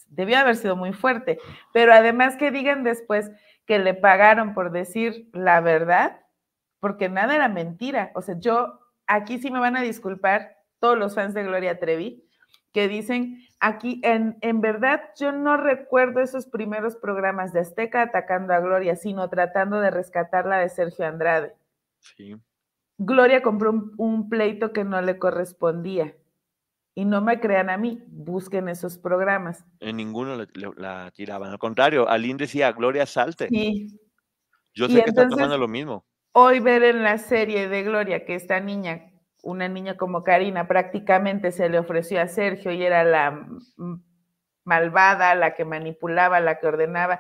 Debió 0.10 0.38
haber 0.38 0.56
sido 0.56 0.76
muy 0.76 0.94
fuerte, 0.94 1.40
pero 1.74 1.94
además 1.94 2.36
que 2.36 2.52
digan 2.52 2.84
después 2.84 3.32
que 3.66 3.80
le 3.80 3.96
pagaron 3.96 4.54
por 4.54 4.72
decir 4.72 5.30
la 5.34 5.60
verdad, 5.62 6.22
porque 6.80 7.10
nada 7.10 7.36
era 7.36 7.48
mentira. 7.48 8.12
O 8.14 8.22
sea, 8.22 8.36
yo 8.38 8.80
aquí 9.08 9.40
sí 9.40 9.50
me 9.50 9.60
van 9.60 9.76
a 9.76 9.82
disculpar, 9.82 10.56
todos 10.80 10.98
los 10.98 11.16
fans 11.16 11.34
de 11.34 11.44
Gloria 11.44 11.80
Trevi, 11.80 12.26
que 12.74 12.88
dicen, 12.88 13.40
aquí 13.60 14.02
en, 14.04 14.38
en 14.42 14.60
verdad 14.60 15.02
yo 15.18 15.32
no 15.32 15.58
recuerdo 15.58 16.22
esos 16.22 16.48
primeros 16.48 16.96
programas 16.96 17.54
de 17.54 17.62
Azteca 17.62 18.02
atacando 18.02 18.54
a 18.54 18.60
Gloria, 18.60 18.96
sino 18.96 19.30
tratando 19.30 19.80
de 19.80 19.92
rescatarla 19.92 20.58
de 20.58 20.70
Sergio 20.70 21.06
Andrade. 21.06 21.54
Sí. 22.00 22.36
Gloria 22.98 23.42
compró 23.42 23.72
un, 23.98 24.30
pleito 24.30 24.74
que 24.74 24.84
no 24.84 25.02
le 25.02 25.18
correspondía. 25.18 26.16
Y 26.96 27.06
no 27.06 27.22
me 27.22 27.40
crean 27.40 27.72
a 27.72 27.78
mí, 27.78 28.04
busquen 28.08 28.70
esos 28.70 29.00
programas. 29.00 29.66
En 29.80 29.98
ninguno 29.98 30.38
la 30.78 31.12
tiraban. 31.16 31.50
Al 31.50 31.58
contrario, 31.58 32.08
Aline 32.08 32.38
decía, 32.38 32.72
Gloria 32.72 33.08
salte. 33.08 33.48
Sí. 33.50 34.00
Yo 34.76 34.88
sé 34.88 35.04
que 35.04 35.10
está 35.10 35.28
pasando 35.28 35.58
lo 35.58 35.68
mismo. 35.68 36.06
Hoy 36.34 36.60
ver 36.60 36.84
en 36.84 37.04
la 37.04 37.18
serie 37.18 37.68
de 37.68 37.84
Gloria 37.84 38.26
que 38.26 38.36
esta 38.36 38.60
niña 38.60 39.13
una 39.44 39.68
niña 39.68 39.98
como 39.98 40.24
Karina 40.24 40.68
prácticamente 40.68 41.52
se 41.52 41.70
le 41.70 41.78
ofreció 41.78 42.22
a 42.22 42.28
Sergio 42.28 42.72
y 42.72 42.82
era 42.82 43.04
la 43.04 43.46
malvada, 44.64 45.36
la 45.36 45.54
que 45.54 45.66
manipulaba, 45.66 46.40
la 46.40 46.60
que 46.60 46.68
ordenaba. 46.68 47.20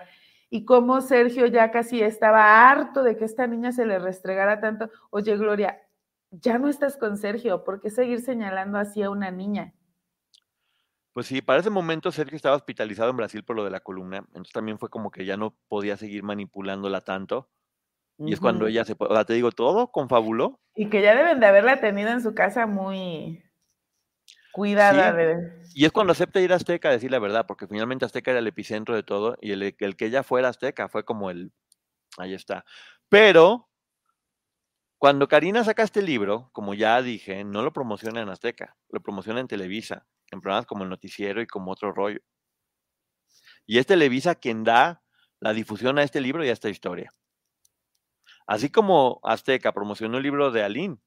Y 0.50 0.66
como 0.66 1.02
Sergio 1.02 1.46
ya 1.48 1.70
casi 1.70 2.02
estaba 2.02 2.70
harto 2.70 3.04
de 3.04 3.18
que 3.18 3.26
esta 3.26 3.46
niña 3.46 3.72
se 3.72 3.86
le 3.86 4.00
restregara 4.00 4.62
tanto, 4.62 4.90
oye 5.10 5.36
Gloria, 5.36 5.82
ya 6.32 6.58
no 6.58 6.70
estás 6.70 6.98
con 6.98 7.18
Sergio, 7.18 7.64
¿por 7.64 7.82
qué 7.82 7.90
seguir 7.90 8.22
señalando 8.22 8.78
así 8.78 9.04
a 9.04 9.10
una 9.10 9.30
niña? 9.30 9.74
Pues 11.12 11.28
sí, 11.28 11.42
para 11.42 11.60
ese 11.60 11.70
momento 11.70 12.12
Sergio 12.12 12.38
estaba 12.38 12.56
hospitalizado 12.56 13.10
en 13.10 13.18
Brasil 13.18 13.44
por 13.44 13.56
lo 13.56 13.66
de 13.66 13.70
la 13.70 13.82
columna, 13.82 14.20
entonces 14.30 14.54
también 14.54 14.80
fue 14.80 14.90
como 14.90 15.12
que 15.12 15.26
ya 15.26 15.38
no 15.38 15.56
podía 15.68 15.98
seguir 15.98 16.24
manipulándola 16.24 17.02
tanto. 17.02 17.50
Y 18.18 18.34
es 18.34 18.40
cuando 18.40 18.68
ella 18.68 18.86
se, 18.86 18.96
o 18.98 19.14
sea, 19.14 19.26
te 19.26 19.34
digo, 19.34 19.52
todo 19.52 19.92
confabuló. 19.92 20.60
Y 20.76 20.90
que 20.90 21.02
ya 21.02 21.16
deben 21.16 21.40
de 21.40 21.48
haberla 21.48 21.80
tenido 21.82 22.10
en 22.12 22.22
su 22.22 22.34
casa 22.34 22.68
muy 22.68 23.44
cuidada. 24.54 25.16
Y 25.74 25.86
es 25.86 25.92
cuando 25.92 26.12
acepta 26.14 26.40
ir 26.40 26.54
a 26.54 26.58
Azteca 26.58 26.90
a 26.90 26.92
decir 26.92 27.12
la 27.12 27.20
verdad, 27.20 27.46
porque 27.48 27.68
finalmente 27.68 28.06
Azteca 28.06 28.32
era 28.32 28.40
el 28.40 28.48
epicentro 28.48 28.96
de 28.96 29.04
todo 29.04 29.36
y 29.42 29.52
el, 29.52 29.76
el 29.78 29.96
que 29.96 30.06
ella 30.06 30.24
fuera 30.24 30.50
Azteca 30.50 30.88
fue 30.88 31.04
como 31.04 31.32
el, 31.32 31.52
ahí 32.18 32.34
está. 32.34 32.64
Pero 33.10 33.70
cuando 35.00 35.28
Karina 35.28 35.64
saca 35.64 35.84
este 35.84 36.02
libro, 36.02 36.50
como 36.54 36.74
ya 36.76 37.02
dije, 37.02 37.44
no 37.44 37.62
lo 37.64 37.74
promociona 37.74 38.22
en 38.22 38.30
Azteca, 38.30 38.78
lo 38.90 39.02
promociona 39.02 39.42
en 39.42 39.48
Televisa, 39.48 40.06
en 40.32 40.40
programas 40.40 40.66
como 40.66 40.84
el 40.84 40.90
Noticiero 40.90 41.42
y 41.42 41.48
como 41.48 41.72
otro 41.72 41.92
rollo. 41.92 42.22
Y 43.66 43.80
es 43.80 43.86
Televisa 43.86 44.36
quien 44.36 44.64
da 44.64 45.04
la 45.40 45.52
difusión 45.52 45.98
a 45.98 46.04
este 46.04 46.22
libro 46.22 46.46
y 46.46 46.50
a 46.50 46.54
esta 46.54 46.70
historia. 46.70 47.12
Así 48.48 48.70
como 48.70 49.20
Azteca 49.24 49.72
promocionó 49.72 50.18
el 50.18 50.24
libro 50.24 50.52
de 50.52 50.64
Aline, 50.64 50.98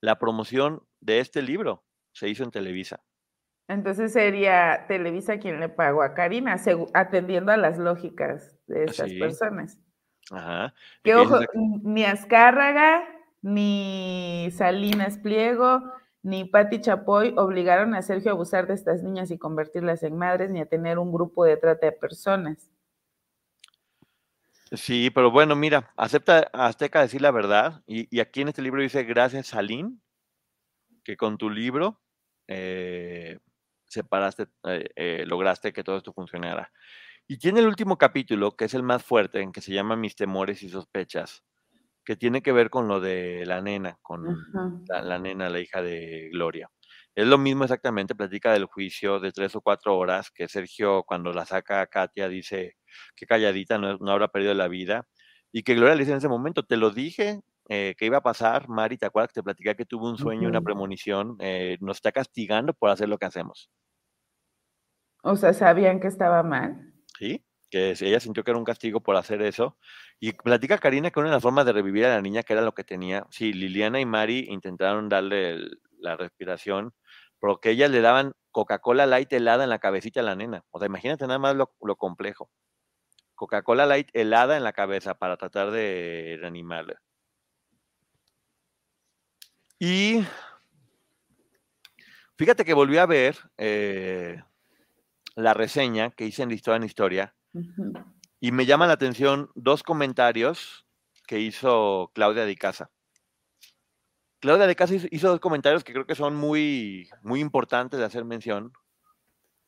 la 0.00 0.18
promoción 0.18 0.82
de 1.00 1.20
este 1.20 1.42
libro 1.42 1.84
se 2.12 2.28
hizo 2.28 2.44
en 2.44 2.50
Televisa. 2.50 3.02
Entonces 3.68 4.12
sería 4.12 4.84
Televisa 4.86 5.38
quien 5.38 5.58
le 5.58 5.68
pagó 5.68 6.02
a 6.02 6.14
Karina, 6.14 6.56
atendiendo 6.94 7.52
a 7.52 7.56
las 7.56 7.78
lógicas 7.78 8.56
de 8.66 8.84
esas 8.84 9.12
personas. 9.14 9.78
Ajá. 10.30 10.74
Que 11.02 11.14
ojo, 11.14 11.40
ni 11.54 12.04
Azcárraga, 12.04 13.04
ni 13.42 14.48
Salinas 14.52 15.18
Pliego, 15.18 15.82
ni 16.22 16.44
Patti 16.44 16.80
Chapoy 16.80 17.34
obligaron 17.36 17.94
a 17.94 18.02
Sergio 18.02 18.30
a 18.30 18.34
abusar 18.34 18.66
de 18.66 18.74
estas 18.74 19.02
niñas 19.02 19.30
y 19.30 19.38
convertirlas 19.38 20.02
en 20.02 20.16
madres, 20.16 20.50
ni 20.50 20.60
a 20.60 20.66
tener 20.66 20.98
un 20.98 21.12
grupo 21.12 21.44
de 21.44 21.56
trata 21.56 21.86
de 21.86 21.92
personas. 21.92 22.68
Sí, 24.76 25.10
pero 25.10 25.30
bueno, 25.30 25.56
mira, 25.56 25.92
acepta 25.96 26.50
Azteca 26.52 27.00
decir 27.00 27.22
la 27.22 27.30
verdad. 27.30 27.82
Y, 27.86 28.20
aquí 28.20 28.42
en 28.42 28.48
este 28.48 28.62
libro 28.62 28.82
dice, 28.82 29.04
gracias, 29.04 29.48
Salín, 29.48 30.02
que 31.04 31.16
con 31.16 31.38
tu 31.38 31.50
libro 31.50 32.00
eh, 32.48 33.38
separaste, 33.86 34.48
eh, 34.64 34.88
eh, 34.96 35.24
lograste 35.26 35.72
que 35.72 35.84
todo 35.84 35.96
esto 35.96 36.12
funcionara. 36.12 36.72
Y 37.26 37.38
tiene 37.38 37.60
el 37.60 37.66
último 37.66 37.98
capítulo, 37.98 38.56
que 38.56 38.66
es 38.66 38.74
el 38.74 38.82
más 38.82 39.04
fuerte, 39.04 39.40
en 39.40 39.52
que 39.52 39.60
se 39.60 39.72
llama 39.72 39.96
Mis 39.96 40.14
temores 40.16 40.62
y 40.62 40.68
sospechas, 40.68 41.44
que 42.04 42.16
tiene 42.16 42.42
que 42.42 42.52
ver 42.52 42.70
con 42.70 42.86
lo 42.88 43.00
de 43.00 43.44
la 43.46 43.60
nena, 43.60 43.98
con 44.02 44.24
la, 44.88 45.02
la, 45.02 45.18
nena, 45.18 45.48
la 45.50 45.60
hija 45.60 45.82
de 45.82 46.28
Gloria. 46.32 46.70
Es 47.16 47.26
lo 47.26 47.38
mismo 47.38 47.64
exactamente, 47.64 48.14
platica 48.14 48.52
del 48.52 48.66
juicio 48.66 49.18
de 49.20 49.32
tres 49.32 49.56
o 49.56 49.62
cuatro 49.62 49.96
horas, 49.96 50.30
que 50.30 50.48
Sergio 50.48 51.02
cuando 51.02 51.32
la 51.32 51.46
saca 51.46 51.80
a 51.80 51.86
Katia 51.86 52.28
dice, 52.28 52.76
que 53.16 53.24
calladita, 53.24 53.78
no, 53.78 53.96
habrá 54.12 54.28
perdido 54.28 54.52
la 54.52 54.68
vida. 54.68 55.08
Y 55.50 55.62
que 55.62 55.74
Gloria 55.74 55.94
le 55.94 56.00
dice 56.00 56.12
en 56.12 56.18
ese 56.18 56.28
momento, 56.28 56.62
te 56.62 56.76
lo 56.76 56.90
dije 56.90 57.40
eh, 57.70 57.94
que 57.96 58.04
iba 58.04 58.18
a 58.18 58.22
pasar, 58.22 58.68
Mari, 58.68 58.98
¿te 58.98 59.06
acuerdas 59.06 59.30
que 59.30 59.40
te 59.40 59.42
platicé 59.42 59.74
que 59.74 59.86
tuvo 59.86 60.10
un 60.10 60.18
sueño, 60.18 60.46
una 60.46 60.60
premonición? 60.60 61.38
Eh, 61.40 61.78
nos 61.80 61.96
está 61.96 62.12
castigando 62.12 62.74
por 62.74 62.90
hacer 62.90 63.08
lo 63.08 63.16
que 63.16 63.24
hacemos. 63.24 63.70
O 65.22 65.36
sea, 65.36 65.54
¿sabían 65.54 66.00
que 66.00 66.08
estaba 66.08 66.42
mal? 66.42 66.92
Sí, 67.18 67.42
que 67.70 67.92
ella 67.98 68.20
sintió 68.20 68.44
que 68.44 68.50
era 68.50 68.58
un 68.58 68.64
castigo 68.64 69.00
por 69.00 69.16
hacer 69.16 69.40
eso. 69.40 69.78
Y 70.20 70.32
platica 70.32 70.76
Karina 70.76 71.10
que 71.10 71.18
una 71.18 71.30
de 71.30 71.36
las 71.36 71.42
formas 71.42 71.64
de 71.64 71.72
revivir 71.72 72.04
a 72.04 72.14
la 72.14 72.20
niña, 72.20 72.42
que 72.42 72.52
era 72.52 72.60
lo 72.60 72.74
que 72.74 72.84
tenía, 72.84 73.24
sí, 73.30 73.54
Liliana 73.54 74.00
y 74.00 74.04
Mari 74.04 74.48
intentaron 74.50 75.08
darle 75.08 75.60
la 75.98 76.16
respiración, 76.16 76.92
porque 77.46 77.70
ellas 77.70 77.92
le 77.92 78.00
daban 78.00 78.32
Coca-Cola 78.50 79.06
Light 79.06 79.32
helada 79.32 79.62
en 79.62 79.70
la 79.70 79.78
cabecita 79.78 80.18
a 80.18 80.24
la 80.24 80.34
nena. 80.34 80.64
O 80.72 80.80
sea, 80.80 80.86
imagínate 80.86 81.28
nada 81.28 81.38
más 81.38 81.54
lo, 81.54 81.96
complejo. 81.96 82.50
Coca-Cola 83.36 83.86
Light 83.86 84.08
helada 84.14 84.56
en 84.56 84.64
la 84.64 84.72
cabeza 84.72 85.14
para 85.14 85.36
tratar 85.36 85.70
de 85.70 86.38
reanimarla. 86.40 87.00
Y 89.78 90.24
fíjate 92.36 92.64
que 92.64 92.74
volví 92.74 92.98
a 92.98 93.06
ver 93.06 93.38
eh, 93.58 94.42
la 95.36 95.54
reseña 95.54 96.10
que 96.10 96.24
hice 96.24 96.42
en 96.42 96.50
Historia 96.50 96.76
en 96.78 96.84
Historia 96.84 97.36
y 98.40 98.50
me 98.50 98.66
llama 98.66 98.88
la 98.88 98.94
atención 98.94 99.50
dos 99.54 99.84
comentarios 99.84 100.84
que 101.28 101.38
hizo 101.38 102.10
Claudia 102.12 102.44
de 102.44 102.56
Casa. 102.56 102.90
Claudia 104.46 104.68
de 104.68 104.76
Casa 104.76 104.94
hizo 105.10 105.28
dos 105.28 105.40
comentarios 105.40 105.82
que 105.82 105.92
creo 105.92 106.06
que 106.06 106.14
son 106.14 106.36
muy, 106.36 107.10
muy 107.22 107.40
importantes 107.40 107.98
de 107.98 108.06
hacer 108.06 108.24
mención. 108.24 108.72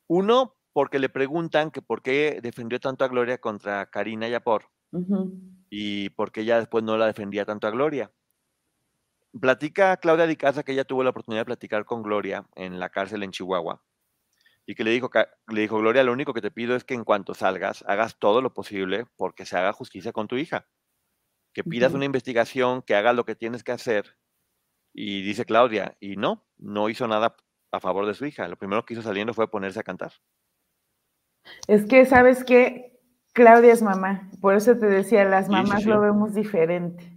Uno, 0.06 0.54
porque 0.72 1.00
le 1.00 1.08
preguntan 1.08 1.72
que 1.72 1.82
por 1.82 2.00
qué 2.00 2.38
defendió 2.40 2.78
tanto 2.78 3.04
a 3.04 3.08
Gloria 3.08 3.38
contra 3.38 3.86
Karina 3.86 4.28
Yapor 4.28 4.70
y 5.68 6.10
por 6.10 6.30
qué 6.30 6.42
ella 6.42 6.60
después 6.60 6.84
no 6.84 6.96
la 6.96 7.06
defendía 7.06 7.44
tanto 7.44 7.66
a 7.66 7.72
Gloria. 7.72 8.12
Platica 9.40 9.96
Claudia 9.96 10.28
de 10.28 10.36
Casa 10.36 10.62
que 10.62 10.70
ella 10.70 10.84
tuvo 10.84 11.02
la 11.02 11.10
oportunidad 11.10 11.40
de 11.40 11.46
platicar 11.46 11.84
con 11.84 12.04
Gloria 12.04 12.46
en 12.54 12.78
la 12.78 12.88
cárcel 12.88 13.24
en 13.24 13.32
Chihuahua 13.32 13.82
y 14.64 14.76
que 14.76 14.84
le 14.84 14.92
dijo, 14.92 15.10
le 15.48 15.60
dijo, 15.60 15.78
Gloria, 15.78 16.04
lo 16.04 16.12
único 16.12 16.32
que 16.34 16.40
te 16.40 16.52
pido 16.52 16.76
es 16.76 16.84
que 16.84 16.94
en 16.94 17.02
cuanto 17.02 17.34
salgas, 17.34 17.82
hagas 17.88 18.16
todo 18.20 18.40
lo 18.42 18.54
posible 18.54 19.06
porque 19.16 19.44
se 19.44 19.58
haga 19.58 19.72
justicia 19.72 20.12
con 20.12 20.28
tu 20.28 20.36
hija. 20.36 20.68
Que 21.52 21.64
pidas 21.64 21.94
una 21.94 22.04
investigación, 22.04 22.82
que 22.82 22.94
hagas 22.94 23.16
lo 23.16 23.24
que 23.24 23.34
tienes 23.34 23.64
que 23.64 23.72
hacer. 23.72 24.16
Y 25.00 25.22
dice 25.22 25.44
Claudia, 25.44 25.96
y 26.00 26.16
no, 26.16 26.44
no 26.56 26.88
hizo 26.88 27.06
nada 27.06 27.36
a 27.70 27.80
favor 27.80 28.06
de 28.06 28.14
su 28.14 28.26
hija. 28.26 28.48
Lo 28.48 28.56
primero 28.56 28.84
que 28.84 28.94
hizo 28.94 29.02
saliendo 29.02 29.34
fue 29.34 29.50
ponerse 29.50 29.78
a 29.78 29.84
cantar. 29.84 30.12
Es 31.66 31.86
que, 31.86 32.04
¿sabes 32.04 32.44
qué? 32.44 32.98
Claudia 33.32 33.72
es 33.72 33.82
mamá. 33.82 34.30
Por 34.40 34.54
eso 34.56 34.76
te 34.76 34.86
decía, 34.86 35.24
las 35.24 35.48
mamás 35.48 35.84
lo 35.84 36.00
vemos 36.00 36.34
diferente. 36.34 37.16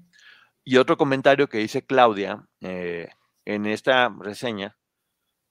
Y 0.63 0.77
otro 0.77 0.95
comentario 0.97 1.47
que 1.47 1.57
dice 1.57 1.83
Claudia 1.85 2.47
eh, 2.61 3.09
en 3.45 3.65
esta 3.65 4.13
reseña 4.19 4.77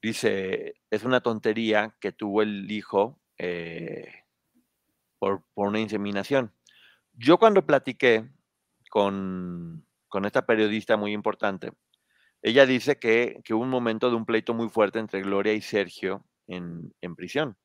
Dice, 0.02 0.77
es 0.90 1.05
una 1.05 1.20
tontería 1.20 1.94
que 2.01 2.12
tuvo 2.12 2.40
el 2.40 2.70
hijo 2.70 3.20
eh, 3.36 4.24
por, 5.19 5.44
una 5.55 5.78
inseminación. 5.78 6.55
Yo 7.12 7.39
cuando 7.39 7.66
platiqué 7.66 8.31
con, 8.89 9.86
esta 10.24 10.47
periodista 10.47 10.97
muy 10.97 11.12
importante, 11.12 11.73
ella 12.43 12.67
dice 12.67 12.99
que, 12.99 13.43
hubo 13.51 13.62
un 13.62 13.71
momento 13.71 14.11
de 14.11 14.17
un 14.17 14.25
pleito 14.25 14.55
muy 14.55 14.69
fuerte 14.69 14.99
entre 14.99 15.23
Gloria 15.23 15.53
y 15.53 15.61
Sergio 15.61 16.25
en, 16.47 16.93
prisión. 17.17 17.57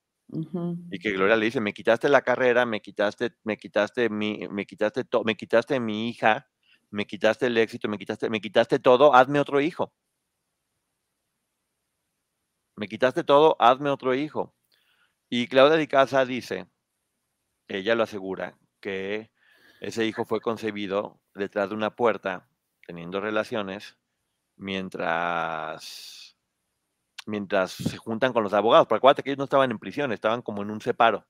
Y 0.92 1.00
que 1.00 1.12
Gloria 1.12 1.36
le 1.36 1.46
dice, 1.46 1.62
me 1.62 1.74
quitaste 1.74 2.10
la 2.10 2.22
carrera, 2.22 2.66
me 2.66 2.82
quitaste, 2.82 3.36
me 3.44 3.58
quitaste 3.58 4.10
mi, 4.10 4.48
me 4.50 4.66
quitaste 4.66 5.06
me 5.24 5.36
quitaste 5.36 5.80
mi 5.80 6.10
hija, 6.10 6.48
me 6.90 7.06
quitaste 7.06 7.48
el 7.48 7.58
éxito, 7.58 7.88
me 7.88 7.98
quitaste, 7.98 8.30
me 8.30 8.42
quitaste 8.42 8.80
todo, 8.80 9.14
hazme 9.14 9.40
otro 9.40 9.62
hijo 9.62 9.94
me 12.76 12.88
quitaste 12.88 13.24
todo, 13.24 13.56
hazme 13.60 13.90
otro 13.90 14.14
hijo. 14.14 14.54
Y 15.30 15.48
Claudia 15.48 15.78
de 15.78 15.88
Casa 15.88 16.26
dice, 16.26 16.68
ella 17.68 17.96
lo 17.96 18.04
asegura, 18.04 18.58
que 18.80 19.32
ese 19.82 20.06
hijo 20.06 20.26
fue 20.26 20.42
concebido 20.42 21.20
detrás 21.34 21.70
de 21.70 21.76
una 21.76 21.96
puerta, 21.96 22.48
teniendo 22.86 23.20
relaciones, 23.22 23.98
mientras, 24.58 26.38
mientras 27.26 27.72
se 27.72 27.98
juntan 27.98 28.34
con 28.34 28.44
los 28.44 28.54
abogados. 28.54 28.88
Porque 28.88 29.00
acuérdate 29.00 29.24
que 29.24 29.30
ellos 29.32 29.40
no 29.40 29.44
estaban 29.46 29.72
en 29.72 29.80
prisión, 29.80 30.12
estaban 30.12 30.42
como 30.42 30.62
en 30.62 30.72
un 30.72 30.82
separo. 30.82 31.26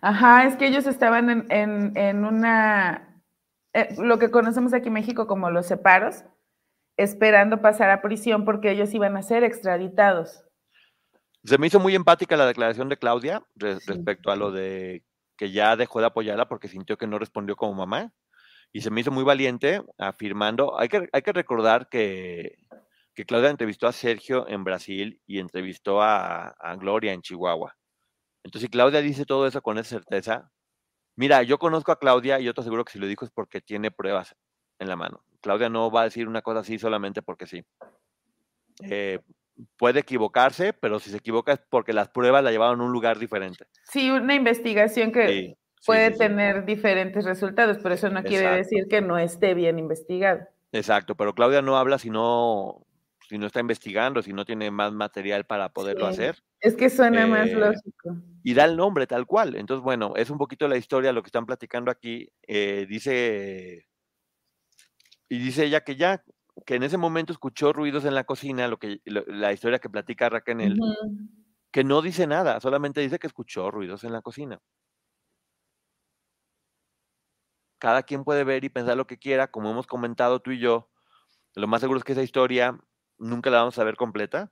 Ajá, 0.00 0.46
es 0.46 0.56
que 0.56 0.66
ellos 0.66 0.86
estaban 0.86 1.46
en, 1.50 2.24
una, 2.24 3.22
eh, 3.72 3.94
lo 3.98 4.18
que 4.18 4.30
conocemos 4.30 4.72
aquí 4.72 4.88
en 4.88 4.94
México 4.94 5.26
como 5.26 5.50
los 5.50 5.66
separos, 5.66 6.24
esperando 6.96 7.60
pasar 7.60 7.90
a 7.90 8.02
prisión 8.02 8.44
porque 8.44 8.70
ellos 8.70 8.94
iban 8.94 9.16
a 9.16 9.22
ser 9.22 9.42
extraditados. 9.42 10.44
Se 11.42 11.58
me 11.58 11.66
hizo 11.66 11.80
muy 11.80 11.94
empática 11.94 12.36
la 12.36 12.46
declaración 12.46 12.88
de 12.88 12.96
Claudia 12.96 13.42
respecto 13.56 14.30
a 14.30 14.36
lo 14.36 14.50
de 14.50 15.04
que 15.36 15.50
ya 15.50 15.76
dejó 15.76 16.00
de 16.00 16.06
apoyarla 16.06 16.48
porque 16.48 16.68
sintió 16.68 16.96
que 16.96 17.06
no 17.06 17.18
respondió 17.18 17.56
como 17.56 17.74
mamá. 17.74 18.12
Y 18.74 18.80
se 18.80 18.90
me 18.90 19.00
hizo 19.00 19.12
muy 19.12 19.22
valiente 19.22 19.82
afirmando, 19.98 20.76
hay 20.76 20.88
que, 20.88 21.08
hay 21.12 21.22
que 21.22 21.32
recordar 21.32 21.88
que, 21.88 22.56
Claudia 23.28 23.50
entrevistó 23.50 23.86
a 23.86 23.92
Sergio 23.92 24.48
en 24.48 24.64
Brasil 24.64 25.22
y 25.28 25.38
entrevistó 25.38 26.02
a, 26.02 26.48
a 26.48 26.74
Gloria 26.74 27.12
en 27.12 27.22
Chihuahua. 27.22 27.76
Entonces, 28.42 28.66
si 28.66 28.68
Claudia 28.68 29.00
dice 29.00 29.24
todo 29.24 29.46
eso 29.46 29.62
con 29.62 29.78
esa 29.78 29.90
certeza, 29.90 30.50
mira, 31.14 31.44
yo 31.44 31.58
conozco 31.58 31.92
a 31.92 32.00
Claudia 32.00 32.40
y 32.40 32.44
yo 32.44 32.52
te 32.52 32.62
aseguro 32.62 32.84
que 32.84 32.92
si 32.92 32.98
lo 32.98 33.06
dijo 33.06 33.24
es 33.24 33.30
porque 33.30 33.60
tiene 33.60 33.92
pruebas 33.92 34.34
en 34.80 34.88
la 34.88 34.96
mano. 34.96 35.24
Claudia 35.40 35.68
no 35.68 35.92
va 35.92 36.00
a 36.00 36.04
decir 36.04 36.26
una 36.26 36.42
cosa 36.42 36.60
así 36.60 36.76
solamente 36.76 37.22
porque 37.22 37.46
sí. 37.46 37.62
Eh, 38.82 39.20
puede 39.76 40.00
equivocarse, 40.00 40.72
pero 40.72 40.98
si 40.98 41.10
se 41.10 41.18
equivoca 41.18 41.52
es 41.52 41.60
porque 41.70 41.92
las 41.92 42.08
pruebas 42.08 42.42
la 42.42 42.50
llevaron 42.50 42.80
a 42.80 42.84
un 42.84 42.92
lugar 42.92 43.20
diferente. 43.20 43.66
Sí, 43.84 44.10
una 44.10 44.34
investigación 44.34 45.12
que 45.12 45.56
puede 45.84 46.10
tener 46.10 46.64
diferentes 46.64 47.24
resultados, 47.24 47.78
pero 47.82 47.94
eso 47.94 48.08
no 48.10 48.22
quiere 48.22 48.48
decir 48.56 48.86
que 48.88 49.00
no 49.00 49.18
esté 49.18 49.54
bien 49.54 49.78
investigado. 49.78 50.40
Exacto, 50.72 51.16
pero 51.16 51.34
Claudia 51.34 51.62
no 51.62 51.76
habla 51.76 51.98
si 51.98 52.10
no, 52.10 52.86
si 53.28 53.38
no 53.38 53.46
está 53.46 53.60
investigando, 53.60 54.22
si 54.22 54.32
no 54.32 54.44
tiene 54.44 54.70
más 54.70 54.92
material 54.92 55.44
para 55.44 55.68
poderlo 55.68 56.06
hacer. 56.06 56.42
Es 56.60 56.74
que 56.74 56.90
suena 56.90 57.26
más 57.26 57.48
eh, 57.48 57.54
lógico. 57.54 58.16
Y 58.42 58.54
da 58.54 58.64
el 58.64 58.76
nombre 58.76 59.06
tal 59.06 59.26
cual. 59.26 59.54
Entonces, 59.54 59.84
bueno, 59.84 60.14
es 60.16 60.30
un 60.30 60.38
poquito 60.38 60.66
la 60.66 60.76
historia, 60.76 61.12
lo 61.12 61.22
que 61.22 61.28
están 61.28 61.46
platicando 61.46 61.90
aquí. 61.90 62.28
Eh, 62.46 62.86
dice 62.88 63.86
y 65.28 65.38
dice 65.38 65.64
ella 65.64 65.80
que 65.80 65.96
ya, 65.96 66.22
que 66.66 66.76
en 66.76 66.82
ese 66.82 66.96
momento 66.96 67.32
escuchó 67.32 67.72
ruidos 67.72 68.04
en 68.04 68.14
la 68.14 68.24
cocina, 68.24 68.68
lo 68.68 68.78
que 68.78 69.00
la 69.04 69.52
historia 69.52 69.78
que 69.78 69.90
platica 69.90 70.28
Raquel, 70.28 70.78
que 71.72 71.84
no 71.84 72.02
dice 72.02 72.26
nada, 72.26 72.60
solamente 72.60 73.00
dice 73.00 73.18
que 73.18 73.26
escuchó 73.26 73.70
ruidos 73.70 74.04
en 74.04 74.12
la 74.12 74.22
cocina. 74.22 74.60
Cada 77.84 78.02
quien 78.02 78.24
puede 78.24 78.44
ver 78.44 78.64
y 78.64 78.70
pensar 78.70 78.96
lo 78.96 79.06
que 79.06 79.18
quiera, 79.18 79.48
como 79.48 79.70
hemos 79.70 79.86
comentado 79.86 80.40
tú 80.40 80.52
y 80.52 80.58
yo. 80.58 80.88
Lo 81.54 81.66
más 81.66 81.82
seguro 81.82 81.98
es 81.98 82.04
que 82.04 82.12
esa 82.12 82.22
historia 82.22 82.78
nunca 83.18 83.50
la 83.50 83.58
vamos 83.58 83.78
a 83.78 83.84
ver 83.84 83.96
completa. 83.96 84.50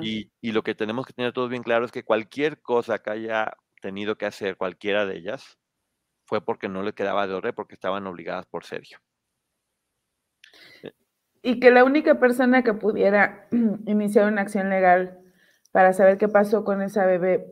Y, 0.00 0.32
y, 0.40 0.52
lo 0.52 0.62
que 0.62 0.74
tenemos 0.74 1.04
que 1.04 1.12
tener 1.12 1.34
todos 1.34 1.50
bien 1.50 1.62
claro 1.62 1.84
es 1.84 1.92
que 1.92 2.04
cualquier 2.04 2.62
cosa 2.62 3.00
que 3.00 3.10
haya 3.10 3.52
tenido 3.82 4.16
que 4.16 4.24
hacer 4.24 4.56
cualquiera 4.56 5.04
de 5.04 5.18
ellas 5.18 5.58
fue 6.24 6.42
porque 6.42 6.70
no 6.70 6.82
le 6.82 6.94
quedaba 6.94 7.26
de 7.26 7.34
orden, 7.34 7.54
porque 7.54 7.74
estaban 7.74 8.06
obligadas 8.06 8.46
por 8.46 8.64
Sergio. 8.64 8.98
Y 11.42 11.60
que 11.60 11.70
la 11.70 11.84
única 11.84 12.18
persona 12.18 12.62
que 12.62 12.72
pudiera 12.72 13.46
iniciar 13.86 14.32
una 14.32 14.40
acción 14.40 14.70
legal 14.70 15.18
para 15.70 15.92
saber 15.92 16.16
qué 16.16 16.28
pasó 16.28 16.64
con 16.64 16.80
esa 16.80 17.04
bebé, 17.04 17.44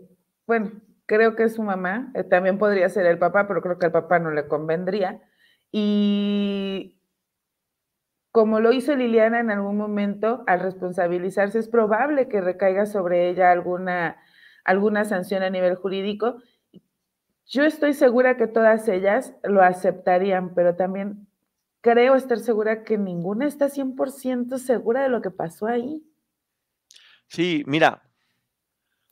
bueno, 0.47 0.72
creo 1.12 1.36
que 1.36 1.43
es 1.43 1.56
su 1.56 1.62
mamá, 1.62 2.10
eh, 2.14 2.24
también 2.24 2.56
podría 2.56 2.89
ser 2.89 3.05
el 3.05 3.18
papá, 3.18 3.47
pero 3.47 3.60
creo 3.60 3.78
que 3.78 3.84
al 3.84 3.93
papá 3.93 4.18
no 4.18 4.30
le 4.30 4.48
convendría. 4.48 5.20
Y 5.70 6.98
como 8.30 8.60
lo 8.60 8.72
hizo 8.72 8.97
Liliana 8.97 9.39
en 9.40 9.51
algún 9.51 9.76
momento, 9.76 10.43
al 10.47 10.60
responsabilizarse, 10.60 11.59
es 11.59 11.68
probable 11.68 12.28
que 12.28 12.40
recaiga 12.40 12.86
sobre 12.86 13.28
ella 13.28 13.51
alguna, 13.51 14.22
alguna 14.64 15.05
sanción 15.05 15.43
a 15.43 15.51
nivel 15.51 15.74
jurídico. 15.74 16.39
Yo 17.44 17.64
estoy 17.64 17.93
segura 17.93 18.39
que 18.39 18.47
todas 18.47 18.89
ellas 18.89 19.34
lo 19.43 19.60
aceptarían, 19.60 20.55
pero 20.55 20.76
también 20.76 21.28
creo 21.82 22.14
estar 22.14 22.39
segura 22.39 22.84
que 22.84 22.97
ninguna 22.97 23.47
está 23.47 23.68
100% 23.68 24.56
segura 24.56 25.02
de 25.02 25.10
lo 25.10 25.20
que 25.20 25.30
pasó 25.30 25.66
ahí. 25.66 26.02
Sí, 27.26 27.64
mira, 27.66 28.02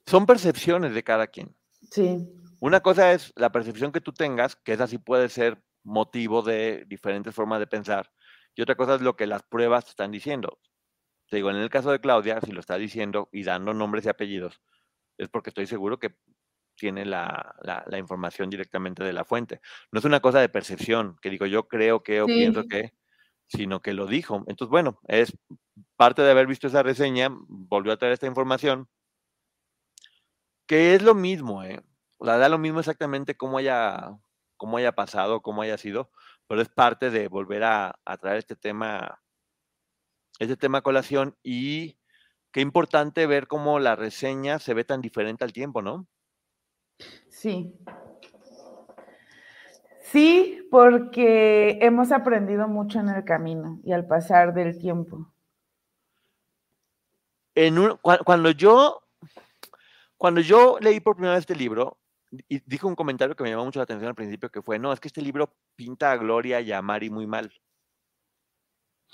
son 0.06 0.24
percepciones 0.24 0.94
de 0.94 1.02
cada 1.02 1.27
quien. 1.27 1.60
Sí. 1.90 2.28
Una 2.60 2.80
cosa 2.80 3.12
es 3.12 3.32
la 3.36 3.50
percepción 3.52 3.92
que 3.92 4.00
tú 4.00 4.12
tengas, 4.12 4.56
que 4.56 4.72
esa 4.72 4.86
sí 4.86 4.98
puede 4.98 5.28
ser 5.28 5.62
motivo 5.82 6.42
de 6.42 6.84
diferentes 6.86 7.34
formas 7.34 7.58
de 7.58 7.66
pensar, 7.66 8.10
y 8.54 8.62
otra 8.62 8.74
cosa 8.74 8.96
es 8.96 9.00
lo 9.00 9.16
que 9.16 9.26
las 9.26 9.42
pruebas 9.42 9.84
te 9.84 9.90
están 9.90 10.10
diciendo. 10.10 10.58
Te 11.28 11.36
digo, 11.36 11.50
en 11.50 11.56
el 11.56 11.70
caso 11.70 11.90
de 11.90 12.00
Claudia, 12.00 12.40
si 12.40 12.52
lo 12.52 12.60
está 12.60 12.76
diciendo 12.76 13.28
y 13.32 13.44
dando 13.44 13.72
nombres 13.72 14.04
y 14.04 14.08
apellidos, 14.08 14.60
es 15.16 15.28
porque 15.28 15.50
estoy 15.50 15.66
seguro 15.66 15.98
que 15.98 16.16
tiene 16.74 17.04
la, 17.04 17.54
información 17.98 18.50
directamente 18.50 19.04
de 19.04 19.12
la 19.12 19.24
fuente. 19.24 19.60
No 19.92 19.98
es 19.98 20.04
una 20.04 20.20
cosa 20.20 20.40
de 20.40 20.48
percepción, 20.48 21.16
que 21.20 21.30
digo 21.30 21.46
yo 21.46 21.68
creo 21.68 22.02
que 22.02 22.22
o 22.22 22.26
pienso 22.26 22.64
que, 22.64 22.94
sino 23.46 23.80
que 23.80 23.92
lo 23.92 24.06
dijo. 24.06 24.44
Entonces, 24.46 24.70
bueno, 24.70 24.98
es 25.06 25.36
parte 25.96 26.22
de 26.22 26.30
haber 26.30 26.46
visto 26.46 26.66
esa 26.66 26.82
reseña, 26.82 27.28
volvió 27.30 27.92
a 27.92 27.96
traer 27.96 28.14
esta 28.14 28.26
información, 28.26 28.88
que 30.70 30.94
es 30.94 31.02
lo 31.02 31.16
mismo, 31.16 31.64
¿eh? 31.64 31.82
Sea, 32.22 32.38
da 32.38 32.48
lo 32.48 32.56
mismo 32.56 32.78
exactamente 32.78 33.36
cómo 33.36 33.59
haya, 33.59 34.16
cómo 34.56 34.76
haya 34.76 34.92
pasado, 34.92 35.42
cómo 35.42 35.62
haya 35.62 35.76
sido, 35.76 36.12
pero 36.47 36.62
es 36.62 36.68
parte 36.68 37.10
de 37.10 37.26
volver 37.26 37.64
a, 37.64 37.98
traer 38.20 38.36
este 38.36 38.55
tema, 38.55 39.20
este 40.38 40.56
tema 40.56 40.78
a 40.78 40.82
colación 40.82 41.36
y 41.42 41.98
qué 42.52 42.60
importante 42.60 43.26
ver 43.26 43.48
cómo 43.48 43.80
la 43.80 43.97
reseña 43.97 44.60
se 44.60 44.72
ve 44.72 44.84
tan 44.84 45.01
diferente 45.01 45.42
al 45.42 45.52
tiempo, 45.52 45.82
¿no? 45.82 46.06
Sí. 47.28 47.74
Sí, 50.02 50.68
porque 50.70 51.80
hemos 51.82 52.12
aprendido 52.12 52.68
mucho 52.68 53.01
en 53.01 53.09
el 53.09 53.24
camino 53.24 53.80
y 53.82 53.90
al 53.90 54.06
pasar 54.06 54.55
del 54.55 54.78
tiempo. 54.78 55.32
En 57.56 57.74
cuando 58.24 58.52
yo 58.52 59.02
cuando 60.20 60.42
yo 60.42 60.76
leí 60.82 61.01
por 61.01 61.14
primera 61.14 61.32
vez 61.32 61.44
este 61.44 61.56
libro, 61.56 61.98
y 62.47 62.60
dijo 62.66 62.86
un 62.86 62.94
comentario 62.94 63.34
que 63.34 63.42
me 63.42 63.48
llamó 63.48 63.64
mucho 63.64 63.78
la 63.78 63.84
atención 63.84 64.10
al 64.10 64.14
principio, 64.14 64.51
que 64.51 64.60
fue, 64.60 64.78
no, 64.78 64.92
es 64.92 65.01
que 65.01 65.09
este 65.09 65.22
libro 65.22 65.55
pinta 65.76 66.12
a 66.12 66.18
Gloria 66.18 66.60
y 66.60 66.70
a 66.72 66.82
Mari 66.82 67.09
muy 67.09 67.26
mal. 67.26 67.51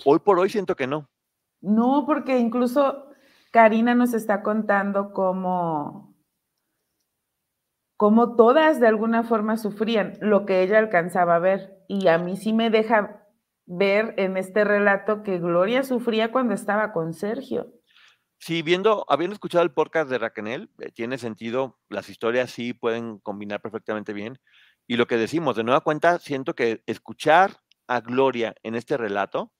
Hoy 0.03 0.19
por 0.19 0.37
hoy 0.37 0.49
siento 0.49 0.75
que 0.75 0.85
no. 0.85 1.09
No, 1.61 2.03
porque 2.05 2.37
incluso 2.37 3.05
Karina 3.51 3.95
nos 3.95 4.13
está 4.13 4.43
contando 4.43 5.13
cómo, 5.13 6.13
cómo 7.95 8.35
todas 8.35 8.81
de 8.81 8.87
alguna 8.87 9.23
forma 9.23 9.55
sufrían 9.55 10.17
lo 10.19 10.45
que 10.45 10.61
ella 10.61 10.77
alcanzaba 10.77 11.35
a 11.35 11.39
ver. 11.39 11.85
Y 11.87 12.09
a 12.09 12.17
mí 12.17 12.35
sí 12.35 12.51
me 12.51 12.69
deja 12.69 13.25
ver 13.65 14.13
en 14.17 14.35
este 14.35 14.65
relato 14.65 15.23
que 15.23 15.39
Gloria 15.39 15.83
sufría 15.83 16.33
cuando 16.33 16.53
estaba 16.53 16.91
con 16.91 17.13
Sergio. 17.13 17.76
Sí, 18.39 18.61
viendo, 18.61 19.05
habiendo 19.09 19.33
escuchado 19.33 19.63
el 19.63 19.71
podcast 19.71 20.09
de 20.09 20.19
Raquel, 20.19 20.69
eh, 20.79 20.91
tiene 20.91 21.17
sentido, 21.17 21.79
las 21.89 22.09
historias 22.09 22.51
sí 22.51 22.73
pueden 22.73 23.19
combinar 23.19 23.61
perfectamente 23.61 24.13
bien. 24.13 24.39
Y 24.85 24.95
lo 24.95 25.07
que 25.07 25.17
decimos, 25.17 25.55
de 25.55 25.63
nueva 25.63 25.81
cuenta, 25.81 26.19
siento 26.19 26.53
que 26.53 26.83
escuchar 26.85 27.57
a 27.87 27.99
Gloria 28.01 28.55
en 28.63 28.75
este 28.75 28.95
relato 28.95 29.53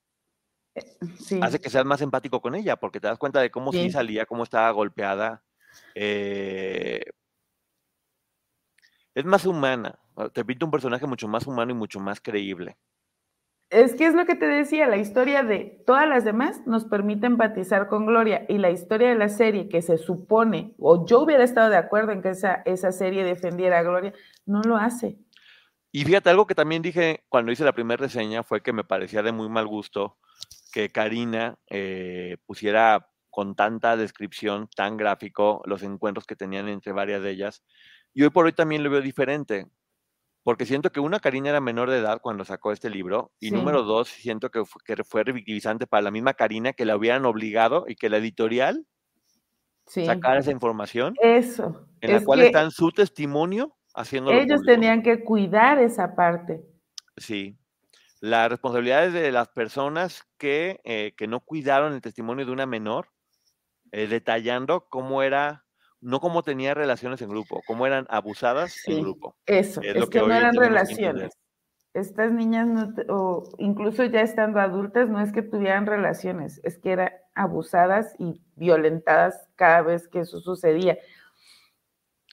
eh, 0.76 1.40
hace 1.42 1.60
que 1.60 1.70
seas 1.70 1.86
más 1.86 2.02
empático 2.02 2.40
con 2.40 2.56
ella, 2.56 2.78
porque 2.78 3.00
te 3.00 3.08
das 3.08 3.18
cuenta 3.18 3.42
de 3.42 3.50
cómo 3.50 3.72
sí, 3.72 3.90
salía, 3.90 4.26
cómo 4.26 4.44
estaba 4.44 4.70
golpeada. 4.72 5.44
Eh, 5.96 7.04
es 9.16 9.26
más 9.26 9.46
humana, 9.46 10.00
te 10.34 10.46
pinta 10.46 10.66
un 10.66 10.72
personaje 10.72 11.08
mucho 11.08 11.28
más 11.28 11.48
humano 11.48 11.72
y 11.72 11.76
mucho 11.76 12.00
más 12.00 12.22
creíble. 12.22 12.78
Es 13.70 13.96
que 13.96 14.06
es 14.06 14.14
lo 14.14 14.26
que 14.26 14.36
te 14.36 14.48
decía, 14.48 14.88
la 14.88 14.96
historia 14.96 15.44
de 15.44 15.84
todas 15.86 16.08
las 16.08 16.24
demás 16.24 16.66
nos 16.66 16.86
permite 16.86 17.28
empatizar 17.28 17.88
con 17.88 18.06
Gloria 18.06 18.46
y 18.48 18.60
la 18.60 18.72
historia 18.72 19.10
de 19.10 19.16
la 19.16 19.28
serie 19.28 19.68
que 19.68 19.82
se 19.82 19.98
supone, 19.98 20.74
o 20.80 21.06
yo 21.06 21.20
hubiera 21.20 21.44
estado 21.44 21.70
de 21.70 21.76
acuerdo 21.76 22.14
en 22.14 22.22
que 22.22 22.30
esa, 22.30 22.62
esa 22.66 22.94
serie 22.94 23.26
defendiera 23.26 23.80
a 23.80 23.84
Gloria, 23.84 24.14
no 24.46 24.62
lo 24.62 24.78
hace. 24.78 25.18
Y 25.92 26.06
fíjate, 26.06 26.30
algo 26.30 26.48
que 26.48 26.56
también 26.56 26.82
dije 26.82 27.26
cuando 27.28 27.52
hice 27.52 27.66
la 27.66 27.74
primera 27.74 28.00
reseña 28.00 28.44
fue 28.44 28.62
que 28.62 28.72
me 28.72 28.86
parecía 28.86 29.22
de 29.22 29.34
muy 29.34 29.50
mal 29.50 29.68
gusto 29.68 30.18
que 30.72 30.90
Karina 30.90 31.58
eh, 31.70 32.38
pusiera 32.46 33.10
con 33.30 33.56
tanta 33.56 33.98
descripción, 33.98 34.70
tan 34.76 34.96
gráfico, 34.96 35.62
los 35.66 35.84
encuentros 35.84 36.26
que 36.26 36.36
tenían 36.36 36.70
entre 36.70 36.94
varias 36.94 37.22
de 37.22 37.32
ellas. 37.32 37.64
Y 38.14 38.24
hoy 38.24 38.30
por 38.30 38.46
hoy 38.46 38.54
también 38.54 38.84
lo 38.84 38.90
veo 38.90 39.02
diferente 39.02 39.68
porque 40.48 40.66
siento 40.66 40.94
que 40.94 41.02
una, 41.02 41.20
Karina 41.20 41.50
era 41.50 41.60
menor 41.60 41.90
de 41.90 41.98
edad 41.98 42.22
cuando 42.22 42.46
sacó 42.46 42.72
este 42.72 42.90
libro, 42.90 43.34
y 43.38 43.52
número 43.52 43.84
dos, 43.84 44.08
siento 44.08 44.50
que 44.50 44.64
fue, 44.64 44.82
que 44.86 45.04
fue 45.04 45.26
revictimizante 45.26 45.88
para 45.88 46.04
la 46.04 46.10
misma 46.10 46.36
Karina 46.36 46.72
que 46.72 46.86
la 46.86 46.96
hubieran 46.96 47.26
obligado 47.26 47.84
y 47.86 47.96
que 47.96 48.10
la 48.10 48.16
editorial 48.16 48.88
sacara 49.86 50.40
esa 50.40 50.52
información. 50.52 51.16
Eso. 51.22 51.86
En 52.00 52.14
la 52.14 52.24
cual 52.24 52.40
están 52.44 52.72
su 52.72 52.92
testimonio 52.92 53.76
haciendo. 53.94 54.32
Ellos 54.32 54.62
tenían 54.66 55.04
que 55.04 55.22
cuidar 55.26 55.80
esa 55.80 56.16
parte. 56.16 56.64
Sí. 57.18 57.58
Las 58.22 58.50
responsabilidades 58.50 59.12
de 59.12 59.34
las 59.34 59.50
personas 59.50 60.24
que, 60.38 60.80
eh, 60.86 61.14
que 61.18 61.28
no 61.28 61.42
cuidaron 61.42 61.92
el 61.92 62.00
testimonio 62.00 62.46
de 62.46 62.54
una 62.54 62.66
menor, 62.66 63.10
eh, 63.92 64.08
detallando 64.08 64.88
cómo 64.88 65.24
era 65.24 65.66
no 66.02 66.20
como 66.20 66.44
tenía 66.44 66.74
relaciones 66.74 67.22
en 67.22 67.30
grupo, 67.30 67.62
como 67.66 67.86
eran 67.86 68.06
abusadas 68.10 68.76
en 68.88 69.02
grupo. 69.02 69.36
Eso, 69.46 69.82
es, 69.82 70.10
que, 70.10 70.20
no 70.20 70.34
eran 70.34 70.56
relaciones. 70.56 71.34
Estas 71.94 72.32
niñas, 72.32 72.68
o 73.10 73.50
incluso 73.58 74.06
ya 74.06 74.22
estando 74.22 74.60
adultas, 74.60 75.10
no 75.10 75.20
es 75.20 75.32
que 75.32 75.42
tuvieran 75.42 75.88
relaciones, 75.88 76.62
es 76.64 76.78
que 76.78 76.92
eran 76.92 77.12
abusadas 77.34 78.14
y 78.20 78.42
violentadas 78.56 79.50
cada 79.56 79.82
vez 79.82 80.08
que 80.08 80.20
eso 80.20 80.40
sucedía. 80.40 80.98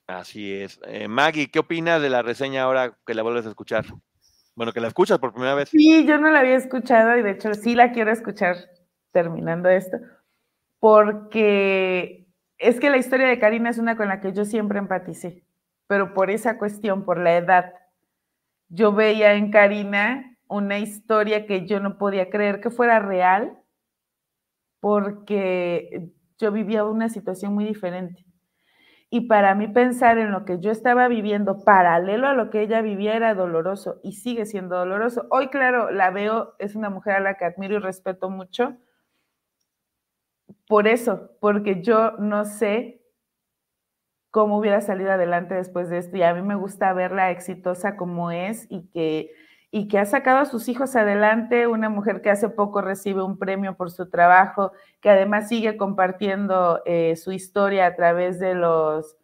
Así 0.06 0.52
es. 0.52 0.78
Eh, 0.86 1.08
Maggie, 1.08 1.50
¿qué 1.50 1.60
opinas 1.60 2.02
de 2.02 2.10
la 2.10 2.20
reseña 2.20 2.62
ahora 2.62 2.98
que 3.06 3.14
la 3.14 3.22
vuelves 3.22 3.46
a 3.46 3.50
escuchar? 3.50 3.86
Bueno, 4.54 4.72
que 4.72 4.80
la 4.80 4.88
escuchas 4.88 5.18
por 5.18 5.32
primera 5.32 5.54
vez. 5.54 5.70
Sí, 5.70 6.04
yo 6.06 6.18
no 6.18 6.30
la 6.30 6.40
había 6.40 6.56
escuchado 6.56 7.16
y 7.16 7.22
de 7.22 7.32
hecho 7.32 7.54
sí 7.54 7.74
la 7.74 7.92
quiero 7.92 8.12
escuchar 8.12 8.56
terminando 9.12 9.68
esto, 9.68 9.96
porque 10.78 12.23
es 12.64 12.80
que 12.80 12.88
la 12.88 12.96
historia 12.96 13.28
de 13.28 13.38
Karina 13.38 13.68
es 13.68 13.78
una 13.78 13.96
con 13.96 14.08
la 14.08 14.20
que 14.20 14.32
yo 14.32 14.44
siempre 14.46 14.78
empaticé, 14.78 15.44
pero 15.86 16.14
por 16.14 16.30
esa 16.30 16.56
cuestión, 16.56 17.04
por 17.04 17.18
la 17.18 17.36
edad. 17.36 17.74
Yo 18.68 18.92
veía 18.92 19.34
en 19.34 19.50
Karina 19.50 20.36
una 20.48 20.78
historia 20.78 21.46
que 21.46 21.66
yo 21.66 21.78
no 21.80 21.98
podía 21.98 22.30
creer 22.30 22.60
que 22.60 22.70
fuera 22.70 23.00
real, 23.00 23.58
porque 24.80 26.10
yo 26.38 26.52
vivía 26.52 26.84
una 26.84 27.10
situación 27.10 27.54
muy 27.54 27.64
diferente. 27.66 28.24
Y 29.10 29.28
para 29.28 29.54
mí 29.54 29.68
pensar 29.68 30.18
en 30.18 30.32
lo 30.32 30.44
que 30.46 30.58
yo 30.58 30.70
estaba 30.70 31.06
viviendo 31.06 31.64
paralelo 31.64 32.26
a 32.26 32.34
lo 32.34 32.50
que 32.50 32.62
ella 32.62 32.80
vivía 32.80 33.14
era 33.14 33.34
doloroso 33.34 34.00
y 34.02 34.12
sigue 34.12 34.46
siendo 34.46 34.76
doloroso. 34.76 35.26
Hoy, 35.30 35.48
claro, 35.48 35.90
la 35.90 36.10
veo, 36.10 36.54
es 36.58 36.74
una 36.74 36.90
mujer 36.90 37.14
a 37.14 37.20
la 37.20 37.34
que 37.34 37.44
admiro 37.44 37.76
y 37.76 37.78
respeto 37.78 38.30
mucho, 38.30 38.76
por 40.68 40.88
eso, 40.88 41.30
porque 41.40 41.82
yo 41.82 42.12
no 42.12 42.44
sé 42.44 43.02
cómo 44.30 44.58
hubiera 44.58 44.80
salido 44.80 45.12
adelante 45.12 45.54
después 45.54 45.88
de 45.88 45.98
esto 45.98 46.16
y 46.16 46.22
a 46.22 46.34
mí 46.34 46.42
me 46.42 46.56
gusta 46.56 46.92
verla 46.92 47.30
exitosa 47.30 47.96
como 47.96 48.32
es 48.32 48.66
y 48.68 48.88
que, 48.88 49.30
y 49.70 49.86
que 49.86 49.98
ha 49.98 50.06
sacado 50.06 50.38
a 50.38 50.44
sus 50.44 50.68
hijos 50.68 50.96
adelante, 50.96 51.68
una 51.68 51.88
mujer 51.88 52.20
que 52.20 52.30
hace 52.30 52.48
poco 52.48 52.80
recibe 52.80 53.22
un 53.22 53.38
premio 53.38 53.76
por 53.76 53.92
su 53.92 54.10
trabajo, 54.10 54.72
que 55.00 55.10
además 55.10 55.48
sigue 55.48 55.76
compartiendo 55.76 56.82
eh, 56.84 57.14
su 57.16 57.30
historia 57.30 57.86
a 57.86 57.94
través 57.94 58.40
de 58.40 58.54
los, 58.54 59.16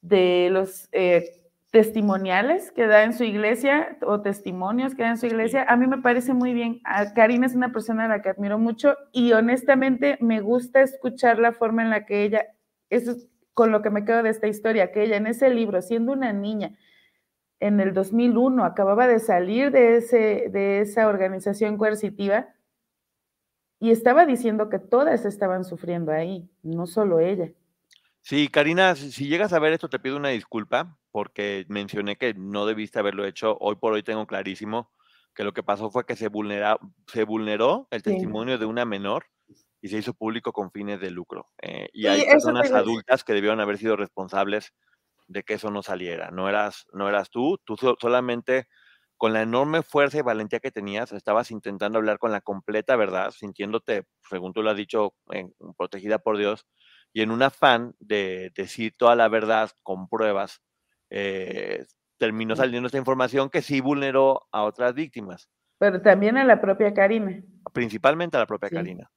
de 0.00 0.48
los 0.50 0.88
eh, 0.92 1.39
testimoniales 1.70 2.72
que 2.72 2.86
da 2.86 3.04
en 3.04 3.12
su 3.12 3.22
iglesia 3.22 3.96
o 4.02 4.20
testimonios 4.20 4.94
que 4.94 5.02
da 5.02 5.10
en 5.10 5.18
su 5.18 5.26
iglesia, 5.26 5.64
a 5.68 5.76
mí 5.76 5.86
me 5.86 5.98
parece 5.98 6.34
muy 6.34 6.52
bien. 6.52 6.80
Karina 7.14 7.46
es 7.46 7.54
una 7.54 7.72
persona 7.72 8.06
a 8.06 8.08
la 8.08 8.22
que 8.22 8.30
admiro 8.30 8.58
mucho 8.58 8.96
y 9.12 9.32
honestamente 9.32 10.18
me 10.20 10.40
gusta 10.40 10.82
escuchar 10.82 11.38
la 11.38 11.52
forma 11.52 11.82
en 11.82 11.90
la 11.90 12.06
que 12.06 12.24
ella, 12.24 12.46
eso 12.88 13.12
es 13.12 13.28
con 13.54 13.70
lo 13.70 13.82
que 13.82 13.90
me 13.90 14.04
quedo 14.04 14.22
de 14.22 14.30
esta 14.30 14.48
historia, 14.48 14.90
que 14.90 15.04
ella 15.04 15.16
en 15.16 15.26
ese 15.26 15.50
libro, 15.50 15.80
siendo 15.80 16.12
una 16.12 16.32
niña, 16.32 16.76
en 17.60 17.78
el 17.78 17.92
2001 17.92 18.64
acababa 18.64 19.06
de 19.06 19.18
salir 19.18 19.70
de, 19.70 19.98
ese, 19.98 20.48
de 20.50 20.80
esa 20.80 21.06
organización 21.06 21.76
coercitiva 21.76 22.48
y 23.78 23.90
estaba 23.90 24.26
diciendo 24.26 24.68
que 24.70 24.78
todas 24.78 25.24
estaban 25.24 25.64
sufriendo 25.64 26.10
ahí, 26.10 26.50
no 26.62 26.86
solo 26.86 27.20
ella. 27.20 27.52
Sí, 28.22 28.48
Karina, 28.48 28.96
si 28.96 29.28
llegas 29.28 29.52
a 29.52 29.58
ver 29.58 29.72
esto, 29.72 29.88
te 29.88 29.98
pido 29.98 30.16
una 30.16 30.28
disculpa 30.30 30.96
porque 31.10 31.64
mencioné 31.68 32.16
que 32.16 32.34
no 32.34 32.66
debiste 32.66 32.98
haberlo 32.98 33.24
hecho. 33.24 33.56
Hoy 33.60 33.76
por 33.76 33.92
hoy 33.92 34.02
tengo 34.02 34.26
clarísimo 34.26 34.92
que 35.34 35.44
lo 35.44 35.52
que 35.52 35.62
pasó 35.62 35.90
fue 35.90 36.06
que 36.06 36.16
se, 36.16 36.28
vulnera, 36.28 36.78
se 37.06 37.24
vulneró 37.24 37.88
el 37.90 38.02
testimonio 38.02 38.58
de 38.58 38.66
una 38.66 38.84
menor 38.84 39.26
y 39.80 39.88
se 39.88 39.98
hizo 39.98 40.14
público 40.14 40.52
con 40.52 40.70
fines 40.70 41.00
de 41.00 41.10
lucro. 41.10 41.48
Eh, 41.62 41.88
y 41.92 42.06
hay 42.06 42.24
personas 42.26 42.70
adultas 42.72 43.24
que 43.24 43.32
debieron 43.32 43.60
haber 43.60 43.78
sido 43.78 43.96
responsables 43.96 44.74
de 45.28 45.42
que 45.42 45.54
eso 45.54 45.70
no 45.70 45.82
saliera. 45.82 46.30
No 46.30 46.48
eras, 46.48 46.86
no 46.92 47.08
eras 47.08 47.30
tú, 47.30 47.58
tú 47.64 47.76
solamente 47.76 48.66
con 49.16 49.34
la 49.34 49.42
enorme 49.42 49.82
fuerza 49.82 50.16
y 50.18 50.22
valentía 50.22 50.60
que 50.60 50.70
tenías, 50.70 51.12
estabas 51.12 51.50
intentando 51.50 51.98
hablar 51.98 52.18
con 52.18 52.32
la 52.32 52.40
completa 52.40 52.96
verdad, 52.96 53.32
sintiéndote, 53.32 54.04
según 54.28 54.54
tú 54.54 54.62
lo 54.62 54.70
has 54.70 54.78
dicho, 54.78 55.14
protegida 55.76 56.18
por 56.20 56.38
Dios, 56.38 56.66
y 57.12 57.20
en 57.20 57.30
un 57.30 57.42
afán 57.42 57.94
de 57.98 58.50
decir 58.54 58.94
toda 58.96 59.16
la 59.16 59.28
verdad 59.28 59.70
con 59.82 60.08
pruebas, 60.08 60.62
eh, 61.10 61.86
terminó 62.18 62.56
saliendo 62.56 62.86
esta 62.86 62.98
información 62.98 63.50
que 63.50 63.62
sí 63.62 63.80
vulneró 63.80 64.46
a 64.52 64.62
otras 64.62 64.94
víctimas. 64.94 65.48
Pero 65.78 66.00
también 66.02 66.36
a 66.36 66.44
la 66.44 66.60
propia 66.60 66.92
Karina. 66.92 67.42
Principalmente 67.72 68.36
a 68.36 68.40
la 68.40 68.46
propia 68.46 68.70
Karina. 68.70 69.10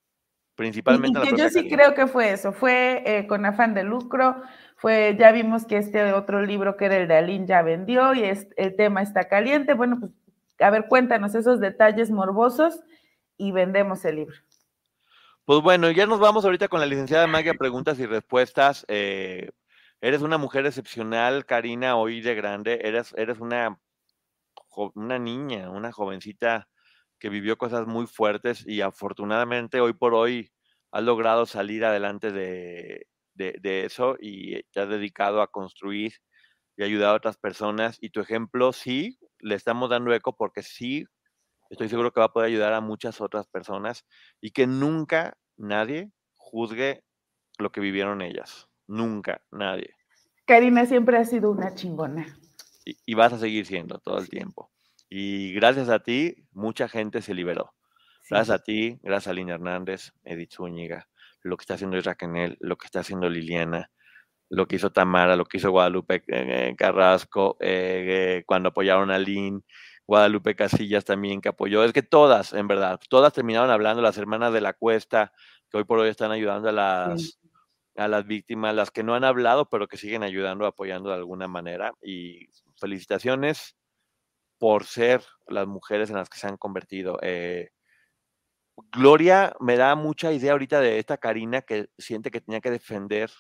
Principalmente 0.56 1.20
y, 1.24 1.38
Yo 1.38 1.50
sí 1.50 1.68
creo 1.68 1.96
que 1.96 2.06
fue 2.06 2.32
eso, 2.32 2.54
fue 2.54 3.02
eh, 3.06 3.26
con 3.26 3.44
afán 3.46 3.74
de 3.74 3.84
lucro, 3.84 4.42
fue, 4.78 5.16
ya 5.18 5.32
vimos 5.32 5.66
que 5.66 5.78
este 5.78 6.14
otro 6.14 6.44
libro 6.44 6.78
que 6.78 6.86
era 6.86 6.98
el 6.98 7.08
de 7.08 7.16
Aline 7.16 7.48
ya 7.48 7.64
vendió 7.64 8.14
y 8.14 8.24
es, 8.24 8.48
el 8.56 8.76
tema 8.76 9.02
está 9.02 9.24
caliente. 9.28 9.74
Bueno, 9.74 10.00
pues 10.00 10.12
a 10.60 10.70
ver, 10.70 10.88
cuéntanos 10.88 11.34
esos 11.36 11.60
detalles 11.60 12.12
morbosos 12.12 12.82
y 13.38 13.52
vendemos 13.52 14.06
el 14.06 14.18
libro. 14.18 14.36
Pues 15.46 15.62
bueno, 15.62 15.92
ya 15.92 16.06
nos 16.06 16.20
vamos 16.20 16.46
ahorita 16.46 16.68
con 16.68 16.80
la 16.80 16.86
licenciada 16.86 17.28
Magia, 17.28 17.56
preguntas 17.56 18.00
y 18.00 18.06
respuestas. 18.06 18.86
Eh, 18.88 19.50
eres 20.04 20.22
una 20.22 20.38
mujer 20.38 20.66
excepcional, 20.66 21.46
Karina, 21.46 21.96
hoy 21.96 22.20
de 22.20 22.36
grande. 22.36 22.78
Eres, 22.84 23.14
eres 23.18 23.40
una, 23.40 23.80
una 24.96 25.18
niña, 25.18 25.70
una 25.70 25.94
jovencita 25.94 26.68
que 27.20 27.30
vivió 27.30 27.58
cosas 27.58 27.88
muy 27.88 28.06
fuertes 28.06 28.68
y 28.68 28.82
afortunadamente 28.82 29.80
hoy 29.80 29.94
por 29.94 30.14
hoy 30.14 30.52
has 30.92 31.04
logrado 31.04 31.46
salir 31.46 31.86
adelante 31.86 32.34
de, 32.34 33.08
de, 33.34 33.86
eso 33.86 34.18
y 34.20 34.64
te 34.74 34.82
has 34.82 34.90
dedicado 34.90 35.42
a 35.42 35.48
construir 35.48 36.12
y 36.76 36.84
ayudar 36.84 37.12
a 37.12 37.18
otras 37.18 37.38
personas. 37.38 37.98
Y 38.02 38.10
tu 38.10 38.20
ejemplo 38.20 38.74
sí, 38.74 39.18
le 39.40 39.56
estamos 39.56 39.90
dando 39.90 40.14
eco 40.14 40.36
porque 40.36 40.64
sí, 40.64 41.06
estoy 41.70 41.88
seguro 41.88 42.12
que 42.12 42.20
va 42.20 42.26
a 42.26 42.34
poder 42.34 42.50
ayudar 42.50 42.74
a 42.74 42.82
muchas 42.82 43.22
otras 43.22 43.48
personas 43.48 44.06
y 44.42 44.52
que 44.52 44.68
nunca 44.68 45.38
nadie 45.56 46.12
juzgue 46.36 47.06
lo 47.58 47.72
que 47.72 47.80
vivieron 47.80 48.22
ellas. 48.22 48.68
Nunca, 48.88 49.42
nadie. 49.52 49.94
Karina 50.46 50.86
siempre 50.86 51.18
ha 51.18 51.26
sido 51.26 51.52
una 51.52 51.74
chingona. 51.74 52.38
Y, 52.86 53.14
vas 53.14 53.32
a 53.32 53.38
seguir 53.38 53.66
siendo 53.66 54.00
todo 54.00 54.18
el 54.18 54.30
tiempo. 54.30 54.70
Y 55.10 55.54
gracias 55.54 55.88
a 55.90 56.00
ti, 56.00 56.36
mucha 56.52 56.90
gente 56.90 57.22
se 57.22 57.34
liberó. 57.34 57.74
Gracias 58.30 58.60
a 58.60 58.64
ti, 58.64 59.00
gracias 59.04 59.30
a 59.30 59.34
Lina 59.34 59.54
Hernández, 59.54 60.12
Edith 60.24 60.54
Zúñiga, 60.54 61.08
lo 61.44 61.56
que 61.56 61.64
está 61.64 61.76
haciendo 61.76 61.98
Israel, 61.98 62.58
lo 62.60 62.78
que 62.78 62.86
está 62.86 63.02
haciendo 63.02 63.30
Liliana, 63.30 63.90
lo 64.50 64.68
que 64.68 64.78
hizo 64.78 64.92
Tamara, 64.92 65.36
lo 65.36 65.46
que 65.46 65.58
hizo 65.58 65.72
Guadalupe 65.72 66.24
eh, 66.28 66.76
Carrasco, 66.78 67.58
eh, 67.60 68.38
eh, 68.40 68.44
cuando 68.46 68.70
apoyaron 68.70 69.12
a 69.12 69.18
Lin, 69.18 69.64
Guadalupe 70.06 70.56
Casillas 70.56 71.06
también 71.06 71.42
que 71.42 71.50
apoyó. 71.50 71.84
Es 71.84 71.94
que 71.94 72.04
todas, 72.04 72.54
en 72.54 72.68
verdad, 72.68 73.00
todas 73.10 73.34
terminaron 73.34 73.70
hablando, 73.70 74.02
las 74.02 74.18
hermanas 74.18 74.54
de 74.54 74.62
la 74.62 74.74
cuesta, 74.74 75.32
que 75.70 75.78
hoy 75.78 75.84
por 75.86 76.00
hoy 76.00 76.10
están 76.10 76.32
ayudando 76.32 76.70
a 76.70 76.72
las, 76.72 77.40
a 77.96 78.08
las 78.08 78.26
víctimas, 78.26 78.76
las 78.76 78.92
que 78.92 79.04
no 79.04 79.16
han 79.16 79.24
hablado, 79.24 79.70
pero 79.70 79.88
que 79.88 79.98
siguen 79.98 80.24
ayudando, 80.24 80.66
apoyando 80.66 81.10
de 81.10 81.16
alguna 81.16 81.48
manera. 81.48 81.94
Y 82.02 82.48
felicitaciones 82.80 83.76
por 84.58 84.86
ser 84.86 85.24
las 85.48 85.68
mujeres 85.68 86.10
en 86.10 86.18
las 86.18 86.30
que 86.30 86.40
se 86.40 86.48
han 86.48 86.58
convertido. 86.58 87.20
Gloria 88.92 89.56
me 89.60 89.78
da 89.78 89.96
mucha 89.96 90.32
idea 90.32 90.54
ahorita 90.54 90.80
de 90.80 91.00
esta 91.00 91.18
Karina 91.18 91.62
que 91.62 91.90
siente 91.98 92.32
que 92.32 92.42
tenía 92.42 92.62
que 92.62 92.72
defender. 92.72 93.32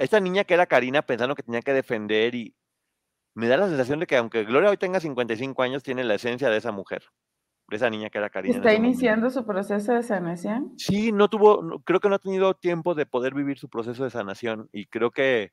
esta 0.00 0.20
niña 0.20 0.44
que 0.44 0.54
era 0.54 0.66
Karina 0.66 1.02
pensando 1.02 1.34
que 1.34 1.42
tenía 1.42 1.62
que 1.62 1.72
defender 1.72 2.34
y 2.34 2.56
me 3.34 3.48
da 3.48 3.56
la 3.56 3.68
sensación 3.68 4.00
de 4.00 4.06
que 4.06 4.16
aunque 4.16 4.44
Gloria 4.44 4.70
hoy 4.70 4.76
tenga 4.76 5.00
55 5.00 5.62
años, 5.62 5.82
tiene 5.82 6.04
la 6.04 6.14
esencia 6.14 6.48
de 6.50 6.56
esa 6.56 6.72
mujer, 6.72 7.04
de 7.68 7.76
esa 7.76 7.90
niña 7.90 8.10
que 8.10 8.18
era 8.18 8.30
Karina. 8.30 8.56
¿Está 8.56 8.74
iniciando 8.74 9.30
su 9.30 9.44
proceso 9.44 9.92
de 9.92 10.02
sanación? 10.02 10.74
Sí, 10.76 11.12
no 11.12 11.28
tuvo, 11.28 11.80
creo 11.84 12.00
que 12.00 12.08
no 12.08 12.16
ha 12.16 12.18
tenido 12.18 12.54
tiempo 12.54 12.94
de 12.94 13.06
poder 13.06 13.34
vivir 13.34 13.58
su 13.58 13.68
proceso 13.68 14.04
de 14.04 14.10
sanación 14.10 14.68
y 14.72 14.86
creo 14.86 15.10
que, 15.10 15.52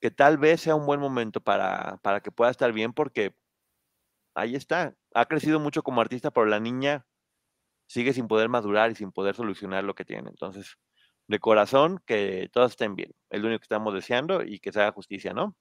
que 0.00 0.10
tal 0.10 0.38
vez 0.38 0.60
sea 0.60 0.74
un 0.74 0.86
buen 0.86 1.00
momento 1.00 1.40
para, 1.40 1.98
para 2.02 2.20
que 2.20 2.30
pueda 2.30 2.50
estar 2.50 2.72
bien 2.72 2.92
porque 2.92 3.34
ahí 4.34 4.54
está, 4.54 4.94
ha 5.14 5.26
crecido 5.26 5.60
mucho 5.60 5.82
como 5.82 6.00
artista, 6.00 6.30
pero 6.30 6.46
la 6.46 6.60
niña 6.60 7.06
sigue 7.86 8.12
sin 8.12 8.28
poder 8.28 8.48
madurar 8.48 8.90
y 8.90 8.94
sin 8.94 9.12
poder 9.12 9.34
solucionar 9.34 9.84
lo 9.84 9.94
que 9.94 10.04
tiene. 10.04 10.30
Entonces, 10.30 10.78
de 11.26 11.38
corazón, 11.38 12.02
que 12.06 12.48
todos 12.52 12.72
estén 12.72 12.94
bien. 12.96 13.12
Es 13.30 13.40
lo 13.40 13.46
único 13.46 13.60
que 13.60 13.64
estamos 13.64 13.94
deseando 13.94 14.42
y 14.42 14.58
que 14.58 14.72
se 14.72 14.80
haga 14.80 14.92
justicia, 14.92 15.32
¿no? 15.32 15.56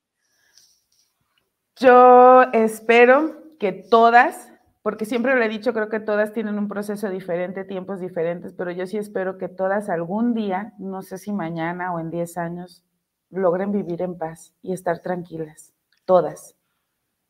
Yo 1.78 2.44
espero 2.54 3.56
que 3.60 3.72
todas, 3.72 4.53
porque 4.84 5.06
siempre 5.06 5.36
lo 5.36 5.44
he 5.44 5.50
dicho, 5.50 5.74
creo 5.74 5.90
que 5.90 6.02
todas 6.02 6.34
tienen 6.34 6.60
un 6.60 6.68
proceso 6.68 7.10
diferente, 7.10 7.64
tiempos 7.64 8.02
diferentes, 8.02 8.54
pero 8.54 8.70
yo 8.72 8.86
sí 8.86 8.98
espero 8.98 9.38
que 9.38 9.50
todas 9.50 9.90
algún 9.90 10.34
día, 10.36 10.74
no 10.78 11.02
sé 11.02 11.18
si 11.18 11.34
mañana 11.34 11.94
o 11.94 12.00
en 12.00 12.12
10 12.12 12.38
años, 12.38 12.84
logren 13.32 13.72
vivir 13.72 14.02
en 14.02 14.18
paz 14.18 14.54
y 14.62 14.74
estar 14.74 15.00
tranquilas. 15.02 15.74
Todas. 16.06 16.56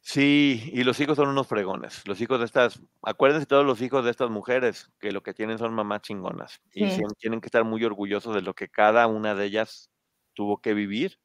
Sí, 0.02 0.70
y 0.74 0.84
los 0.84 1.00
hijos 1.00 1.16
son 1.16 1.30
unos 1.30 1.48
fregones. 1.48 2.06
Los 2.06 2.20
hijos 2.20 2.40
de 2.40 2.46
estas, 2.46 2.82
acuérdense 3.04 3.46
todos 3.46 3.66
los 3.66 3.82
hijos 3.82 4.04
de 4.04 4.12
estas 4.12 4.30
mujeres 4.30 4.92
que 5.00 5.14
lo 5.14 5.24
que 5.24 5.34
tienen 5.34 5.58
son 5.58 5.74
mamás 5.74 6.02
chingonas 6.02 6.60
y 6.74 6.86
tienen 7.20 7.40
que 7.40 7.48
estar 7.48 7.64
muy 7.64 7.86
orgullosos 7.86 8.36
de 8.36 8.42
lo 8.42 8.54
que 8.54 8.68
cada 8.68 9.08
una 9.08 9.34
de 9.34 9.46
ellas 9.46 9.90
tuvo 10.34 10.60
que 10.60 10.74
vivir 10.74 11.20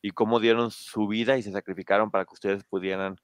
y 0.00 0.12
cómo 0.12 0.40
dieron 0.40 0.70
su 0.70 1.08
vida 1.08 1.36
y 1.36 1.42
se 1.42 1.52
sacrificaron 1.52 2.10
para 2.10 2.24
que 2.24 2.32
ustedes 2.32 2.64
pudieran 2.64 3.16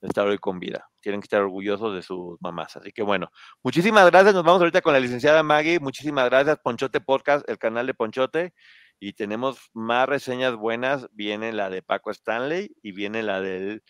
estar 0.00 0.26
hoy 0.26 0.38
con 0.38 0.58
vida. 0.58 0.88
Tienen 1.00 1.20
que 1.20 1.26
estar 1.26 1.42
orgullosos 1.42 1.94
de 1.94 2.02
sus 2.02 2.40
mamás. 2.40 2.76
Así 2.76 2.92
que 2.92 3.02
bueno, 3.02 3.30
muchísimas 3.62 4.10
gracias. 4.10 4.34
Nos 4.34 4.44
vamos 4.44 4.60
ahorita 4.60 4.80
con 4.80 4.92
la 4.92 5.00
licenciada 5.00 5.42
Maggie. 5.42 5.80
Muchísimas 5.80 6.24
gracias, 6.26 6.58
Ponchote 6.62 7.00
Podcast, 7.00 7.48
el 7.48 7.58
canal 7.58 7.86
de 7.86 7.94
Ponchote. 7.94 8.54
Y 9.00 9.12
tenemos 9.12 9.70
más 9.74 10.08
reseñas 10.08 10.56
buenas. 10.56 11.08
Viene 11.12 11.52
la 11.52 11.70
de 11.70 11.82
Paco 11.82 12.10
Stanley 12.10 12.74
y 12.82 12.92
viene 12.92 13.22
la 13.22 13.40
del 13.40 13.82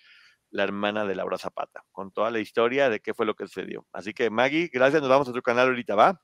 la 0.50 0.64
hermana 0.64 1.04
de 1.04 1.14
Laura 1.14 1.38
Zapata, 1.38 1.84
con 1.92 2.10
toda 2.10 2.30
la 2.30 2.38
historia 2.38 2.88
de 2.88 3.00
qué 3.00 3.14
fue 3.14 3.26
lo 3.26 3.34
que 3.34 3.46
sucedió. 3.46 3.86
Así 3.92 4.12
que 4.14 4.30
Maggie, 4.30 4.70
gracias, 4.72 5.02
nos 5.02 5.10
vamos 5.10 5.28
a 5.28 5.32
tu 5.32 5.42
canal 5.42 5.68
ahorita, 5.68 5.94
¿va? 5.94 6.20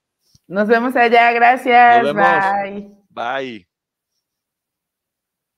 Nos 0.46 0.68
vemos 0.68 0.94
allá, 0.96 1.32
gracias. 1.32 2.02
Bye. 2.14 2.90
Bye. 3.10 3.73